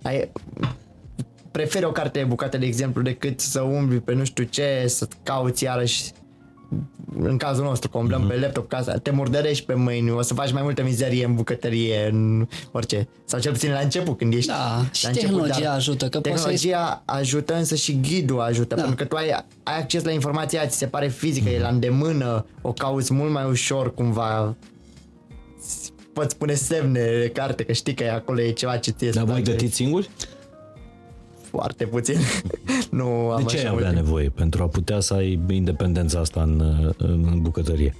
ai, 0.01 0.31
preferi 1.51 1.85
o 1.85 1.91
carte 1.91 2.19
de 2.19 2.25
bucate, 2.25 2.57
de 2.57 2.65
exemplu, 2.65 3.01
decât 3.01 3.39
să 3.39 3.61
umbli 3.61 3.99
pe 3.99 4.13
nu 4.13 4.23
știu 4.23 4.43
ce, 4.43 4.83
să 4.87 5.07
cauți 5.23 5.63
iarăși 5.63 6.11
în 7.19 7.37
cazul 7.37 7.63
nostru, 7.63 7.89
că 7.89 7.97
umblăm 7.97 8.27
pe 8.27 8.39
laptop, 8.39 8.69
ca 8.69 8.81
să 8.81 8.99
te 8.99 9.11
murdărești 9.11 9.65
pe 9.65 9.73
mâini, 9.73 10.11
o 10.11 10.21
să 10.21 10.33
faci 10.33 10.51
mai 10.51 10.61
multă 10.61 10.83
mizerie 10.83 11.25
în 11.25 11.35
bucătărie, 11.35 12.07
în 12.11 12.47
orice. 12.71 13.07
Sau 13.25 13.39
cel 13.39 13.51
puțin 13.51 13.71
la 13.71 13.79
început, 13.79 14.17
când 14.17 14.33
ești 14.33 14.47
Da, 14.49 14.85
și 14.91 15.03
la 15.03 15.09
început, 15.09 15.29
tehnologia 15.29 15.59
dar 15.63 15.75
ajută, 15.75 16.09
că 16.09 16.19
poți 16.19 16.41
să 16.41 16.47
Tehnologia 16.47 17.01
ajută, 17.05 17.55
însă 17.55 17.75
și 17.75 17.99
ghidul 18.01 18.39
ajută, 18.39 18.75
Da. 18.75 18.81
pentru 18.81 18.95
că 18.95 19.05
tu 19.05 19.15
ai, 19.15 19.29
ai 19.63 19.77
acces 19.79 20.03
la 20.03 20.11
informația 20.11 20.59
aia, 20.59 20.69
ți 20.69 20.77
se 20.77 20.85
pare 20.85 21.07
fizică, 21.07 21.49
e 21.49 21.59
la 21.59 21.67
îndemână, 21.67 22.45
o 22.61 22.73
cauți 22.73 23.13
mult 23.13 23.31
mai 23.31 23.45
ușor, 23.49 23.93
cumva 23.93 24.55
poți 26.13 26.37
pune 26.37 26.53
semne 26.53 26.99
de 26.99 27.29
carte, 27.33 27.63
că 27.63 27.71
știi 27.73 27.93
că 27.93 28.03
e 28.03 28.11
acolo 28.11 28.41
e 28.41 28.51
ceva 28.51 28.77
ce 28.77 28.91
ție 28.91 29.09
Dar 29.09 29.23
îți 29.23 29.31
voi 29.31 29.41
place. 29.41 29.51
gătiți 29.57 29.75
singuri? 29.75 30.09
Foarte 31.57 31.85
puțin. 31.85 32.17
nu 32.99 33.05
am 33.05 33.43
De 33.43 33.43
ce 33.43 33.57
ai 33.57 33.63
așa 33.63 33.71
avea 33.71 33.85
multe. 33.85 34.01
nevoie 34.01 34.29
pentru 34.29 34.63
a 34.63 34.67
putea 34.67 34.99
să 34.99 35.13
ai 35.13 35.39
independența 35.49 36.19
asta 36.19 36.41
în, 36.41 36.61
în 36.97 37.41
bucătărie? 37.41 37.95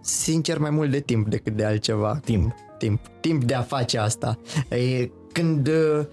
Sincer, 0.00 0.58
mai 0.58 0.70
mult 0.70 0.90
de 0.90 1.00
timp 1.00 1.28
decât 1.28 1.56
de 1.56 1.64
altceva. 1.64 2.20
Timp. 2.24 2.54
Timp. 2.78 3.00
Timp 3.20 3.44
de 3.44 3.54
a 3.54 3.62
face 3.62 3.98
asta. 3.98 4.38
E, 4.68 5.10
când, 5.32 5.68
uh, 5.68 6.04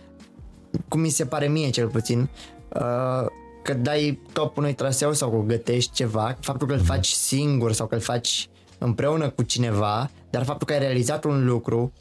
cum 0.88 1.00
mi 1.00 1.10
se 1.10 1.26
pare 1.26 1.48
mie 1.48 1.70
cel 1.70 1.88
puțin, 1.88 2.30
uh, 2.74 3.26
că 3.64 3.74
dai 3.74 4.20
top 4.34 4.58
unui 4.58 4.74
traseu 4.74 5.14
sau 5.14 5.30
că 5.30 5.44
gătești 5.46 5.92
ceva, 5.94 6.38
faptul 6.40 6.68
că 6.68 6.74
îl 6.74 6.80
faci 6.80 7.08
singur 7.08 7.72
sau 7.72 7.88
că 7.88 7.96
îl 7.96 8.02
faci 8.02 8.50
împreună 8.78 9.30
cu 9.30 9.44
cineva, 9.44 10.10
dar 10.30 10.44
faptul 10.44 10.68
că 10.68 10.74
ai 10.74 10.80
realizat 10.80 11.24
un 11.24 11.46
lucru, 11.46 11.94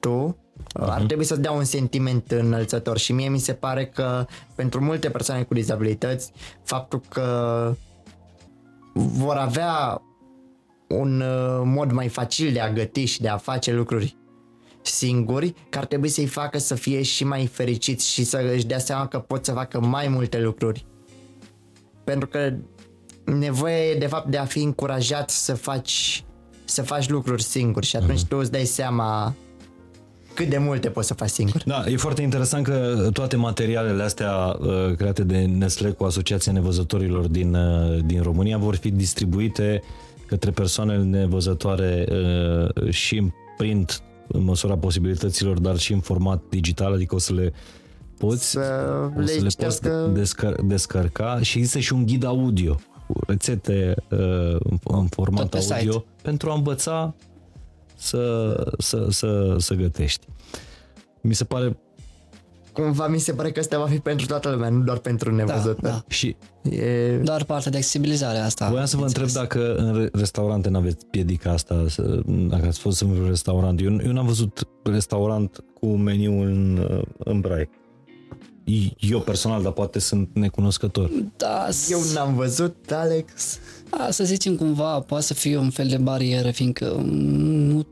tu, 0.00 0.36
uh-huh. 0.56 0.88
ar 0.88 1.02
trebui 1.02 1.24
să-ți 1.24 1.40
dea 1.40 1.52
un 1.52 1.64
sentiment 1.64 2.30
înălțător 2.30 2.98
și 2.98 3.12
mie 3.12 3.28
mi 3.28 3.38
se 3.38 3.52
pare 3.52 3.86
că 3.86 4.26
pentru 4.54 4.84
multe 4.84 5.10
persoane 5.10 5.42
cu 5.42 5.54
dizabilități, 5.54 6.32
faptul 6.62 7.00
că 7.08 7.74
vor 8.94 9.36
avea 9.36 10.02
un 10.88 11.20
uh, 11.20 11.62
mod 11.64 11.92
mai 11.92 12.08
facil 12.08 12.52
de 12.52 12.60
a 12.60 12.72
găti 12.72 13.04
și 13.04 13.20
de 13.20 13.28
a 13.28 13.36
face 13.36 13.72
lucruri 13.72 14.16
singuri, 14.82 15.54
că 15.68 15.78
ar 15.78 15.86
trebui 15.86 16.08
să-i 16.08 16.26
facă 16.26 16.58
să 16.58 16.74
fie 16.74 17.02
și 17.02 17.24
mai 17.24 17.46
fericiți 17.46 18.10
și 18.10 18.24
să 18.24 18.50
își 18.54 18.66
dea 18.66 18.78
seama 18.78 19.06
că 19.06 19.18
pot 19.18 19.44
să 19.44 19.52
facă 19.52 19.80
mai 19.80 20.08
multe 20.08 20.40
lucruri. 20.40 20.86
Pentru 22.04 22.28
că 22.28 22.54
nevoie 23.24 23.94
de 23.94 24.06
fapt 24.06 24.30
de 24.30 24.36
a 24.36 24.44
fi 24.44 24.62
încurajat 24.62 25.30
să 25.30 25.54
faci 25.54 26.24
să 26.64 26.82
faci 26.82 27.08
lucruri 27.08 27.42
singuri 27.42 27.86
și 27.86 27.96
atunci 27.96 28.24
uh-huh. 28.24 28.28
tu 28.28 28.36
îți 28.36 28.50
dai 28.50 28.64
seama 28.64 29.34
cât 30.36 30.48
de 30.48 30.58
multe 30.58 30.88
poți 30.88 31.06
să 31.06 31.14
faci 31.14 31.28
singur. 31.28 31.62
Da, 31.64 31.84
e 31.86 31.96
foarte 31.96 32.22
interesant 32.22 32.64
că 32.64 33.08
toate 33.12 33.36
materialele 33.36 34.02
astea 34.02 34.56
uh, 34.60 34.94
create 34.96 35.22
de 35.22 35.38
Nestle 35.38 35.90
cu 35.90 36.04
Asociația 36.04 36.52
Nevăzătorilor 36.52 37.26
din, 37.26 37.54
uh, 37.54 38.04
din 38.04 38.22
România 38.22 38.58
vor 38.58 38.74
fi 38.74 38.90
distribuite 38.90 39.82
către 40.26 40.50
persoanele 40.50 41.02
nevăzătoare 41.02 42.06
uh, 42.10 42.90
și 42.90 43.16
în 43.16 43.30
print 43.56 44.02
în 44.28 44.44
măsura 44.44 44.76
posibilităților, 44.76 45.58
dar 45.58 45.78
și 45.78 45.92
în 45.92 46.00
format 46.00 46.42
digital, 46.48 46.92
adică 46.92 47.14
o 47.14 47.18
să 47.18 47.32
le 47.32 47.52
poți, 48.18 48.50
să 48.50 48.60
o 49.16 49.20
le 49.20 49.26
să 49.26 49.40
le 49.40 49.48
poți 49.56 49.80
descar- 50.12 50.60
descărca 50.64 51.40
și 51.42 51.58
există 51.58 51.78
și 51.78 51.92
un 51.92 52.06
ghid 52.06 52.24
audio 52.24 52.80
cu 53.06 53.20
rețete 53.26 53.94
uh, 54.10 54.56
în 54.84 55.06
format 55.06 55.54
audio 55.54 55.92
site. 55.92 56.04
pentru 56.22 56.50
a 56.50 56.54
învăța 56.54 57.14
să, 57.96 58.54
să, 58.78 59.06
să, 59.10 59.56
să 59.58 59.74
gătești. 59.74 60.26
Mi 61.20 61.34
se 61.34 61.44
pare 61.44 61.76
cumva 62.76 63.06
mi 63.08 63.18
se 63.18 63.32
pare 63.32 63.50
că 63.50 63.60
asta 63.60 63.78
va 63.78 63.86
fi 63.86 63.98
pentru 63.98 64.26
toată 64.26 64.50
lumea, 64.50 64.68
nu 64.68 64.82
doar 64.82 64.98
pentru 64.98 65.34
nevăzut. 65.34 65.80
Da, 65.80 65.88
da. 65.88 66.04
Și 66.08 66.36
e... 66.70 67.16
Doar 67.16 67.44
partea 67.44 67.70
de 67.70 67.76
accesibilizare 67.76 68.38
asta. 68.38 68.68
Voiam 68.68 68.86
să 68.86 68.96
vă 68.96 69.04
întreb 69.04 69.28
dacă 69.28 69.74
în 69.74 70.08
restaurante 70.12 70.68
n-aveți 70.68 71.06
piedica 71.10 71.50
asta, 71.50 71.86
dacă 72.26 72.66
ați 72.66 72.78
fost 72.78 73.00
în 73.00 73.26
restaurant. 73.26 73.80
Eu, 73.80 73.98
eu 74.04 74.12
n-am 74.12 74.26
văzut 74.26 74.68
restaurant 74.82 75.64
cu 75.80 75.86
meniu 75.86 76.40
în, 76.40 76.86
în 77.18 77.40
brai. 77.40 77.68
Eu 78.98 79.20
personal, 79.20 79.62
dar 79.62 79.72
poate 79.72 79.98
sunt 79.98 80.28
necunoscător. 80.32 81.10
Da, 81.36 81.68
eu 81.88 82.00
n-am 82.14 82.34
văzut, 82.34 82.90
Alex. 82.90 83.58
Da, 83.90 84.10
să 84.10 84.24
zicem 84.24 84.56
cumva, 84.56 85.00
poate 85.00 85.24
să 85.24 85.34
fie 85.34 85.56
un 85.56 85.70
fel 85.70 85.88
de 85.88 85.96
barieră, 85.96 86.50
fiindcă 86.50 86.84
nu 87.04 87.86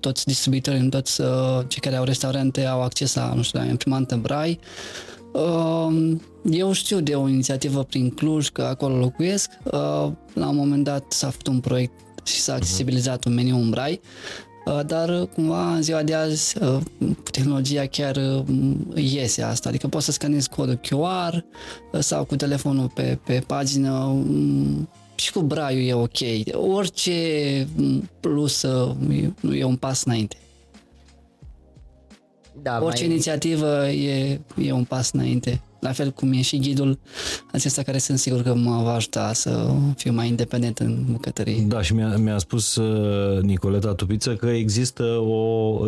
toți 0.00 0.26
distribuitorii, 0.26 0.80
nu 0.80 0.88
toți 0.88 1.20
uh, 1.20 1.28
cei 1.68 1.80
care 1.80 1.96
au 1.96 2.04
restaurante 2.04 2.64
au 2.64 2.82
acces 2.82 3.14
la, 3.14 3.32
nu 3.34 3.42
știu, 3.42 3.58
la 3.58 3.64
imprimantă 3.64 4.16
Brai. 4.16 4.58
Uh, 5.32 6.16
eu 6.50 6.72
știu 6.72 7.00
de 7.00 7.14
o 7.14 7.28
inițiativă 7.28 7.82
prin 7.82 8.10
Cluj, 8.10 8.48
că 8.48 8.62
acolo 8.62 8.96
locuiesc. 8.96 9.50
Uh, 9.64 9.72
la 10.34 10.48
un 10.48 10.56
moment 10.56 10.84
dat 10.84 11.04
s-a 11.08 11.30
făcut 11.30 11.46
un 11.46 11.60
proiect 11.60 11.92
și 12.24 12.40
s-a 12.40 12.54
accesibilizat 12.54 13.24
un 13.24 13.34
meniu 13.34 13.56
în 13.56 13.70
Brai. 13.70 14.00
Uh, 14.68 14.80
dar 14.86 15.26
cumva 15.26 15.74
în 15.74 15.82
ziua 15.82 16.02
de 16.02 16.14
azi 16.14 16.56
uh, 16.62 16.78
tehnologia 17.30 17.86
chiar 17.86 18.16
uh, 18.16 18.44
iese 18.94 19.42
asta, 19.42 19.68
adică 19.68 19.88
poți 19.88 20.04
să 20.04 20.12
scanezi 20.12 20.48
codul 20.48 20.80
QR 20.80 21.44
sau 21.98 22.24
cu 22.24 22.36
telefonul 22.36 22.90
pe, 22.94 23.18
pe 23.24 23.42
pagină 23.46 23.92
um, 23.92 24.88
și 25.18 25.32
cu 25.32 25.40
braiul 25.40 25.86
e 25.88 25.94
ok. 25.94 26.18
Orice 26.72 27.68
plus 28.20 28.66
nu 29.40 29.54
e 29.54 29.64
un 29.64 29.76
pas 29.76 30.04
înainte. 30.04 30.36
Da, 32.62 32.82
Orice 32.82 33.04
mai... 33.04 33.12
inițiativă 33.12 33.88
e, 33.88 34.40
e 34.62 34.72
un 34.72 34.84
pas 34.84 35.10
înainte. 35.12 35.62
La 35.80 35.92
fel 35.92 36.10
cum 36.10 36.32
e 36.32 36.40
și 36.40 36.58
ghidul 36.58 36.98
acesta 37.52 37.82
care 37.82 37.98
sunt 37.98 38.18
sigur 38.18 38.42
că 38.42 38.54
mă 38.54 38.80
va 38.82 38.92
ajuta 38.92 39.32
să 39.32 39.74
fiu 39.96 40.12
mai 40.12 40.28
independent 40.28 40.78
în 40.78 41.04
bucătărie. 41.10 41.64
Da, 41.66 41.82
și 41.82 41.94
mi-a, 41.94 42.16
mi-a 42.16 42.38
spus 42.38 42.76
uh, 42.76 43.42
Nicoleta 43.42 43.94
Tupiță 43.94 44.34
că 44.34 44.46
există 44.46 45.02
o... 45.04 45.86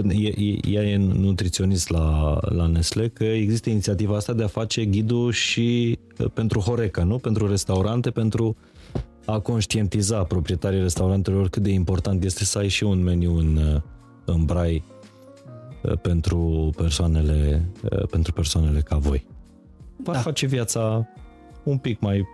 Ea 0.71 0.83
e 0.83 0.97
nutriționist 0.97 1.89
la, 1.89 2.39
la 2.41 2.67
Nestle, 2.67 3.09
că 3.09 3.25
există 3.25 3.71
inițiativa 3.71 4.17
asta 4.17 4.33
de 4.33 4.43
a 4.43 4.47
face 4.47 4.85
ghidul 4.85 5.33
și 5.33 5.99
uh, 6.19 6.27
pentru 6.35 6.61
Horeca, 6.61 7.05
nu? 7.05 7.19
Pentru 7.19 7.49
restaurante, 7.49 8.11
pentru 8.11 8.57
a 9.31 9.41
conștientiza 9.41 10.23
proprietarii 10.23 10.81
restaurantelor 10.81 11.49
cât 11.49 11.63
de 11.63 11.71
important 11.71 12.25
este 12.25 12.45
să 12.45 12.59
ai 12.59 12.69
și 12.69 12.85
un 12.85 13.03
meniu 13.03 13.37
în, 13.37 13.57
uh, 13.57 13.81
în 14.25 14.45
brai 14.45 14.85
pentru 16.03 16.71
persoanele, 16.77 17.71
pentru 18.11 18.33
persoanele 18.33 18.81
ca 18.81 18.97
voi 18.97 19.27
va 20.03 20.13
da. 20.13 20.19
face 20.19 20.47
viața 20.47 21.09
un 21.63 21.79
pic 21.79 22.01
mai, 22.01 22.27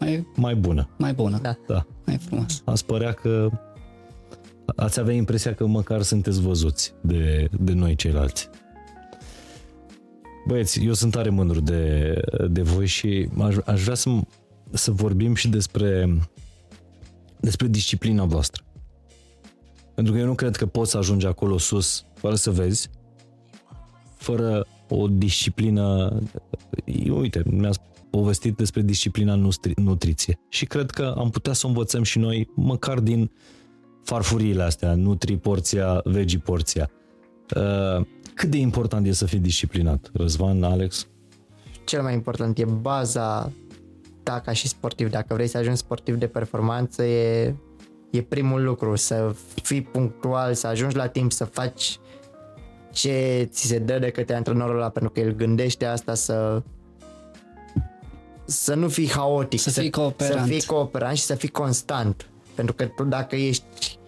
mai, 0.00 0.26
mai 0.36 0.54
bună. 0.54 0.88
Mai 0.98 1.12
bună, 1.12 1.38
da. 1.42 1.58
da. 1.66 1.86
Mai 2.06 2.16
frumos. 2.16 2.62
Ați 2.64 2.86
părea 2.86 3.12
că 3.12 3.50
ați 4.76 5.00
avea 5.00 5.14
impresia 5.14 5.54
că 5.54 5.66
măcar 5.66 6.02
sunteți 6.02 6.40
văzuți 6.40 6.94
de, 7.00 7.48
de 7.60 7.72
noi 7.72 7.94
ceilalți. 7.94 8.48
Băieți, 10.46 10.84
eu 10.84 10.92
sunt 10.92 11.12
tare 11.12 11.28
mândru 11.28 11.60
de, 11.60 12.14
de 12.48 12.62
voi 12.62 12.86
și 12.86 13.28
aș, 13.40 13.56
aș 13.64 13.82
vrea 13.82 13.94
să, 13.94 14.10
să 14.76 14.90
vorbim 14.90 15.34
și 15.34 15.48
despre, 15.48 16.18
despre 17.40 17.66
disciplina 17.66 18.24
voastră. 18.24 18.64
Pentru 19.94 20.12
că 20.12 20.18
eu 20.18 20.26
nu 20.26 20.34
cred 20.34 20.56
că 20.56 20.66
poți 20.66 20.90
să 20.90 20.98
ajungi 20.98 21.26
acolo 21.26 21.58
sus 21.58 22.04
fără 22.14 22.34
să 22.34 22.50
vezi, 22.50 22.90
fără 24.16 24.66
o 24.88 25.08
disciplină, 25.08 26.18
uite, 27.08 27.42
mi-ați 27.46 27.80
povestit 28.10 28.56
despre 28.56 28.82
disciplina 28.82 29.36
nutri- 29.36 29.74
nutriție 29.74 30.38
și 30.48 30.64
cred 30.64 30.90
că 30.90 31.14
am 31.16 31.30
putea 31.30 31.52
să 31.52 31.66
o 31.66 31.68
învățăm 31.68 32.02
și 32.02 32.18
noi 32.18 32.50
măcar 32.54 32.98
din 32.98 33.30
farfuriile 34.02 34.62
astea, 34.62 34.94
nutri 34.94 35.36
porția, 35.36 36.00
vegi 36.04 36.38
porția. 36.38 36.90
Uh, 37.56 38.06
cât 38.34 38.50
de 38.50 38.56
important 38.56 39.06
e 39.06 39.12
să 39.12 39.26
fii 39.26 39.38
disciplinat, 39.38 40.10
Răzvan, 40.12 40.62
Alex? 40.62 41.06
Cel 41.84 42.02
mai 42.02 42.14
important 42.14 42.58
e 42.58 42.64
baza 42.64 43.52
ta 44.24 44.40
ca 44.44 44.52
și 44.52 44.68
sportiv. 44.68 45.10
Dacă 45.10 45.34
vrei 45.34 45.46
să 45.46 45.58
ajungi 45.58 45.78
sportiv 45.78 46.14
de 46.14 46.26
performanță, 46.26 47.04
e, 47.04 47.54
e 48.10 48.22
primul 48.22 48.62
lucru, 48.62 48.96
să 48.96 49.34
fii 49.62 49.82
punctual, 49.82 50.54
să 50.54 50.66
ajungi 50.66 50.96
la 50.96 51.06
timp, 51.06 51.32
să 51.32 51.44
faci 51.44 51.98
ce 52.92 53.48
ți 53.50 53.66
se 53.66 53.78
dă 53.78 53.98
de 53.98 54.10
către 54.10 54.34
antrenorul 54.34 54.76
ăla 54.76 54.88
pentru 54.88 55.10
că 55.12 55.20
el 55.20 55.32
gândește 55.32 55.84
asta 55.84 56.14
să 56.14 56.62
să 58.44 58.74
nu 58.74 58.88
fii 58.88 59.10
haotic, 59.10 59.60
să, 59.60 59.70
să 59.70 59.80
fii 59.80 59.90
cooperant. 59.90 60.40
să 60.40 60.46
fii 60.46 60.62
cooperant 60.62 61.16
și 61.16 61.22
să 61.22 61.34
fii 61.34 61.48
constant. 61.48 62.28
Pentru 62.54 62.74
că 62.74 62.86
tu 62.86 63.04
dacă 63.04 63.36
ești 63.36 63.98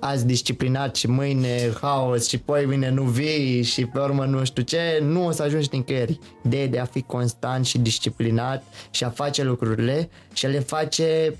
azi 0.00 0.26
disciplinat 0.26 0.96
și 0.96 1.06
mâine 1.06 1.72
haos 1.80 2.28
și 2.28 2.38
poi 2.38 2.64
mine 2.64 2.90
nu 2.90 3.02
vii 3.02 3.62
și 3.62 3.86
pe 3.86 3.98
urmă 3.98 4.24
nu 4.24 4.44
știu 4.44 4.62
ce, 4.62 4.98
nu 5.02 5.26
o 5.26 5.30
să 5.30 5.42
ajungi 5.42 5.68
nicăieri. 5.72 6.18
Ideea 6.44 6.66
de 6.66 6.78
a 6.78 6.84
fi 6.84 7.02
constant 7.02 7.66
și 7.66 7.78
disciplinat 7.78 8.62
și 8.90 9.04
a 9.04 9.10
face 9.10 9.42
lucrurile 9.42 10.10
și 10.32 10.46
a 10.46 10.48
le 10.48 10.60
face 10.60 11.36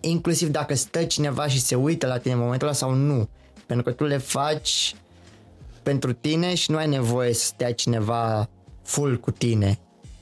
inclusiv 0.00 0.48
dacă 0.48 0.74
stă 0.74 1.04
cineva 1.04 1.46
și 1.46 1.60
se 1.60 1.74
uită 1.74 2.06
la 2.06 2.18
tine 2.18 2.34
în 2.34 2.40
momentul 2.40 2.66
ăla 2.66 2.76
sau 2.76 2.92
nu. 2.92 3.28
Pentru 3.66 3.84
că 3.84 3.92
tu 3.92 4.04
le 4.04 4.16
faci 4.16 4.94
pentru 5.82 6.12
tine 6.12 6.54
și 6.54 6.70
nu 6.70 6.76
ai 6.76 6.88
nevoie 6.88 7.32
să 7.32 7.44
stea 7.44 7.72
cineva 7.72 8.48
full 8.82 9.20
cu 9.20 9.30
tine. 9.30 9.78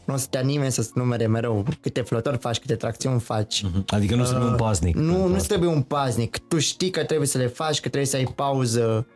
Nu 0.07 0.15
o 0.15 0.17
să 0.17 0.23
stea 0.23 0.41
nimeni 0.41 0.73
să-ți 0.73 0.91
numere 0.95 1.27
mereu 1.27 1.65
câte 1.81 2.01
flotări 2.01 2.39
faci, 2.39 2.59
câte 2.59 2.75
tracțiuni 2.75 3.21
faci. 3.21 3.65
Uh-huh. 3.65 3.85
Adică 3.87 4.15
nu 4.15 4.23
uh, 4.23 4.29
trebuie 4.29 4.49
un 4.49 4.57
paznic. 4.57 4.97
Nu, 4.97 5.27
nu 5.27 5.37
trebuie 5.37 5.69
un 5.69 5.83
paznic. 5.83 6.39
Tu 6.39 6.59
știi 6.59 6.91
că 6.91 7.05
trebuie 7.05 7.29
să 7.29 7.39
le 7.39 7.47
faci, 7.47 7.81
că 7.81 7.89
trebuie 7.89 8.05
să 8.11 8.17
ai 8.17 8.33
pauză 8.35 9.07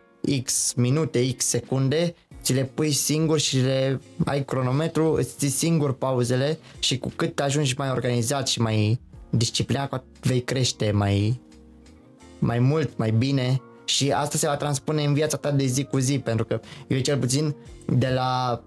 X 0.44 0.72
minute, 0.76 1.32
X 1.36 1.44
secunde, 1.44 2.14
ți 2.42 2.52
le 2.52 2.64
pui 2.64 2.92
singur 2.92 3.38
și 3.38 3.58
le 3.58 4.00
ai 4.24 4.44
cronometru, 4.44 5.12
îți 5.12 5.36
ții 5.36 5.48
singur 5.48 5.92
pauzele 5.92 6.58
și 6.78 6.98
cu 6.98 7.12
cât 7.16 7.40
ajungi 7.40 7.74
mai 7.78 7.90
organizat 7.90 8.48
și 8.48 8.60
mai 8.60 9.00
disciplinat, 9.30 10.04
vei 10.20 10.40
crește 10.40 10.90
mai, 10.90 11.40
mai 12.38 12.58
mult, 12.58 12.90
mai 12.96 13.10
bine 13.10 13.60
și 13.84 14.10
asta 14.10 14.38
se 14.38 14.46
va 14.46 14.56
transpune 14.56 15.04
în 15.04 15.14
viața 15.14 15.36
ta 15.36 15.50
de 15.50 15.64
zi 15.64 15.84
cu 15.84 15.98
zi, 15.98 16.18
pentru 16.18 16.44
că 16.44 16.60
eu 16.88 16.98
cel 16.98 17.18
puțin 17.18 17.54
de 17.86 18.08
la 18.08 18.62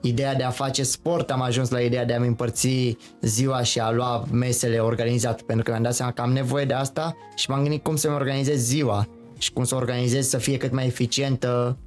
ideea 0.00 0.34
de 0.34 0.42
a 0.42 0.50
face 0.50 0.82
sport 0.82 1.30
am 1.30 1.40
ajuns 1.40 1.68
la 1.68 1.80
ideea 1.80 2.04
de 2.04 2.12
a-mi 2.12 2.26
împărți 2.26 2.96
ziua 3.20 3.62
și 3.62 3.80
a 3.80 3.90
lua 3.90 4.24
mesele 4.30 4.78
organizat, 4.78 5.42
pentru 5.42 5.64
că 5.64 5.70
mi-am 5.70 5.82
dat 5.82 5.94
seama 5.94 6.12
că 6.12 6.22
am 6.22 6.32
nevoie 6.32 6.64
de 6.64 6.74
asta 6.74 7.16
și 7.36 7.50
m-am 7.50 7.62
gândit 7.62 7.82
cum 7.82 7.96
să-mi 7.96 8.14
organizez 8.14 8.60
ziua 8.60 9.08
și 9.38 9.52
cum 9.52 9.64
să 9.64 9.74
organizez 9.74 10.28
să 10.28 10.38
fie 10.38 10.56
cât 10.56 10.72
mai 10.72 10.86
eficientă 10.86 11.78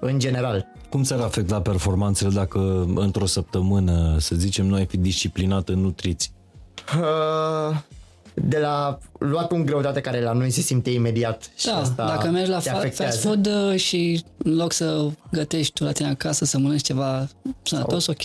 în 0.00 0.18
general. 0.18 0.66
Cum 0.88 1.02
ți-ar 1.02 1.20
afecta 1.20 1.60
performanțele 1.60 2.30
dacă 2.30 2.88
într-o 2.94 3.26
săptămână, 3.26 4.16
să 4.18 4.34
zicem, 4.34 4.66
nu 4.66 4.74
ai 4.74 4.86
fi 4.86 4.96
disciplinat 4.96 5.68
în 5.68 5.80
nutriție? 5.80 6.30
Uh, 6.98 7.76
de 8.34 8.58
la 8.58 8.98
luat 9.18 9.50
un 9.50 9.64
greutate 9.64 10.00
care 10.00 10.22
la 10.22 10.32
noi 10.32 10.50
se 10.50 10.60
simte 10.60 10.90
imediat 10.90 11.50
și 11.56 11.66
Da, 11.66 11.76
asta 11.76 12.06
dacă 12.06 12.28
mergi 12.28 12.50
la 12.50 12.58
te 12.58 12.70
fa- 12.70 12.72
afectează. 12.72 13.12
fast 13.16 13.22
food 13.24 13.46
uh, 13.72 13.76
și 13.78 14.24
în 14.36 14.56
loc 14.56 14.72
să 14.72 15.06
gătești 15.32 15.72
tu 15.72 15.84
la 15.84 15.92
tine 15.92 16.08
acasă, 16.08 16.44
să 16.44 16.58
mănânci 16.58 16.82
ceva 16.82 17.28
sănătos, 17.62 18.06
ok, 18.06 18.22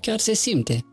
chiar 0.00 0.18
se 0.18 0.34
simte. 0.34 0.84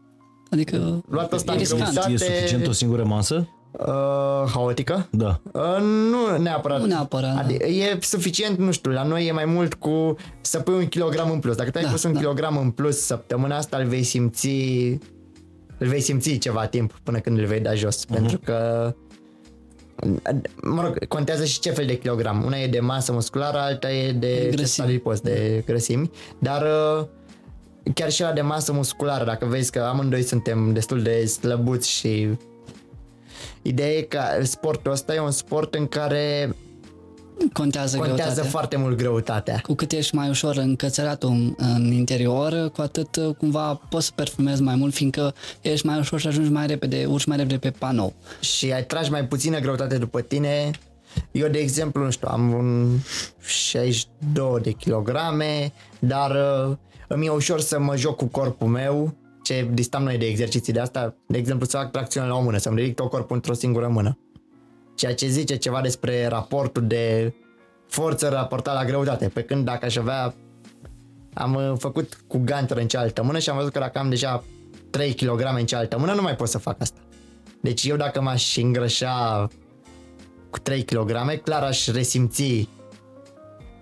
Adică 0.52 1.04
Luat 1.10 1.34
ăsta 1.34 1.52
e 1.52 1.54
în 1.56 1.60
riscant. 1.62 1.82
greutate. 1.92 2.12
E 2.14 2.18
suficient 2.18 2.68
o 2.68 2.72
singură 2.72 3.04
masă? 3.04 3.48
Uh, 3.72 4.52
haotică? 4.54 5.08
Da. 5.12 5.40
Uh, 5.52 5.62
nu 5.82 6.38
neapărat. 6.42 6.80
Nu 6.80 6.86
neapărat, 6.86 7.34
da. 7.34 7.40
Adică 7.40 7.66
e 7.68 7.98
suficient, 8.02 8.58
nu 8.58 8.72
știu, 8.72 8.92
la 8.92 9.04
noi 9.04 9.26
e 9.28 9.32
mai 9.32 9.46
mult 9.46 9.74
cu 9.74 10.16
să 10.42 10.60
pui 10.60 10.74
un 10.74 10.88
kilogram 10.88 11.32
în 11.32 11.40
plus. 11.40 11.56
Dacă 11.56 11.70
tu 11.70 11.78
ai 11.78 11.84
Da, 11.84 11.90
pus 11.90 12.04
un 12.04 12.14
da. 12.14 12.20
kilogram 12.20 12.58
în 12.58 12.70
plus 12.72 12.98
săptămâna 12.98 13.58
asta, 13.58 13.78
îl 13.78 13.88
vei 13.88 14.04
simți 14.04 14.48
îl 15.82 15.88
vei 15.88 16.02
simți 16.02 16.38
ceva 16.38 16.66
timp 16.66 17.00
până 17.04 17.20
când 17.20 17.38
îl 17.38 17.46
vei 17.46 17.60
da 17.60 17.74
jos. 17.74 18.06
Mhm. 18.06 18.14
Pentru 18.14 18.38
că 18.38 18.94
mă 20.62 20.82
rog, 20.82 21.08
contează 21.08 21.46
și 21.46 21.60
ce 21.60 21.72
fel 21.72 21.86
de 21.86 21.98
kilogram. 21.98 22.44
Una 22.44 22.58
e 22.58 22.68
de 22.68 22.80
masă 22.80 23.12
musculară, 23.12 23.58
alta 23.58 23.92
e 23.92 24.12
de 24.12 24.36
Grăsimi. 24.36 24.56
testat 24.56 24.86
adipos, 24.86 25.20
de 25.20 25.64
grăsimi. 25.66 26.12
Dar 26.40 26.62
uh, 26.62 27.06
chiar 27.94 28.12
și 28.12 28.22
la 28.22 28.32
de 28.32 28.42
masă 28.42 28.74
musculară, 28.74 29.26
dacă 29.26 29.46
vezi 29.46 29.72
că 29.72 29.80
amândoi 29.80 30.24
suntem 30.24 30.74
destul 30.74 31.02
de 31.02 31.26
slăbuți 31.26 31.90
și 31.90 32.30
Ideea 33.62 33.90
e 33.90 34.02
că 34.02 34.20
sportul 34.44 34.92
ăsta 34.92 35.14
e 35.14 35.20
un 35.20 35.32
sport 35.32 35.76
în 35.76 35.88
care 35.88 36.56
contează, 37.54 37.98
contează 37.98 38.22
greutatea. 38.22 38.50
foarte 38.50 38.76
mult 38.76 38.98
greutatea. 38.98 39.60
Cu 39.64 39.74
cât 39.74 39.92
ești 39.92 40.16
mai 40.16 40.30
ușor 40.30 40.58
încățărat 40.58 41.24
în, 41.24 41.54
în 41.58 41.92
interior, 41.92 42.70
cu 42.70 42.82
atât 42.82 43.16
uh, 43.16 43.36
cumva 43.36 43.74
poți 43.90 44.06
să 44.06 44.12
performezi 44.16 44.62
mai 44.62 44.76
mult, 44.76 44.94
fiindcă 44.94 45.34
ești 45.62 45.86
mai 45.86 46.00
ușor 46.00 46.20
și 46.20 46.28
ajungi 46.28 46.52
mai 46.52 46.68
repede, 46.68 47.06
urci 47.06 47.26
mai 47.26 47.38
repede 47.38 47.58
pe 47.58 47.70
panou. 47.70 48.14
Și 48.40 48.72
ai 48.72 48.86
tragi 48.86 49.12
mai 49.12 49.26
puțină 49.26 49.60
greutate 49.60 49.98
după 49.98 50.22
tine. 50.22 50.72
Eu, 51.32 51.48
de 51.48 51.58
exemplu, 51.58 52.04
nu 52.04 52.12
știu, 52.12 52.28
am 52.32 52.54
un 52.54 52.98
62 53.40 54.60
de 54.62 54.72
kilograme, 54.72 55.74
dar 56.00 56.32
uh, 56.32 56.76
îmi 57.08 57.26
e 57.26 57.30
ușor 57.30 57.60
să 57.60 57.80
mă 57.80 57.96
joc 57.96 58.16
cu 58.16 58.26
corpul 58.26 58.68
meu, 58.68 59.14
ce 59.44 59.70
distam 59.74 60.04
noi 60.04 60.18
de 60.18 60.26
exerciții 60.26 60.74
de 60.74 60.80
asta, 60.80 61.16
de 61.28 61.38
exemplu 61.38 61.66
să 61.66 61.78
fac 61.78 61.92
tracțiune 61.92 62.28
la 62.28 62.36
o 62.36 62.42
mână, 62.42 62.58
să-mi 62.58 62.80
ridic 62.80 62.96
tot 62.96 63.10
corpul 63.10 63.36
într-o 63.36 63.54
singură 63.54 63.88
mână. 63.88 64.18
Ceea 64.96 65.16
ce 65.16 65.28
zice 65.28 65.56
ceva 65.56 65.82
despre 65.82 66.28
raportul 66.28 66.88
de 66.88 67.34
forță 67.88 68.30
raportat 68.30 68.74
la 68.76 68.86
greutate, 68.86 69.28
pe 69.28 69.42
când 69.42 69.66
dacă 69.66 69.86
aș 69.86 69.96
avea 69.96 70.34
am 71.34 71.56
uh, 71.56 71.74
făcut 71.78 72.24
cu 72.28 72.42
ganter 72.44 72.78
în 72.78 72.88
cealaltă 72.88 73.24
mână 73.24 73.40
și 73.40 73.50
am 73.50 73.58
văzut 73.58 73.72
că 73.72 73.80
dacă 73.80 74.00
am 74.00 74.10
deja 74.10 74.44
3 74.90 75.14
kg 75.14 75.42
în 75.58 75.66
cealaltă 75.66 75.98
mână, 76.00 76.14
nu 76.14 76.22
mai 76.22 76.36
pot 76.36 76.48
să 76.48 76.58
fac 76.58 76.82
asta. 76.82 77.00
Deci 77.62 77.86
eu 77.86 77.96
dacă 77.96 78.22
m-aș 78.22 78.58
îngrășa 78.58 79.48
cu 80.50 80.60
3 80.60 80.84
kg, 80.84 81.42
clar 81.44 81.64
aș 81.64 81.88
resimți 81.88 82.70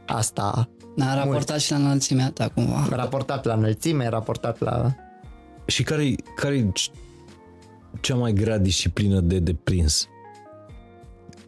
asta 0.06 0.70
N-a 1.00 1.16
raportat 1.16 1.60
și 1.60 1.72
la 1.72 1.78
înălțimea 1.78 2.32
ta 2.32 2.50
cumva. 2.50 2.88
raportat 2.90 3.46
la 3.46 3.54
înălțime, 3.54 4.08
raportat 4.08 4.60
la... 4.60 4.96
Și 5.66 5.84
care 5.84 6.16
care 6.36 6.72
cea 8.02 8.16
mai 8.16 8.34
grea 8.34 8.58
disciplină 8.58 9.20
de 9.20 9.40
deprins? 9.40 10.08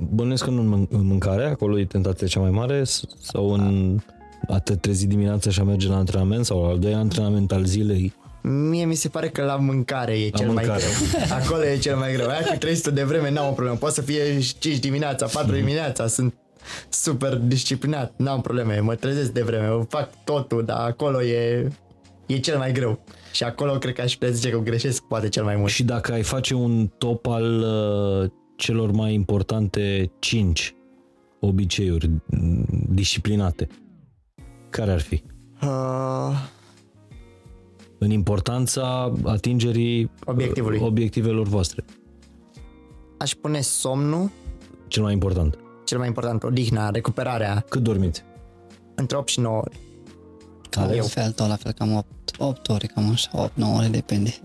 Bănuiesc 0.09 0.43
că 0.43 0.49
nu 0.49 0.61
în 0.61 0.67
mân- 0.67 0.89
în 0.91 1.05
mâncare, 1.05 1.45
acolo 1.45 1.79
e 1.79 1.85
tentația 1.85 2.27
cea 2.27 2.39
mai 2.39 2.49
mare, 2.51 2.83
s- 2.83 3.03
sau 3.21 3.51
în 3.53 3.97
a 4.47 4.59
te 4.59 4.75
trezi 4.75 5.07
dimineața 5.07 5.49
și 5.49 5.59
a 5.59 5.63
merge 5.63 5.87
la 5.87 5.95
antrenament, 5.97 6.45
sau 6.45 6.65
al 6.65 6.79
doilea 6.79 6.99
antrenament 6.99 7.51
al 7.51 7.63
zilei. 7.63 8.13
Mie 8.43 8.85
mi 8.85 8.95
se 8.95 9.09
pare 9.09 9.29
că 9.29 9.43
la 9.43 9.55
mâncare 9.55 10.11
e 10.13 10.29
cel 10.29 10.45
mai 10.49 10.55
mâncare. 10.65 10.83
greu. 11.11 11.37
Acolo 11.41 11.65
e 11.65 11.77
cel 11.77 11.95
mai 11.95 12.13
greu. 12.13 12.27
Aia 12.27 12.41
cu 12.51 12.57
300 12.57 12.91
de 12.91 13.03
vreme 13.03 13.31
n-am 13.31 13.47
o 13.49 13.51
problemă. 13.51 13.75
Poate 13.77 13.95
să 13.95 14.01
fie 14.01 14.39
5 14.59 14.77
dimineața, 14.79 15.25
4 15.25 15.53
dimineața. 15.55 16.07
Sunt 16.07 16.33
super 16.89 17.35
disciplinat. 17.35 18.13
N-am 18.15 18.41
probleme. 18.41 18.79
Mă 18.79 18.95
trezesc 18.95 19.31
de 19.31 19.41
vreme. 19.41 19.65
Eu 19.65 19.85
fac 19.89 20.09
totul, 20.23 20.63
dar 20.65 20.77
acolo 20.89 21.23
e, 21.23 21.67
e 22.25 22.37
cel 22.39 22.57
mai 22.57 22.71
greu. 22.71 22.99
Și 23.31 23.43
acolo 23.43 23.71
cred 23.77 23.93
că 23.93 24.01
aș 24.01 24.13
putea 24.13 24.29
zice 24.29 24.49
că 24.49 24.57
greșesc 24.59 25.01
poate 25.03 25.29
cel 25.29 25.43
mai 25.43 25.55
mult. 25.55 25.71
Și 25.71 25.83
dacă 25.83 26.11
ai 26.11 26.21
face 26.23 26.53
un 26.53 26.89
top 26.97 27.27
al 27.27 27.59
uh, 27.59 28.29
celor 28.61 28.91
mai 28.91 29.13
importante 29.13 30.11
5 30.19 30.75
obiceiuri 31.39 32.09
mm, 32.25 32.65
disciplinate, 32.89 33.67
care 34.69 34.91
ar 34.91 34.99
fi? 34.99 35.23
Uh, 35.63 36.31
În 37.97 38.09
importanța 38.11 39.13
atingerii 39.23 40.11
Obiectivului. 40.25 40.77
uh, 40.77 40.85
obiectivelor 40.85 41.47
voastre. 41.47 41.85
aș 43.17 43.33
pune 43.33 43.61
somnul, 43.61 44.29
Cel 44.87 45.03
mai 45.03 45.13
important. 45.13 45.57
cel 45.85 45.97
mai 45.97 46.07
important, 46.07 46.43
odihna, 46.43 46.89
recuperarea, 46.89 47.65
Cât 47.69 47.81
dormiți? 47.81 48.23
între 48.95 49.17
8 49.17 49.27
și 49.27 49.39
9 49.39 49.57
ore. 49.57 49.71
Cam 50.71 50.91
la 50.95 51.01
fel, 51.03 51.31
tot 51.31 51.47
la 51.47 51.55
fel, 51.55 51.71
cam 51.71 51.95
8, 51.95 52.07
8 52.37 52.69
ore, 52.69 52.87
cam 52.87 53.09
așa, 53.11 53.49
8-9 53.49 53.77
ore, 53.77 53.87
depinde. 53.87 54.29
8-9 54.29 54.37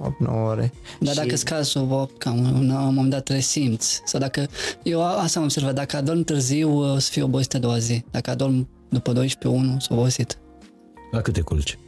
ore. 0.46 0.72
Dar 1.00 1.14
și... 1.14 1.20
dacă 1.20 1.36
scazi 1.36 1.70
sub 1.70 1.90
8, 1.90 2.18
cam 2.18 2.66
la 2.68 2.80
un 2.80 2.94
moment 2.94 3.10
dat 3.10 3.22
trebuie 3.22 3.44
simți. 3.44 4.00
Sau 4.04 4.20
dacă, 4.20 4.46
eu 4.82 5.02
a- 5.04 5.16
asta 5.22 5.38
am 5.38 5.44
observat, 5.44 5.74
dacă 5.74 5.96
adorm 5.96 6.22
târziu, 6.22 6.78
o 6.78 6.98
să 6.98 7.10
fiu 7.10 7.24
obosit 7.24 7.54
a 7.54 7.58
doua 7.58 7.78
zi. 7.78 8.04
Dacă 8.10 8.30
adorm 8.30 8.68
după 8.88 9.12
12, 9.12 9.60
1, 9.60 9.78
sunt 9.80 9.98
obosit. 9.98 10.38
La 11.10 11.20
câte 11.20 11.40
culci? 11.40 11.78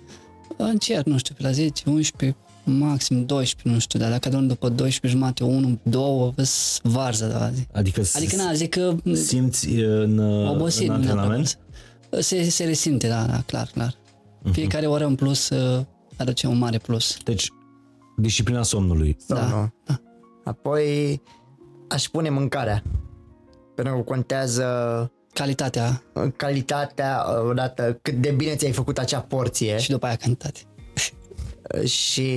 Încet, 0.56 1.06
nu 1.06 1.18
știu, 1.18 1.34
pe 1.38 1.42
la 1.42 1.50
10, 1.50 1.82
11, 1.90 2.36
maxim 2.64 3.24
12, 3.26 3.68
nu 3.74 3.78
știu, 3.78 3.98
dar 3.98 4.10
dacă 4.10 4.28
adorm 4.28 4.46
după 4.46 4.68
12 4.68 5.18
jumate, 5.20 5.44
1, 5.44 5.78
2, 5.82 6.32
văz 6.36 6.78
varză 6.82 7.24
a 7.24 7.28
doua 7.28 7.50
zi. 7.50 7.66
Adică, 7.72 8.02
Adică, 8.14 8.36
na, 8.36 8.52
zic 8.52 8.70
că 8.70 8.94
simți 9.12 9.68
în, 9.68 10.18
uh, 10.18 10.50
obosit, 10.50 10.80
în 10.80 10.86
nu 10.88 10.92
antrenament? 10.94 11.28
neapărat. 11.30 12.24
Se, 12.24 12.48
se 12.50 12.64
resimte, 12.64 13.08
da, 13.08 13.22
da, 13.24 13.42
clar, 13.46 13.70
clar. 13.74 13.94
Fiecare 14.52 14.86
oră 14.86 15.04
în 15.04 15.14
plus 15.14 15.48
uh, 15.48 15.84
aduce 16.16 16.46
un 16.46 16.58
mare 16.58 16.78
plus. 16.78 17.16
Deci, 17.24 17.48
disciplina 18.16 18.62
somnului. 18.62 19.16
Sau 19.18 19.36
Da, 19.38 19.46
nu. 19.46 19.72
da. 19.84 20.00
Apoi 20.44 21.22
aș 21.88 22.04
pune 22.04 22.30
mâncarea. 22.30 22.82
Pentru 23.74 23.94
că 23.94 24.00
contează 24.02 24.66
Calitatea 25.32 26.02
calitatea, 26.36 27.24
odată 27.48 27.98
cât 28.02 28.14
de 28.14 28.30
bine 28.30 28.54
ți-ai 28.56 28.72
făcut 28.72 28.98
acea 28.98 29.20
porție 29.20 29.78
și 29.78 29.90
după 29.90 30.06
aia 30.06 30.16
cantitate. 30.16 30.60
și 32.02 32.36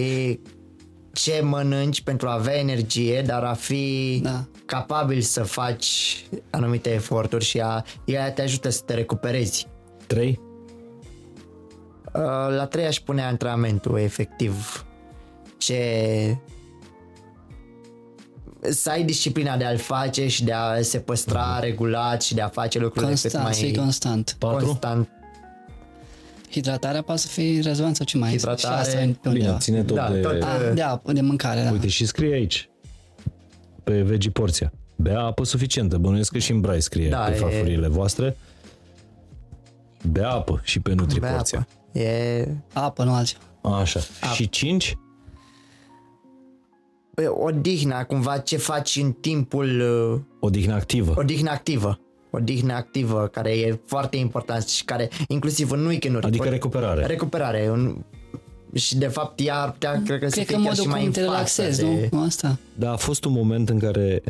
ce 1.11 1.41
mănânci 1.43 2.01
pentru 2.01 2.27
a 2.27 2.33
avea 2.33 2.57
energie, 2.57 3.21
dar 3.21 3.43
a 3.43 3.53
fi 3.53 4.19
Da. 4.23 4.45
capabil 4.65 5.21
să 5.21 5.43
faci 5.43 6.15
anumite 6.49 6.93
eforturi 6.93 7.45
și 7.45 7.59
a, 7.59 7.83
ea 8.05 8.31
te 8.31 8.41
ajută 8.41 8.69
să 8.69 8.81
te 8.85 8.93
recuperezi. 8.93 9.67
3. 10.07 10.39
Uh, 12.13 12.21
La 12.55 12.65
trei 12.65 12.85
aș 12.85 12.99
pune 12.99 13.21
antrenamentul, 13.21 13.99
efectiv. 13.99 14.85
Ce... 15.57 16.38
Să 18.69 18.89
ai 18.89 19.03
disciplina 19.03 19.57
de 19.57 19.63
a-l 19.65 19.77
face 19.77 20.27
și 20.27 20.43
de 20.43 20.51
a 20.51 20.81
se 20.81 20.99
păstra 20.99 21.59
regulat 21.59 22.21
și 22.21 22.33
de 22.33 22.41
a 22.41 22.47
face 22.47 22.79
lucrurile 22.79 23.11
cât 23.11 23.21
Constant, 23.21 23.53
să 23.53 23.61
fii 23.61 23.71
mai 23.75 23.83
constant. 23.83 24.35
4. 24.39 24.65
constant. 24.65 25.09
Hidratarea 26.51 27.01
poate 27.01 27.21
să 27.21 27.27
fie 27.27 27.59
rezolvant 27.61 27.95
sau 27.95 28.05
ce 28.05 28.17
mai 28.17 28.33
este. 28.33 28.49
Și 28.49 28.55
Hidratare, 28.55 28.81
asta 28.81 29.01
e 29.01 29.05
pe 29.05 29.29
Bine, 29.29 29.39
undeva. 29.39 29.57
ține 29.57 29.83
tot 29.83 29.95
Da, 29.95 30.09
de... 30.11 30.19
tot- 30.21 30.41
Ah, 30.41 30.71
de 30.73 30.81
apă, 30.81 31.11
de 31.11 31.21
mâncare, 31.21 31.61
da. 31.63 31.71
Uite, 31.71 31.88
și 31.88 32.05
scrie 32.05 32.33
aici, 32.33 32.69
pe 33.83 34.01
vegi 34.01 34.29
porția. 34.29 34.71
Bea 34.95 35.19
apă 35.21 35.43
suficientă. 35.43 35.97
Bănuiesc 35.97 36.31
că 36.31 36.38
și 36.38 36.51
în 36.51 36.61
brai 36.61 36.81
scrie 36.81 37.09
Da, 37.09 37.17
pe 37.19 37.31
e- 37.31 37.35
farfurile 37.35 37.88
voastre. 37.88 38.38
Bea 40.11 40.29
apă 40.29 40.61
și 40.63 40.79
pe 40.79 40.93
nutri 40.93 41.19
Bea 41.19 41.31
porția. 41.31 41.59
apă. 41.59 41.81
E 41.91 42.47
Apă, 42.73 43.03
nu 43.03 43.13
altceva. 43.13 43.43
Așa. 43.61 43.99
Și 44.34 44.49
5? 44.49 44.95
e 47.15 47.27
odihna, 47.27 48.03
cumva 48.05 48.38
ce 48.38 48.57
faci 48.57 48.95
în 48.95 49.11
timpul 49.11 49.81
uh, 50.13 50.19
Odihnă 50.39 50.73
activă. 50.73 51.13
odihna 51.18 51.51
activă. 51.51 51.99
Odihna 52.30 52.76
activă, 52.76 53.27
care 53.31 53.51
e 53.59 53.80
foarte 53.85 54.18
important 54.18 54.68
și 54.68 54.85
care, 54.85 55.09
inclusiv 55.27 55.72
în 55.72 55.85
weekend-uri. 55.85 56.26
Adică 56.26 56.47
o- 56.47 56.49
recuperare. 56.51 57.05
Recuperare. 57.05 57.69
Un, 57.72 57.97
și 58.73 58.97
de 58.97 59.07
fapt 59.07 59.39
ea 59.39 59.61
ar 59.61 59.72
putea, 59.72 60.01
cred 60.05 60.19
că 60.19 60.27
să 60.27 60.34
Cred 60.35 60.45
fie 60.45 60.55
că 60.55 60.61
chiar 60.61 60.69
modul 60.69 60.84
și 60.84 60.89
mai 60.89 60.97
cum 60.99 61.07
în 61.07 61.13
te 61.13 61.19
față 61.19 61.31
relaxezi, 61.31 61.80
de... 61.81 62.09
nu? 62.11 62.22
Asta. 62.23 62.57
Dar 62.76 62.93
a 62.93 62.95
fost 62.97 63.26
un 63.26 63.31
moment 63.31 63.69
în 63.69 63.80
care 63.80 64.22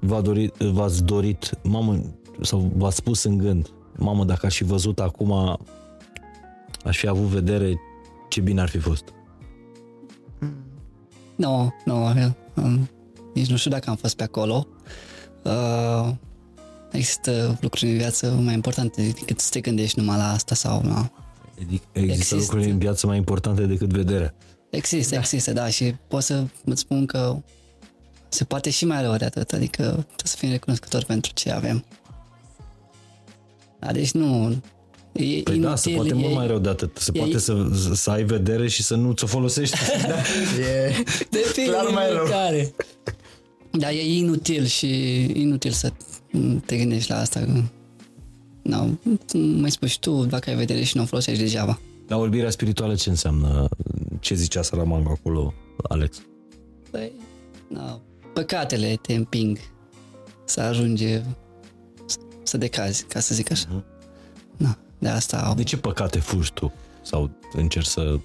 v-a 0.00 0.20
dorit, 0.20 0.54
v-ați 0.54 1.04
dorit, 1.04 1.50
mamă, 1.62 2.00
sau 2.40 2.70
v-ați 2.76 2.96
spus 2.96 3.22
în 3.22 3.38
gând, 3.38 3.70
mamă, 3.96 4.24
dacă 4.24 4.46
aș 4.46 4.56
fi 4.56 4.64
văzut 4.64 5.00
acum, 5.00 5.58
aș 6.84 6.98
fi 6.98 7.06
avut 7.06 7.26
vedere 7.26 7.80
ce 8.28 8.40
bine 8.40 8.60
ar 8.60 8.68
fi 8.68 8.78
fost. 8.78 9.04
Nu, 11.36 11.74
nu, 11.84 12.12
eu, 12.18 12.34
um, 12.54 12.88
nici 13.34 13.50
nu 13.50 13.56
știu 13.56 13.70
dacă 13.70 13.90
am 13.90 13.96
fost 13.96 14.16
pe 14.16 14.22
acolo. 14.22 14.66
Uh, 15.42 16.08
Există 16.90 17.58
lucruri 17.60 17.90
în 17.90 17.96
viață 17.96 18.30
mai 18.30 18.54
importante 18.54 19.02
decât 19.02 19.40
să 19.40 19.48
te 19.50 19.60
gândești 19.60 19.98
numai 19.98 20.16
la 20.16 20.30
asta 20.30 20.54
sau 20.54 20.82
la... 20.82 21.10
Adică 21.60 21.84
există, 21.92 22.12
Există. 22.12 22.34
lucruri 22.34 22.70
în 22.70 22.78
viață 22.78 23.06
mai 23.06 23.16
importante 23.16 23.66
decât 23.66 23.88
vederea. 23.88 24.34
Există, 24.70 25.14
da. 25.14 25.20
există, 25.20 25.52
da, 25.52 25.68
și 25.68 25.94
pot 26.08 26.22
să 26.22 26.44
îți 26.64 26.80
spun 26.80 27.06
că 27.06 27.36
se 28.28 28.44
poate 28.44 28.70
și 28.70 28.84
mai 28.84 29.02
rău 29.02 29.16
de 29.16 29.24
atât, 29.24 29.52
adică 29.52 29.82
trebuie 29.82 30.06
să 30.24 30.36
fim 30.36 30.50
recunoscători 30.50 31.06
pentru 31.06 31.32
ce 31.32 31.50
avem. 31.50 31.84
Da, 33.80 33.92
deci 33.92 34.10
nu... 34.10 34.56
E 35.12 35.42
Păi 35.42 35.58
da, 35.58 35.76
se 35.76 35.90
poate 35.90 36.08
e, 36.08 36.12
mult 36.12 36.34
mai 36.34 36.46
rău 36.46 36.58
de 36.58 36.68
atât. 36.68 36.96
Se 36.96 37.10
e- 37.14 37.18
poate 37.18 37.38
să, 37.38 37.66
să 37.92 38.10
ai 38.10 38.24
vedere 38.24 38.68
și 38.68 38.82
să 38.82 38.94
nu 38.94 39.12
ți-o 39.12 39.26
folosești. 39.26 39.76
E 40.60 41.02
Depinde 41.30 41.70
clar 41.70 41.86
mai 41.92 42.06
de 42.06 42.12
rău. 42.12 42.24
care. 42.26 42.74
Dar 43.70 43.90
e 43.90 44.14
inutil 44.14 44.64
și 44.64 44.88
inutil 45.40 45.70
să 45.70 45.92
te 46.66 46.76
gândești 46.76 47.10
la 47.10 47.18
asta. 47.18 47.46
No, 48.62 48.86
mai 49.32 49.70
spui 49.70 49.88
și 49.88 49.98
tu, 49.98 50.24
dacă 50.24 50.50
ai 50.50 50.56
vedere 50.56 50.82
și 50.82 50.96
nu 50.96 51.02
o 51.02 51.06
folosești 51.06 51.42
degeaba. 51.42 51.80
Dar 52.06 52.18
orbirea 52.18 52.50
spirituală 52.50 52.94
ce 52.94 53.08
înseamnă? 53.08 53.68
Ce 54.20 54.34
zicea 54.34 54.62
Salamanca 54.62 55.10
acolo, 55.10 55.54
Alex? 55.88 56.22
Păi, 56.90 57.12
no, 57.68 58.00
păcatele 58.34 58.98
te 59.02 59.14
împing 59.14 59.58
să 60.44 60.60
ajunge 60.60 61.22
să 62.42 62.56
decazi, 62.56 63.04
ca 63.04 63.20
să 63.20 63.34
zic 63.34 63.50
așa. 63.50 63.66
Mhm. 63.68 63.84
Na, 64.56 64.78
de 64.98 65.08
asta 65.08 65.52
De 65.56 65.62
ce 65.62 65.76
păcate 65.76 66.18
fugi 66.18 66.52
tu? 66.52 66.72
Sau 67.02 67.30
încerci 67.52 67.86
să... 67.86 68.18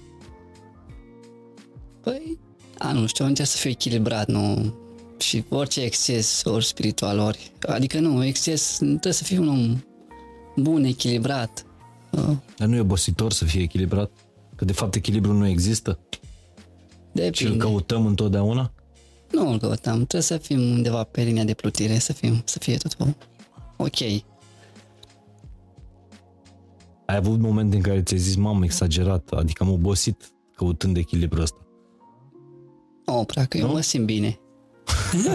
Păi, 2.00 2.38
a, 2.78 2.92
nu 2.92 3.06
știu, 3.06 3.24
încerc 3.24 3.48
să 3.48 3.56
fiu 3.56 3.70
echilibrat, 3.70 4.28
nu... 4.28 4.74
Și 5.18 5.44
orice 5.48 5.80
exces, 5.80 6.42
ori 6.44 6.64
spiritual, 6.64 7.18
ori... 7.18 7.52
Adică 7.60 7.98
nu, 8.00 8.24
exces, 8.24 8.76
trebuie 8.76 9.12
să 9.12 9.24
fii 9.24 9.38
un 9.38 9.48
om 9.48 9.84
bun, 10.56 10.84
echilibrat. 10.84 11.66
Uh, 12.10 12.36
Dar 12.56 12.68
nu 12.68 12.76
e 12.76 12.80
obositor 12.80 13.32
să 13.32 13.44
fie 13.44 13.62
echilibrat? 13.62 14.10
Că 14.56 14.64
de 14.64 14.72
fapt 14.72 14.94
echilibru 14.94 15.32
nu 15.32 15.46
există? 15.46 15.98
Și 16.10 16.18
îl 17.12 17.30
Depinde. 17.30 17.56
căutăm 17.56 18.06
întotdeauna? 18.06 18.72
Nu 19.30 19.50
îl 19.50 19.58
căutăm, 19.58 19.94
trebuie 19.94 20.22
să 20.22 20.36
fim 20.36 20.60
undeva 20.60 21.02
pe 21.04 21.22
linia 21.22 21.44
de 21.44 21.54
plutire, 21.54 21.98
să, 21.98 22.12
fim, 22.12 22.42
să 22.44 22.58
fie 22.58 22.76
totul 22.76 23.14
ok. 23.76 24.00
Ai 27.06 27.16
avut 27.16 27.40
momente 27.40 27.76
în 27.76 27.82
care 27.82 28.02
ți-ai 28.02 28.20
zis, 28.20 28.36
mamă, 28.36 28.64
exagerat, 28.64 29.28
adică 29.30 29.62
am 29.62 29.70
obosit 29.70 30.30
căutând 30.56 30.96
echilibrul 30.96 31.42
ăsta. 31.42 31.66
O, 33.04 33.24
prea 33.24 33.44
că 33.44 33.56
eu 33.56 33.68
mă 33.72 33.80
simt 33.80 34.04
bine. 34.04 34.38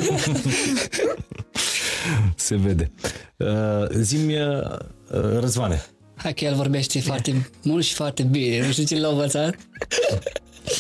Se 2.36 2.56
vede. 2.56 2.92
Uh, 3.38 3.90
zi-mi, 3.90 4.42
uh, 4.42 4.78
Răzvane, 5.40 5.82
Hai 6.16 6.34
că 6.34 6.46
el 6.46 6.56
vorbește 6.56 7.00
foarte 7.00 7.50
mult 7.64 7.84
și 7.84 7.94
foarte 7.94 8.24
bine, 8.24 8.66
nu 8.66 8.72
știu 8.72 8.84
ce 8.84 9.00
l-a 9.00 9.08
învățat. 9.08 9.56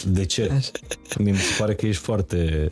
de 0.06 0.26
ce? 0.26 0.52
Mi 1.18 1.36
se 1.38 1.56
pare 1.58 1.76
că 1.76 1.86
ești 1.86 2.02
foarte, 2.02 2.70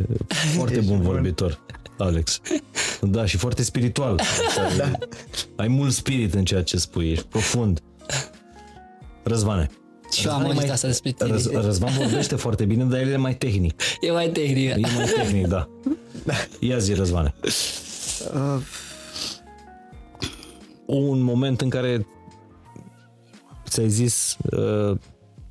foarte 0.55 0.79
bun 0.79 1.01
vorbitor, 1.01 1.59
Alex. 2.01 2.39
Da, 3.01 3.25
și 3.25 3.37
foarte 3.37 3.63
spiritual. 3.63 4.19
da. 4.77 4.91
Ai 5.55 5.67
mult 5.67 5.93
spirit 5.93 6.33
în 6.33 6.45
ceea 6.45 6.63
ce 6.63 6.77
spui, 6.77 7.11
ești 7.11 7.25
profund. 7.25 7.81
Răzvane. 9.23 9.69
Și 10.11 10.25
eu 10.27 10.33
am 10.33 10.37
Răzvan 10.37 10.45
e 10.45 10.53
auzit 10.53 10.61
mai- 10.65 10.73
asta 10.73 10.87
despre 10.87 11.11
tine. 11.11 11.29
Răz, 11.29 11.51
Răzvan 11.51 11.93
vorbește 11.97 12.35
foarte 12.45 12.65
bine, 12.65 12.83
dar 12.83 12.99
el 12.99 13.07
e 13.11 13.15
mai 13.17 13.35
tehnic. 13.35 13.81
E 14.01 14.11
mai 14.11 14.29
tehnic. 14.29 14.69
E 14.69 14.79
mai 14.95 15.05
tehnic, 15.15 15.47
da. 15.47 15.67
Ia 16.59 16.77
zi, 16.77 16.93
Răzvane. 16.93 17.33
Uh, 18.33 18.61
Un 20.85 21.19
moment 21.19 21.61
în 21.61 21.69
care 21.69 22.07
ți-ai 23.67 23.89
zis 23.89 24.37
uh, 24.51 24.97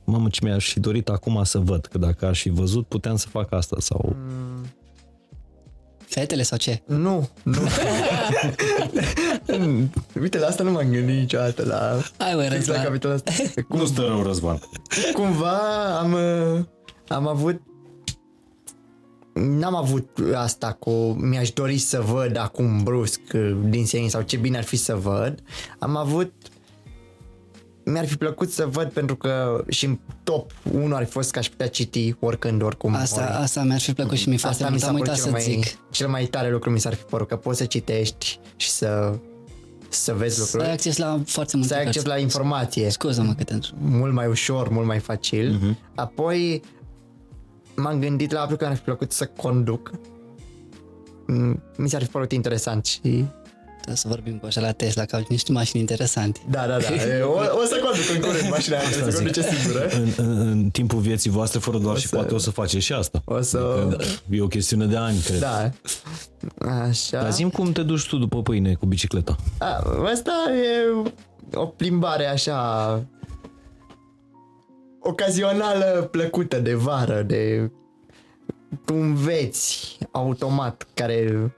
mamă 0.04 0.28
ce 0.28 0.40
mi-aș 0.44 0.72
fi 0.72 0.80
dorit 0.80 1.08
acum 1.08 1.40
să 1.44 1.58
văd, 1.58 1.86
că 1.86 1.98
dacă 1.98 2.26
aș 2.26 2.40
fi 2.40 2.48
văzut 2.50 2.86
puteam 2.86 3.16
să 3.16 3.26
fac 3.28 3.52
asta 3.52 3.76
sau... 3.80 4.16
Fetele 6.08 6.42
sau 6.42 6.58
ce? 6.58 6.82
nu, 6.86 7.28
nu. 7.42 7.58
Uite, 10.20 10.38
la 10.38 10.46
asta 10.46 10.62
nu 10.62 10.70
m-am 10.70 10.90
gândit 10.90 11.16
niciodată, 11.16 11.64
la, 11.64 12.00
Hai 12.18 12.34
mă, 12.34 12.42
fix 12.42 12.50
la 12.52 12.56
Răzvan. 12.56 12.82
capitolul 12.84 13.16
ăsta. 13.16 13.32
Nu 13.78 13.84
stă 13.86 14.02
rău, 14.02 14.22
Răzvan. 14.22 14.60
Cumva 15.12 15.58
am, 15.98 16.12
uh, 16.12 16.64
am 17.08 17.26
avut 17.28 17.60
N-am 19.34 19.74
avut 19.74 20.08
asta 20.34 20.72
cu 20.72 20.90
mi-aș 21.20 21.50
dori 21.50 21.78
să 21.78 22.00
văd 22.00 22.36
acum 22.36 22.82
brusc 22.82 23.20
uh, 23.34 23.56
din 23.64 23.86
senin 23.86 24.08
sau 24.08 24.22
ce 24.22 24.36
bine 24.36 24.56
ar 24.56 24.64
fi 24.64 24.76
să 24.76 24.94
văd. 24.94 25.38
Am 25.78 25.96
avut 25.96 26.32
mi-ar 27.90 28.06
fi 28.06 28.16
plăcut 28.16 28.50
să 28.50 28.66
văd 28.66 28.90
pentru 28.92 29.16
că 29.16 29.64
și 29.68 29.84
în 29.84 29.98
top 30.22 30.52
1 30.72 30.94
ar 30.94 31.04
fi 31.04 31.10
fost 31.10 31.30
că 31.30 31.38
aș 31.38 31.48
putea 31.48 31.68
citi 31.68 32.14
oricând, 32.20 32.62
oricum. 32.62 32.94
Asta, 32.94 33.20
ori. 33.20 33.30
asta 33.42 33.62
mi-ar 33.62 33.80
fi 33.80 33.92
plăcut 33.92 34.16
și 34.16 34.28
mie 34.28 34.38
foarte 34.38 34.62
Asta 34.62 34.74
mi 34.74 34.80
mult. 34.80 34.82
s-a 34.84 34.88
Am 34.88 34.94
părut 34.96 35.08
uitat 35.08 35.22
cel 35.24 35.40
să 35.40 35.50
mai, 35.50 35.62
zic. 35.70 35.78
cel 35.90 36.08
mai 36.08 36.24
tare 36.24 36.50
lucru 36.50 36.70
mi 36.70 36.80
s-ar 36.80 36.94
fi 36.94 37.02
părut, 37.02 37.28
că 37.28 37.36
poți 37.36 37.58
să 37.58 37.64
citești 37.64 38.38
și 38.56 38.70
să, 38.70 39.14
să 39.88 40.12
vezi 40.14 40.34
Să 40.34 40.40
ai 40.42 40.46
lucruri. 40.52 40.72
acces 40.72 40.96
la 40.96 41.20
foarte 41.26 41.56
multe 41.56 41.72
Să 41.72 41.78
ai 41.78 41.84
acces 41.84 42.02
cărți. 42.02 42.16
la 42.16 42.22
informație 42.22 42.90
Scuză-mă 42.90 43.34
că 43.34 43.44
te 43.44 43.52
întreb. 43.52 43.74
mult 43.80 44.12
mai 44.12 44.26
ușor, 44.26 44.68
mult 44.68 44.86
mai 44.86 44.98
facil. 44.98 45.58
Uh-huh. 45.58 45.94
Apoi 45.94 46.62
m-am 47.76 47.98
gândit 48.00 48.32
la 48.32 48.38
faptul 48.38 48.56
că 48.56 48.64
mi-ar 48.64 48.76
fi 48.76 48.82
plăcut 48.82 49.12
să 49.12 49.26
conduc. 49.36 49.90
Mm, 51.26 51.62
Mi 51.76 51.88
s-ar 51.88 52.02
fi 52.02 52.08
părut 52.08 52.32
interesant 52.32 52.84
și... 52.86 53.24
Trebuie 53.88 53.96
să 53.96 54.08
vorbim 54.08 54.38
cu 54.38 54.46
așa 54.46 54.60
la 54.60 54.72
Tesla, 54.72 55.04
că 55.04 55.16
au 55.16 55.24
niște 55.28 55.52
mașini 55.52 55.80
interesante. 55.80 56.40
Da, 56.50 56.66
da, 56.66 56.78
da. 56.78 56.94
E, 57.16 57.20
o, 57.22 57.30
o 57.32 57.64
să 57.64 57.80
conduc 57.82 58.14
în 58.14 58.20
curând 58.20 58.50
mașina 58.50 58.76
aia, 58.76 58.86
Asta 58.86 58.98
să 59.02 59.10
zic. 59.10 59.14
conduce 59.16 59.42
singură. 59.42 59.88
În, 59.88 60.08
în, 60.16 60.38
în 60.48 60.70
timpul 60.70 60.98
vieții 60.98 61.30
voastre, 61.30 61.58
fără 61.58 61.78
doar 61.78 61.98
și 61.98 62.06
să- 62.06 62.14
poate 62.16 62.34
o 62.34 62.38
să 62.38 62.50
faceți 62.50 62.84
și 62.84 62.92
asta. 62.92 63.22
O 63.24 63.40
să... 63.40 63.58
Adică 63.84 64.04
E 64.30 64.40
o 64.40 64.46
chestiune 64.46 64.86
de 64.86 64.96
ani, 64.96 65.18
cred. 65.20 65.38
Da. 65.38 65.70
Așa. 66.88 67.20
Dar 67.22 67.32
zi 67.32 67.50
cum 67.50 67.72
te 67.72 67.82
duci 67.82 68.06
tu 68.08 68.16
după 68.18 68.42
pâine 68.42 68.74
cu 68.74 68.86
bicicleta. 68.86 69.36
A, 69.58 69.82
asta 70.12 70.32
e 70.50 71.02
o 71.54 71.66
plimbare 71.66 72.26
așa 72.26 73.02
ocazională 75.00 76.08
plăcută 76.10 76.58
de 76.60 76.74
vară, 76.74 77.22
de 77.22 77.70
tu 78.84 78.94
înveți 78.94 79.98
automat 80.10 80.86
care 80.94 81.26
sunt 81.28 81.52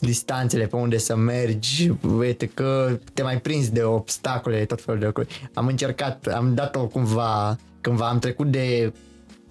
distanțele 0.00 0.66
pe 0.66 0.76
unde 0.76 0.98
să 0.98 1.16
mergi, 1.16 1.92
uite 2.18 2.46
că 2.46 2.98
te 3.12 3.22
mai 3.22 3.40
prinzi 3.40 3.72
de 3.72 3.82
obstacole, 3.82 4.64
tot 4.64 4.82
felul 4.82 5.00
de 5.00 5.06
lucruri. 5.06 5.50
Am 5.54 5.66
încercat, 5.66 6.26
am 6.26 6.54
dat-o 6.54 6.86
cumva, 6.86 7.56
cândva 7.80 8.08
am 8.08 8.18
trecut 8.18 8.50
de 8.50 8.92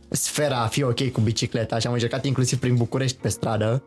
sfera 0.09 0.61
a 0.61 0.67
fi 0.67 0.83
ok 0.83 1.11
cu 1.11 1.21
bicicleta 1.21 1.79
și 1.79 1.87
am 1.87 1.93
încercat 1.93 2.25
inclusiv 2.25 2.59
prin 2.59 2.75
București 2.75 3.17
pe 3.21 3.27
stradă 3.27 3.83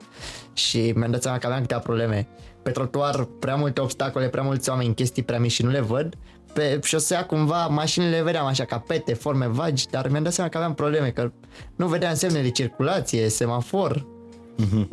și 0.53 0.93
mi-am 0.97 1.11
dat 1.11 1.23
seama 1.23 1.39
că 1.39 1.47
aveam 1.47 1.61
câteva 1.61 1.81
probleme. 1.81 2.27
Pe 2.63 2.71
trotuar 2.71 3.25
prea 3.25 3.55
multe 3.55 3.81
obstacole, 3.81 4.29
prea 4.29 4.43
mulți 4.43 4.71
oameni, 4.71 4.95
chestii 4.95 5.23
prea 5.23 5.39
mici 5.39 5.53
și 5.53 5.63
nu 5.63 5.71
le 5.71 5.81
văd. 5.81 6.15
Pe 6.53 6.81
șosea 6.83 7.27
cumva 7.27 7.67
mașinile 7.67 8.17
le 8.17 8.23
vedeam 8.23 8.47
așa 8.47 8.65
ca 8.65 8.79
pete, 8.79 9.15
forme 9.15 9.47
vagi, 9.47 9.87
dar 9.91 10.09
mi-am 10.09 10.23
dat 10.23 10.33
seama 10.33 10.51
că 10.51 10.57
aveam 10.57 10.75
probleme, 10.75 11.11
că 11.11 11.33
nu 11.77 11.87
vedeam 11.87 12.15
semne 12.15 12.43
de 12.43 12.51
circulație, 12.51 13.29
semafor, 13.29 14.07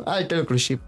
alte 0.04 0.36
lucruri 0.36 0.60
și 0.60 0.78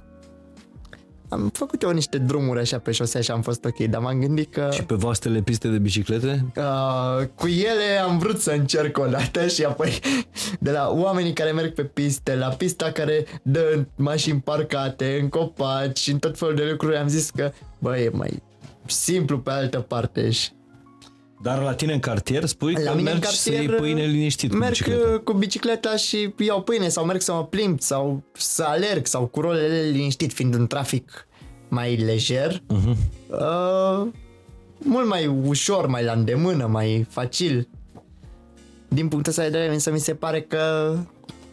am 1.29 1.51
făcut 1.53 1.83
eu 1.83 1.91
niște 1.91 2.19
drumuri 2.19 2.61
așa 2.61 2.79
pe 2.79 2.93
șosea 2.93 3.21
și 3.21 3.31
am 3.31 3.43
fost 3.43 3.65
ok, 3.65 3.79
dar 3.79 4.01
m-am 4.01 4.21
gândit 4.21 4.53
că... 4.53 4.69
Și 4.73 4.85
pe 4.85 4.95
vastele 4.95 5.41
piste 5.41 5.69
de 5.69 5.79
biciclete? 5.79 6.45
Uh, 6.57 7.27
cu 7.35 7.47
ele 7.47 7.99
am 8.05 8.19
vrut 8.19 8.41
să 8.41 8.51
încerc 8.51 8.99
o 8.99 9.07
dată 9.07 9.47
și 9.47 9.65
apoi 9.65 9.99
de 10.61 10.71
la 10.71 10.91
oamenii 10.93 11.33
care 11.33 11.51
merg 11.51 11.75
pe 11.75 11.85
piste, 11.85 12.35
la 12.35 12.49
pista 12.49 12.91
care 12.91 13.25
dă 13.43 13.73
în 13.75 13.87
mașini 13.97 14.41
parcate, 14.41 15.19
în 15.21 15.29
copaci 15.29 15.99
și 15.99 16.11
în 16.11 16.19
tot 16.19 16.39
felul 16.39 16.55
de 16.55 16.67
lucruri, 16.71 16.97
am 16.97 17.09
zis 17.09 17.31
că 17.31 17.53
bă, 17.79 17.99
e 17.99 18.09
mai 18.13 18.43
simplu 18.87 19.39
pe 19.39 19.51
altă 19.51 19.79
parte 19.79 20.31
și 20.31 20.51
Dar 21.45 21.63
la 21.63 21.75
tine 21.75 21.93
în 21.93 21.99
cartier 22.01 22.45
spui 22.45 22.73
La 22.73 22.81
că 22.91 22.97
mine 22.97 23.11
în 23.11 23.19
mergi 23.19 23.37
să 23.37 23.51
cartier, 23.51 23.71
iei 23.71 23.79
pâine 23.81 24.05
liniștit 24.05 24.51
cu 24.51 24.57
merg 24.57 24.71
bicicleta. 24.71 25.09
uh, 25.15 25.19
cu 25.21 25.33
bicicleta 25.33 25.97
și 25.97 26.35
iau 26.39 26.63
pâine 26.63 26.89
sau 26.89 27.05
merg 27.05 27.21
să 27.21 27.33
mă 27.33 27.45
plimb 27.47 27.81
sau 27.81 28.23
să 28.33 28.63
alerg 28.63 29.07
sau 29.07 29.27
cu 29.27 29.41
rolele 29.41 29.81
liniștit 29.91 30.33
fiind 30.33 30.55
un 30.55 30.67
trafic 30.67 31.27
mai 31.69 31.97
lejer 31.97 32.63
Mhm. 32.69 32.97
uh, 33.31 34.07
mult 34.79 35.07
mai 35.09 35.27
ușor, 35.27 35.87
mai 35.87 36.05
la 36.05 36.13
îndemână, 36.13 36.67
mai 36.67 37.07
facil 37.11 37.69
din 38.89 39.09
punctul 39.09 39.31
ăsta 39.33 39.43
de 39.43 39.49
vedere 39.49 39.73
însă 39.73 39.91
mi 39.91 39.99
se 40.01 40.15
pare 40.15 40.41
că 40.41 40.95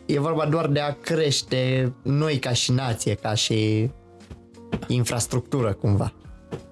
e 0.05 0.19
vorba 0.19 0.45
doar 0.45 0.67
de 0.67 0.79
a 0.79 0.93
crește 0.93 1.93
noi 2.03 2.37
ca 2.39 2.53
și 2.53 2.71
nație, 2.71 3.13
ca 3.13 3.33
și 3.33 3.89
infrastructură 4.87 5.73
cumva. 5.73 6.13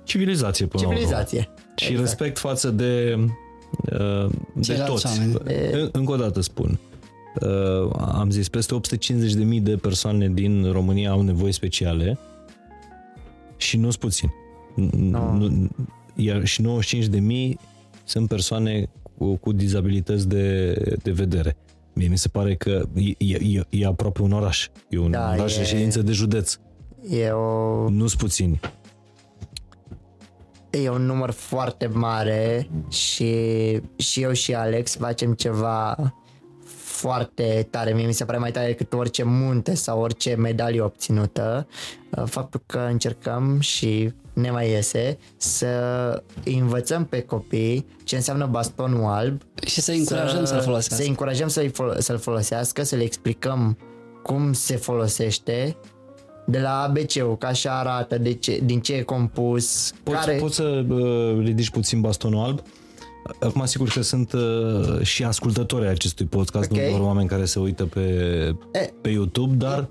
Civilizație 0.04 0.66
până 0.66 0.84
la 0.84 0.88
urmă. 0.90 1.00
Civilizație. 1.00 1.50
Și 1.86 1.96
respect 1.96 2.38
față 2.38 2.70
de, 2.70 3.16
uh, 3.92 4.30
de 4.54 4.62
Ceilalți 4.62 4.92
toți. 4.92 5.06
oameni. 5.20 5.38
En- 5.72 5.90
Încă 5.92 6.12
o 6.12 6.16
dată 6.16 6.42
spun. 6.42 6.80
Uh, 7.42 7.92
am 7.98 8.30
zis, 8.30 8.50
peste 8.50 8.74
850.000 8.76 9.62
de 9.62 9.76
persoane 9.76 10.30
din 10.30 10.72
România 10.72 11.12
au 11.12 11.22
nevoi 11.22 11.52
speciale 11.52 12.18
și 13.58 13.78
nu-s 13.78 13.96
puțin. 13.98 14.32
No. 14.98 15.34
Nu, 15.38 15.68
iar 16.16 16.46
și 16.46 16.62
95 16.62 17.06
de 17.06 17.20
mii 17.20 17.60
sunt 18.04 18.28
persoane 18.28 18.90
cu, 19.18 19.36
cu 19.36 19.52
dizabilități 19.52 20.28
de, 20.28 20.74
de 21.04 21.12
vedere. 21.12 21.58
Mie 21.94 22.08
mi 22.08 22.18
se 22.18 22.28
pare 22.28 22.56
că 22.56 22.86
e, 23.18 23.36
e, 23.36 23.62
e 23.70 23.86
aproape 23.86 24.22
un 24.22 24.32
oraș. 24.32 24.68
E 24.90 24.98
un 24.98 25.12
da, 25.12 25.34
oraș 25.38 25.56
e, 25.56 25.60
de 25.60 25.66
ședință 25.66 26.02
de 26.02 26.12
județ. 26.12 26.58
E 27.10 27.30
o... 27.30 27.90
Nu-s 27.90 28.16
puțini. 28.16 28.60
E 30.70 30.90
un 30.90 31.06
număr 31.06 31.32
foarte 31.32 31.88
mare 31.88 32.70
și, 32.90 33.34
și 33.96 34.22
eu 34.22 34.32
și 34.32 34.54
Alex 34.54 34.96
facem 34.96 35.34
ceva 35.34 36.14
foarte 37.00 37.68
tare. 37.70 37.94
Mie 37.94 38.06
mi 38.06 38.14
se 38.14 38.26
pare 38.26 38.38
mai 38.38 38.52
tare 38.52 38.68
decât 38.68 38.94
orice 38.94 39.24
munte 39.24 39.76
sau 39.76 40.02
orice 40.02 40.36
medalie 40.36 40.82
obținută. 40.82 41.68
Uh, 42.10 42.24
faptul 42.26 42.62
că 42.66 42.88
încercăm 42.90 43.60
și 43.60 44.14
ne 44.34 44.52
mai 44.52 44.70
iese 44.70 45.18
să 45.38 45.68
învățăm 46.46 47.06
pe 47.06 47.22
copii 47.22 47.86
ce 48.04 48.16
înseamnă 48.16 48.46
bastonul 48.46 49.04
alb 49.04 49.42
și 49.66 49.82
să 49.82 49.92
încurajăm 49.92 50.46
să, 50.46 50.54
să-l 50.54 50.62
folosească. 50.62 51.04
Să 51.04 51.10
încurajăm 51.10 51.48
să-l, 51.48 51.72
să 51.98 52.18
folosească, 52.18 52.84
să 52.84 52.96
le 52.96 53.04
explicăm 53.04 53.78
cum 54.24 54.54
se 54.54 54.76
folosește 54.76 55.78
de 56.50 56.60
la 56.60 56.82
ABC-ul, 56.82 57.38
ca 57.38 57.48
așa 57.48 57.80
arată, 57.80 58.18
de 58.18 58.34
ce, 58.34 58.60
din 58.64 58.80
ce 58.80 58.94
e 58.94 59.02
compus. 59.02 59.92
Poți, 60.04 60.18
care... 60.18 60.38
poți 60.38 60.56
să 60.56 60.86
uh, 60.90 61.38
ridici 61.44 61.70
puțin 61.70 62.02
bastonul 62.02 62.44
alb? 62.44 62.62
Acum 63.40 63.66
sigur 63.66 63.90
că 63.90 64.02
sunt 64.02 64.34
uh, 64.34 65.02
și 65.02 65.24
ascultători 65.24 65.86
ai 65.86 65.92
acestui 65.92 66.26
podcast, 66.26 66.72
okay. 66.72 66.84
nu 66.84 66.90
doar 66.90 67.02
oameni 67.02 67.28
care 67.28 67.46
se 67.46 67.60
uită 67.60 67.86
pe, 67.86 68.00
e, 68.72 68.94
pe 69.02 69.10
YouTube, 69.10 69.56
dar... 69.56 69.88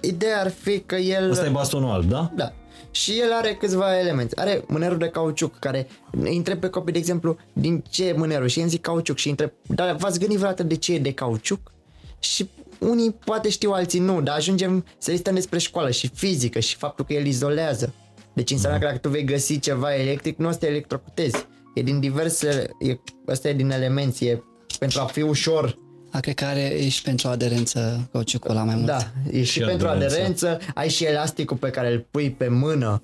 Ideea 0.00 0.40
ar 0.40 0.50
fi 0.50 0.78
că 0.78 0.94
el... 0.94 1.30
Asta 1.30 1.46
e 1.46 1.48
bastonul 1.50 1.90
alb, 1.90 2.08
da? 2.08 2.32
Da. 2.36 2.52
Și 2.90 3.20
el 3.20 3.32
are 3.32 3.54
câțiva 3.54 3.98
elemente. 3.98 4.40
Are 4.40 4.64
mânerul 4.66 4.98
de 4.98 5.08
cauciuc 5.08 5.58
care 5.58 5.88
îi 6.10 6.36
întreb 6.36 6.58
pe 6.58 6.68
copii, 6.68 6.92
de 6.92 6.98
exemplu, 6.98 7.36
din 7.52 7.84
ce 7.90 8.08
e 8.08 8.12
mânerul 8.12 8.46
și 8.46 8.60
îmi 8.60 8.68
zic 8.68 8.80
cauciuc 8.80 9.16
și 9.16 9.28
întreb, 9.28 9.50
dar 9.66 9.96
v-ați 9.96 10.18
gândit 10.18 10.36
vreodată 10.36 10.62
de 10.62 10.76
ce 10.76 10.94
e 10.94 10.98
de 10.98 11.12
cauciuc? 11.12 11.72
Și 12.18 12.48
unii 12.80 13.12
poate 13.24 13.48
știu, 13.48 13.70
alții 13.70 14.00
nu, 14.00 14.20
dar 14.20 14.36
ajungem 14.36 14.84
să 14.98 15.10
listăm 15.10 15.34
despre 15.34 15.58
școală 15.58 15.90
și 15.90 16.10
fizică 16.14 16.58
și 16.58 16.76
faptul 16.76 17.04
că 17.04 17.12
el 17.12 17.26
izolează. 17.26 17.94
Deci 18.34 18.50
înseamnă 18.50 18.78
că 18.78 18.84
dacă 18.84 18.98
tu 18.98 19.08
vei 19.08 19.24
găsi 19.24 19.58
ceva 19.58 19.94
electric, 19.94 20.38
nu 20.38 20.48
o 20.48 20.50
să 20.50 20.58
te 20.58 20.66
electrocutezi. 20.66 21.46
E 21.74 21.82
din 21.82 22.00
diverse, 22.00 22.70
e, 22.80 22.96
asta 23.26 23.48
e 23.48 23.52
din 23.52 23.70
elemente, 23.70 24.24
e 24.24 24.42
pentru 24.78 25.00
a 25.00 25.04
fi 25.04 25.22
ușor 25.22 25.78
a, 26.10 26.20
cred 26.20 26.34
că 26.34 26.44
are 26.44 26.88
și 26.88 27.02
pentru 27.02 27.28
aderență 27.28 28.08
cauciucul 28.12 28.54
la 28.54 28.64
mai 28.64 28.74
mult. 28.74 28.86
Da, 28.86 29.10
e 29.30 29.42
și, 29.42 29.52
și 29.52 29.60
pentru 29.60 29.88
aderență. 29.88 30.14
aderență, 30.14 30.58
ai 30.74 30.88
și 30.88 31.04
elasticul 31.04 31.56
pe 31.56 31.70
care 31.70 31.92
îl 31.92 32.06
pui 32.10 32.30
pe 32.30 32.48
mână 32.48 33.02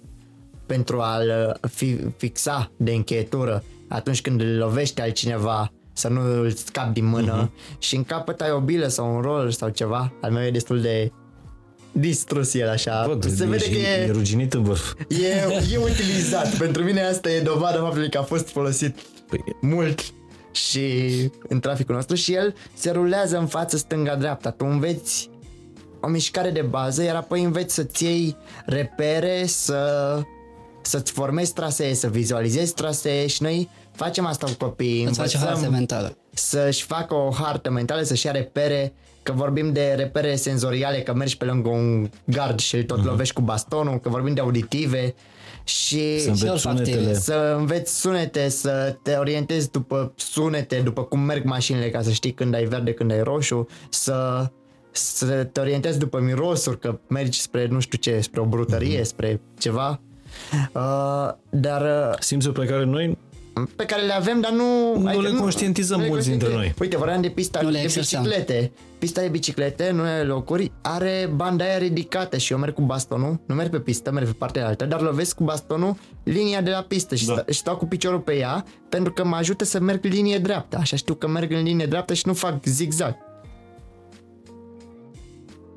pentru 0.67 1.01
a-l 1.01 1.59
fi, 1.71 1.97
fixa 2.17 2.73
de 2.77 2.93
încheietură 2.93 3.65
atunci 3.89 4.21
când 4.21 4.41
îl 4.41 4.57
lovește 4.57 5.03
altcineva 5.03 5.73
să 5.97 6.09
nu 6.09 6.21
îl 6.21 6.51
scapi 6.51 6.93
din 6.93 7.05
mână 7.05 7.49
uh-huh. 7.49 7.79
și 7.79 7.97
în 7.97 8.05
capăt 8.05 8.41
ai 8.41 8.51
o 8.51 8.61
bilă 8.61 8.87
sau 8.87 9.15
un 9.15 9.21
rol 9.21 9.51
sau 9.51 9.69
ceva. 9.69 10.13
Al 10.21 10.31
meu 10.31 10.43
e 10.43 10.51
destul 10.51 10.81
de 10.81 11.13
distrus 11.93 12.55
el 12.55 12.69
așa. 12.69 13.07
Văd, 13.07 13.35
Se 13.35 13.45
e, 13.45 13.47
vede 13.47 13.65
că 13.65 13.79
e, 13.79 14.07
e 14.07 14.11
ruginit 14.11 14.55
în 14.55 14.63
vârf. 14.63 14.95
E, 15.09 15.27
e 15.73 15.77
utilizat. 15.77 16.57
Pentru 16.65 16.83
mine 16.83 17.03
asta 17.03 17.31
e 17.31 17.41
dovadă 17.41 17.79
faptului 17.79 18.11
că 18.11 18.19
a 18.19 18.23
fost 18.23 18.49
folosit 18.49 18.99
păi, 19.29 19.41
mult 19.61 20.01
și 20.51 20.91
în 21.49 21.61
traficul 21.61 21.95
nostru 21.95 22.17
și 22.17 22.33
el 22.33 22.55
se 22.75 22.91
rulează 22.91 23.39
în 23.39 23.47
față 23.47 23.77
stânga-dreapta. 23.77 24.51
Tu 24.51 24.65
înveți 24.65 25.31
o 26.01 26.09
mișcare 26.09 26.51
de 26.51 26.63
bază, 26.63 27.03
iar 27.03 27.17
apoi 27.17 27.43
înveți 27.43 27.75
să-ți 27.75 28.05
iei 28.05 28.37
repere, 28.67 29.47
să, 29.47 30.21
să-ți 30.83 31.13
formezi 31.13 31.53
trasee, 31.53 31.95
să 31.95 32.09
vizualizezi 32.09 32.75
trasee 32.75 33.27
și 33.27 33.43
noi 33.43 33.69
facem 33.97 34.27
asta 34.27 34.47
cu 34.47 34.65
copiii. 34.65 35.05
Îți 35.05 35.19
faci 35.19 35.35
o 35.35 35.39
hartă 35.39 35.71
mentală. 35.71 36.17
Să-și 36.33 36.83
facă 36.83 37.15
o 37.15 37.31
hartă 37.31 37.71
mentală, 37.71 38.03
să-și 38.03 38.27
ia 38.27 38.33
repere, 38.33 38.93
că 39.23 39.33
vorbim 39.33 39.73
de 39.73 39.95
repere 39.97 40.37
senzoriale, 40.37 41.01
că 41.01 41.15
mergi 41.15 41.37
pe 41.37 41.45
lângă 41.45 41.69
un 41.69 42.09
gard 42.25 42.59
și 42.59 42.77
îl 42.77 42.83
tot 42.83 43.01
uh-huh. 43.01 43.05
lovești 43.05 43.35
cu 43.35 43.41
bastonul, 43.41 43.99
că 44.01 44.09
vorbim 44.09 44.35
de 44.35 44.41
auditive 44.41 45.15
și 45.65 46.21
să 46.21 46.29
înveți, 46.29 46.61
sunetele. 46.61 47.15
să 47.15 47.55
înveți 47.59 47.99
sunete, 47.99 48.49
să 48.49 48.97
te 49.03 49.15
orientezi 49.15 49.71
după 49.71 50.13
sunete, 50.17 50.81
după 50.81 51.03
cum 51.03 51.21
merg 51.21 51.45
mașinile 51.45 51.91
ca 51.91 52.03
să 52.03 52.11
știi 52.11 52.33
când 52.33 52.55
ai 52.55 52.65
verde, 52.65 52.93
când 52.93 53.11
ai 53.11 53.23
roșu, 53.23 53.67
să 53.89 54.47
să 54.91 55.45
te 55.45 55.61
orientezi 55.61 55.99
după 55.99 56.21
mirosuri, 56.21 56.79
că 56.79 56.99
mergi 57.09 57.41
spre 57.41 57.67
nu 57.67 57.81
știu 57.81 57.99
ce, 57.99 58.21
spre 58.21 58.41
o 58.41 58.45
brutărie, 58.45 59.01
uh-huh. 59.01 59.05
spre 59.05 59.41
ceva. 59.59 60.01
Uh, 60.75 61.33
dar... 61.51 61.83
Uh, 61.83 62.15
Simțuri 62.19 62.61
pe 62.61 62.67
care 62.67 62.85
noi 62.85 63.19
pe 63.77 63.85
care 63.85 64.03
le 64.03 64.13
avem, 64.13 64.41
dar 64.41 64.53
nu... 64.53 64.99
Nu 64.99 65.21
le 65.21 65.31
conștientizăm 65.31 66.01
nu, 66.01 66.07
mulți 66.07 66.29
dintre 66.29 66.53
noi. 66.53 66.75
Uite, 66.81 66.97
vorbeam 66.97 67.21
de 67.21 67.29
pista 67.29 67.61
nu 67.63 67.71
de 67.71 67.91
biciclete. 67.95 68.73
Pista 68.99 69.21
de 69.21 69.29
biciclete, 69.29 69.89
în 69.89 69.99
unele 69.99 70.23
locuri, 70.23 70.73
are 70.83 71.31
banda 71.35 71.65
aia 71.65 71.79
ridicată 71.79 72.37
și 72.37 72.53
eu 72.53 72.59
merg 72.59 72.75
cu 72.75 72.83
bastonul, 72.83 73.41
nu 73.47 73.55
merg 73.55 73.71
pe 73.71 73.79
pistă, 73.79 74.11
merg 74.11 74.27
pe 74.27 74.33
partea 74.39 74.67
altă, 74.67 74.85
dar 74.85 75.01
lovesc 75.01 75.37
cu 75.37 75.45
bastonul 75.45 75.97
linia 76.23 76.61
de 76.61 76.71
la 76.71 76.85
pistă 76.89 77.15
și, 77.15 77.27
da. 77.27 77.33
sta, 77.33 77.45
și 77.49 77.59
stau 77.59 77.77
cu 77.77 77.87
piciorul 77.87 78.21
pe 78.21 78.37
ea 78.37 78.65
pentru 78.89 79.13
că 79.13 79.25
mă 79.25 79.37
ajută 79.37 79.65
să 79.65 79.81
merg 79.81 80.05
linie 80.05 80.39
dreaptă. 80.39 80.77
Așa 80.81 80.97
știu 80.97 81.15
că 81.15 81.29
merg 81.29 81.53
în 81.53 81.63
linie 81.63 81.87
dreaptă 81.87 82.15
și 82.15 82.27
nu 82.27 82.35
fac 82.35 82.65
zigzag. 82.65 83.17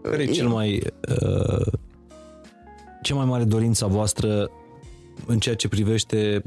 Care 0.01 0.23
e 0.23 0.25
cel 0.25 0.47
mai... 0.47 0.83
Uh, 1.21 1.67
cea 3.01 3.15
mai 3.15 3.25
mare 3.25 3.43
dorința 3.43 3.87
voastră 3.87 4.49
în 5.29 5.39
ceea 5.39 5.55
ce 5.55 5.67
privește 5.67 6.43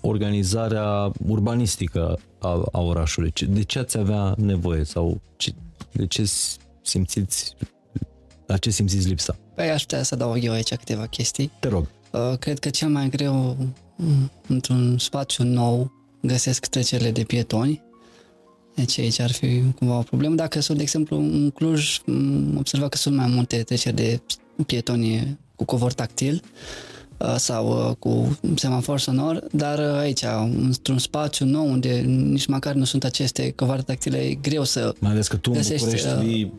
organizarea 0.00 1.12
urbanistică 1.26 2.18
a, 2.38 2.62
a 2.72 2.80
orașului? 2.80 3.32
De 3.48 3.62
ce 3.62 3.78
ați 3.78 3.98
avea 3.98 4.34
nevoie 4.36 4.84
sau 4.84 5.20
ce, 5.36 5.52
de 5.92 6.06
ce 6.06 6.30
simțiți 6.82 7.56
la 8.46 8.56
ce 8.56 8.70
simțiți 8.70 9.08
lipsa? 9.08 9.36
Păi 9.54 9.70
aș 9.70 9.80
putea 9.80 10.02
să 10.02 10.16
dau 10.16 10.38
eu 10.38 10.52
aici 10.52 10.74
câteva 10.74 11.06
chestii. 11.06 11.50
Te 11.60 11.68
rog. 11.68 11.86
Uh, 12.10 12.38
cred 12.38 12.58
că 12.58 12.70
cel 12.70 12.88
mai 12.88 13.08
greu 13.08 13.56
mm, 13.96 14.30
într-un 14.46 14.98
spațiu 14.98 15.44
nou 15.44 15.92
găsesc 16.22 16.66
trecerile 16.66 17.10
de 17.10 17.22
pietoni. 17.22 17.82
Deci 18.74 18.98
aici 18.98 19.18
ar 19.18 19.32
fi 19.32 19.62
cumva 19.78 19.98
o 19.98 20.02
problemă. 20.02 20.34
Dacă 20.34 20.60
sunt, 20.60 20.76
de 20.76 20.82
exemplu, 20.82 21.16
în 21.16 21.50
Cluj, 21.50 21.98
mm, 22.04 22.56
observa 22.58 22.88
că 22.88 22.96
sunt 22.96 23.16
mai 23.16 23.26
multe 23.26 23.62
treceri 23.62 23.94
de 23.94 24.20
pietoni 24.66 25.38
cu 25.56 25.64
covor 25.64 25.92
tactil. 25.92 26.42
Uh, 26.44 26.89
sau 27.36 27.88
uh, 27.88 27.96
cu 27.98 28.38
semafor 28.54 28.98
sonor, 28.98 29.44
dar 29.50 29.78
uh, 29.78 29.98
aici, 29.98 30.24
într-un 30.66 30.98
spațiu 30.98 31.46
nou 31.46 31.70
unde 31.70 31.88
nici 32.06 32.46
măcar 32.46 32.74
nu 32.74 32.84
sunt 32.84 33.04
aceste 33.04 33.52
covoare 33.56 33.82
tactile, 33.82 34.18
e 34.18 34.34
greu 34.34 34.64
să 34.64 34.94
Mai 34.98 35.10
ales 35.10 35.28
că 35.28 35.36
tu 35.36 35.50
găsești, 35.50 35.84
în 35.84 35.90
București 35.90 36.26
vii 36.26 36.52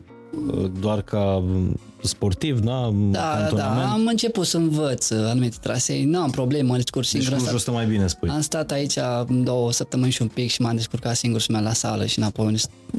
doar 0.80 1.02
ca 1.02 1.36
um, 1.36 1.80
sportiv, 2.04 2.60
da? 2.60 2.94
Da, 3.12 3.50
da, 3.56 3.92
am 3.92 4.06
început 4.08 4.46
să 4.46 4.58
învăț 4.58 5.10
anumite 5.10 5.56
trasee, 5.62 6.06
nu 6.06 6.20
am 6.20 6.30
probleme, 6.30 6.68
mă 6.68 6.76
descurc 6.76 7.10
deci 7.12 7.22
singur. 7.22 7.52
Deci 7.52 7.64
nu 7.64 7.74
mai 7.74 7.86
bine, 7.86 8.08
spui. 8.08 8.30
Am 8.30 8.42
stat 8.42 8.72
aici 8.72 8.98
două 9.44 9.72
săptămâni 9.72 10.12
și 10.12 10.22
un 10.22 10.28
pic 10.28 10.50
și 10.50 10.62
m-am 10.62 10.76
descurcat 10.76 11.16
singur 11.16 11.42
și 11.42 11.52
la 11.52 11.74
sală 11.74 12.06
și 12.06 12.20
înapoi 12.20 12.56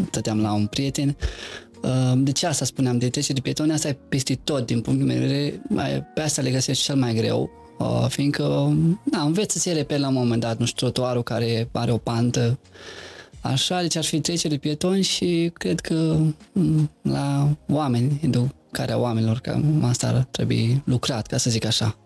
stăteam 0.06 0.40
la 0.40 0.52
un 0.52 0.66
prieten. 0.66 1.16
De 2.16 2.32
ce 2.32 2.46
asta 2.46 2.64
spuneam, 2.64 2.98
de 2.98 3.08
trece 3.08 3.32
de 3.32 3.40
pietoni, 3.40 3.72
asta 3.72 3.88
e 3.88 3.96
peste 4.08 4.34
tot 4.44 4.66
din 4.66 4.80
punctul 4.80 5.06
meu 5.06 5.18
de 5.18 5.26
vedere, 5.26 5.62
pe 6.14 6.20
asta 6.20 6.42
le 6.42 6.50
găsesc 6.50 6.80
cel 6.80 6.96
mai 6.96 7.14
greu, 7.14 7.50
fiindcă, 8.08 8.76
na, 9.02 9.22
înveți 9.22 9.52
să-ți 9.52 9.68
iei 9.68 9.84
pe 9.84 9.98
la 9.98 10.08
un 10.08 10.14
moment 10.14 10.40
dat, 10.40 10.58
nu 10.58 10.64
știu, 10.64 10.86
trotuarul 10.86 11.22
care 11.22 11.68
are 11.72 11.92
o 11.92 11.96
pantă, 11.96 12.58
așa, 13.40 13.80
deci 13.80 13.96
ar 13.96 14.04
fi 14.04 14.20
trecere 14.20 14.56
pietoni 14.56 15.02
și 15.02 15.50
cred 15.52 15.80
că 15.80 16.16
la 17.02 17.48
oameni, 17.68 18.20
educarea 18.22 18.98
oamenilor, 18.98 19.38
că 19.38 19.60
asta 19.82 20.06
ar 20.06 20.26
trebui 20.30 20.82
lucrat, 20.84 21.26
ca 21.26 21.36
să 21.36 21.50
zic 21.50 21.64
așa, 21.64 21.96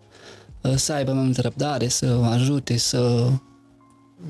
să 0.75 0.93
aibă 0.93 1.11
mai 1.11 1.23
multă 1.23 1.41
răbdare, 1.41 1.87
să 1.87 2.19
ajute, 2.31 2.77
să 2.77 3.29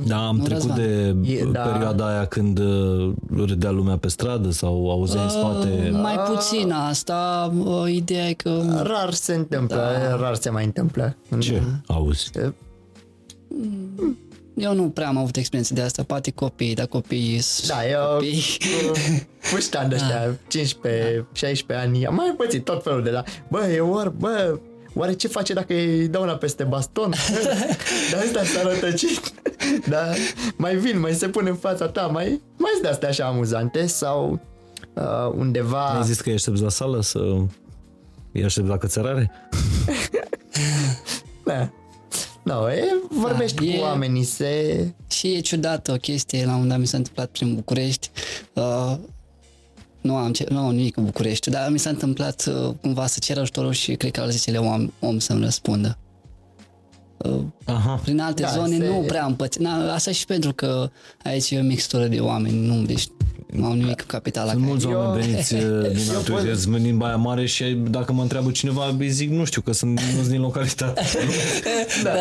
da, 0.08 0.28
am 0.28 0.38
nu 0.38 0.44
trecut 0.44 0.70
răzvan. 0.70 1.22
de 1.22 1.32
e, 1.32 1.46
da. 1.52 1.60
perioada 1.60 2.08
aia 2.08 2.26
când 2.26 2.60
uh, 2.60 3.14
râdea 3.36 3.72
lumea 3.72 3.98
pe 3.98 4.08
stradă 4.08 4.52
sau 4.52 4.92
auzeai 4.92 5.24
în 5.24 5.30
spate. 5.30 5.90
Uh, 5.92 6.00
mai 6.02 6.16
puțin 6.16 6.72
asta, 6.72 7.54
uh, 7.58 7.94
ideea 7.94 8.28
e 8.30 8.34
că... 8.34 8.82
Rar 8.84 9.14
se 9.14 9.34
întâmplă, 9.34 9.76
da. 9.76 10.16
rar 10.16 10.36
se 10.36 10.50
mai 10.50 10.66
întâmplă. 10.66 11.16
Ce 11.40 11.62
da. 11.86 11.94
auzi? 11.94 12.32
Eu 14.56 14.74
nu 14.74 14.90
prea 14.90 15.08
am 15.08 15.18
avut 15.18 15.36
experiențe 15.36 15.74
de 15.74 15.82
asta, 15.82 16.04
poate 16.04 16.32
copii, 16.32 16.74
dar 16.74 16.86
copii 16.86 17.42
Da, 17.68 17.88
eu 17.90 18.14
copii. 18.14 18.58
puștan 19.52 19.90
de 19.90 19.96
ăștia, 19.96 20.20
da. 20.26 20.34
15, 20.48 21.26
16 21.34 21.88
ani, 21.88 22.06
am 22.06 22.16
mai 22.16 22.34
pățit 22.38 22.64
tot 22.64 22.84
felul 22.84 23.04
de 23.04 23.10
la, 23.10 23.24
bă, 23.50 23.68
e 23.68 23.80
or, 23.80 24.10
bă, 24.10 24.60
oare 24.98 25.14
ce 25.14 25.28
face 25.28 25.54
dacă 25.54 25.74
îi 25.74 26.08
dau 26.08 26.22
una 26.22 26.36
peste 26.36 26.64
baston? 26.64 27.14
Dar 28.12 28.24
ăsta 28.24 28.44
s-a 28.44 28.62
rătăcit. 28.62 29.34
da, 29.88 30.14
mai 30.56 30.76
vin, 30.76 31.00
mai 31.00 31.14
se 31.14 31.30
pune 31.30 31.50
în 31.50 31.56
fața 31.56 31.88
ta, 31.88 32.02
mai, 32.02 32.42
mai 32.58 32.72
sunt 32.74 32.86
astea 32.86 33.10
așa 33.10 33.26
amuzante 33.26 33.86
sau 33.86 34.40
uh, 34.94 35.32
undeva... 35.38 35.86
Ai 35.86 36.04
zis 36.04 36.22
că 36.22 36.30
ești 36.30 36.62
la 36.62 36.70
sală 36.70 37.02
să 37.02 37.20
îi 38.34 38.44
aștepți 38.44 38.70
la 38.70 38.78
cățărare? 38.78 39.32
da. 41.46 41.70
No, 42.44 42.72
e, 42.72 42.84
vorbești 43.10 43.56
Da, 43.56 43.62
cu 43.62 43.68
e- 43.68 43.82
oamenii, 43.82 44.24
se... 44.24 44.86
Și 45.10 45.34
e 45.34 45.40
ciudată 45.40 45.92
o 45.92 45.96
chestie, 45.96 46.40
la 46.40 46.46
un 46.46 46.52
moment 46.52 46.70
dat 46.70 46.80
mi 46.80 46.88
s-a 46.88 46.98
întâmplat 46.98 47.30
prin 47.30 47.56
București, 47.56 48.10
uh, 48.54 48.94
nu 50.08 50.16
am, 50.16 50.32
ce, 50.32 50.46
nu 50.50 50.58
am 50.60 50.76
nimic 50.76 50.94
cu 50.96 51.02
București, 51.02 51.50
dar 51.50 51.70
mi 51.72 51.80
s-a 51.80 51.90
întâmplat 51.90 52.46
uh, 52.48 52.74
cumva 52.82 53.06
să 53.08 53.20
cer 53.20 53.38
ajutorul 53.38 53.72
și 53.72 53.96
cred 53.96 54.12
că 54.12 54.22
al 54.22 54.30
10 54.32 54.58
om, 54.58 54.92
om 55.00 55.20
să-mi 55.20 55.44
răspundă. 55.44 55.98
Uh, 57.18 57.40
Aha. 57.66 58.00
prin 58.04 58.20
alte 58.20 58.42
Da, 58.42 58.48
zone 58.48 58.78
se- 58.78 58.88
nu 58.88 59.04
prea 59.08 59.24
am 59.24 59.36
pățit. 59.36 59.62
Na, 59.62 59.94
asta 59.94 60.12
și 60.12 60.26
pentru 60.26 60.54
că 60.54 60.90
aici 61.24 61.52
e 61.52 61.60
o 61.60 61.64
mixtură 61.64 62.06
de 62.08 62.20
oameni, 62.20 62.68
nu, 62.68 62.82
deci 62.86 63.08
nu 63.52 63.66
am 63.66 63.78
nimic 63.78 64.00
cu 64.02 64.06
capitala. 64.08 64.52
Sunt 64.52 64.60
care- 64.60 64.72
mulți 64.72 64.88
Eu- 64.88 64.98
oameni 65.00 65.26
veniți 65.32 65.54
uh, 65.56 65.62
din 65.62 66.10
Eu 66.10 66.16
alte 66.18 66.32
pot- 66.32 66.40
județ, 66.40 66.64
din 66.64 66.98
Baia 66.98 67.16
Mare 67.16 67.46
și 67.46 67.64
dacă 67.90 68.14
mă 68.14 68.22
întreabă 68.22 68.52
cineva, 68.52 68.96
îi 69.00 69.10
zic, 69.10 69.30
nu 69.30 69.44
știu, 69.46 69.62
că 69.62 69.72
sunt 69.72 69.92
nu 70.00 70.20
sunt 70.20 70.28
din 70.28 70.42
localitate. 70.42 71.02
Da. 72.04 72.12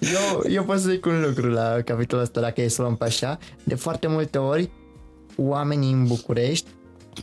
eu, 0.00 0.50
eu 0.52 0.64
pot 0.64 0.80
să 0.80 0.88
zic 0.88 1.06
un 1.06 1.20
lucru 1.26 1.48
la 1.48 1.76
capitolul 1.84 2.24
ăsta, 2.24 2.40
dacă 2.40 2.60
e 2.60 2.68
să 2.68 2.82
luăm 2.82 2.96
pe 2.96 3.04
așa. 3.04 3.38
De 3.64 3.74
foarte 3.74 4.06
multe 4.06 4.38
ori, 4.38 4.70
oamenii 5.36 5.92
în 5.92 6.06
București 6.06 6.66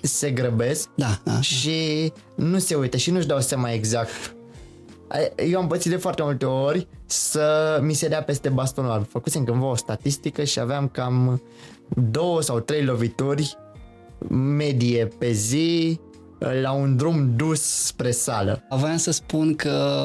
se 0.02 0.32
grăbesc 0.32 0.90
Da, 0.96 1.20
da. 1.24 1.42
și 1.42 2.12
nu 2.36 2.60
se 2.60 2.76
uită 2.76 2.98
și 2.98 3.12
nu-și 3.12 3.28
dau 3.28 3.40
seama 3.40 3.72
exact. 3.72 4.36
Eu 5.36 5.60
am 5.60 5.68
pățit 5.68 5.92
de 5.92 5.98
foarte 5.98 6.24
multe 6.24 6.46
ori 6.46 6.88
să 7.06 7.80
mi 7.82 7.94
se 7.94 8.08
dea 8.08 8.24
peste 8.24 8.50
bastonul 8.50 8.92
alb. 8.92 9.08
Făcusem 9.08 9.44
cândva 9.44 9.66
o 9.70 9.76
statistică 9.76 10.44
și 10.44 10.60
aveam 10.60 10.88
cam 10.88 11.42
două 12.12 12.42
sau 12.42 12.60
trei 12.60 12.84
lovituri 12.84 13.58
medie 14.30 15.06
pe 15.06 15.32
zi 15.32 16.00
la 16.62 16.72
un 16.72 16.96
drum 16.96 17.36
dus 17.36 17.62
spre 17.62 18.12
sală. 18.12 18.64
Voiam 18.70 18.98
să 18.98 19.12
spun 19.12 19.56
că 19.56 19.98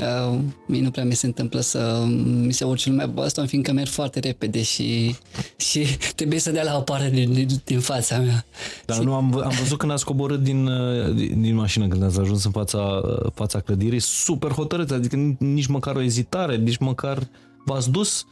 uh, 0.00 0.38
mie 0.66 0.80
nu 0.82 0.90
prea 0.90 1.04
mi 1.04 1.14
se 1.14 1.26
întâmplă 1.26 1.60
să 1.60 2.04
mi 2.24 2.52
se 2.52 2.64
urce 2.64 2.88
lumea 2.88 3.06
pe 3.06 3.12
baston, 3.14 3.46
fiindcă 3.46 3.72
merg 3.72 3.88
foarte 3.88 4.20
repede 4.20 4.62
și, 4.62 5.16
și 5.56 5.86
trebuie 6.16 6.38
să 6.38 6.50
dea 6.50 6.62
la 6.64 6.76
o 6.76 6.80
parte 6.80 7.10
din, 7.10 7.32
din, 7.32 7.48
din 7.64 7.80
fața 7.80 8.18
mea. 8.18 8.44
Dar 8.86 8.98
nu 8.98 9.14
am, 9.14 9.30
vă- 9.30 9.40
am 9.44 9.52
văzut 9.58 9.78
când 9.78 9.92
ați 9.92 10.04
coborât 10.04 10.42
din, 10.42 10.66
uh, 10.66 11.14
din, 11.14 11.40
din 11.42 11.54
mașină, 11.54 11.88
când 11.88 12.02
ați 12.02 12.20
ajuns 12.20 12.44
în 12.44 12.50
fața, 12.50 12.78
uh, 12.78 13.30
fața 13.34 13.60
clădirii, 13.60 14.00
super 14.00 14.50
hotărâți, 14.50 14.92
adică 14.94 15.16
nici 15.38 15.66
măcar 15.66 15.96
o 15.96 16.00
ezitare, 16.02 16.56
nici 16.56 16.76
măcar 16.78 17.28
v-ați 17.64 17.90
dus 17.90 18.26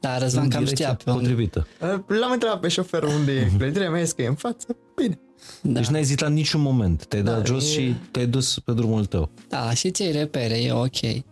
Dar 0.00 0.20
Răzvan 0.20 0.42
în 0.44 0.50
cam 0.50 0.62
direcția 0.62 0.86
știa 0.88 0.96
pe 1.04 1.10
unde. 1.10 1.22
potrivită. 1.28 1.66
L-am 2.06 2.30
întrebat 2.32 2.60
pe 2.60 2.68
șoferul 2.68 3.08
unde 3.08 3.32
e 3.32 3.50
clădirea 3.58 3.90
mea, 3.90 4.02
zis 4.02 4.12
că 4.12 4.22
e 4.22 4.26
în 4.26 4.34
față. 4.34 4.76
Bine. 4.96 5.18
Da. 5.62 5.80
Deci 5.80 5.88
n-ai 5.88 6.00
ezitat 6.00 6.32
niciun 6.32 6.60
moment, 6.60 7.06
te-ai 7.06 7.22
dat 7.22 7.36
Da, 7.36 7.44
jos 7.44 7.64
e- 7.64 7.72
și 7.72 7.94
te-ai 8.10 8.26
dus 8.26 8.58
pe 8.58 8.72
drumul 8.72 9.04
tău. 9.04 9.30
Da, 9.48 9.74
și 9.74 9.90
ți 9.90 10.10
repere, 10.10 10.54
e 10.62 10.72
ok. 10.72 11.00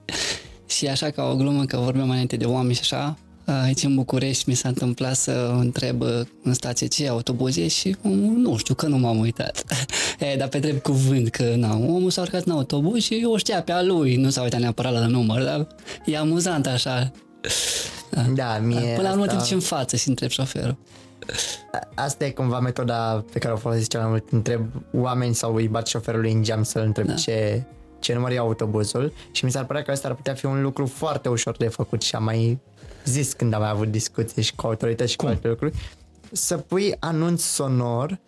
Și 0.66 0.86
așa 0.86 1.10
ca 1.10 1.22
o 1.22 1.36
glumă, 1.36 1.64
că 1.64 1.76
vorbeam 1.76 2.06
mai 2.06 2.12
înainte 2.12 2.36
de 2.36 2.44
oameni 2.44 2.74
și 2.74 2.80
așa, 2.80 3.18
aici 3.44 3.82
în 3.82 3.94
București 3.94 4.48
mi 4.48 4.54
s-a 4.54 4.68
întâmplat 4.68 5.16
să 5.16 5.56
întreb 5.58 6.02
în 6.42 6.54
stație 6.54 6.86
ce 6.86 7.08
autobuz 7.08 7.56
e 7.56 7.68
și 7.68 7.96
omul, 8.04 8.36
nu 8.36 8.56
știu, 8.56 8.74
că 8.74 8.86
nu 8.86 8.98
m-am 8.98 9.18
uitat. 9.18 9.64
e, 10.32 10.36
dar 10.36 10.48
pe 10.48 10.58
drept 10.58 10.82
cuvânt, 10.82 11.28
că 11.28 11.54
na, 11.56 11.76
omul 11.76 12.10
s-a 12.10 12.20
urcat 12.20 12.44
în 12.44 12.52
autobuz 12.52 13.02
și 13.02 13.14
eu 13.22 13.32
o 13.32 13.36
știa 13.36 13.62
pe 13.62 13.72
a 13.72 13.82
lui, 13.82 14.16
nu 14.16 14.30
s-a 14.30 14.42
uitat 14.42 14.60
neapărat 14.60 14.92
la 14.92 15.06
număr, 15.06 15.42
dar 15.42 15.66
e 16.04 16.16
amuzant 16.16 16.66
așa. 16.66 17.12
Da, 18.34 18.58
mie 18.58 18.92
Până 18.96 19.08
la 19.08 19.12
urmă 19.12 19.26
te 19.26 19.32
duci 19.32 19.42
asta, 19.42 19.54
în 19.54 19.60
față 19.60 19.96
și 19.96 20.08
întrebi 20.08 20.32
șoferul. 20.32 20.76
Asta 21.94 22.24
e 22.24 22.30
cumva 22.30 22.60
metoda 22.60 23.24
pe 23.32 23.38
care 23.38 23.54
o 23.54 23.56
folosesc 23.56 23.88
cel 23.88 24.00
mai 24.00 24.08
mult. 24.08 24.30
Întreb 24.30 24.66
oameni 24.92 25.34
sau 25.34 25.54
îi 25.54 25.68
bat 25.68 25.86
șoferului 25.86 26.32
în 26.32 26.42
geam 26.42 26.62
să-l 26.62 26.82
întreb 26.82 27.06
Da. 27.06 27.14
ce, 27.14 27.62
ce 27.98 28.14
număr 28.14 28.30
e 28.30 28.38
autobuzul 28.38 29.12
și 29.32 29.44
mi 29.44 29.50
s-ar 29.50 29.64
părea 29.64 29.82
că 29.82 29.90
asta 29.90 30.08
ar 30.08 30.14
putea 30.14 30.34
fi 30.34 30.46
un 30.46 30.62
lucru 30.62 30.86
foarte 30.86 31.28
ușor 31.28 31.56
de 31.56 31.68
făcut 31.68 32.02
și 32.02 32.14
am 32.14 32.24
mai 32.24 32.58
zis 33.04 33.32
când 33.32 33.52
am 33.52 33.60
mai 33.60 33.70
avut 33.70 33.88
discuții 33.90 34.42
și 34.42 34.54
cu 34.54 34.66
autorități 34.66 35.10
și 35.10 35.16
cu 35.16 35.26
alte 35.26 35.48
lucruri. 35.48 35.76
Să 36.32 36.56
pui 36.56 36.94
anunț 36.98 37.42
sonor 37.42 38.18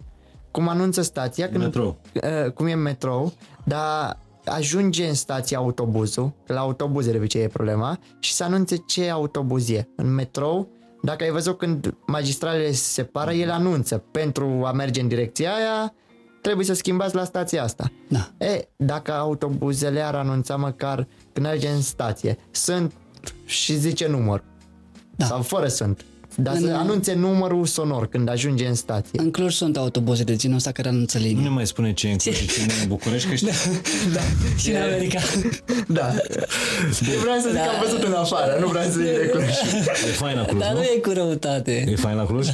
cum 0.51 0.69
anunță 0.69 1.03
stația 1.03 1.49
când, 1.49 1.63
Metrou. 1.63 1.99
uh, 2.15 2.51
cum 2.53 2.67
e 2.67 2.73
în 2.73 2.83
metrou, 2.83 3.33
dar 3.65 4.19
ajunge 4.45 5.07
în 5.07 5.15
stație 5.15 5.57
autobuzul, 5.57 6.33
că 6.47 6.53
la 6.53 6.61
autobuze 6.61 7.11
de 7.11 7.17
obicei 7.17 7.43
e 7.43 7.47
problema, 7.49 7.99
și 8.21 8.33
să 8.33 8.45
anunțe 8.45 8.77
ce 8.77 9.11
autobuz 9.11 9.69
e. 9.71 9.89
În 9.97 10.15
metrou, 10.15 10.69
dacă 11.03 11.25
ai 11.25 11.31
văzut 11.31 11.59
când 11.59 11.95
magistralele 12.07 12.71
se 12.71 12.83
separă, 12.83 13.33
el 13.33 13.51
anunță 13.51 14.05
pentru 14.11 14.63
a 14.65 14.73
merge 14.73 15.01
în 15.01 15.09
direcția 15.09 15.55
aia, 15.55 15.95
trebuie 16.41 16.67
să 16.67 16.75
schimbați 16.75 17.15
la 17.15 17.25
stația 17.25 17.63
asta. 17.63 17.93
Da. 18.09 18.47
E, 18.47 18.69
dacă 18.77 19.13
autobuzele 19.13 20.01
ar 20.01 20.15
anunța 20.15 20.57
măcar 20.57 21.07
când 21.33 21.47
merge 21.47 21.69
în 21.69 21.81
stație, 21.81 22.39
sunt 22.51 22.93
și 23.45 23.77
zice 23.77 24.09
număr. 24.09 24.45
Da. 25.17 25.27
Sau 25.27 25.43
fără 25.43 25.69
sunt. 25.69 26.05
Dar 26.43 26.57
să 26.57 26.67
În- 26.67 26.73
anunțe 26.73 27.15
numărul 27.15 27.67
sonor 27.67 28.09
când 28.09 28.29
ajunge 28.29 28.67
în 28.67 28.75
stație. 28.75 29.21
În 29.21 29.31
Cluj 29.31 29.55
sunt 29.55 29.77
autobuze 29.77 30.25
de 30.25 30.37
genul 30.37 30.57
ăsta 30.57 30.73
care 30.73 30.89
anunță 30.89 31.19
Nu 31.19 31.25
linii. 31.25 31.43
ne 31.43 31.49
mai 31.49 31.67
spune 31.67 31.93
ce 31.93 32.09
e 32.09 32.13
în 32.13 32.19
Cluj 32.19 32.37
și 32.37 32.47
ce 32.47 32.61
nu 32.67 32.73
e 32.73 32.83
în 32.83 32.89
București, 32.89 33.29
că 33.29 33.35
știi, 33.35 33.49
Da. 34.15 34.21
Și 34.57 34.71
în 34.71 34.83
America. 34.83 35.21
Da. 35.89 36.13
Eu 37.13 37.19
vreau 37.21 37.39
să 37.41 37.49
zic 37.49 37.57
Da. 37.57 37.63
că 37.65 37.69
am 37.69 37.83
văzut 37.85 38.03
în 38.03 38.13
afară, 38.13 38.57
nu 38.61 38.67
vreau 38.69 38.85
să 38.85 38.91
zic 38.91 39.03
de 39.05 39.29
Cluj. 39.33 39.45
e 40.09 40.13
fain 40.13 40.37
la 40.37 40.45
Cluj, 40.45 40.61
Dar 40.61 40.73
nu? 40.73 40.79
nu 40.79 40.83
e 40.85 40.99
cu 41.03 41.11
răutate. 41.11 41.85
E 41.89 41.97
fain 41.97 42.17
la 42.17 42.27
Cluj? 42.27 42.49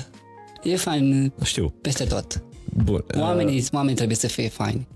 E 0.62 0.76
fain 0.76 1.32
Știu. 1.44 1.74
peste 1.80 2.04
tot. 2.04 2.42
Bun. 2.64 3.04
Oamenii, 3.18 3.66
oamenii 3.72 3.96
trebuie 3.96 4.16
să 4.16 4.26
fie 4.26 4.48
faini. 4.48 4.88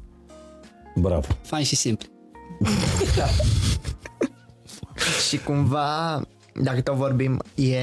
Uh, 0.97 1.03
bravo. 1.03 1.27
Faini 1.43 1.67
și 1.67 1.77
simpli. 1.77 2.11
Și 5.29 5.39
cumva, 5.39 6.23
dacă 6.63 6.81
tot 6.81 6.95
vorbim, 6.95 7.43
e, 7.55 7.79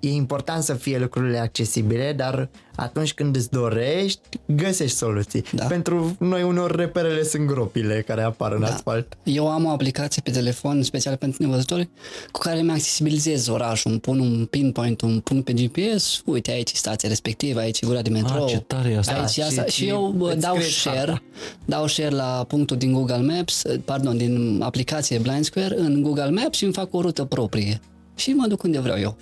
e 0.00 0.10
important 0.12 0.62
să 0.62 0.74
fie 0.74 0.98
lucrurile 0.98 1.38
accesibile, 1.38 2.12
dar 2.16 2.48
atunci 2.76 3.14
când 3.14 3.36
îți 3.36 3.50
dorești, 3.50 4.20
găsești 4.46 4.96
soluții. 4.96 5.44
Da. 5.52 5.64
Pentru 5.64 6.16
noi 6.18 6.42
uneori 6.42 6.76
reperele 6.76 7.22
sunt 7.22 7.46
gropile 7.46 8.02
care 8.06 8.22
apar 8.22 8.52
în 8.52 8.60
Da. 8.60 8.66
asfalt. 8.66 9.16
Eu 9.22 9.48
am 9.50 9.64
o 9.64 9.68
aplicație 9.68 10.22
pe 10.24 10.30
telefon 10.30 10.82
special 10.82 11.16
pentru 11.16 11.42
nevăzători 11.42 11.88
cu 12.30 12.38
care 12.40 12.60
mi 12.62 12.70
accesibilizez 12.70 13.46
orașul, 13.48 13.90
îmi 13.90 14.00
pun 14.00 14.18
un 14.18 14.46
pinpoint, 14.50 15.00
un 15.00 15.20
punct 15.20 15.44
pe 15.44 15.52
GPS, 15.52 16.22
uite 16.24 16.50
aici 16.50 16.70
e 16.72 16.76
stația 16.76 17.08
respectivă, 17.08 17.60
aici 17.60 17.80
e 17.80 17.86
gura 17.86 18.02
de 18.02 18.10
metrou. 18.10 18.44
Ah, 18.44 18.50
ce 18.50 18.58
tare 18.58 18.88
e 18.90 18.96
asta. 18.98 19.12
Aici 19.20 19.36
e 19.36 19.40
Da, 19.40 19.46
asta. 19.46 19.64
și- 19.64 19.70
Și, 19.82 19.88
eu 19.88 20.14
bă, 20.16 20.30
îți 20.30 20.40
dau 20.40 20.54
creezi 20.54 20.72
share, 20.72 20.96
harta. 20.98 21.22
dau 21.64 21.86
share 21.86 22.14
la 22.14 22.44
punctul 22.48 22.76
din 22.76 22.92
Google 22.92 23.34
Maps, 23.36 23.62
pardon, 23.84 24.16
din 24.16 24.60
aplicație 24.62 25.18
Blind 25.18 25.44
Square 25.44 25.74
în 25.78 26.02
Google 26.02 26.30
Maps 26.30 26.56
și 26.56 26.64
îmi 26.64 26.72
fac 26.72 26.94
o 26.94 27.00
rută 27.00 27.24
proprie. 27.24 27.80
Și 28.16 28.30
mă 28.30 28.46
duc 28.46 28.62
unde 28.62 28.78
vreau 28.80 28.98
eu. 28.98 29.16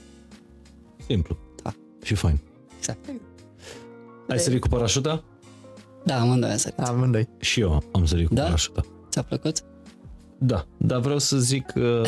Simplu. 1.08 1.36
Da. 1.62 1.72
Și 2.02 2.14
fain. 2.14 2.38
Exact. 2.78 2.98
Ai 4.28 4.38
sărit 4.38 4.60
cu 4.60 4.68
parașuta? 4.68 5.24
Da, 6.04 6.20
amândoi 6.20 6.50
am 6.50 6.56
sărit. 6.56 6.78
Amândoi. 6.78 7.28
Și 7.38 7.60
eu 7.60 7.82
am 7.92 8.06
sărit 8.06 8.28
cu 8.28 8.34
Da? 8.34 8.42
parașuta. 8.42 8.80
Ți-a 9.10 9.22
plăcut? 9.22 9.62
Da, 10.38 10.66
dar 10.76 11.00
vreau 11.00 11.18
să 11.18 11.38
zic, 11.38 11.72
uh, 11.76 12.02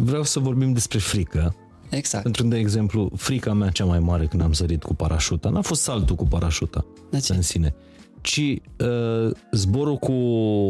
vreau 0.00 0.22
să 0.22 0.38
vorbim 0.38 0.72
despre 0.72 0.98
frică. 0.98 1.54
Exact. 1.90 2.22
Pentru, 2.22 2.46
de 2.46 2.58
exemplu, 2.58 3.10
frica 3.16 3.52
mea 3.52 3.68
cea 3.70 3.84
mai 3.84 3.98
mare 3.98 4.26
când 4.26 4.42
am 4.42 4.52
sărit 4.52 4.82
cu 4.82 4.94
parașuta, 4.94 5.48
n-a 5.48 5.60
fost 5.60 5.82
saltul 5.82 6.16
cu 6.16 6.24
parașuta 6.26 6.84
De 7.10 7.18
ce? 7.18 7.34
în 7.34 7.42
sine, 7.42 7.74
ci 8.20 8.38
uh, 8.78 9.30
zborul 9.52 9.96
cu 9.96 10.12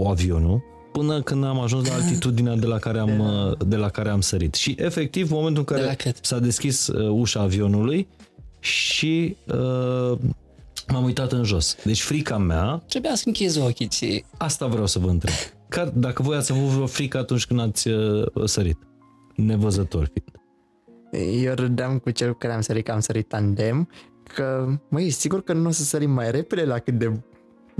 avionul 0.08 0.62
până 0.92 1.22
când 1.22 1.44
am 1.44 1.60
ajuns 1.60 1.88
la 1.88 1.94
altitudinea 1.94 2.56
de 2.56 2.66
la 2.66 2.78
care 2.78 2.98
am, 2.98 3.18
uh, 3.18 3.56
de 3.66 3.76
la 3.76 3.88
care 3.88 4.08
am 4.08 4.20
sărit. 4.20 4.54
Și 4.54 4.74
efectiv, 4.78 5.30
momentul 5.30 5.64
în 5.68 5.76
De 5.76 5.82
la 5.82 5.94
care 5.94 6.10
cât? 6.12 6.24
s-a 6.24 6.38
deschis 6.38 6.86
uh, 6.86 7.08
ușa 7.10 7.40
avionului 7.40 8.08
și 8.60 9.36
uh, 9.46 10.18
m-am 10.88 11.04
uitat 11.04 11.32
în 11.32 11.44
jos. 11.44 11.76
Deci 11.84 12.02
frica 12.02 12.38
mea, 12.38 12.82
Trebuia 12.88 13.14
să 13.14 13.22
închizi 13.26 13.60
ochii 13.60 13.88
și 13.90 14.24
asta 14.36 14.66
vreau 14.66 14.86
să 14.86 14.98
vă 14.98 15.08
întreb. 15.08 15.34
Ca, 15.68 15.92
dacă 15.94 16.22
voi 16.22 16.36
ați 16.36 16.52
avut 16.52 16.68
vreo 16.68 16.86
frică 16.86 17.18
atunci 17.18 17.46
când 17.46 17.60
ați 17.60 17.88
uh, 17.88 18.26
sărit, 18.44 18.78
nevăzător 19.36 20.10
fiind. 20.12 20.38
Eu 21.44 21.54
râdeam 21.54 21.98
cu 21.98 22.10
cel 22.10 22.32
cu 22.32 22.38
care 22.38 22.52
am 22.52 22.60
sărit, 22.60 22.84
că 22.84 22.92
am 22.92 23.00
sărit 23.00 23.28
tandem, 23.28 23.88
că, 24.34 24.66
măi, 24.88 25.06
e 25.06 25.10
sigur 25.10 25.42
că 25.42 25.52
nu 25.52 25.68
o 25.68 25.70
să 25.70 25.82
sărim 25.82 26.10
mai 26.10 26.30
repede 26.30 26.64
la 26.64 26.78
cât 26.78 26.98
de 26.98 27.20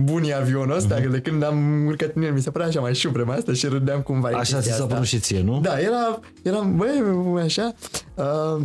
bun 0.04 0.22
e 0.24 0.34
avionul 0.34 0.76
ăsta, 0.76 0.94
Mhm. 0.94 1.04
că 1.04 1.10
de 1.10 1.20
când 1.20 1.42
am 1.42 1.86
urcat 1.86 2.10
în 2.14 2.22
el, 2.22 2.32
mi 2.32 2.40
se 2.40 2.50
părea 2.50 2.66
așa 2.66 2.80
mai 2.80 2.94
șubre 2.94 3.22
mai 3.22 3.36
asta 3.36 3.52
și 3.52 3.66
râdeam 3.66 4.00
cumva 4.00 4.28
de 4.28 4.34
Așa 4.34 4.40
chestia 4.42 4.60
ți 4.60 4.68
s-a 4.68 4.74
asta. 4.82 4.86
părut 4.94 5.06
și 5.06 5.18
ție, 5.18 5.42
nu? 5.42 5.60
Da, 5.60 5.80
era, 5.80 6.20
eram, 6.42 6.76
băi, 6.76 7.42
așa, 7.42 7.72
uh, 8.14 8.62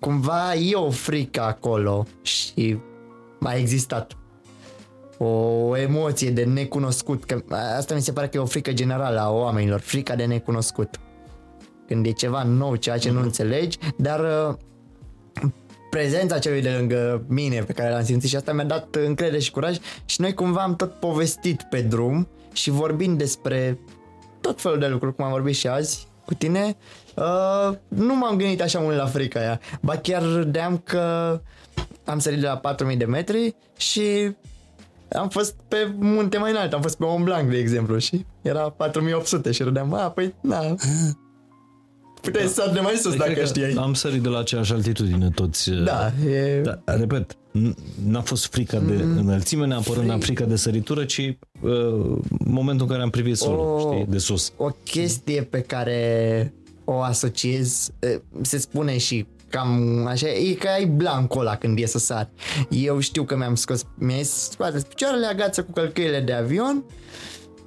cumva 0.00 0.54
e 0.54 0.74
o 0.74 0.90
frică 0.90 1.40
acolo 1.42 2.06
și 2.22 2.78
a 3.40 3.54
existat 3.54 4.12
o 5.18 5.76
emoție 5.76 6.30
de 6.30 6.44
necunoscut, 6.44 7.24
că 7.24 7.42
asta 7.78 7.94
mi 7.94 8.00
se 8.02 8.12
pare 8.12 8.28
că 8.28 8.36
e 8.36 8.40
o 8.40 8.46
frică 8.46 8.72
generală 8.72 9.20
a 9.20 9.30
oamenilor, 9.30 9.80
frica 9.80 10.14
de 10.14 10.24
necunoscut. 10.24 10.88
Când 11.86 12.06
e 12.06 12.10
ceva 12.10 12.42
nou, 12.42 12.74
ceea 12.74 12.98
ce 12.98 13.10
nu 13.10 13.20
înțelegi, 13.20 13.78
dar 13.96 14.20
uh, 14.20 14.54
prezența 15.90 16.38
celui 16.38 16.62
de 16.62 16.70
lângă 16.78 17.24
mine 17.28 17.60
pe 17.60 17.72
care 17.72 17.90
l-am 17.90 18.04
simțit 18.04 18.28
și 18.28 18.36
asta 18.36 18.52
mi-a 18.52 18.64
dat 18.64 18.94
încredere 18.94 19.40
și 19.40 19.50
curaj 19.50 19.76
și 20.04 20.20
noi 20.20 20.34
cumva 20.34 20.62
am 20.62 20.76
tot 20.76 20.92
povestit 20.92 21.62
pe 21.70 21.80
drum 21.80 22.28
și 22.52 22.70
vorbind 22.70 23.18
despre 23.18 23.78
tot 24.40 24.60
felul 24.60 24.78
de 24.78 24.86
lucruri, 24.86 25.14
cum 25.14 25.24
am 25.24 25.30
vorbit 25.30 25.54
și 25.54 25.66
azi 25.66 26.06
cu 26.24 26.34
tine. 26.34 26.76
Uh, 27.14 27.76
nu 27.88 28.16
m-am 28.16 28.36
gândit 28.36 28.62
așa 28.62 28.78
mult 28.78 28.96
la 28.96 29.06
frica 29.06 29.40
aia. 29.40 29.60
Ba 29.80 29.96
chiar 29.96 30.22
râdeam 30.22 30.78
că 30.78 31.40
am 32.04 32.18
sărit 32.18 32.40
de 32.40 32.46
la 32.46 32.56
4000 32.56 32.96
de 32.96 33.04
metri 33.04 33.54
și 33.76 34.36
am 35.12 35.28
fost 35.28 35.54
pe 35.68 35.92
munte 35.98 36.38
mai 36.38 36.50
înalt, 36.50 36.72
am 36.72 36.82
fost 36.82 36.96
pe 36.96 37.04
Mont 37.06 37.24
Blanc, 37.24 37.50
de 37.50 37.58
exemplu, 37.58 37.98
și 37.98 38.26
era 38.42 38.70
4800 38.70 39.50
și 39.50 39.62
râdeam, 39.62 39.94
a, 39.94 40.10
păi, 40.10 40.34
na, 40.40 40.74
puteai 42.20 42.46
să 42.46 42.52
sari 42.52 42.72
de 42.72 42.80
mai 42.80 42.94
sus 42.94 43.16
dacă 43.16 43.30
Cred 43.30 43.42
că 43.42 43.48
știai. 43.48 43.74
Am 43.78 43.94
sărit 43.94 44.22
de 44.22 44.28
la 44.28 44.38
aceeași 44.38 44.72
altitudine 44.72 45.30
toți. 45.34 45.70
uh, 45.70 45.82
Da, 45.84 46.12
e... 46.28 46.60
Da, 46.60 46.78
repet, 46.84 47.32
n- 47.34 47.74
n-a 48.06 48.20
fost 48.20 48.46
frica 48.50 48.78
de 48.78 48.92
Mm. 49.02 49.16
înălțime, 49.18 49.66
neapărat 49.66 50.04
n-a 50.04 50.18
frica 50.18 50.44
de 50.44 50.56
săritură, 50.56 51.04
ci 51.04 51.18
uh, 51.60 52.18
momentul 52.44 52.86
în 52.86 52.92
care 52.92 53.02
am 53.02 53.10
privit 53.10 53.36
solul, 53.36 53.58
O- 53.58 53.78
știi, 53.78 54.06
de 54.08 54.18
sus. 54.18 54.52
o 54.56 54.68
chestie 54.84 55.42
pe 55.42 55.60
care 55.60 56.52
o 56.84 57.00
asociez, 57.00 57.90
eh, 57.98 58.16
se 58.40 58.58
spune 58.58 58.98
și 58.98 59.26
cam 59.50 60.06
așa, 60.06 60.28
e 60.28 60.52
că 60.52 60.68
ai 60.68 60.86
blancul 60.86 61.40
ăla 61.40 61.56
când 61.56 61.78
e 61.78 61.86
să 61.86 61.98
sari. 61.98 62.28
Eu 62.70 62.98
știu 62.98 63.24
că 63.24 63.36
mi-am 63.36 63.54
scos, 63.54 63.84
mi-ai 63.94 64.22
scoate 64.22 64.82
picioarele 64.88 65.26
agață 65.26 65.62
cu 65.62 65.72
călcăile 65.72 66.20
de 66.20 66.32
avion 66.32 66.84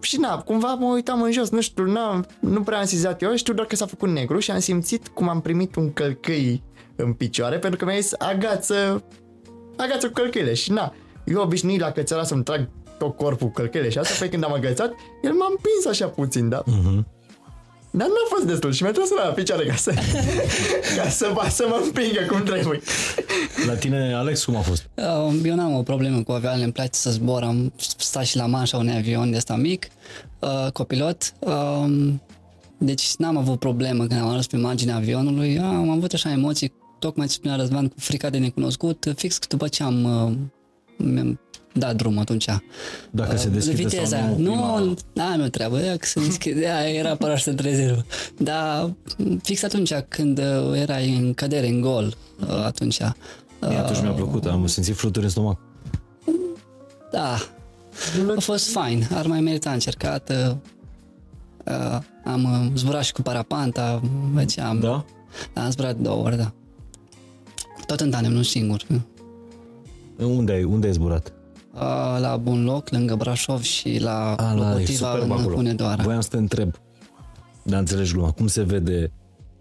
și 0.03 0.19
na, 0.19 0.37
cumva 0.37 0.73
mă 0.73 0.85
uitam 0.85 1.21
în 1.21 1.31
jos, 1.31 1.49
nu 1.49 1.61
știu, 1.61 1.85
n-am, 1.85 2.25
nu 2.39 2.61
prea 2.61 2.79
am 2.79 2.85
sizat 2.85 3.21
eu, 3.21 3.35
știu 3.35 3.53
doar 3.53 3.67
că 3.67 3.75
s-a 3.75 3.85
făcut 3.85 4.09
negru 4.09 4.39
și 4.39 4.51
am 4.51 4.59
simțit 4.59 5.07
cum 5.07 5.29
am 5.29 5.41
primit 5.41 5.75
un 5.75 5.93
călcăi 5.93 6.63
în 6.95 7.13
picioare 7.13 7.57
pentru 7.57 7.79
că 7.79 7.85
mi-a 7.85 7.99
zis 7.99 8.13
agață, 8.17 9.03
agață 9.77 10.07
cu 10.07 10.13
călcăile 10.13 10.53
și 10.53 10.71
na, 10.71 10.93
eu 11.25 11.41
obișnuit 11.41 11.79
la 11.79 11.91
cățăra 11.91 12.23
să-mi 12.23 12.43
trag 12.43 12.69
tot 12.97 13.15
corpul 13.15 13.47
cu 13.47 13.53
călcăile 13.53 13.89
și 13.89 13.97
asta, 13.97 14.13
pe 14.19 14.29
când 14.29 14.43
am 14.43 14.53
agățat, 14.53 14.93
el 15.21 15.31
m-a 15.31 15.47
împins 15.49 15.85
așa 15.85 16.07
puțin, 16.07 16.49
da? 16.49 16.63
Uh-huh. 16.63 17.03
Dar 17.91 18.07
n-a 18.07 18.35
fost 18.35 18.45
destul 18.45 18.71
și 18.71 18.83
mi-a 18.83 18.91
tras 18.91 19.09
la 19.09 19.21
picioare 19.21 19.65
ca 19.65 19.75
să, 19.75 19.93
ca 20.97 21.09
să, 21.09 21.33
să 21.49 21.65
mă 21.69 21.81
împingă 21.83 22.25
cum 22.29 22.43
trebuie. 22.43 22.81
La 23.67 23.75
tine, 23.75 24.13
Alex, 24.13 24.45
cum 24.45 24.55
a 24.55 24.61
fost? 24.61 24.89
Uh, 24.95 25.33
Eu 25.43 25.55
n-am 25.55 25.73
o 25.73 25.83
problemă 25.83 26.23
cu 26.23 26.31
avioanele, 26.31 26.63
îmi 26.63 26.73
place 26.73 26.89
să 26.91 27.11
zbor, 27.11 27.43
am 27.43 27.73
stat 27.97 28.25
și 28.25 28.37
la 28.37 28.45
manșa 28.45 28.77
unui 28.77 28.95
avion 28.95 29.31
de 29.31 29.37
ăsta 29.37 29.55
mic, 29.55 29.87
uh, 30.39 30.71
copilot, 30.73 31.33
um, 31.39 32.21
deci 32.77 33.15
n-am 33.17 33.37
avut 33.37 33.59
problemă 33.59 34.05
când 34.05 34.21
am 34.21 34.27
ajuns 34.27 34.47
pe 34.47 34.57
marginea 34.57 34.95
avionului, 34.95 35.59
am 35.59 35.89
avut 35.89 36.13
așa 36.13 36.31
emoții, 36.31 36.73
tocmai 36.99 37.27
ce 37.27 37.33
spunea 37.33 37.55
Răzvan, 37.55 37.87
cu 37.87 37.95
frica 37.99 38.29
de 38.29 38.37
necunoscut, 38.37 39.13
fix 39.15 39.39
după 39.47 39.67
ce 39.67 39.83
am, 39.83 40.03
uh, 40.03 40.33
mi-am 40.97 41.39
dat 41.73 41.95
drum 41.95 42.17
atunci. 42.17 42.45
Dacă 43.11 43.37
se 43.37 43.49
deschide 43.49 43.75
Viteza. 43.83 44.17
sau 44.17 44.37
nu, 44.37 44.43
Nu, 44.43 44.51
prima... 44.51 44.93
da, 45.13 45.35
nu 45.35 45.49
treabă, 45.49 45.79
ea 45.79 45.97
că 45.97 46.05
se 46.05 46.19
deschide, 46.19 46.67
aia 46.69 46.89
era 46.93 47.15
parașută 47.15 47.51
de 47.51 47.61
rezervă. 47.61 48.05
Dar 48.37 48.93
fix 49.43 49.63
atunci 49.63 49.93
când 50.07 50.37
uh, 50.39 50.79
erai 50.79 51.15
în 51.15 51.33
cădere, 51.33 51.67
în 51.67 51.81
gol, 51.81 52.15
uh, 52.41 52.63
atunci. 52.63 52.97
E, 52.97 53.77
atunci 53.77 54.01
mi-a 54.01 54.11
plăcut, 54.11 54.45
am 54.45 54.67
simțit 54.67 54.95
fluturi 54.95 55.25
în 55.25 55.31
stomac. 55.31 55.59
Da, 57.11 57.37
a 58.35 58.39
fost 58.39 58.71
fain, 58.71 59.07
ar 59.13 59.25
mai 59.25 59.41
merita 59.41 59.71
încercat. 59.71 60.29
Uh, 60.29 60.55
uh, 61.65 61.99
am 62.23 62.43
uh, 62.43 62.71
zburat 62.75 63.03
și 63.03 63.11
cu 63.11 63.21
parapanta, 63.21 64.01
mergeam. 64.33 64.79
Da? 64.79 65.05
Am 65.53 65.69
zburat 65.69 65.97
două 65.97 66.23
ori, 66.23 66.37
da. 66.37 66.51
Tot 67.85 67.99
în 67.99 68.09
tandem, 68.09 68.31
nu 68.31 68.41
singur. 68.41 68.85
Unde 70.17 70.51
ai, 70.51 70.63
unde 70.63 70.87
ai 70.87 70.93
zburat? 70.93 71.33
Uh, 71.73 71.79
la 72.19 72.37
Bun 72.37 72.63
Loc, 72.63 72.89
lângă 72.89 73.15
Brașov 73.15 73.61
și 73.61 73.99
la 73.99 74.35
A, 74.35 74.53
la, 74.53 74.69
e 74.69 74.73
Locotiva 74.73 75.11
superb 75.11 75.23
în 75.23 75.31
acolo. 75.31 75.55
Hunedoara. 75.55 76.03
Voiam 76.03 76.21
să 76.21 76.29
te 76.29 76.37
întreb, 76.37 76.75
dar 77.63 77.79
înțelegi 77.79 78.13
gluma, 78.13 78.31
cum 78.31 78.47
se 78.47 78.63
vede 78.63 79.11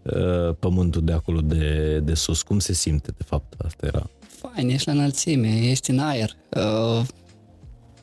uh, 0.03 0.55
pământul 0.59 1.05
de 1.05 1.13
acolo 1.13 1.41
de, 1.41 1.99
de 2.05 2.15
sus? 2.15 2.43
Cum 2.43 2.59
se 2.59 2.73
simte, 2.73 3.11
de 3.17 3.23
fapt? 3.27 3.55
Asta 3.65 3.87
era. 3.87 4.11
Fain, 4.21 4.69
ești 4.69 4.87
la 4.87 4.93
înălțime, 4.93 5.49
ești 5.49 5.91
în 5.91 5.99
aer. 5.99 6.37
Uh, 6.57 7.05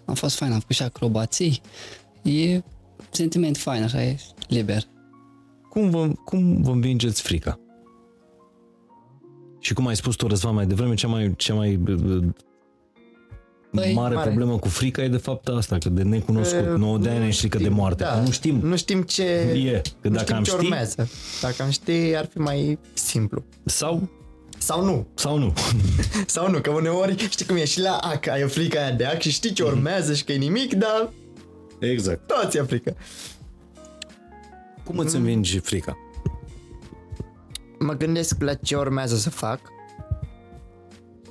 a 0.05 0.13
fost 0.13 0.35
fain, 0.35 0.51
am 0.51 0.59
făcut 0.59 0.75
și 0.75 0.84
acrobații. 0.84 1.61
E 2.21 2.61
sentiment 3.09 3.57
fain, 3.57 3.84
așa, 3.84 4.03
e 4.03 4.19
liber. 4.47 4.84
Cum 5.69 5.89
vă, 5.89 6.11
cum 6.25 6.61
vă 6.61 6.71
învingeți 6.71 7.21
frica? 7.21 7.59
Și 9.59 9.73
cum 9.73 9.88
ai 9.88 9.95
spus 9.95 10.15
tu, 10.15 10.27
Răzvan, 10.27 10.53
mai 10.53 10.65
devreme, 10.65 10.93
cea 10.93 11.07
mai, 11.07 11.34
cea 11.35 11.53
mai 11.53 11.79
uh, 13.72 13.81
Păi, 13.81 13.94
mare, 13.94 14.15
mare. 14.15 14.27
problemă 14.30 14.57
cu 14.57 14.68
frica 14.68 15.02
e 15.03 15.07
de 15.07 15.18
fapt 15.18 15.48
asta, 15.48 15.77
că 15.77 15.89
de 15.89 16.03
necunoscut. 16.03 16.60
Uh, 16.68 16.76
Nu 16.77 16.98
de 16.98 17.10
aia 17.10 17.19
ne 17.19 17.31
frică 17.31 17.57
de 17.57 17.64
știm, 17.64 17.76
moarte. 17.76 18.03
da. 18.03 18.10
că 18.10 18.19
Nu 18.19 18.31
știm. 18.31 18.60
Nu 18.64 18.77
știm 18.77 19.02
ce, 19.02 19.23
E, 19.23 19.81
că 20.02 20.07
nu 20.07 20.14
dacă 20.15 20.23
știm 20.23 20.35
am 20.35 20.44
ce 20.44 20.52
ști- 20.52 20.60
urmează. 20.60 21.10
Dacă 21.41 21.64
am 21.64 21.69
ști, 21.69 21.91
ar 22.15 22.26
fi 22.31 22.38
mai 22.38 22.80
simplu. 22.94 23.44
Sau, 23.65 24.10
Sau 24.57 24.84
nu. 24.85 25.07
sau 25.15 25.38
nu. 25.38 25.53
Sau 26.26 26.49
nu, 26.49 26.60
că 26.60 26.69
uneori 26.69 27.27
știi 27.30 27.45
cum 27.45 27.56
e 27.56 27.65
și 27.65 27.81
la 27.81 27.95
AC, 27.98 28.27
ai 28.27 28.44
o 28.44 28.48
frică 28.48 28.80
aia 28.80 28.91
de 28.91 29.06
AC 29.06 29.22
și 29.22 29.30
știi 29.31 29.53
ce 29.53 29.64
urmează 29.64 30.14
și 30.14 30.23
că 30.23 30.31
e 30.31 30.38
nimic, 30.38 30.73
dar 30.73 31.10
Exact. 31.80 32.27
toți 32.41 32.57
e 32.57 32.61
frică. 32.61 32.95
Cum 34.84 34.98
îți 34.98 35.15
învingi 35.15 35.60
frica? 35.60 35.98
Mă 37.80 37.94
gândesc 37.94 38.41
la 38.41 38.53
ce 38.53 38.76
urmează 38.76 39.15
să 39.15 39.30
fac. 39.30 39.60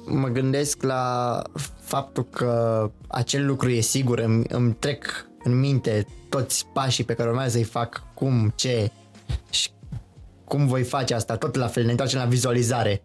Mă 0.07 0.29
gândesc 0.29 0.83
la 0.83 1.43
faptul 1.81 2.27
că 2.31 2.91
acel 3.09 3.47
lucru 3.47 3.69
e 3.69 3.81
sigur, 3.81 4.19
îmi, 4.19 4.45
îmi 4.49 4.77
trec 4.79 5.27
în 5.43 5.59
minte 5.59 6.07
toți 6.29 6.67
pașii 6.73 7.05
pe 7.05 7.15
care 7.15 7.29
urmează 7.29 7.51
să-i 7.51 7.63
fac, 7.63 8.03
cum, 8.15 8.53
ce 8.57 8.91
și 9.51 9.69
cum 10.45 10.67
voi 10.67 10.83
face 10.83 11.15
asta, 11.15 11.37
tot 11.37 11.55
la 11.55 11.67
fel, 11.67 11.85
ne 11.85 11.91
întoarcem 11.91 12.19
la 12.19 12.25
vizualizare. 12.27 13.03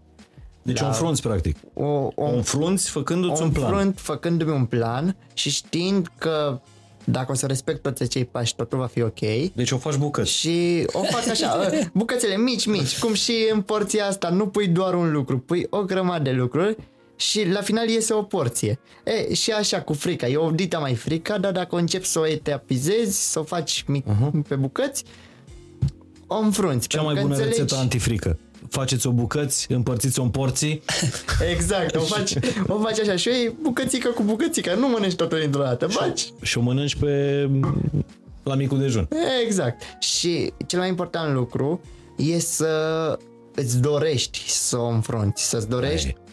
Deci 0.62 0.80
Da. 0.80 0.86
o 0.86 0.88
înfrunți, 0.88 1.22
practic. 1.22 1.58
O, 1.74 1.84
o, 1.86 2.12
O 2.16 2.36
înfrunți 2.36 2.90
făcându-ți 2.90 3.42
o 3.42 3.44
un 3.46 3.52
plan. 3.52 3.66
înfrunt 3.66 4.00
făcându-mi 4.00 4.52
un 4.52 4.66
plan 4.66 5.16
și 5.34 5.50
știind 5.50 6.12
că 6.18 6.60
dacă 7.04 7.32
o 7.32 7.36
să 7.36 7.46
respect 7.46 7.82
toți 7.82 8.04
acei 8.04 8.26
pași, 8.26 8.56
totul 8.56 8.78
va 8.78 8.86
fi 8.86 9.02
ok. 9.02 9.20
Deci 9.54 9.72
o 9.72 9.78
faci 9.78 9.96
bucăți. 9.96 10.32
Și 10.32 10.86
o 10.92 11.04
fac 11.04 11.28
așa, 11.28 11.58
ă, 11.60 11.70
bucățele 11.94 12.38
mici, 12.38 12.66
mici, 12.66 13.00
cum 13.00 13.14
și 13.14 13.34
în 13.54 13.62
porția 13.62 14.06
asta, 14.06 14.30
nu 14.30 14.48
pui 14.48 14.68
doar 14.68 14.94
un 14.94 15.12
lucru, 15.12 15.40
pui 15.40 15.68
o 15.70 15.82
grămadă 15.84 16.24
de 16.24 16.32
lucruri 16.32 16.78
și 17.22 17.48
la 17.50 17.62
final 17.62 17.90
iese 17.90 18.14
o 18.14 18.22
porție. 18.24 18.80
E, 19.04 19.34
și 19.34 19.52
așa 19.52 19.82
cu 19.82 19.94
frica, 19.94 20.28
e 20.28 20.38
o 20.38 20.52
dita 20.52 20.78
mai 20.78 20.96
frica, 20.96 21.38
dar 21.38 21.52
dacă 21.52 21.76
începi 21.76 22.06
să 22.06 22.20
o 22.20 22.28
etapizezi, 22.28 23.32
să 23.32 23.40
o 23.40 23.44
faci 23.44 23.84
mic, 23.88 24.06
uh-huh. 24.06 24.48
pe 24.48 24.56
bucăți, 24.56 25.04
o 26.28 26.36
înfrunți. 26.38 26.88
Cea 26.88 26.98
pentru 26.98 27.14
mai 27.14 27.24
că 27.24 27.28
bună 27.28 27.50
înțelegi- 27.50 27.58
rețetă 27.58 27.76
antifrică. 27.76 28.40
Faceți-o 28.70 29.12
bucăți, 29.12 29.72
împărțiți-o 29.72 30.24
în 30.24 30.30
porții. 30.30 30.82
Exact, 31.54 31.96
o 31.96 32.00
faci, 32.00 32.34
o 32.68 32.80
faci 32.80 33.00
așa 33.00 33.16
și 33.16 33.28
o 33.28 33.32
iei 33.32 33.56
bucățică 33.62 34.10
cu 34.10 34.24
bucățică, 34.24 34.76
nu 34.76 34.88
mănânci 34.88 35.16
totul 35.16 35.40
dintr-o 35.40 35.62
dată, 35.62 35.88
faci. 35.88 36.32
și 36.42 36.58
o 36.58 36.62
mănânci 36.62 36.96
pe 36.96 37.50
la 38.44 38.56
micul 38.56 38.80
dejun. 38.80 39.08
Exact. 39.46 39.82
Și 40.00 40.54
cel 40.66 40.80
mai 40.80 40.88
important 40.88 41.34
lucru 41.34 41.82
e 42.18 42.40
să 42.40 43.18
îți 43.56 43.82
dorești 43.82 44.44
să 44.48 44.78
o 44.78 44.88
înfrunți, 44.88 45.50
să-ți 45.50 45.70
dorești 45.70 46.08
Ai. 46.08 46.31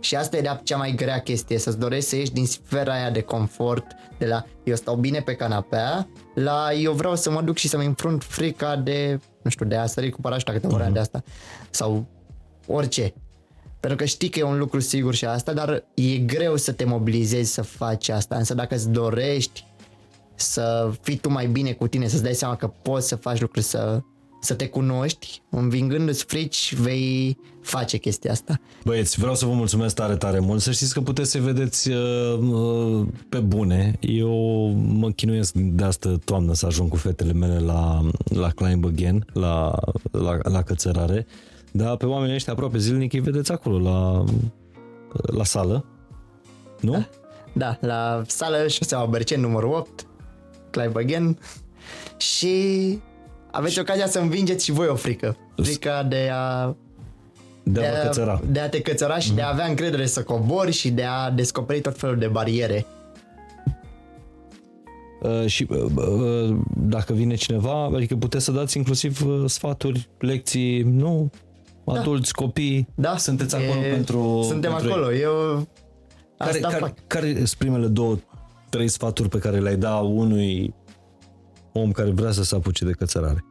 Și 0.00 0.16
asta 0.16 0.36
e 0.36 0.40
de 0.40 0.60
cea 0.62 0.76
mai 0.76 0.94
grea 0.94 1.20
chestie, 1.20 1.58
să-ți 1.58 1.78
dorești 1.78 2.08
să 2.08 2.16
ieși 2.16 2.32
din 2.32 2.46
sfera 2.46 2.92
aia 2.92 3.10
de 3.10 3.20
confort, 3.20 3.86
de 4.18 4.26
la 4.26 4.44
eu 4.64 4.74
stau 4.74 4.96
bine 4.96 5.20
pe 5.20 5.34
canapea, 5.34 6.08
la 6.34 6.72
eu 6.72 6.92
vreau 6.92 7.16
să 7.16 7.30
mă 7.30 7.42
duc 7.42 7.56
și 7.56 7.68
să-mi 7.68 7.86
înfrunt 7.86 8.24
frica 8.24 8.76
de, 8.76 9.20
nu 9.42 9.50
știu, 9.50 9.66
de 9.66 9.76
a 9.76 9.86
sări 9.86 10.10
cu 10.10 10.20
parașuta 10.20 10.52
câte 10.52 10.66
ora 10.66 10.90
de 10.90 10.98
asta 10.98 11.22
sau 11.70 12.06
orice. 12.66 13.14
Pentru 13.80 13.98
că 13.98 14.04
știi 14.04 14.28
că 14.28 14.38
e 14.38 14.42
un 14.42 14.58
lucru 14.58 14.80
sigur 14.80 15.14
și 15.14 15.24
asta, 15.24 15.52
dar 15.52 15.84
e 15.94 16.16
greu 16.16 16.56
să 16.56 16.72
te 16.72 16.84
mobilizezi 16.84 17.52
să 17.52 17.62
faci 17.62 18.08
asta. 18.08 18.36
Însă 18.36 18.54
dacă 18.54 18.74
îți 18.74 18.90
dorești 18.90 19.64
să 20.34 20.92
fii 21.00 21.16
tu 21.16 21.30
mai 21.30 21.46
bine 21.46 21.72
cu 21.72 21.86
tine, 21.86 22.08
să-ți 22.08 22.22
dai 22.22 22.34
seama 22.34 22.56
că 22.56 22.66
poți 22.82 23.08
să 23.08 23.16
faci 23.16 23.40
lucruri, 23.40 23.64
să, 23.64 24.02
să 24.40 24.54
te 24.54 24.68
cunoști, 24.68 25.42
învingându-ți 25.50 26.24
frici, 26.24 26.74
vei 26.74 27.38
face 27.60 27.96
chestia 27.96 28.30
asta. 28.30 28.60
Băieți, 28.84 29.18
vreau 29.18 29.34
să 29.34 29.46
vă 29.46 29.52
mulțumesc 29.52 29.94
tare, 29.94 30.16
tare 30.16 30.38
mult. 30.38 30.60
Să 30.60 30.70
știți 30.70 30.94
că 30.94 31.00
puteți 31.00 31.30
să 31.30 31.38
vedeți 31.38 31.90
uh, 31.90 32.38
uh, 32.38 33.06
pe 33.28 33.38
bune. 33.38 33.98
Eu 34.00 34.32
mă 34.76 35.10
chinuiesc 35.10 35.54
de 35.54 35.84
asta 35.84 36.16
toamnă 36.24 36.54
să 36.54 36.66
ajung 36.66 36.90
cu 36.90 36.96
fetele 36.96 37.32
mele 37.32 37.58
la, 37.58 38.00
la 38.24 38.48
Climb 38.48 38.84
Again, 38.84 39.26
la, 39.32 39.78
la, 40.10 40.38
la 40.42 40.62
cățărare. 40.62 41.26
Dar 41.72 41.96
pe 41.96 42.06
oamenii 42.06 42.34
ăștia 42.34 42.52
aproape 42.52 42.78
zilnic 42.78 43.12
îi 43.12 43.20
vedeți 43.20 43.52
acolo, 43.52 43.78
la, 43.78 44.24
la 45.12 45.44
sală. 45.44 45.84
Nu? 46.80 47.06
Da, 47.52 47.78
la 47.80 48.22
sală 48.26 48.68
șoseaua 48.68 49.06
Bercen 49.06 49.40
numărul 49.40 49.72
8, 49.72 50.06
Clive 50.70 51.00
Again 51.00 51.38
și 52.16 52.98
aveți 53.50 53.78
ocazia 53.78 54.06
să 54.06 54.18
învingeți 54.18 54.64
și 54.64 54.72
voi 54.72 54.86
o 54.86 54.94
frică. 54.94 55.36
Frica 55.62 56.02
de 56.02 56.30
a 56.32 56.66
De 57.62 57.80
de 57.80 57.86
a 57.86 57.90
vă 57.90 57.96
a, 57.96 58.02
cățăra. 58.02 58.40
de 58.50 58.60
a 58.60 58.68
te 58.68 58.80
cățăra 58.80 59.18
și 59.18 59.32
de 59.32 59.42
a 59.42 59.48
avea 59.52 59.66
încredere 59.66 60.06
să 60.06 60.22
cobori 60.22 60.72
și 60.72 60.90
de 60.90 61.04
a 61.04 61.30
descoperi 61.30 61.80
tot 61.80 61.98
felul 61.98 62.18
de 62.18 62.26
bariere. 62.26 62.86
Uh, 65.22 65.46
și 65.46 65.66
uh, 65.70 65.78
uh, 65.94 66.56
dacă 66.76 67.12
vine 67.12 67.34
cineva, 67.34 67.84
adică 67.84 68.16
puteți 68.16 68.44
să 68.44 68.52
dați 68.52 68.76
inclusiv 68.76 69.26
uh, 69.26 69.42
sfaturi, 69.46 70.08
lecții, 70.18 70.82
nu? 70.82 71.30
Adulți, 71.86 72.32
copii, 72.34 72.88
Da, 72.94 73.16
sunteți 73.16 73.54
acolo 73.56 73.80
e- 73.84 73.90
pentru 73.90 74.40
Suntem 74.42 74.70
pentru 74.70 74.88
ei. 74.88 74.94
acolo, 74.94 75.12
eu 75.14 75.66
Care, 76.38 76.50
asta 76.50 76.68
care, 76.68 76.78
fac. 76.80 76.94
care 77.06 77.34
sunt 77.34 77.54
primele 77.58 77.86
două, 77.86 78.16
trei 78.68 78.88
sfaturi 78.88 79.28
pe 79.28 79.38
care 79.38 79.58
le-ai 79.58 79.76
da 79.76 79.94
unui 79.96 80.74
om 81.78 81.92
care 81.92 82.10
vrea 82.10 82.30
să 82.30 82.42
se 82.42 82.54
apuce 82.54 82.84
de 82.84 82.92
cățărare? 82.92 83.44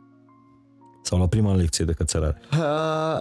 Sau 1.03 1.19
la 1.19 1.27
prima 1.27 1.55
lecție 1.55 1.85
de 1.85 1.91
cățărare? 1.91 2.41
Uh, 2.51 3.19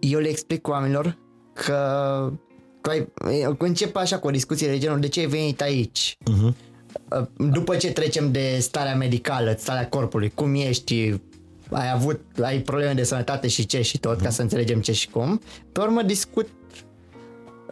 eu 0.00 0.20
le 0.20 0.28
explic 0.28 0.68
oamenilor 0.68 1.18
că, 1.52 2.32
că 2.80 2.90
ai, 2.90 3.08
că 3.58 3.64
încep 3.64 3.96
așa 3.96 4.18
cu 4.18 4.26
o 4.26 4.30
discuție 4.30 4.68
de 4.68 4.78
genul 4.78 5.00
de 5.00 5.08
ce 5.08 5.20
ai 5.20 5.26
venit 5.26 5.60
aici 5.60 6.18
Uh-huh. 6.20 6.54
Uh, 7.10 7.50
după 7.52 7.76
ce 7.76 7.92
trecem 7.92 8.32
de 8.32 8.58
starea 8.60 8.96
medicală, 8.96 9.54
starea 9.58 9.88
corpului, 9.88 10.32
cum 10.34 10.54
ești, 10.54 11.14
ai 11.70 11.92
avut, 11.92 12.20
ai 12.42 12.58
probleme 12.58 12.92
de 12.92 13.02
sănătate 13.02 13.48
și 13.48 13.66
ce 13.66 13.82
și 13.82 13.98
tot, 13.98 14.20
ca 14.20 14.30
să 14.30 14.42
înțelegem 14.42 14.80
ce 14.80 14.92
și 14.92 15.10
cum. 15.10 15.40
Pe 15.72 15.80
urmă 15.80 16.02
discut 16.02 16.48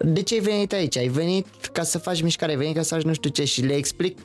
de 0.01 0.23
ce 0.23 0.35
ai 0.35 0.41
venit 0.41 0.73
aici? 0.73 0.97
Ai 0.97 1.09
venit 1.09 1.47
ca 1.73 1.83
să 1.83 1.99
faci 1.99 2.23
mișcare, 2.23 2.53
ai 2.53 2.59
venit 2.59 2.75
ca 2.77 2.83
să 2.83 2.95
faci 2.95 3.05
nu 3.05 3.13
știu 3.13 3.31
ce 3.31 3.45
și 3.45 3.61
le 3.61 3.75
explic 3.75 4.19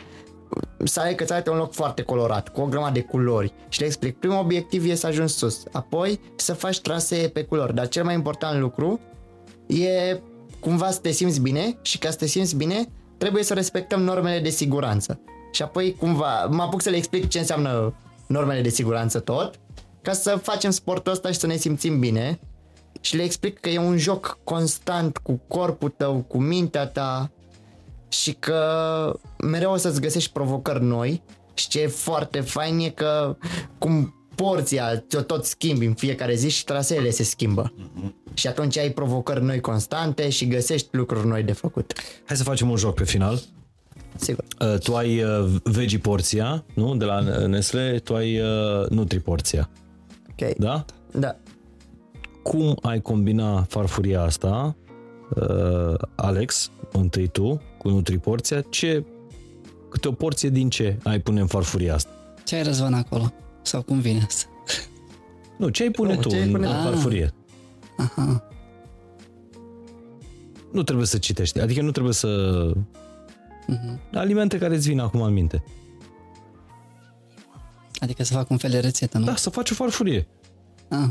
să 0.84 1.00
ai 1.00 1.16
că 1.16 1.24
ți 1.24 1.50
un 1.50 1.58
loc 1.58 1.74
foarte 1.74 2.02
colorat, 2.02 2.50
cu 2.50 2.62
o 2.62 2.66
grămadă 2.66 2.94
de 2.94 3.02
culori 3.02 3.54
și 3.70 3.80
le 3.80 3.86
explic. 3.86 4.20
Primul 4.20 4.38
obiectiv 4.38 4.90
e 4.90 4.96
să 4.96 5.08
ajungi 5.08 5.34
sus, 5.34 5.64
apoi 5.72 6.20
să 6.36 6.54
faci 6.54 6.80
trasee 6.80 7.28
pe 7.28 7.44
culori, 7.44 7.76
dar 7.76 7.88
cel 7.88 8.04
mai 8.04 8.14
important 8.14 8.60
lucru 8.60 9.00
e 9.68 10.20
cumva 10.60 10.92
să 10.92 11.00
te 11.00 11.12
simți 11.12 11.42
bine 11.42 11.78
și 11.82 11.98
ca 11.98 12.10
să 12.10 12.18
te 12.18 12.26
simți 12.26 12.56
bine 12.56 12.88
trebuie 13.18 13.44
să 13.44 13.54
respectăm 13.54 14.02
normele 14.02 14.40
de 14.40 14.50
siguranță. 14.50 15.20
Și 15.52 15.62
apoi 15.62 15.96
cumva 16.00 16.46
mă 16.46 16.62
apuc 16.62 16.82
să 16.82 16.90
le 16.90 16.96
explic 16.96 17.28
ce 17.28 17.40
înseamnă 17.40 17.94
normele 18.28 18.62
de 18.62 18.70
siguranță 18.70 19.20
tot, 19.20 19.60
ca 20.02 20.14
să 20.14 20.40
facem 20.42 20.72
sportul 20.72 21.12
ăsta 21.12 21.32
și 21.32 21.40
să 21.40 21.48
ne 21.48 21.56
simțim 21.56 22.00
bine 22.00 22.40
și 23.02 23.16
le 23.16 23.24
explic 23.24 23.60
că 23.60 23.70
e 23.70 23.80
un 23.80 23.98
joc 23.98 24.40
constant 24.44 25.18
cu 25.18 25.42
corpul 25.48 25.90
tău, 25.98 26.26
cu 26.28 26.38
mintea 26.38 26.88
ta 26.88 27.32
și 28.10 28.34
că 28.34 28.64
mereu 29.44 29.72
o 29.72 29.78
să-ți 29.78 30.02
găsești 30.02 30.32
provocări 30.32 30.84
noi 30.84 31.22
și 31.54 31.68
ce 31.68 31.82
e 31.82 31.88
foarte 31.88 32.40
fain 32.40 32.80
e 32.80 32.90
că 32.90 33.38
cum 33.78 34.14
porția 34.36 35.04
ți-o 35.10 35.22
tot 35.22 35.46
schimbi 35.46 35.86
în 35.86 35.94
fiecare 35.94 36.36
zi 36.36 36.50
și 36.50 36.64
traseele 36.64 37.10
se 37.10 37.24
schimbă. 37.24 37.74
Și 38.34 38.48
atunci 38.48 38.78
ai 38.78 38.90
provocări 38.92 39.44
noi 39.44 39.60
constante 39.62 40.30
și 40.30 40.48
găsești 40.48 40.88
lucruri 40.92 41.28
noi 41.28 41.44
de 41.44 41.52
făcut. 41.52 41.94
Hai 42.26 42.38
să 42.38 42.44
facem 42.44 42.70
un 42.70 42.76
joc 42.76 42.94
pe 42.94 43.04
final. 43.04 43.40
Sigur. 44.16 44.44
Uh, 44.62 44.78
tu 44.80 44.96
ai 44.96 45.24
uh, 45.24 45.56
veggie 45.64 45.98
porția, 45.98 46.64
nu? 46.74 46.96
De 46.96 47.06
la 47.06 47.46
Nestle, 47.48 48.00
tu 48.04 48.16
ai 48.16 48.40
uh, 48.40 48.88
nutri 48.90 49.20
porția, 49.20 49.70
Ok. 50.30 50.56
da? 50.58 50.86
Da. 51.12 51.36
Cum 52.44 52.78
ai 52.82 53.02
combina 53.02 53.62
farfuria 53.62 54.22
asta, 54.22 54.76
uh, 55.36 55.94
Alex, 56.16 56.72
întâi 56.92 57.28
tu, 57.28 57.62
cu 57.80 57.90
nutri 57.90 58.18
porția, 58.18 58.62
ce, 58.62 59.06
câte 59.90 60.08
o 60.08 60.12
porție 60.12 60.50
din 60.50 60.70
ce 60.70 60.98
ai 61.04 61.20
pune 61.20 61.40
în 61.40 61.48
farfuria 61.48 61.94
asta? 61.94 62.10
Ce 62.46 62.56
ai 62.56 62.64
răzvan 62.64 62.94
acolo? 62.94 63.34
Sau 63.62 63.82
cum 63.82 64.00
vine 64.00 64.22
asta? 64.26 64.46
Nu, 65.58 65.70
ce 65.70 65.84
ai 65.84 65.92
pune 65.92 66.14
Nu, 66.14 66.20
tu 66.22 66.30
ce 66.30 66.36
ai 66.36 66.44
în 66.44 66.52
pune 66.52 66.68
în 66.68 66.74
tu? 66.74 66.82
farfurie? 66.82 67.34
Aha. 67.98 68.44
Nu 70.72 70.84
trebuie 70.84 71.06
să 71.06 71.18
citești, 71.18 71.60
adică 71.60 71.82
nu 71.82 71.92
trebuie 71.92 72.14
să... 72.14 72.28
Mhm. 73.68 74.00
Alimente 74.14 74.58
care 74.58 74.76
îți 74.76 74.88
vin 74.88 75.00
acum 75.00 75.22
în 75.22 75.34
minte. 75.34 75.64
Adică 78.00 78.24
să 78.24 78.34
fac 78.34 78.50
un 78.50 78.58
fel 78.58 78.70
de 78.70 78.80
rețetă, 78.80 79.18
nu? 79.18 79.26
Da, 79.26 79.36
să 79.36 79.50
faci 79.50 79.70
o 79.72 79.74
farfurie. 79.74 80.28
Ah. 80.90 81.10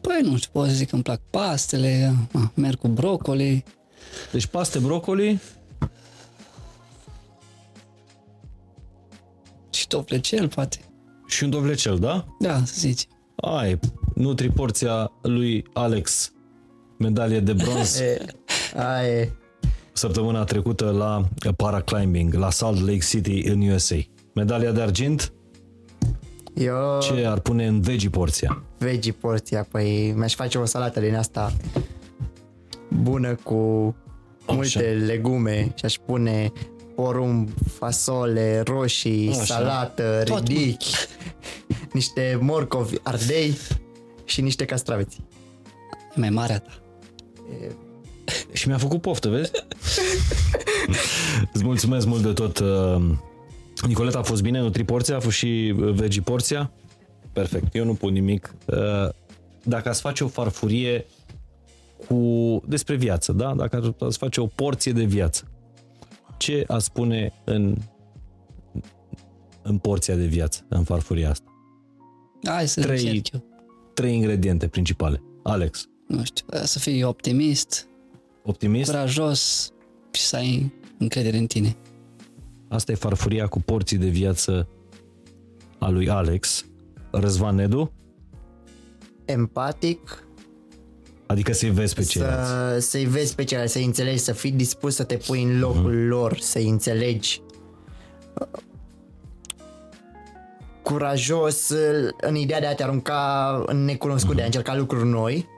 Păi 0.00 0.20
nu 0.22 0.36
știu, 0.36 0.50
pot 0.52 0.68
să 0.68 0.74
zic 0.74 0.88
că 0.88 0.94
îmi 0.94 1.04
plac 1.04 1.20
pastele, 1.30 2.14
ah, 2.32 2.48
merg 2.54 2.78
cu 2.78 2.88
brocoli, 2.88 3.64
Deci 4.32 4.46
paste 4.46 4.78
brocoli, 4.78 5.40
și 9.90 9.96
toflecel, 9.96 10.48
poate. 10.48 10.78
și 11.26 11.44
un 11.44 11.50
dovlecel, 11.50 11.98
da? 11.98 12.24
Da, 12.38 12.62
să 12.64 12.74
zici. 12.76 13.06
Ai, 13.36 13.78
nutri 14.14 14.50
porția 14.50 15.12
lui 15.22 15.64
Alex, 15.72 16.32
medalie 16.98 17.40
de 17.40 17.52
bronz 17.52 17.98
E, 18.00 18.18
aia 18.76 19.28
săptămâna 19.92 20.44
trecută 20.44 20.90
la 20.90 21.28
paraclimbing, 21.56 22.34
la 22.34 22.50
Salt 22.50 22.80
Lake 22.80 22.98
City 23.08 23.48
în 23.48 23.60
USA. 23.68 23.96
Medalia 24.34 24.72
de 24.72 24.80
argint, 24.80 25.32
Eu 26.54 26.98
ce 27.00 27.24
ar 27.26 27.38
pune 27.40 27.66
în 27.66 27.80
veggie 27.80 28.08
porția? 28.08 28.62
veggie 28.78 29.12
porția, 29.12 29.66
păi 29.70 30.12
mi-aș 30.16 30.34
face 30.34 30.58
o 30.58 30.64
salată 30.64 31.00
din 31.00 31.14
asta 31.14 31.52
bună 32.88 33.34
cu 33.34 33.94
multe 34.46 35.02
legume 35.06 35.72
și 35.74 35.84
aș 35.84 35.94
pune 36.06 36.52
porumb, 37.00 37.48
fasole, 37.78 38.62
roșii, 38.66 39.28
Așa. 39.28 39.42
salată, 39.44 40.22
Tot, 40.24 40.28
mă. 40.40 40.44
ridic, 40.46 40.80
niște 41.92 42.38
morcovi, 42.40 42.96
ardei 43.02 43.56
și 44.24 44.40
niște 44.40 44.64
castraveți. 44.64 45.16
E 46.16 46.20
mai 46.20 46.30
mare 46.30 46.52
a 46.52 46.58
ta. 46.58 46.70
Și 48.52 48.68
mi-a 48.68 48.78
făcut 48.78 49.00
poftă, 49.00 49.28
vezi? 49.28 49.50
Îți 51.52 51.64
mulțumesc 51.64 52.06
mult 52.06 52.22
de 52.22 52.32
tot. 52.32 52.58
uh, 52.58 53.02
Nicoleta, 53.86 54.18
a 54.18 54.22
fost 54.22 54.42
bine? 54.42 54.60
Nutri 54.60 54.84
porția? 54.84 55.16
A 55.16 55.20
fost 55.20 55.36
și 55.36 55.74
uh, 55.78 55.92
veggie 55.92 56.20
porția? 56.20 56.70
Perfect, 57.32 57.74
eu 57.74 57.84
nu 57.84 57.94
pun 57.94 58.12
nimic. 58.12 58.54
Uh, 58.66 59.08
Dacă 59.62 59.88
ați 59.88 60.00
face 60.00 60.24
o 60.24 60.28
farfurie 60.28 61.06
cu 62.08 62.62
despre 62.66 62.94
viață, 62.96 63.32
da? 63.32 63.54
Dacă 63.56 63.94
ați 64.00 64.18
face 64.18 64.40
o 64.40 64.46
porție 64.46 64.92
de 64.92 65.04
viață, 65.04 65.49
ce 66.40 66.64
a 66.66 66.78
spune 66.78 67.32
în 67.44 67.76
în 69.62 69.78
porția 69.78 70.14
de 70.16 70.26
viață, 70.26 70.64
în 70.68 70.84
farfuria 70.84 71.30
asta? 71.30 71.50
Hai 72.44 72.68
să 72.68 72.80
Trei- 72.80 73.06
încerc 73.06 73.32
eu. 73.32 73.44
Trei 73.94 74.14
ingrediente 74.14 74.68
principale. 74.68 75.22
Alex, 75.42 75.88
Nu 76.06 76.24
știu, 76.24 76.46
să 76.62 76.78
fii 76.78 77.02
optimist, 77.02 77.88
optimist? 78.42 78.90
curajos 78.90 79.72
și 80.12 80.22
să 80.22 80.36
ai 80.36 80.72
încredere 80.98 81.36
în 81.36 81.46
tine. 81.46 81.76
Asta 82.68 82.92
e 82.92 82.94
farfuria 82.94 83.46
cu 83.46 83.60
porții 83.60 83.98
de 83.98 84.08
viață 84.08 84.68
a 85.78 85.88
lui 85.88 86.08
Alex. 86.10 86.64
Răzvan 87.10 87.54
Nedu? 87.54 87.92
Empatic, 89.24 90.24
Adică 91.30 91.52
să-i 91.52 91.70
vezi 91.70 91.94
pe 91.94 92.02
ceilalți. 92.02 92.48
să, 92.48 92.78
să-i 92.78 93.04
vezi 93.04 93.34
pe 93.34 93.44
ceilalți, 93.44 93.72
să-i 93.72 93.84
înțelegi, 93.84 94.18
să 94.18 94.32
fii 94.32 94.50
dispus 94.50 94.94
să 94.94 95.04
te 95.04 95.16
pui 95.16 95.42
în 95.42 95.58
locul 95.58 95.92
Mhm. 95.94 96.08
lor, 96.08 96.38
să-i 96.38 96.68
înțelegi. 96.68 97.42
Curajos 100.82 101.72
în 102.20 102.34
ideea 102.34 102.60
de 102.60 102.66
a 102.66 102.74
te 102.74 102.82
arunca 102.82 103.62
în 103.66 103.84
necunoscut, 103.84 104.28
Mhm. 104.28 104.36
de 104.36 104.42
a 104.42 104.44
încerca 104.44 104.76
lucruri 104.76 105.08
noi. 105.08 105.48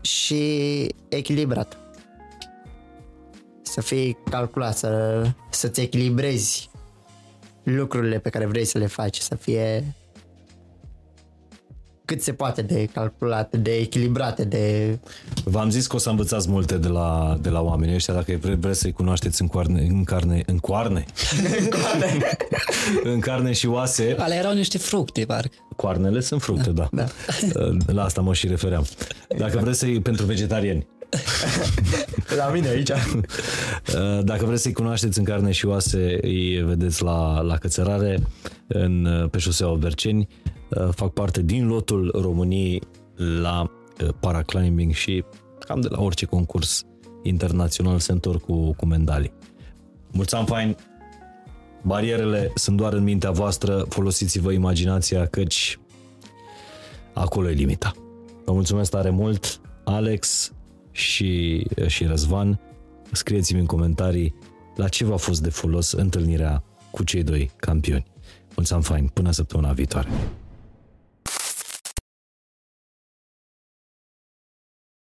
Și 0.00 0.86
echilibrat. 1.08 1.78
Să 3.62 3.80
fii 3.80 4.16
calculat, 4.30 4.76
să, 4.76 5.22
să-ți 5.50 5.80
echilibrezi 5.80 6.70
lucrurile 7.62 8.18
pe 8.18 8.30
care 8.30 8.46
vrei 8.46 8.64
să 8.64 8.78
le 8.78 8.86
faci, 8.86 9.18
să 9.18 9.34
fie 9.34 9.94
cât 12.04 12.22
se 12.22 12.32
poate 12.32 12.62
de 12.62 12.88
calculate, 12.92 13.56
de 13.56 13.70
echilibrate, 13.70 14.44
de... 14.44 14.98
V-am 15.44 15.70
zis 15.70 15.86
că 15.86 15.96
o 15.96 15.98
să 15.98 16.10
învățați 16.10 16.50
multe 16.50 16.76
de 16.76 16.88
la, 16.88 17.38
de 17.40 17.48
la 17.48 17.60
oamenii 17.60 17.94
ăștia, 17.94 18.14
dacă 18.14 18.32
vre- 18.40 18.54
vreți 18.54 18.80
să-i 18.80 18.92
cunoașteți 18.92 19.40
în, 19.42 19.48
coarne, 19.48 19.80
în 19.80 20.04
carne, 20.04 20.42
în 20.46 20.58
coarne, 20.58 21.04
în 23.02 23.20
carne 23.28 23.52
și 23.52 23.66
oase. 23.66 24.16
Ale 24.18 24.34
erau 24.34 24.54
niște 24.54 24.78
fructe, 24.78 25.24
parcă. 25.24 25.56
Coarnele 25.76 26.20
sunt 26.20 26.42
fructe, 26.42 26.70
da. 26.70 26.88
Da. 26.92 27.06
La 27.86 28.04
asta 28.04 28.20
mă 28.20 28.34
și 28.34 28.46
refeream. 28.46 28.86
Dacă 29.38 29.58
vreți 29.58 29.78
să-i, 29.78 30.00
pentru 30.00 30.24
vegetariani, 30.24 30.86
La 32.36 32.50
mine 32.52 32.68
aici. 32.68 32.90
Dacă 34.30 34.44
vreți 34.44 34.62
să-i 34.62 34.72
cunoașteți 34.72 35.18
în 35.18 35.24
carne 35.24 35.50
și 35.52 35.66
oase, 35.66 36.18
îi 36.22 36.62
vedeți 36.64 37.02
la, 37.02 37.40
la 37.40 37.56
cățărare 37.56 38.18
în, 38.66 39.28
pe 39.30 39.38
șoseaua 39.38 39.76
Berceni. 39.76 40.28
Fac 40.90 41.12
parte 41.12 41.42
din 41.42 41.66
lotul 41.66 42.10
României 42.20 42.82
la 43.16 43.70
uh, 44.02 44.08
paraclimbing 44.20 44.92
și 44.92 45.24
cam 45.58 45.80
de 45.80 45.88
la 45.90 46.00
orice 46.00 46.26
concurs 46.26 46.84
internațional 47.22 47.98
se 47.98 48.12
întorc 48.12 48.40
cu, 48.40 48.72
cu 48.72 48.86
medalii. 48.86 49.32
Mulți 50.10 50.34
ani 50.34 50.46
fain! 50.46 50.76
Barierele 51.82 52.52
sunt 52.54 52.76
doar 52.76 52.92
în 52.92 53.02
mintea 53.02 53.30
voastră, 53.30 53.84
folosiți-vă 53.88 54.52
imaginația 54.52 55.26
căci 55.26 55.78
acolo 57.12 57.50
e 57.50 57.52
limita. 57.52 57.92
Vă 58.44 58.52
mulțumesc 58.52 58.90
tare 58.90 59.10
mult, 59.10 59.60
Alex 59.84 60.52
și, 60.90 61.62
și 61.86 62.04
Răzvan. 62.04 62.60
Scrieți-mi 63.12 63.60
în 63.60 63.66
comentarii 63.66 64.34
la 64.76 64.88
ce 64.88 65.04
v-a 65.04 65.16
fost 65.16 65.42
de 65.42 65.50
folos 65.50 65.92
întâlnirea 65.92 66.62
cu 66.90 67.04
cei 67.04 67.22
doi 67.22 67.50
campioni. 67.56 68.04
Mulțumim 68.56 68.82
fain, 68.82 69.06
până 69.06 69.30
săptămâna 69.30 69.72
viitoare! 69.72 70.08